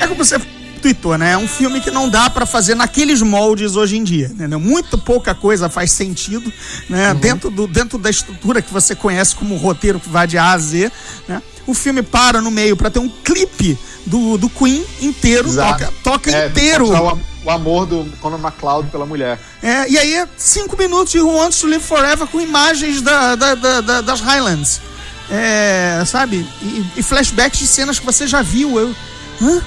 É 0.00 0.06
como 0.06 0.22
você 0.24 0.38
tweetou, 0.86 1.18
né? 1.18 1.32
É 1.32 1.36
um 1.38 1.48
filme 1.48 1.80
que 1.80 1.90
não 1.90 2.08
dá 2.08 2.30
pra 2.30 2.46
fazer 2.46 2.74
naqueles 2.76 3.20
moldes 3.20 3.74
hoje 3.74 3.96
em 3.96 4.04
dia, 4.04 4.26
entendeu? 4.32 4.60
Muito 4.60 4.96
pouca 4.96 5.34
coisa 5.34 5.68
faz 5.68 5.90
sentido, 5.90 6.52
né? 6.88 7.12
Dentro, 7.14 7.50
do, 7.50 7.66
dentro 7.66 7.98
da 7.98 8.08
estrutura 8.08 8.62
que 8.62 8.72
você 8.72 8.94
conhece 8.94 9.34
como 9.34 9.56
roteiro 9.56 9.98
que 9.98 10.08
vai 10.08 10.26
de 10.28 10.38
A 10.38 10.52
a 10.52 10.58
Z, 10.58 10.90
né? 11.26 11.42
O 11.66 11.74
filme 11.74 12.02
para 12.02 12.40
no 12.40 12.50
meio 12.52 12.76
pra 12.76 12.88
ter 12.90 13.00
um 13.00 13.08
clipe 13.08 13.76
do, 14.06 14.38
do 14.38 14.48
Queen 14.48 14.84
inteiro, 15.02 15.48
Exato. 15.48 15.80
toca, 15.84 15.92
toca 16.04 16.30
É, 16.30 16.46
inteiro. 16.46 16.88
O, 16.88 17.08
am- 17.08 17.20
o 17.44 17.50
amor 17.50 17.86
do 17.86 18.04
Conor 18.20 18.38
McLeod 18.40 18.88
pela 18.90 19.04
mulher. 19.04 19.40
É, 19.60 19.88
e 19.90 19.98
aí, 19.98 20.14
é 20.14 20.28
cinco 20.36 20.76
minutos 20.76 21.10
de 21.12 21.18
Who 21.20 21.34
Wants 21.34 21.58
to 21.58 21.66
Live 21.66 21.82
Forever 21.84 22.28
com 22.28 22.40
imagens 22.40 23.02
da- 23.02 23.34
da- 23.34 23.54
da- 23.56 24.00
das 24.02 24.20
Highlands. 24.20 24.80
É, 25.28 26.04
sabe? 26.06 26.46
E, 26.62 26.86
e 26.96 27.02
flashbacks 27.02 27.58
de 27.58 27.66
cenas 27.66 27.98
que 27.98 28.06
você 28.06 28.28
já 28.28 28.42
viu. 28.42 28.78
Eu. 28.78 28.94
Hã? 29.42 29.60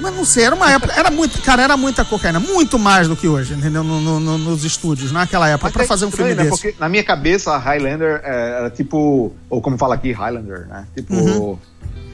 Mas 0.00 0.14
não 0.14 0.24
sei, 0.24 0.44
era 0.44 0.54
uma 0.54 0.70
época. 0.70 0.92
Era 0.94 1.10
muito, 1.10 1.40
cara, 1.42 1.62
era 1.62 1.76
muita 1.76 2.04
cocaína. 2.04 2.40
Muito 2.40 2.78
mais 2.78 3.08
do 3.08 3.16
que 3.16 3.28
hoje, 3.28 3.54
entendeu? 3.54 3.82
No- 3.84 4.00
no- 4.00 4.20
no- 4.20 4.38
nos 4.38 4.64
estúdios, 4.64 5.12
naquela 5.12 5.48
época, 5.48 5.70
pra 5.70 5.84
é 5.84 5.86
fazer 5.86 6.04
um 6.06 6.10
filme 6.10 6.34
né? 6.34 6.44
desse. 6.44 6.50
Porque 6.50 6.74
na 6.78 6.88
minha 6.88 7.04
cabeça, 7.04 7.52
a 7.52 7.58
Highlander 7.58 8.20
é, 8.24 8.56
era 8.58 8.70
tipo. 8.70 9.32
Ou 9.48 9.60
como 9.62 9.78
fala 9.78 9.94
aqui, 9.94 10.12
Highlander, 10.12 10.66
né? 10.66 10.86
Tipo. 10.94 11.14
Uhum. 11.14 11.58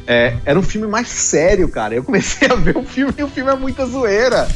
é, 0.07 0.37
era 0.45 0.59
um 0.59 0.63
filme 0.63 0.87
mais 0.87 1.09
sério, 1.09 1.69
cara. 1.69 1.95
Eu 1.95 2.05
comecei 2.05 2.49
a 2.49 2.55
ver 2.55 2.77
o 2.77 2.85
filme 2.85 3.15
e 3.17 3.23
o 3.23 3.29
filme 3.29 3.51
é 3.51 3.57
muita 3.57 3.87
zoeira. 3.87 4.47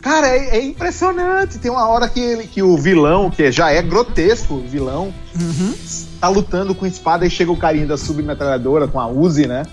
Cara, 0.00 0.28
é, 0.28 0.56
é 0.58 0.62
impressionante. 0.64 1.58
Tem 1.58 1.70
uma 1.70 1.86
hora 1.88 2.08
que, 2.08 2.20
ele, 2.20 2.46
que 2.46 2.62
o 2.62 2.76
vilão, 2.78 3.30
que 3.30 3.50
já 3.50 3.70
é 3.70 3.82
grotesco, 3.82 4.54
o 4.54 4.66
vilão, 4.66 5.12
Uhum. 5.38 5.74
tá 6.20 6.28
lutando 6.28 6.74
com 6.74 6.86
espada 6.86 7.26
e 7.26 7.30
chega 7.30 7.50
o 7.50 7.56
carinha 7.56 7.86
da 7.86 7.96
submetralhadora 7.98 8.86
com 8.88 8.98
a 9.00 9.08
Uzi, 9.08 9.46
né? 9.46 9.64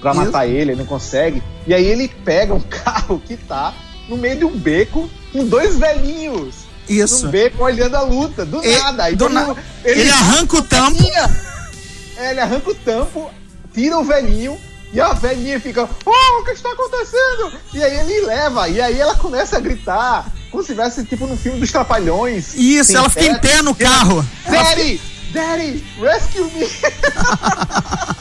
Pra 0.00 0.12
Isso. 0.12 0.20
matar 0.20 0.46
ele, 0.46 0.72
ele 0.72 0.76
não 0.76 0.86
consegue. 0.86 1.42
E 1.66 1.74
aí 1.74 1.84
ele 1.84 2.08
pega 2.24 2.54
um 2.54 2.60
carro 2.68 3.20
que 3.26 3.36
tá 3.36 3.74
no 4.08 4.16
meio 4.16 4.36
de 4.38 4.44
um 4.44 4.56
beco 4.56 5.08
com 5.32 5.44
dois 5.46 5.76
velhinhos. 5.78 6.54
Isso. 6.88 7.26
Num 7.26 7.30
beco 7.32 7.62
olhando 7.64 7.94
a 7.96 8.00
luta, 8.02 8.44
do 8.46 8.64
E- 8.64 8.78
nada. 8.78 9.04
Aí 9.04 9.16
do 9.16 9.28
na- 9.28 9.46
mundo- 9.46 9.58
Ele 9.84 10.10
arranca 10.10 10.56
o 10.58 10.62
tampo. 10.62 10.98
É, 12.20 12.30
ele 12.32 12.40
arranca 12.40 12.70
o 12.70 12.74
tampo, 12.74 13.30
tira 13.72 13.96
o 13.96 14.02
velhinho. 14.02 14.58
E 14.92 15.00
a 15.00 15.12
velhinha 15.12 15.60
fica, 15.60 15.88
oh, 16.04 16.40
o 16.40 16.44
que 16.44 16.50
está 16.50 16.68
acontecendo? 16.72 17.52
E 17.74 17.80
aí 17.80 17.96
ele 18.00 18.26
leva, 18.26 18.68
e 18.68 18.80
aí 18.80 18.98
ela 18.98 19.14
começa 19.14 19.56
a 19.56 19.60
gritar, 19.60 20.26
como 20.50 20.62
se 20.64 20.72
estivesse 20.72 21.04
tipo 21.04 21.26
no 21.28 21.36
filme 21.36 21.60
dos 21.60 21.70
Trapalhões. 21.70 22.54
Isso, 22.56 22.96
ela 22.96 23.08
fica 23.08 23.26
em 23.26 23.38
pé 23.38 23.62
no 23.62 23.72
carro. 23.74 24.26
Daddy! 24.50 25.00
Daddy! 25.32 25.84
Rescue 26.00 26.42
me! 26.50 26.66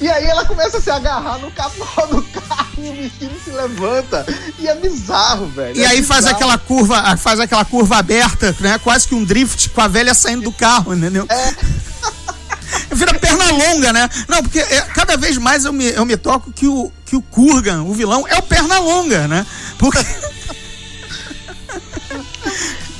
e 0.00 0.08
aí 0.08 0.24
ela 0.24 0.44
começa 0.44 0.78
a 0.78 0.80
se 0.80 0.90
agarrar 0.90 1.38
no 1.38 1.50
capô 1.50 1.84
do 2.06 2.22
carro 2.40 2.68
e 2.78 2.88
o 2.88 2.92
bichinho 2.92 3.38
se 3.44 3.50
levanta. 3.50 4.24
E 4.58 4.66
é 4.66 4.74
bizarro, 4.74 5.46
velho. 5.48 5.76
E 5.76 5.84
é 5.84 5.88
aí 5.88 6.02
faz 6.02 6.24
bizarro. 6.24 6.36
aquela 6.36 6.58
curva, 6.58 7.16
faz 7.16 7.38
aquela 7.40 7.64
curva 7.64 7.96
aberta, 7.98 8.54
né? 8.60 8.78
Quase 8.78 9.06
que 9.06 9.14
um 9.14 9.24
drift 9.24 9.68
com 9.70 9.80
a 9.80 9.88
velha 9.88 10.14
saindo 10.14 10.42
do 10.42 10.52
carro, 10.52 10.94
entendeu? 10.94 11.26
Vira 12.92 13.14
perna 13.18 13.50
longa, 13.52 13.92
né? 13.92 14.08
Não, 14.28 14.42
porque 14.42 14.60
é, 14.60 14.80
cada 14.94 15.16
vez 15.16 15.36
mais 15.36 15.64
eu 15.64 15.72
me, 15.72 15.86
eu 15.90 16.04
me 16.06 16.16
toco 16.16 16.52
que 16.52 16.66
o, 16.66 16.90
que 17.04 17.16
o 17.16 17.22
Kurgan, 17.22 17.82
o 17.82 17.92
vilão, 17.92 18.26
é 18.28 18.36
o 18.38 18.42
perna 18.42 18.78
longa, 18.78 19.26
né? 19.28 19.44
Porque. 19.78 19.98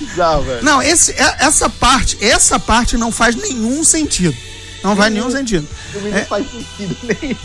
bizarro, 0.01 0.43
velho. 0.43 0.65
Não, 0.65 0.83
esse, 0.83 1.13
é- 1.13 1.37
essa 1.41 1.69
parte, 1.69 2.19
essa 2.25 2.59
parte 2.59 2.97
não 2.97 3.11
faz 3.13 3.35
nenhum 3.37 3.83
sentido. 3.85 4.37
Não 4.83 4.97
faz 4.97 5.13
nenhum 5.13 5.31
sentido. 5.31 5.69
Não 5.95 6.25
faz 6.27 6.47
sentido 6.51 6.97
nenhum. 7.03 7.37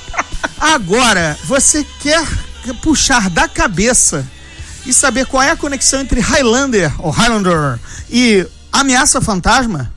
Agora, 0.58 1.38
você 1.44 1.84
quer 2.00 2.26
puxar 2.82 3.28
da 3.30 3.48
cabeça 3.48 4.26
e 4.84 4.92
saber 4.92 5.26
qual 5.26 5.42
é 5.42 5.50
a 5.50 5.56
conexão 5.56 6.00
entre 6.00 6.20
Highlander, 6.20 6.92
ou 6.98 7.10
Highlander, 7.10 7.78
e 8.08 8.46
Ameaça 8.72 9.20
Fantasma? 9.20 9.92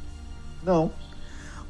Não. 0.63 0.91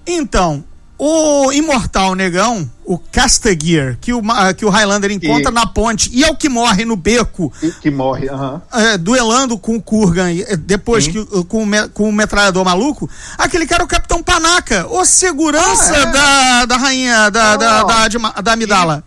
Então, 0.07 0.63
o 0.99 1.51
imortal 1.53 2.13
negão, 2.13 2.69
o 2.85 2.97
Castagear, 2.97 3.97
que 4.01 4.11
o, 4.11 4.21
que 4.57 4.65
o 4.65 4.69
Highlander 4.69 5.09
encontra 5.11 5.45
Que- 5.45 5.51
na 5.51 5.65
ponte 5.65 6.09
e 6.13 6.23
é 6.25 6.29
o 6.29 6.35
que 6.35 6.49
morre 6.49 6.83
no 6.83 6.97
beco, 6.97 7.51
Que, 7.59 7.71
que 7.71 7.89
morre, 7.91 8.27
aham. 8.29 8.61
é, 8.73 8.97
duelando 8.97 9.57
com 9.57 9.77
o 9.77 9.81
Kurgan, 9.81 10.27
depois 10.59 11.07
que, 11.07 11.23
com, 11.45 11.63
o 11.63 11.89
com 11.89 12.09
o 12.09 12.11
metralhador 12.11 12.65
maluco, 12.65 13.09
aquele 13.37 13.65
cara 13.65 13.83
é 13.83 13.85
o 13.85 13.87
Capitão 13.87 14.21
Panaca, 14.21 14.85
o 14.89 15.05
segurança 15.05 15.93
Ah, 15.95 15.99
é? 15.99 16.05
da, 16.11 16.65
da 16.65 16.77
rainha 16.77 17.29
da, 17.31 17.55
da, 17.55 17.83
da, 17.83 18.41
da 18.41 18.51
Amidala. 18.53 19.03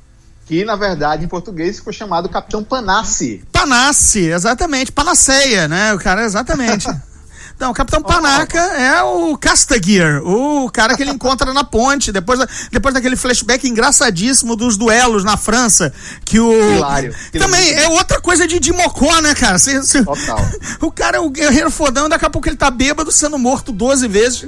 Que, 0.47 0.65
na 0.65 0.77
verdade, 0.77 1.25
em 1.25 1.29
português 1.29 1.77
ficou 1.77 1.93
chamado 1.93 2.29
Capitão 2.29 2.65
Panassi. 2.65 3.45
Panace, 3.53 4.19
exatamente. 4.21 4.91
Panaceia, 4.93 5.69
né? 5.69 5.95
O 5.95 5.99
cara, 5.99 6.25
exatamente. 6.25 6.87
Então, 7.55 7.71
o 7.71 7.75
Capitão 7.75 8.03
Panaca 8.03 8.59
é 8.59 9.03
o 9.03 9.37
Castagear, 9.39 10.23
o 10.25 10.69
cara 10.71 10.97
que 10.97 11.03
ele 11.03 11.13
encontra 11.13 11.53
na 11.53 11.63
ponte, 11.63 12.11
depois, 12.11 12.39
da- 12.39 12.49
depois 12.73 12.93
daquele 12.95 13.15
flashback 13.15 13.69
engraçadíssimo 13.69 14.57
dos 14.57 14.77
duelos 14.77 15.23
na 15.23 15.37
França, 15.37 15.93
que 16.25 16.41
o... 16.41 16.53
Hilário. 16.77 17.15
Também 17.39 17.73
é 17.75 17.89
outra 17.89 18.21
coisa 18.21 18.47
de 18.49 18.59
Dimocó, 18.59 19.21
né, 19.21 19.35
cara? 19.35 19.59
Cê- 19.59 19.83
cê- 19.83 20.05
Total. 20.05 20.39
O 20.81 20.91
cara 20.91 21.19
é 21.19 21.21
o 21.21 21.31
guerreiro 21.31 21.71
fodão, 21.71 22.09
daqui 22.09 22.25
a 22.25 22.31
pouco 22.31 22.49
ele 22.49 22.57
tá 22.57 22.71
bêbado, 22.71 23.13
sendo 23.13 23.39
morto 23.39 23.71
12 23.71 24.09
vezes. 24.09 24.47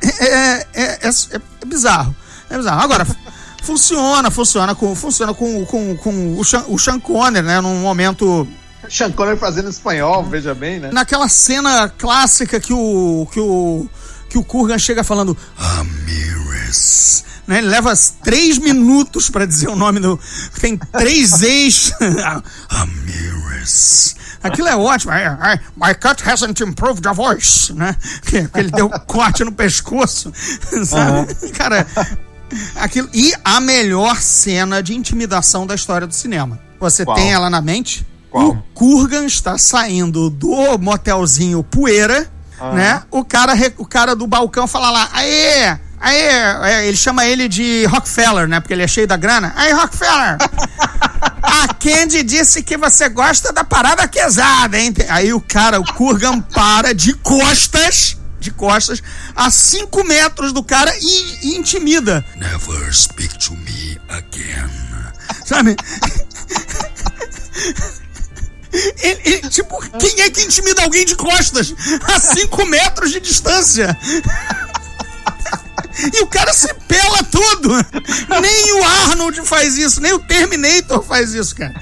É, 0.00 0.26
é, 0.26 0.66
é- 0.74 0.98
é- 1.08 1.08
é 1.36 1.66
bizarro. 1.66 2.14
É 2.48 2.56
bizarro. 2.56 2.80
Agora, 2.80 3.06
funciona, 3.62 4.30
funciona 4.30 4.74
com, 4.74 4.94
funciona 4.94 5.34
com, 5.34 5.64
com, 5.66 5.96
com 5.96 6.38
o, 6.38 6.44
Sean, 6.44 6.64
o 6.68 6.78
Sean 6.78 6.98
Connery, 6.98 7.46
né? 7.46 7.60
Num 7.60 7.76
momento 7.80 8.46
Sean 8.88 9.10
Connery 9.12 9.38
fazendo 9.38 9.68
espanhol, 9.68 10.24
veja 10.24 10.54
bem, 10.54 10.78
né? 10.80 10.90
naquela 10.92 11.28
cena 11.28 11.88
clássica 11.88 12.60
que 12.60 12.72
o 12.72 13.26
que 13.32 13.40
o 13.40 13.88
que 14.28 14.38
o 14.38 14.44
Kurgan 14.44 14.78
chega 14.78 15.02
falando 15.02 15.36
Ramirez, 15.56 17.24
né? 17.46 17.58
Ele 17.58 17.68
leva 17.68 17.92
três 18.22 18.58
minutos 18.58 19.30
pra 19.30 19.46
dizer 19.46 19.68
o 19.68 19.76
nome 19.76 20.00
do 20.00 20.18
tem 20.60 20.76
três 20.76 21.40
ex 21.42 21.92
Ramirez. 22.68 24.14
Aquilo 24.42 24.68
é 24.68 24.76
ótimo. 24.76 25.12
I- 25.12 25.54
I- 25.56 25.60
my 25.76 25.94
cut 25.94 26.22
hasn't 26.22 26.62
improved 26.62 27.02
the 27.02 27.12
voice, 27.12 27.72
né? 27.72 27.96
Que, 28.24 28.48
ele 28.54 28.70
deu 28.70 28.88
corte 28.88 29.42
no 29.44 29.50
pescoço, 29.52 30.32
sabe? 30.86 31.34
Cara, 31.50 31.86
aquilo 32.76 33.08
e 33.12 33.34
a 33.44 33.60
melhor 33.60 34.16
cena 34.20 34.80
de 34.82 34.94
intimidação 34.94 35.66
da 35.66 35.74
história 35.74 36.06
do 36.06 36.14
cinema. 36.14 36.60
Você 36.78 37.04
Qual? 37.04 37.16
tem 37.16 37.32
ela 37.32 37.50
na 37.50 37.60
mente? 37.60 38.06
Qual? 38.30 38.50
O 38.50 38.62
Kurgan 38.74 39.24
está 39.24 39.56
saindo 39.56 40.30
do 40.30 40.78
motelzinho 40.78 41.62
Poeira, 41.62 42.30
né? 42.74 43.02
O 43.10 43.24
cara, 43.24 43.54
o 43.78 43.86
cara 43.86 44.14
do 44.14 44.26
balcão 44.26 44.66
fala 44.66 44.90
lá, 44.90 45.08
aê, 45.12 45.76
aê, 46.00 46.22
é, 46.62 46.86
ele 46.86 46.96
chama 46.96 47.24
ele 47.24 47.48
de 47.48 47.86
Rockefeller, 47.86 48.48
né? 48.48 48.60
Porque 48.60 48.74
ele 48.74 48.82
é 48.82 48.88
cheio 48.88 49.06
da 49.06 49.16
grana. 49.16 49.52
Aí, 49.56 49.72
Rockefeller, 49.72 50.36
a 51.42 51.74
Candy 51.74 52.22
disse 52.22 52.62
que 52.62 52.76
você 52.76 53.08
gosta 53.08 53.52
da 53.52 53.64
parada 53.64 54.06
quesada, 54.06 54.78
hein? 54.78 54.92
Aí 55.08 55.32
o 55.32 55.40
cara, 55.40 55.80
o 55.80 55.94
Kurgan 55.94 56.40
para 56.40 56.92
de 56.92 57.14
costas, 57.14 58.18
de 58.38 58.50
costas 58.50 59.02
a 59.34 59.50
5 59.50 60.04
metros 60.04 60.52
do 60.52 60.62
cara 60.62 60.92
e, 61.00 61.48
e 61.48 61.56
intimida. 61.56 62.24
Never 62.36 62.94
speak 62.94 63.38
to 63.38 63.54
me 63.54 63.98
again. 64.08 64.68
Sabe? 65.44 65.76
Ele- 69.02 69.20
ele- 69.24 69.48
tipo, 69.48 69.78
quem 69.98 70.20
é 70.22 70.30
que 70.30 70.42
intimida 70.42 70.82
alguém 70.82 71.04
de 71.04 71.16
costas 71.16 71.74
a 72.14 72.18
5 72.20 72.64
metros 72.66 73.10
de 73.10 73.20
distância? 73.20 73.96
E 76.14 76.20
o 76.22 76.28
cara 76.28 76.52
se 76.52 76.72
pela 76.86 77.24
tudo. 77.24 77.70
Nem 78.40 78.72
o 78.80 78.84
Arnold 78.84 79.42
faz 79.42 79.76
isso, 79.76 80.00
nem 80.00 80.12
o 80.12 80.18
Terminator 80.20 81.02
faz 81.02 81.34
isso, 81.34 81.56
cara. 81.56 81.74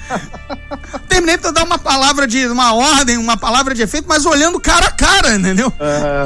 O 0.94 0.98
Terminator 1.00 1.52
dá 1.52 1.62
uma 1.62 1.78
palavra 1.78 2.26
de 2.26 2.46
uma 2.46 2.74
ordem, 2.74 3.18
uma 3.18 3.36
palavra 3.36 3.74
de 3.74 3.82
efeito, 3.82 4.06
mas 4.08 4.24
olhando 4.24 4.58
cara 4.58 4.86
a 4.86 4.90
cara, 4.90 5.34
entendeu? 5.34 5.70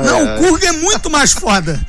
Não, 0.04 0.36
o 0.36 0.38
Kurga 0.38 0.68
é 0.68 0.72
muito 0.72 1.10
mais 1.10 1.32
foda. 1.32 1.80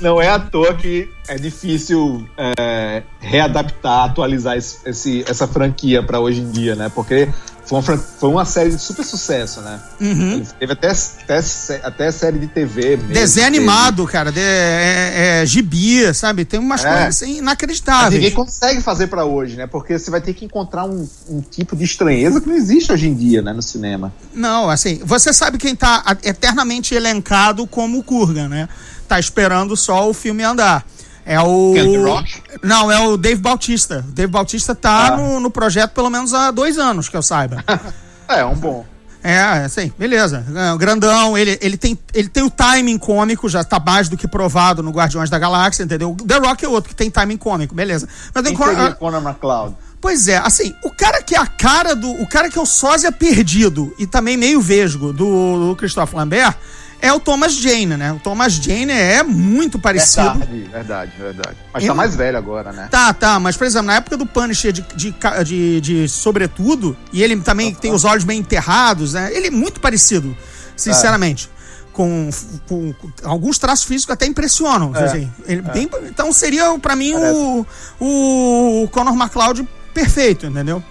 Não 0.00 0.22
é 0.22 0.28
à 0.28 0.38
toa 0.38 0.72
que 0.74 1.10
é 1.26 1.34
difícil 1.36 2.28
é, 2.36 3.02
readaptar, 3.18 4.04
atualizar 4.04 4.56
esse, 4.56 5.24
essa 5.26 5.48
franquia 5.48 6.00
pra 6.00 6.20
hoje 6.20 6.40
em 6.40 6.50
dia, 6.50 6.76
né? 6.76 6.90
Porque 6.94 7.28
foi 7.70 7.78
uma, 7.78 7.98
foi 7.98 8.28
uma 8.28 8.44
série 8.44 8.70
de 8.70 8.78
super 8.82 9.04
sucesso, 9.04 9.60
né? 9.60 9.80
Ele 10.00 10.44
teve 10.58 10.72
até, 10.72 10.88
até, 10.90 11.40
até 11.84 12.10
série 12.10 12.38
de 12.40 12.48
TV 12.48 12.96
mesmo. 12.96 13.12
Desenho 13.12 13.46
teve. 13.46 13.56
animado, 13.58 14.06
cara. 14.06 14.32
De, 14.32 14.40
é, 14.40 15.40
é, 15.42 15.46
gibi, 15.46 16.12
sabe? 16.12 16.44
Tem 16.44 16.58
umas 16.58 16.84
É. 16.84 16.88
coisas 16.88 17.08
assim, 17.08 17.28
Mas 17.34 17.38
inacreditáveis. 17.38 18.14
ninguém 18.14 18.30
consegue 18.32 18.80
fazer 18.80 19.06
pra 19.06 19.24
hoje, 19.24 19.56
né? 19.56 19.66
Porque 19.66 19.98
você 19.98 20.10
vai 20.10 20.20
ter 20.20 20.34
que 20.34 20.44
encontrar 20.44 20.84
um, 20.84 21.08
um 21.28 21.40
tipo 21.40 21.76
de 21.76 21.84
estranheza 21.84 22.40
que 22.40 22.48
não 22.48 22.56
existe 22.56 22.92
hoje 22.92 23.06
em 23.08 23.14
dia, 23.14 23.40
né? 23.42 23.52
No 23.52 23.62
cinema. 23.62 24.12
Não, 24.34 24.68
assim, 24.68 25.00
você 25.04 25.32
sabe 25.32 25.56
quem 25.56 25.76
tá 25.76 26.02
eternamente 26.24 26.94
elencado 26.94 27.66
como 27.66 27.98
o 27.98 28.02
Kurgan, 28.02 28.48
né? 28.48 28.68
Tá 29.06 29.18
esperando 29.20 29.76
só 29.76 30.08
o 30.08 30.14
filme 30.14 30.42
andar. 30.42 30.84
É 31.24 31.40
o. 31.40 31.74
Rock? 32.04 32.42
Não, 32.62 32.90
é 32.90 32.98
o 33.06 33.16
Dave 33.16 33.40
Bautista. 33.40 34.04
O 34.08 34.12
Dave 34.12 34.30
Bautista 34.32 34.74
tá 34.74 35.08
Ah. 35.08 35.16
no, 35.16 35.40
no 35.40 35.50
projeto 35.50 35.92
pelo 35.92 36.10
menos 36.10 36.32
há 36.34 36.50
dois 36.50 36.78
anos, 36.78 37.08
que 37.08 37.16
eu 37.16 37.22
saiba. 37.22 37.62
É, 38.28 38.44
um 38.44 38.54
bom. 38.54 38.86
É, 39.24 39.40
assim, 39.40 39.92
beleza. 39.98 40.46
É, 40.54 40.78
grandão, 40.78 41.36
ele, 41.36 41.58
ele, 41.60 41.76
tem, 41.76 41.98
ele 42.14 42.28
tem 42.28 42.44
o 42.44 42.48
timing 42.48 42.96
cômico, 42.96 43.48
já 43.48 43.64
tá 43.64 43.78
mais 43.84 44.08
do 44.08 44.16
que 44.16 44.28
provado 44.28 44.84
no 44.84 44.92
Guardiões 44.92 45.28
da 45.28 45.36
Galáxia, 45.36 45.82
entendeu? 45.82 46.16
The 46.26 46.36
Rock 46.38 46.64
é 46.64 46.68
outro 46.68 46.90
que 46.90 46.94
tem 46.94 47.10
timing 47.10 47.36
cômico, 47.36 47.74
beleza. 47.74 48.08
Mas 48.32 48.44
tem 48.44 48.54
Quem 48.56 48.64
Con- 48.66 48.72
seria 48.72 48.92
Conor 48.92 49.20
McCloud? 49.20 49.74
Pois 50.00 50.28
é, 50.28 50.36
assim, 50.38 50.72
o 50.84 50.90
cara 50.90 51.22
que 51.24 51.34
é 51.34 51.38
a 51.38 51.46
cara 51.46 51.94
do. 51.96 52.08
O 52.22 52.26
cara 52.28 52.48
que 52.48 52.56
é 52.56 52.62
o 52.62 52.64
sósia 52.64 53.10
perdido 53.10 53.92
e 53.98 54.06
também 54.06 54.36
meio 54.36 54.60
vesgo 54.60 55.12
do, 55.12 55.70
do 55.70 55.76
Christophe 55.76 56.14
Lambert 56.14 56.54
é 57.02 57.12
o 57.12 57.18
Thomas 57.20 57.52
Jane, 57.54 57.86
né? 57.96 58.12
O 58.12 58.18
Thomas 58.18 58.52
Jane 58.54 58.92
é 58.92 59.22
muito 59.22 59.78
parecido. 59.78 60.38
Verdade, 60.38 60.68
verdade, 60.70 61.12
verdade. 61.18 61.56
Mas 61.72 61.82
Eu- 61.84 61.88
tá 61.88 61.94
mais 61.94 62.14
velho 62.16 62.36
agora, 62.38 62.72
né? 62.72 62.88
Tá, 62.90 63.12
tá, 63.14 63.38
mas 63.40 63.56
por 63.56 63.66
exemplo, 63.66 63.86
na 63.86 63.94
época 63.96 64.16
do 64.16 64.26
Punisher 64.26 64.72
de, 64.72 64.82
de, 64.94 65.14
de, 65.44 65.80
de 65.80 66.08
sobretudo, 66.08 66.96
e 67.12 67.22
ele 67.22 67.36
também 67.40 67.74
tem 67.74 67.92
os 67.92 68.04
olhos 68.04 68.24
bem 68.24 68.38
enterrados, 68.40 69.14
né? 69.14 69.30
Ele 69.32 69.46
é 69.48 69.50
muito 69.50 69.80
parecido, 69.80 70.36
sinceramente. 70.76 71.48
Com, 71.92 72.30
com- 72.68 72.92
com 72.94 73.10
alguns 73.24 73.58
traços 73.58 73.84
físicos 73.84 74.12
até 74.12 74.24
impressionam. 74.24 74.92
assim. 74.94 75.30
Ele 75.46 75.60
bem- 75.60 75.90
então 76.06 76.32
seria, 76.32 76.78
pra 76.78 76.94
mim, 76.94 77.12
o, 77.14 77.66
o 77.98 78.88
Conor 78.90 79.14
McLeod 79.14 79.68
perfeito, 79.92 80.46
entendeu? 80.46 80.82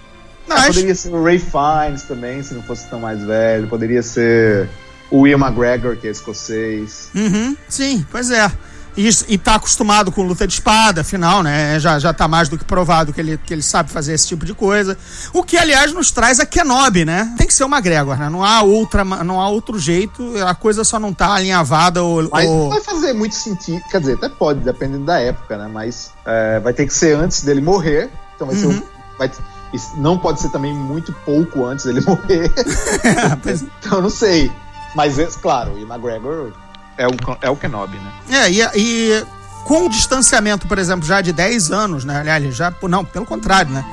Ah, 0.48 0.54
Mas, 0.58 0.66
poderia 0.66 0.94
ser 0.94 1.08
o 1.10 1.22
Ray 1.24 1.38
Fiennes 1.38 2.02
também, 2.02 2.42
se 2.42 2.52
não 2.54 2.62
fosse 2.62 2.86
tão 2.88 3.00
mais 3.00 3.24
velho. 3.24 3.66
Poderia 3.68 4.02
ser 4.02 4.68
o 5.10 5.20
Will 5.20 5.38
McGregor, 5.38 5.96
que 5.96 6.06
é 6.08 6.10
escocês. 6.10 7.08
Uhum, 7.14 7.56
sim, 7.68 8.04
pois 8.10 8.30
é. 8.30 8.50
E, 8.96 9.06
isso- 9.06 9.24
e 9.28 9.38
tá 9.38 9.54
acostumado 9.54 10.10
com 10.10 10.22
luta 10.24 10.46
de 10.48 10.54
espada, 10.54 11.02
afinal, 11.02 11.44
né? 11.44 11.78
Já, 11.78 11.96
já 12.00 12.12
tá 12.12 12.26
mais 12.26 12.48
do 12.48 12.58
que 12.58 12.64
provado 12.64 13.12
que 13.12 13.20
ele, 13.20 13.38
que 13.38 13.54
ele 13.54 13.62
sabe 13.62 13.88
fazer 13.90 14.12
esse 14.14 14.26
tipo 14.26 14.44
de 14.44 14.52
coisa. 14.52 14.98
O 15.32 15.44
que, 15.44 15.56
aliás, 15.56 15.92
nos 15.92 16.10
traz 16.10 16.40
a 16.40 16.44
Kenobi, 16.44 17.04
né? 17.04 17.32
Tem 17.38 17.46
que 17.46 17.54
ser 17.54 17.62
uma 17.62 17.80
Gregor, 17.80 18.16
né? 18.18 18.28
Não 18.28 18.44
há, 18.44 18.62
outra, 18.62 19.04
não 19.04 19.40
há 19.40 19.48
outro 19.48 19.78
jeito, 19.78 20.34
a 20.44 20.56
coisa 20.56 20.82
só 20.82 20.98
não 20.98 21.12
tá 21.14 21.34
alinhavada 21.34 22.02
ou. 22.02 22.28
Mas 22.32 22.44
não 22.46 22.52
ou- 22.52 22.68
vai 22.70 22.80
fazer 22.80 23.12
muito 23.12 23.36
sentido. 23.36 23.80
Quer 23.90 24.00
dizer, 24.00 24.14
até 24.14 24.28
pode, 24.28 24.58
dependendo 24.60 25.04
da 25.04 25.20
época, 25.20 25.56
né? 25.56 25.70
Mas 25.72 26.10
é, 26.26 26.58
vai 26.58 26.72
ter 26.72 26.84
que 26.84 26.92
ser 26.92 27.14
antes 27.16 27.42
dele 27.42 27.60
morrer. 27.60 28.10
Então 28.34 28.48
vai 28.48 28.56
ser. 28.56 28.66
Uhum. 28.66 28.72
um- 28.72 28.82
vai- 29.16 29.30
não 29.98 30.18
pode 30.18 30.40
ser 30.40 30.48
também 30.50 30.74
muito 30.74 31.12
pouco 31.24 31.64
antes 31.64 31.84
dele 31.84 32.00
morrer. 32.04 32.52
Pois- 33.40 33.64
então 33.78 34.02
não 34.02 34.10
sei. 34.10 34.50
Mas, 34.94 35.18
é, 35.18 35.26
claro, 35.26 35.72
o 35.72 35.74
Will 35.74 35.86
McGregor 35.86 36.52
é 36.98 37.06
o, 37.06 37.10
é 37.42 37.50
o 37.50 37.56
Kenobi, 37.56 37.96
né? 37.96 38.12
É, 38.30 38.50
e, 38.50 38.60
e 38.76 39.24
com 39.64 39.86
o 39.86 39.88
distanciamento, 39.88 40.66
por 40.66 40.78
exemplo, 40.78 41.06
já 41.06 41.20
de 41.20 41.32
10 41.32 41.70
anos, 41.70 42.04
né? 42.04 42.18
Aliás, 42.20 42.54
já. 42.56 42.72
Não, 42.88 43.04
pelo 43.04 43.24
contrário, 43.26 43.70
né? 43.72 43.84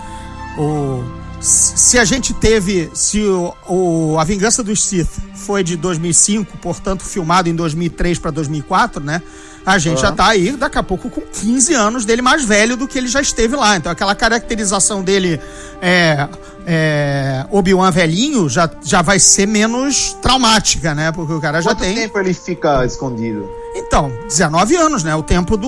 O, 0.58 1.04
se 1.40 2.00
a 2.00 2.04
gente 2.06 2.34
teve. 2.34 2.90
Se 2.94 3.22
o, 3.24 3.54
o- 3.68 4.18
A 4.20 4.24
Vingança 4.24 4.64
dos 4.64 4.84
Sith 4.84 5.20
foi 5.36 5.64
de 5.64 5.76
2005, 5.78 6.58
portanto, 6.58 7.04
filmado 7.04 7.48
em 7.48 7.56
2003 7.56 8.18
para 8.18 8.32
2004, 8.32 9.04
né? 9.04 9.22
A 9.68 9.78
gente 9.78 10.00
já 10.00 10.14
tá 10.14 10.28
aí, 10.28 10.54
daqui 10.54 10.78
a 10.78 10.84
pouco, 10.84 11.10
com 11.10 11.20
15 11.20 11.74
anos 11.74 12.06
dele 12.06 12.22
mais 12.22 12.46
velho 12.46 12.78
do 12.78 12.88
que 12.88 12.98
ele 12.98 13.08
já 13.10 13.20
esteve 13.20 13.54
lá. 13.56 13.76
Então, 13.76 13.92
aquela 13.92 14.16
caracterização 14.16 15.04
dele 15.04 15.42
é, 15.82 16.28
é, 16.66 17.46
Obi-Wan 17.52 17.92
velhinho 17.92 18.48
já, 18.48 18.70
já 18.82 19.02
vai 19.02 19.20
ser 19.20 19.46
menos 19.46 20.14
traumática, 20.22 20.96
né? 20.96 21.12
Porque 21.12 21.34
o 21.34 21.42
cara 21.42 21.62
já 21.62 21.72
Quanto 21.72 21.80
tem. 21.80 21.96
tempo 21.96 22.18
ele 22.18 22.34
fica 22.34 22.86
escondido? 22.86 23.50
Então, 23.76 24.10
19 24.30 24.76
anos, 24.78 25.04
né? 25.04 25.14
O 25.16 25.22
tempo 25.22 25.58
do, 25.58 25.68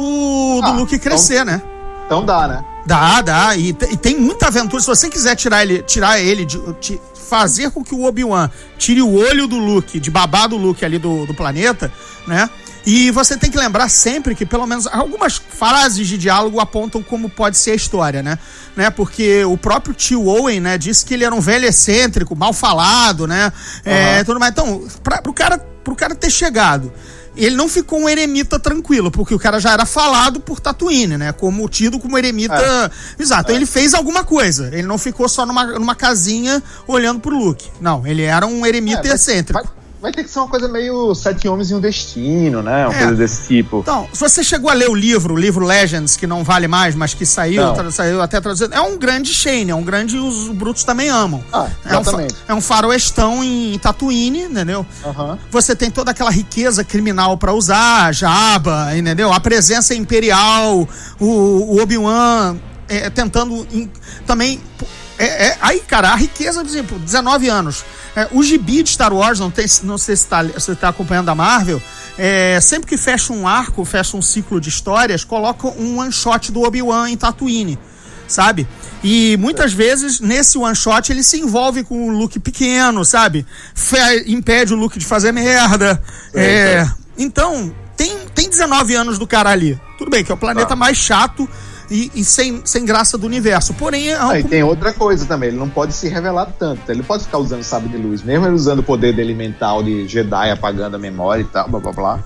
do 0.62 0.68
Ah, 0.68 0.72
Luke 0.72 0.98
crescer, 0.98 1.44
né? 1.46 1.62
Então 2.06 2.24
dá, 2.26 2.48
né? 2.48 2.64
Dá, 2.86 3.22
dá. 3.22 3.56
E, 3.58 3.70
e 3.70 3.98
tem 3.98 4.18
muita 4.18 4.48
aventura. 4.48 4.82
Se 4.82 4.88
você 4.88 5.10
quiser 5.10 5.36
tirar 5.36 5.62
ele, 5.64 5.84
tirar 5.84 6.20
ele 6.22 6.46
de, 6.46 6.58
ti- 6.80 7.02
fazer 7.30 7.70
com 7.72 7.84
que 7.84 7.94
o 7.94 8.04
Obi-Wan 8.06 8.50
tire 8.78 9.02
o 9.02 9.14
olho 9.14 9.46
do 9.46 9.58
Luke, 9.58 10.00
de 10.00 10.10
babar 10.10 10.48
do 10.48 10.56
Luke 10.58 10.84
ali 10.84 10.98
do, 10.98 11.26
do 11.28 11.34
planeta, 11.36 11.92
né? 12.26 12.50
E 12.85 13.11
você 13.11 13.38
tem 13.38 13.51
que 13.51 13.57
lembrar 13.57 13.89
sempre 13.89 14.34
que, 14.34 14.45
pelo 14.45 14.65
menos, 14.65 14.88
algumas 14.88 15.38
frases 15.38 16.07
de 16.07 16.18
diálogo 16.18 16.60
apontam 16.60 17.03
como 17.03 17.30
pode 17.30 17.57
ser 17.57 17.72
a 17.72 17.76
história, 17.76 18.23
né? 18.23 18.39
né? 18.76 18.89
Porque 18.89 19.43
o 19.43 19.57
próprio 19.57 19.93
tio 19.93 20.27
Owen, 20.27 20.60
né, 20.60 20.77
disse 20.77 21.06
que 21.06 21.14
ele 21.14 21.23
era 21.23 21.35
um 21.35 21.41
velho 21.41 21.65
excêntrico, 21.65 22.35
mal 22.35 22.53
falado, 22.53 23.27
né? 23.27 23.51
É, 23.84 24.23
tudo 24.23 24.39
mais. 24.39 24.51
Então, 24.51 24.88
pra, 25.03 25.22
pro, 25.22 25.34
cara, 25.34 25.57
pro 25.84 25.95
cara 25.95 26.15
ter 26.15 26.30
chegado 26.30 26.91
ele 27.35 27.56
não 27.56 27.69
ficou 27.69 28.01
um 28.01 28.10
eremita 28.10 28.60
tranquilo, 28.60 29.10
porque 29.10 29.34
o 29.34 29.39
cara 29.39 29.60
já 29.60 29.72
era 29.72 29.85
falado 29.85 30.39
por 30.39 30.60
Tatooine, 30.60 31.18
né? 31.18 31.31
Como 31.31 31.68
tido 31.69 31.99
como 31.99 32.18
eremita. 32.18 32.91
Exato. 33.18 33.43
Então 33.43 33.56
ele 33.56 33.65
fez 33.65 33.93
alguma 33.93 34.23
coisa. 34.23 34.69
Ele 34.73 34.88
não 34.88 34.97
ficou 34.97 35.30
só 35.30 35.45
numa, 35.45 35.65
numa 35.65 35.95
casinha 35.95 36.61
olhando 36.85 37.22
pro 37.22 37.38
Luke. 37.38 37.69
Não, 37.80 38.06
ele 38.06 38.23
era 38.23 38.45
um 38.45 38.65
eremita 38.65 39.07
É, 39.07 39.14
excêntrico. 39.14 39.64
Vai, 39.64 39.78
vai 40.02 40.12
ter 40.12 40.24
que 40.24 40.30
ser 40.30 40.40
uma 40.40 40.48
coisa 40.48 40.68
meio 40.68 41.14
Sete 41.14 41.48
Homens 41.48 41.72
e 41.72 41.76
um 41.76 41.80
Destino, 41.80 42.62
né? 42.64 42.88
Uma 42.88 42.96
É. 42.96 43.00
coisa 43.00 43.16
desse 43.16 43.48
tipo. 43.48 43.80
Então, 43.80 44.08
se 44.14 44.20
você 44.20 44.44
chegou 44.44 44.70
a 44.70 44.74
ler 44.74 44.90
o 44.90 44.96
livro, 44.96 45.34
o 45.34 45.38
livro 45.38 45.66
Legends, 45.66 46.16
que 46.16 46.26
não 46.26 46.44
vale 46.44 46.68
mais, 46.68 46.96
mas 46.96 47.14
que 47.14 47.26
saiu, 47.26 47.74
tra- 47.74 47.92
saiu 47.92 48.22
até 48.22 48.40
traduzido, 48.40 48.74
é 48.74 48.80
um 48.82 48.98
grande 48.98 49.34
Shane, 49.34 49.72
é 49.72 49.76
um 49.76 49.84
grande. 49.84 50.18
Os 50.18 50.48
brutos 50.50 50.84
também 50.84 51.10
amam. 51.10 51.44
Ah, 51.52 51.68
é, 51.86 51.98
um, 51.98 52.00
exatamente. 52.02 52.36
é 52.48 52.54
um 52.54 52.62
faroestão 52.62 53.44
em 53.44 53.78
Tatooine, 53.80 54.44
entendeu? 54.44 54.86
Aham. 55.06 55.38
Você 55.52 55.76
tem 55.76 55.92
toda 55.92 56.12
aquela 56.12 56.32
riqueza 56.32 56.84
criminal 56.84 57.38
pra 57.38 57.54
usar, 57.54 58.14
Jabba, 58.14 58.96
entendeu? 58.98 59.34
A 59.34 59.40
presença 59.40 59.94
imperial, 59.94 60.88
o, 61.20 61.26
o 61.26 61.82
Obi-Wan 61.82 62.58
é, 62.88 63.10
tentando 63.10 63.68
in- 63.72 63.90
também. 64.26 64.62
É, 65.20 65.48
é- 65.50 65.58
aí, 65.62 65.82
cara, 65.82 66.10
a 66.12 66.16
riqueza, 66.16 66.62
por 66.62 66.70
exemplo, 66.70 66.98
19 66.98 67.48
anos. 67.50 67.84
É, 68.16 68.28
o 68.32 68.41
gibi 68.41 68.82
de 68.82 68.90
Star 68.91 69.14
Wars, 69.14 69.40
não, 69.40 69.52
tem, 69.52 69.66
não 69.84 69.98
sei 69.98 70.16
se 70.16 70.26
tá, 70.26 70.41
você 70.44 70.74
tá 70.76 70.90
acompanhando 70.90 71.30
a 71.30 71.36
Marvel, 71.36 71.80
é, 72.18 72.60
sempre 72.62 72.88
que 72.90 72.98
fecha 72.98 73.32
um 73.34 73.48
arco, 73.48 73.84
fecha 73.86 74.18
um 74.18 74.22
ciclo 74.22 74.60
de 74.60 74.70
histórias, 74.70 75.24
coloca 75.24 75.68
um 75.68 76.00
one 76.00 76.12
shot 76.12 76.52
do 76.52 76.64
Obi-Wan 76.64 77.10
em 77.10 77.18
Tatooine 77.18 77.78
sabe? 78.28 78.68
E 79.04 79.36
muitas 79.38 79.74
vezes, 79.74 80.20
nesse 80.20 80.56
one 80.56 80.76
shot, 80.76 81.12
ele 81.12 81.24
se 81.24 81.40
envolve 81.40 81.84
com 81.84 82.10
o 82.10 82.12
Luke 82.12 82.40
pequeno, 82.40 83.04
sabe? 83.04 83.44
Fe- 83.74 84.24
impede 84.28 84.72
o 84.72 84.78
Luke 84.78 85.00
de 85.00 85.06
fazer 85.06 85.32
merda. 85.32 86.00
É, 86.36 86.88
Então, 87.18 87.74
tem, 87.98 88.16
tem 88.36 88.48
19 88.48 88.94
anos 88.94 89.18
do 89.18 89.26
cara 89.26 89.50
ali. 89.50 89.82
Tudo 89.98 90.12
bem, 90.12 90.24
que 90.24 90.32
é 90.32 90.36
o 90.36 90.38
planeta 90.38 90.68
Tá. 90.68 90.76
mais 90.76 90.96
chato 90.98 91.50
e, 91.90 92.11
e 92.16 92.24
sem, 92.24 92.61
sem 92.66 92.86
graça 92.86 93.18
do 93.18 93.26
universo. 93.26 93.74
Porém, 93.74 94.10
é 94.10 94.18
Ah, 94.20 94.40
e 94.40 94.44
tem 94.44 94.64
outra 94.64 94.94
coisa 94.94 95.26
também, 95.26 95.49
ele 95.49 95.57
não 95.57 95.70
pode 95.70 95.94
se 95.94 96.07
revelar 96.07 96.48
tanto. 96.57 96.90
Ele 96.91 97.03
pode 97.03 97.24
ficar 97.24 97.38
usando 97.38 97.64
sabre 97.64 97.90
de 97.90 97.98
luz, 97.98 98.22
mesmo 98.22 98.45
ele 98.45 98.56
usando 98.56 98.80
o 98.80 98.84
poder 98.84 99.14
dele 99.14 99.34
mental 99.34 99.84
de 99.84 100.07
Jedi, 100.07 100.52
apagando 100.52 100.95
a 100.95 100.99
memória 100.99 101.41
e 101.41 101.45
tal, 101.45 101.70
blá 101.70 101.80
blá 101.80 101.91
blá. 101.91 102.24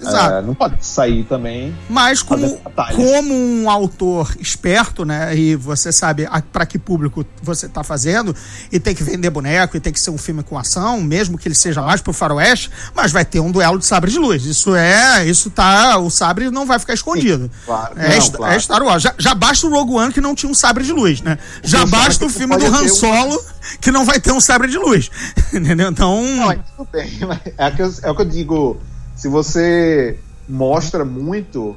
Exato. 0.00 0.34
É, 0.34 0.42
não 0.42 0.54
pode 0.54 0.84
sair 0.84 1.24
também. 1.24 1.76
Mas 1.88 2.22
como, 2.22 2.60
como 2.94 3.34
um 3.34 3.68
autor 3.70 4.34
esperto, 4.40 5.04
né? 5.04 5.36
E 5.36 5.54
você 5.56 5.92
sabe 5.92 6.26
para 6.52 6.64
que 6.66 6.78
público 6.78 7.24
você 7.42 7.68
tá 7.68 7.82
fazendo, 7.84 8.34
e 8.72 8.80
tem 8.80 8.94
que 8.94 9.02
vender 9.02 9.30
boneco, 9.30 9.76
e 9.76 9.80
tem 9.80 9.92
que 9.92 10.00
ser 10.00 10.10
um 10.10 10.18
filme 10.18 10.42
com 10.42 10.58
ação, 10.58 11.00
mesmo 11.00 11.36
que 11.38 11.46
ele 11.48 11.54
seja 11.54 11.82
mais 11.82 12.00
pro 12.00 12.12
faroeste, 12.12 12.70
mas 12.94 13.12
vai 13.12 13.24
ter 13.24 13.40
um 13.40 13.50
duelo 13.50 13.78
de 13.78 13.86
sabre 13.86 14.10
de 14.10 14.18
luz. 14.18 14.44
Isso 14.44 14.74
é. 14.74 15.26
Isso 15.26 15.50
tá. 15.50 15.98
O 15.98 16.10
sabre 16.10 16.50
não 16.50 16.64
vai 16.66 16.78
ficar 16.78 16.94
escondido. 16.94 17.50
claro. 17.66 17.94
É, 17.98 18.08
Não, 18.10 18.16
Sta- 18.18 18.36
claro. 18.38 18.54
é 18.54 18.58
Star 18.60 18.82
Wars. 18.82 19.02
Já, 19.02 19.14
já 19.18 19.34
basta 19.34 19.66
o 19.66 19.70
Rogue 19.70 19.92
One 19.94 20.12
que 20.12 20.20
não 20.20 20.34
tinha 20.34 20.50
um 20.50 20.54
sabre 20.54 20.84
de 20.84 20.92
luz, 20.92 21.20
né? 21.22 21.38
Já 21.62 21.80
Rogue 21.80 21.90
basta 21.90 22.24
o 22.24 22.28
filme 22.28 22.56
do 22.56 22.66
Han 22.66 22.84
ter 22.84 22.92
um- 22.92 22.94
Solo 22.94 23.44
que 23.80 23.90
não 23.90 24.04
vai 24.04 24.18
ter 24.20 24.32
um 24.32 24.40
sabre 24.40 24.68
de 24.70 24.78
luz. 24.78 25.10
Entendeu? 25.52 25.90
Então. 25.90 26.24
Não, 26.24 26.46
mas 26.46 26.60
tudo 26.76 26.88
bem. 26.92 27.18
mas 27.26 27.38
É 27.58 27.68
o 27.68 27.76
que 27.76 27.82
eu, 27.82 27.94
é 28.02 28.10
o 28.10 28.14
que 28.16 28.22
eu 28.22 28.26
digo. 28.26 28.80
Se 29.20 29.28
você 29.28 30.18
mostra 30.48 31.04
muito, 31.04 31.76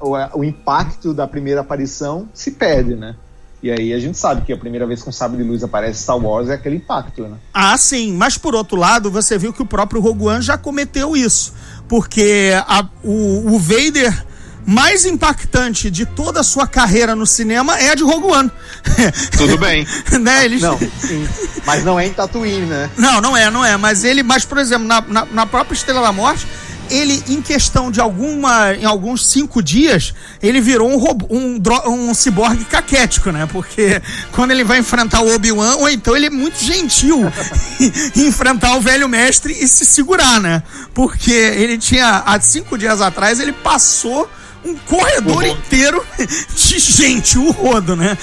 o, 0.00 0.14
o 0.38 0.42
impacto 0.42 1.12
da 1.12 1.28
primeira 1.28 1.60
aparição 1.60 2.26
se 2.32 2.52
perde, 2.52 2.94
né? 2.94 3.14
E 3.62 3.70
aí 3.70 3.92
a 3.92 3.98
gente 4.00 4.16
sabe 4.16 4.40
que 4.40 4.52
a 4.54 4.56
primeira 4.56 4.86
vez 4.86 5.02
que 5.02 5.08
um 5.10 5.12
sabre 5.12 5.36
de 5.36 5.42
luz 5.42 5.62
aparece 5.62 5.98
em 6.00 6.02
Star 6.04 6.16
Wars 6.16 6.48
é 6.48 6.54
aquele 6.54 6.76
impacto, 6.76 7.24
né? 7.24 7.36
Ah, 7.52 7.76
sim, 7.76 8.14
mas 8.14 8.38
por 8.38 8.54
outro 8.54 8.78
lado, 8.78 9.10
você 9.10 9.36
viu 9.36 9.52
que 9.52 9.60
o 9.60 9.66
próprio 9.66 10.00
Rogue 10.00 10.28
One 10.28 10.40
já 10.40 10.56
cometeu 10.56 11.14
isso. 11.14 11.52
Porque 11.86 12.52
a- 12.66 12.86
o, 13.04 13.52
o 13.54 13.58
Vader 13.58 14.24
mais 14.64 15.04
impactante 15.04 15.90
de 15.90 16.06
toda 16.06 16.40
a 16.40 16.42
sua 16.42 16.66
carreira 16.66 17.14
no 17.14 17.26
cinema 17.26 17.78
é 17.78 17.90
a 17.90 17.94
de 17.94 18.02
Rogue 18.02 18.28
One. 18.32 18.50
Tudo 19.36 19.58
bem. 19.58 19.86
né? 20.22 20.46
Eles... 20.46 20.62
Não, 20.62 20.78
sim. 20.78 21.28
Mas 21.66 21.84
não 21.84 22.00
é 22.00 22.06
em 22.06 22.14
Tatooine, 22.14 22.64
né? 22.64 22.88
Não, 22.96 23.20
não 23.20 23.36
é, 23.36 23.50
não 23.50 23.62
é. 23.62 23.76
Mas 23.76 24.04
ele, 24.04 24.22
mas, 24.22 24.46
por 24.46 24.56
exemplo, 24.56 24.86
na, 24.86 25.02
na, 25.02 25.24
na 25.26 25.46
própria 25.46 25.74
Estrela 25.74 26.00
da 26.00 26.12
Morte, 26.12 26.46
ele, 26.90 27.22
em 27.28 27.40
questão 27.40 27.90
de 27.90 28.00
alguma. 28.00 28.74
Em 28.74 28.84
alguns 28.84 29.26
cinco 29.26 29.62
dias, 29.62 30.14
ele 30.42 30.60
virou 30.60 30.90
um 30.90 30.96
robô, 30.96 31.26
um, 31.30 31.60
um 31.86 32.14
ciborgue 32.14 32.64
caquético, 32.64 33.30
né? 33.30 33.46
Porque 33.50 34.00
quando 34.32 34.50
ele 34.50 34.64
vai 34.64 34.78
enfrentar 34.78 35.20
o 35.20 35.34
Obi-Wan, 35.34 35.76
ou 35.76 35.88
então 35.88 36.16
ele 36.16 36.26
é 36.26 36.30
muito 36.30 36.58
gentil 36.58 37.20
em 38.16 38.26
enfrentar 38.26 38.76
o 38.76 38.80
velho 38.80 39.08
mestre 39.08 39.52
e 39.52 39.66
se 39.68 39.84
segurar, 39.84 40.40
né? 40.40 40.62
Porque 40.94 41.32
ele 41.32 41.78
tinha, 41.78 42.22
há 42.24 42.40
cinco 42.40 42.76
dias 42.76 43.00
atrás, 43.00 43.40
ele 43.40 43.52
passou 43.52 44.28
um 44.64 44.74
corredor 44.76 45.46
inteiro 45.46 46.04
de 46.18 46.78
gente, 46.78 47.38
o 47.38 47.50
rodo, 47.50 47.94
né? 47.96 48.16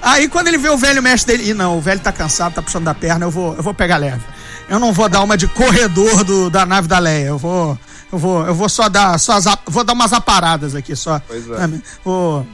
Aí 0.00 0.28
quando 0.28 0.48
ele 0.48 0.58
vê 0.58 0.68
o 0.68 0.76
velho 0.76 1.02
mestre 1.02 1.36
dele, 1.36 1.50
e 1.50 1.54
não, 1.54 1.78
o 1.78 1.80
velho 1.80 2.00
tá 2.00 2.12
cansado, 2.12 2.54
tá 2.54 2.62
puxando 2.62 2.84
da 2.84 2.94
perna, 2.94 3.26
eu 3.26 3.30
vou, 3.30 3.54
eu 3.54 3.62
vou 3.62 3.74
pegar 3.74 3.96
leve. 3.96 4.22
Eu 4.68 4.78
não 4.78 4.92
vou 4.92 5.08
dar 5.08 5.22
uma 5.22 5.36
de 5.36 5.48
corredor 5.48 6.24
do, 6.24 6.50
da 6.50 6.64
nave 6.64 6.88
da 6.88 6.98
Leia, 6.98 7.26
eu 7.26 7.38
vou, 7.38 7.78
eu 8.12 8.18
vou, 8.18 8.46
eu 8.46 8.54
vou 8.54 8.68
só 8.68 8.88
dar, 8.88 9.18
só 9.18 9.38
vou 9.66 9.84
dar 9.84 9.92
umas 9.92 10.12
aparadas 10.12 10.74
aqui 10.74 10.96
só. 10.96 11.20
Pois 11.26 11.48
é. 11.50 11.68
Vou 12.04 12.46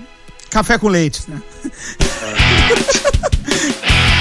café 0.50 0.78
com 0.78 0.88
leite, 0.88 1.22
né? 1.28 1.40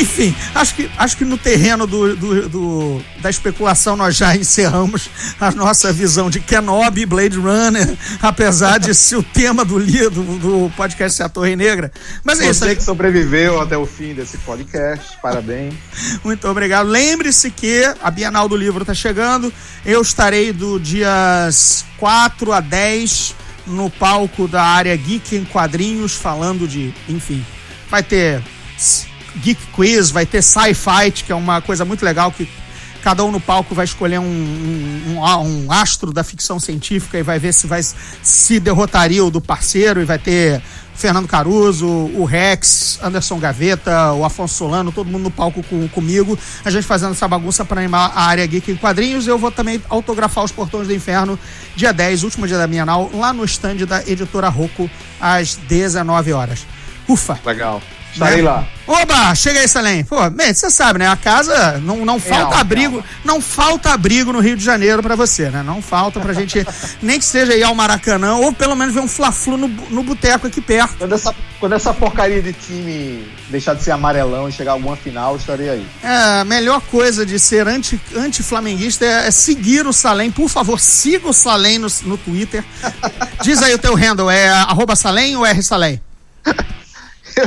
Enfim, 0.00 0.34
acho 0.54 0.74
que, 0.74 0.90
acho 0.96 1.16
que 1.16 1.24
no 1.24 1.36
terreno 1.36 1.86
do, 1.86 2.16
do- 2.16 2.48
do- 2.48 3.02
da 3.20 3.28
especulação 3.28 3.96
nós 3.96 4.16
já 4.16 4.34
encerramos 4.34 5.10
a 5.38 5.50
nossa 5.50 5.92
visão 5.92 6.30
de 6.30 6.40
Kenobi 6.40 7.04
Blade 7.04 7.36
Runner, 7.38 7.96
apesar 8.22 8.78
de 8.78 8.94
ser 8.94 9.16
o 9.16 9.22
tema 9.22 9.64
do, 9.64 9.78
do, 9.78 10.38
do 10.38 10.72
podcast 10.76 11.16
ser 11.16 11.22
a 11.24 11.28
Torre 11.28 11.54
Negra. 11.56 11.92
Mas 12.24 12.40
é 12.40 12.48
isso. 12.50 12.60
Você 12.64 12.76
que 12.76 12.82
sobreviveu 12.82 13.60
até 13.60 13.76
o 13.76 13.84
fim 13.84 14.14
desse 14.14 14.38
podcast, 14.38 15.18
parabéns. 15.20 15.74
Muito 16.24 16.48
obrigado. 16.48 16.88
Lembre-se 16.88 17.50
que 17.50 17.84
a 18.02 18.10
Bienal 18.10 18.48
do 18.48 18.56
Livro 18.56 18.82
está 18.82 18.94
chegando. 18.94 19.52
Eu 19.84 20.00
estarei 20.00 20.52
do 20.52 20.78
dias 20.80 21.84
4 21.98 22.52
a 22.52 22.60
10 22.60 23.34
no 23.66 23.90
palco 23.90 24.48
da 24.48 24.62
área 24.62 24.96
Geek 24.96 25.36
em 25.36 25.44
quadrinhos, 25.44 26.14
falando 26.14 26.66
de. 26.66 26.94
Enfim, 27.08 27.44
vai 27.90 28.02
ter 28.02 28.42
Geek 29.36 29.60
Quiz, 29.74 30.10
vai 30.10 30.26
ter 30.26 30.42
Sci-Fight, 30.42 31.24
que 31.24 31.32
é 31.32 31.34
uma 31.34 31.60
coisa 31.60 31.84
muito 31.84 32.04
legal 32.04 32.30
que. 32.32 32.48
Cada 33.02 33.24
um 33.24 33.30
no 33.32 33.40
palco 33.40 33.74
vai 33.74 33.86
escolher 33.86 34.18
um, 34.18 34.24
um, 34.24 35.16
um- 35.18 35.64
um 35.66 35.72
astro 35.72 36.12
da 36.12 36.22
ficção 36.22 36.60
científica 36.60 37.18
e 37.18 37.22
vai 37.22 37.38
ver 37.38 37.54
se 37.54 37.66
vai 37.66 37.80
se 37.82 38.60
derrotaria 38.60 39.24
o 39.24 39.30
do 39.30 39.40
parceiro 39.40 40.02
e 40.02 40.04
vai 40.04 40.18
ter 40.18 40.60
Fernando 40.94 41.26
Caruso, 41.26 41.86
o 41.88 42.26
Rex, 42.26 42.98
Anderson 43.02 43.38
Gaveta, 43.38 44.12
o 44.12 44.22
Afonso 44.22 44.52
Solano, 44.54 44.92
todo 44.92 45.06
mundo 45.06 45.22
no 45.22 45.30
palco 45.30 45.62
com, 45.62 45.88
comigo. 45.88 46.38
A 46.62 46.70
gente 46.70 46.86
fazendo 46.86 47.12
essa 47.12 47.26
bagunça 47.26 47.64
para 47.64 47.80
animar 47.80 48.12
a 48.14 48.22
área 48.24 48.46
Geek 48.46 48.70
em 48.72 48.76
quadrinhos. 48.76 49.26
Eu 49.26 49.38
vou 49.38 49.50
também 49.50 49.82
autografar 49.88 50.44
os 50.44 50.52
Portões 50.52 50.86
do 50.86 50.92
Inferno, 50.92 51.38
dia 51.74 51.94
10, 51.94 52.22
último 52.22 52.46
dia 52.46 52.58
da 52.58 52.66
Bienal, 52.66 53.10
lá 53.14 53.32
no 53.32 53.46
stand 53.46 53.76
da 53.86 54.02
editora 54.06 54.50
Rocco, 54.50 54.90
às 55.18 55.54
19 55.56 56.34
horas. 56.34 56.66
Ufa! 57.08 57.40
Legal. 57.46 57.80
Estarei 58.12 58.38
Né? 58.38 58.42
lá. 58.42 58.64
Oba, 58.86 59.32
chega 59.36 59.60
aí, 59.60 59.68
Salem. 59.68 60.02
Pô, 60.02 60.16
você 60.52 60.68
sabe, 60.68 60.98
né? 60.98 61.06
A 61.06 61.14
casa 61.14 61.78
não, 61.78 62.04
não 62.04 62.18
falta 62.18 62.48
Real, 62.48 62.60
abrigo, 62.60 62.92
real. 62.94 63.04
não 63.24 63.40
falta 63.40 63.90
abrigo 63.92 64.32
no 64.32 64.40
Rio 64.40 64.56
de 64.56 64.64
Janeiro 64.64 65.00
pra 65.00 65.14
você, 65.14 65.48
né? 65.48 65.62
Não 65.62 65.80
falta 65.80 66.18
pra 66.18 66.32
gente, 66.32 66.66
nem 67.00 67.16
que 67.16 67.24
seja 67.24 67.54
ir 67.54 67.62
ao 67.62 67.72
Maracanã 67.72 68.34
ou 68.36 68.52
pelo 68.52 68.74
menos 68.74 68.92
ver 68.92 68.98
um 69.00 69.06
Fla-Flu 69.06 69.56
no, 69.56 69.68
no 69.68 70.02
boteco 70.02 70.48
aqui 70.48 70.60
perto. 70.60 70.96
Quando 70.98 71.14
essa, 71.14 71.32
quando 71.60 71.72
essa 71.74 71.94
porcaria 71.94 72.42
de 72.42 72.52
time 72.52 73.28
deixar 73.48 73.74
de 73.74 73.84
ser 73.84 73.92
amarelão 73.92 74.48
e 74.48 74.52
chegar 74.52 74.72
a 74.72 74.74
alguma 74.74 74.96
final, 74.96 75.34
eu 75.34 75.38
estarei 75.38 75.70
aí. 75.70 75.86
É, 76.02 76.40
a 76.40 76.44
melhor 76.44 76.80
coisa 76.80 77.24
de 77.24 77.38
ser 77.38 77.68
anti- 77.68 78.00
anti-flamenguista 78.16 79.04
é, 79.04 79.28
é 79.28 79.30
seguir 79.30 79.86
o 79.86 79.92
Salem. 79.92 80.32
Por 80.32 80.48
favor, 80.48 80.80
siga 80.80 81.28
o 81.28 81.32
Salem 81.32 81.78
no, 81.78 81.86
no 82.02 82.18
Twitter. 82.18 82.64
Diz 83.42 83.62
aí 83.62 83.72
o 83.72 83.78
teu 83.78 83.94
handle, 83.94 84.28
é 84.28 84.48
arroba 84.48 84.96
Salem 84.96 85.36
ou 85.36 85.46
R 85.46 85.62
Salem? 85.62 86.00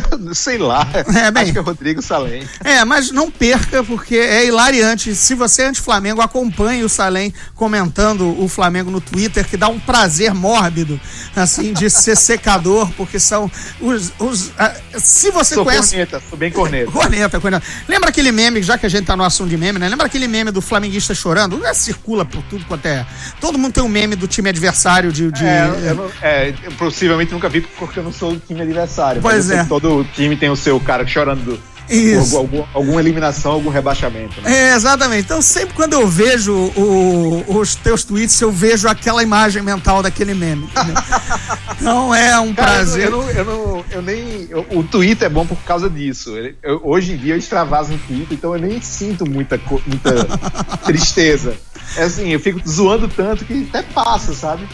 Sei 0.34 0.58
lá. 0.58 0.88
É, 1.16 1.32
bem. 1.32 1.44
Acho 1.44 1.52
que 1.54 1.58
é 1.60 1.62
Rodrigo 1.62 2.02
Salem. 2.02 2.48
É, 2.64 2.84
mas 2.86 3.12
não 3.12 3.30
perca, 3.30 3.84
porque 3.84 4.16
é 4.16 4.46
hilariante. 4.46 5.14
Se 5.16 5.36
você 5.36 5.64
é 5.64 5.68
anti-Flamengo, 5.68 6.22
acompanhe 6.22 6.84
o 6.84 6.90
Salem 6.90 7.34
comentando 7.56 8.40
o 8.42 8.48
Flamengo 8.48 8.92
no 8.92 9.00
Twitter, 9.02 9.48
que 9.48 9.58
dá 9.58 9.68
um 9.68 9.80
prazer 9.80 10.34
mórbido, 10.34 11.00
assim, 11.36 11.74
de 11.74 11.90
ser 11.90 12.16
secador, 12.18 12.90
porque 12.98 13.20
são 13.20 13.50
os. 13.80 14.12
os 14.20 14.52
ah, 14.58 14.74
se 14.98 15.32
você 15.32 15.56
Sou 15.56 15.64
conhece. 15.64 15.90
corneta, 15.92 16.22
sou 16.30 16.38
bem 16.38 16.52
corneta. 16.52 16.92
Corneta, 16.92 17.40
corneta. 17.40 17.66
Lembra 17.88 18.10
aquele 18.10 18.32
meme, 18.32 18.62
já 18.62 18.78
que 18.78 18.86
a 18.86 18.90
gente 18.90 19.06
tá 19.06 19.16
no 19.16 19.24
assunto 19.24 19.50
de 19.50 19.58
meme, 19.58 19.80
né? 19.80 19.88
Lembra 19.90 20.06
aquele 20.08 20.28
meme 20.28 20.52
do 20.52 20.62
flamenguista 20.62 21.14
chorando? 21.14 21.66
É, 21.66 21.74
circula 21.74 22.26
por 22.26 22.42
tudo 22.44 22.66
quanto 22.66 22.86
é. 22.86 23.06
Todo 23.40 23.58
mundo 23.58 23.74
tem 23.74 23.84
um 23.84 23.88
meme 23.90 24.16
do 24.16 24.28
time 24.28 24.50
adversário 24.50 25.12
de. 25.12 25.32
de- 25.32 25.46
É, 25.46 25.70
eu, 25.90 25.96
não- 25.96 26.12
é, 26.22 26.54
eu 26.64 26.72
possivelmente 26.74 27.32
nunca 27.32 27.48
vi 27.50 27.62
porque 27.62 28.00
eu 28.00 28.04
não 28.04 28.12
sou 28.12 28.34
do 28.34 28.40
time 28.40 28.62
adversário. 28.62 29.22
Pois 29.22 29.50
eu 29.50 29.58
é. 29.58 29.64
que 29.64 29.70
todo 29.84 30.04
time 30.16 30.36
tem 30.36 30.50
o 30.50 30.56
seu 30.56 30.80
cara 30.80 31.06
chorando 31.06 31.44
do- 31.44 31.74
Isso. 31.94 32.32
por 32.32 32.38
algum- 32.38 32.64
alguma 32.74 33.02
eliminação, 33.02 33.52
algum 33.52 33.70
rebaixamento. 33.70 34.40
Né? 34.42 34.72
É, 34.72 34.76
exatamente. 34.76 35.26
Então, 35.26 35.42
sempre 35.42 35.76
quando 35.76 35.94
eu 35.94 36.08
vejo 36.08 36.54
o- 36.54 37.44
os 37.60 37.76
teus 37.76 38.04
tweets, 38.06 38.40
eu 38.40 38.52
vejo 38.52 38.88
aquela 38.88 39.22
imagem 39.22 39.62
mental 39.62 40.02
daquele 40.02 40.34
meme. 40.34 40.64
entendeu? 40.66 40.96
Então, 41.84 42.16
é 42.16 42.40
um 42.40 42.54
Cara, 42.54 42.72
prazer. 42.76 43.06
eu, 43.08 43.12
não, 43.12 43.30
eu, 43.30 43.44
não, 43.46 43.86
eu 43.92 44.02
nem. 44.02 44.48
eu- 44.50 44.66
o 44.72 44.84
Twitter 44.84 45.26
é 45.26 45.30
bom 45.30 45.46
por 45.46 45.58
causa 45.64 45.90
disso. 45.90 46.32
Hoje 46.82 47.12
em 47.12 47.18
dia 47.18 47.34
eu 47.34 47.38
extravaso 47.38 47.92
no 47.92 47.98
Twitter, 48.00 48.28
então 48.38 48.56
eu 48.56 48.62
nem 48.62 48.80
sinto 48.82 49.30
muita, 49.30 49.60
muita 49.86 50.14
tristeza. 50.86 51.56
É 51.98 52.04
assim, 52.04 52.30
eu 52.30 52.40
fico 52.40 52.62
zoando 52.68 53.10
tanto 53.10 53.44
que 53.44 53.68
até 53.70 53.82
passa, 53.84 54.34
sabe? 54.34 54.66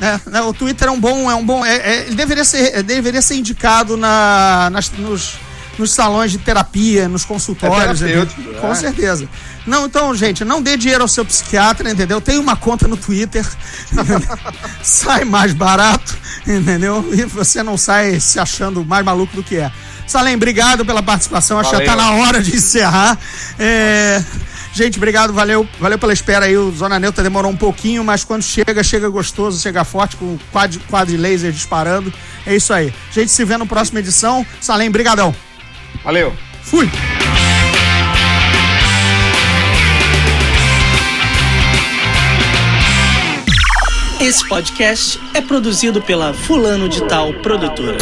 É, 0.00 0.20
né, 0.30 0.42
o 0.42 0.52
Twitter 0.52 0.88
é 0.88 0.90
um 0.90 1.00
bom. 1.00 1.30
É 1.30 1.34
um 1.34 1.44
bom 1.44 1.64
é- 1.64 1.76
é- 1.76 2.06
ele 2.06 2.14
deveria 2.14 2.44
ser, 2.44 2.76
é, 2.76 2.82
deveria 2.82 3.22
ser 3.22 3.36
indicado 3.36 3.96
na, 3.96 4.68
nas- 4.70 4.90
nos, 4.92 5.38
nos 5.78 5.92
salões 5.92 6.30
de 6.30 6.38
terapia, 6.38 7.08
nos 7.08 7.24
consultórios. 7.24 8.02
É 8.02 8.06
terapêutico, 8.06 8.40
entendeu? 8.40 8.58
é. 8.58 8.60
Com 8.60 8.74
certeza. 8.74 9.28
Não, 9.66 9.86
então, 9.86 10.14
gente, 10.14 10.44
não 10.44 10.62
dê 10.62 10.76
dinheiro 10.76 11.02
ao 11.02 11.08
seu 11.08 11.24
psiquiatra, 11.24 11.90
entendeu? 11.90 12.20
Tem 12.20 12.38
uma 12.38 12.54
conta 12.56 12.86
no 12.86 12.96
Twitter. 12.96 13.44
sai 14.82 15.24
mais 15.24 15.52
barato, 15.52 16.16
entendeu? 16.46 17.08
E 17.12 17.24
você 17.24 17.62
não 17.62 17.76
sai 17.76 18.20
se 18.20 18.38
achando 18.38 18.84
mais 18.84 19.04
maluco 19.04 19.34
do 19.34 19.42
que 19.42 19.56
é. 19.56 19.70
Salem, 20.06 20.36
obrigado 20.36 20.84
pela 20.86 21.02
participação. 21.02 21.58
Acho 21.58 21.70
que 21.70 21.78
já 21.78 21.84
tá 21.84 21.96
na 21.96 22.12
hora 22.12 22.40
de 22.40 22.54
encerrar. 22.54 23.18
É, 23.58 24.22
Gente, 24.76 24.98
obrigado, 24.98 25.32
valeu, 25.32 25.66
valeu 25.80 25.98
pela 25.98 26.12
espera 26.12 26.44
aí. 26.44 26.54
O 26.54 26.70
Zona 26.70 26.98
Neutra 26.98 27.24
demorou 27.24 27.50
um 27.50 27.56
pouquinho, 27.56 28.04
mas 28.04 28.24
quando 28.24 28.42
chega, 28.42 28.84
chega 28.84 29.08
gostoso, 29.08 29.58
chega 29.58 29.82
forte, 29.84 30.16
com 30.16 30.38
quad, 30.52 30.78
quad 30.90 31.16
laser 31.16 31.50
disparando. 31.50 32.12
É 32.44 32.54
isso 32.54 32.74
aí. 32.74 32.92
A 33.08 33.12
gente 33.14 33.32
se 33.32 33.42
vê 33.42 33.56
no 33.56 33.66
próxima 33.66 34.00
edição. 34.00 34.44
Salem, 34.60 34.90
brigadão. 34.90 35.34
Valeu! 36.04 36.30
Fui! 36.62 36.90
Esse 44.20 44.46
podcast 44.46 45.18
é 45.32 45.40
produzido 45.40 46.02
pela 46.02 46.34
Fulano 46.34 46.86
de 46.86 47.00
Tal 47.08 47.32
Produtora. 47.32 47.96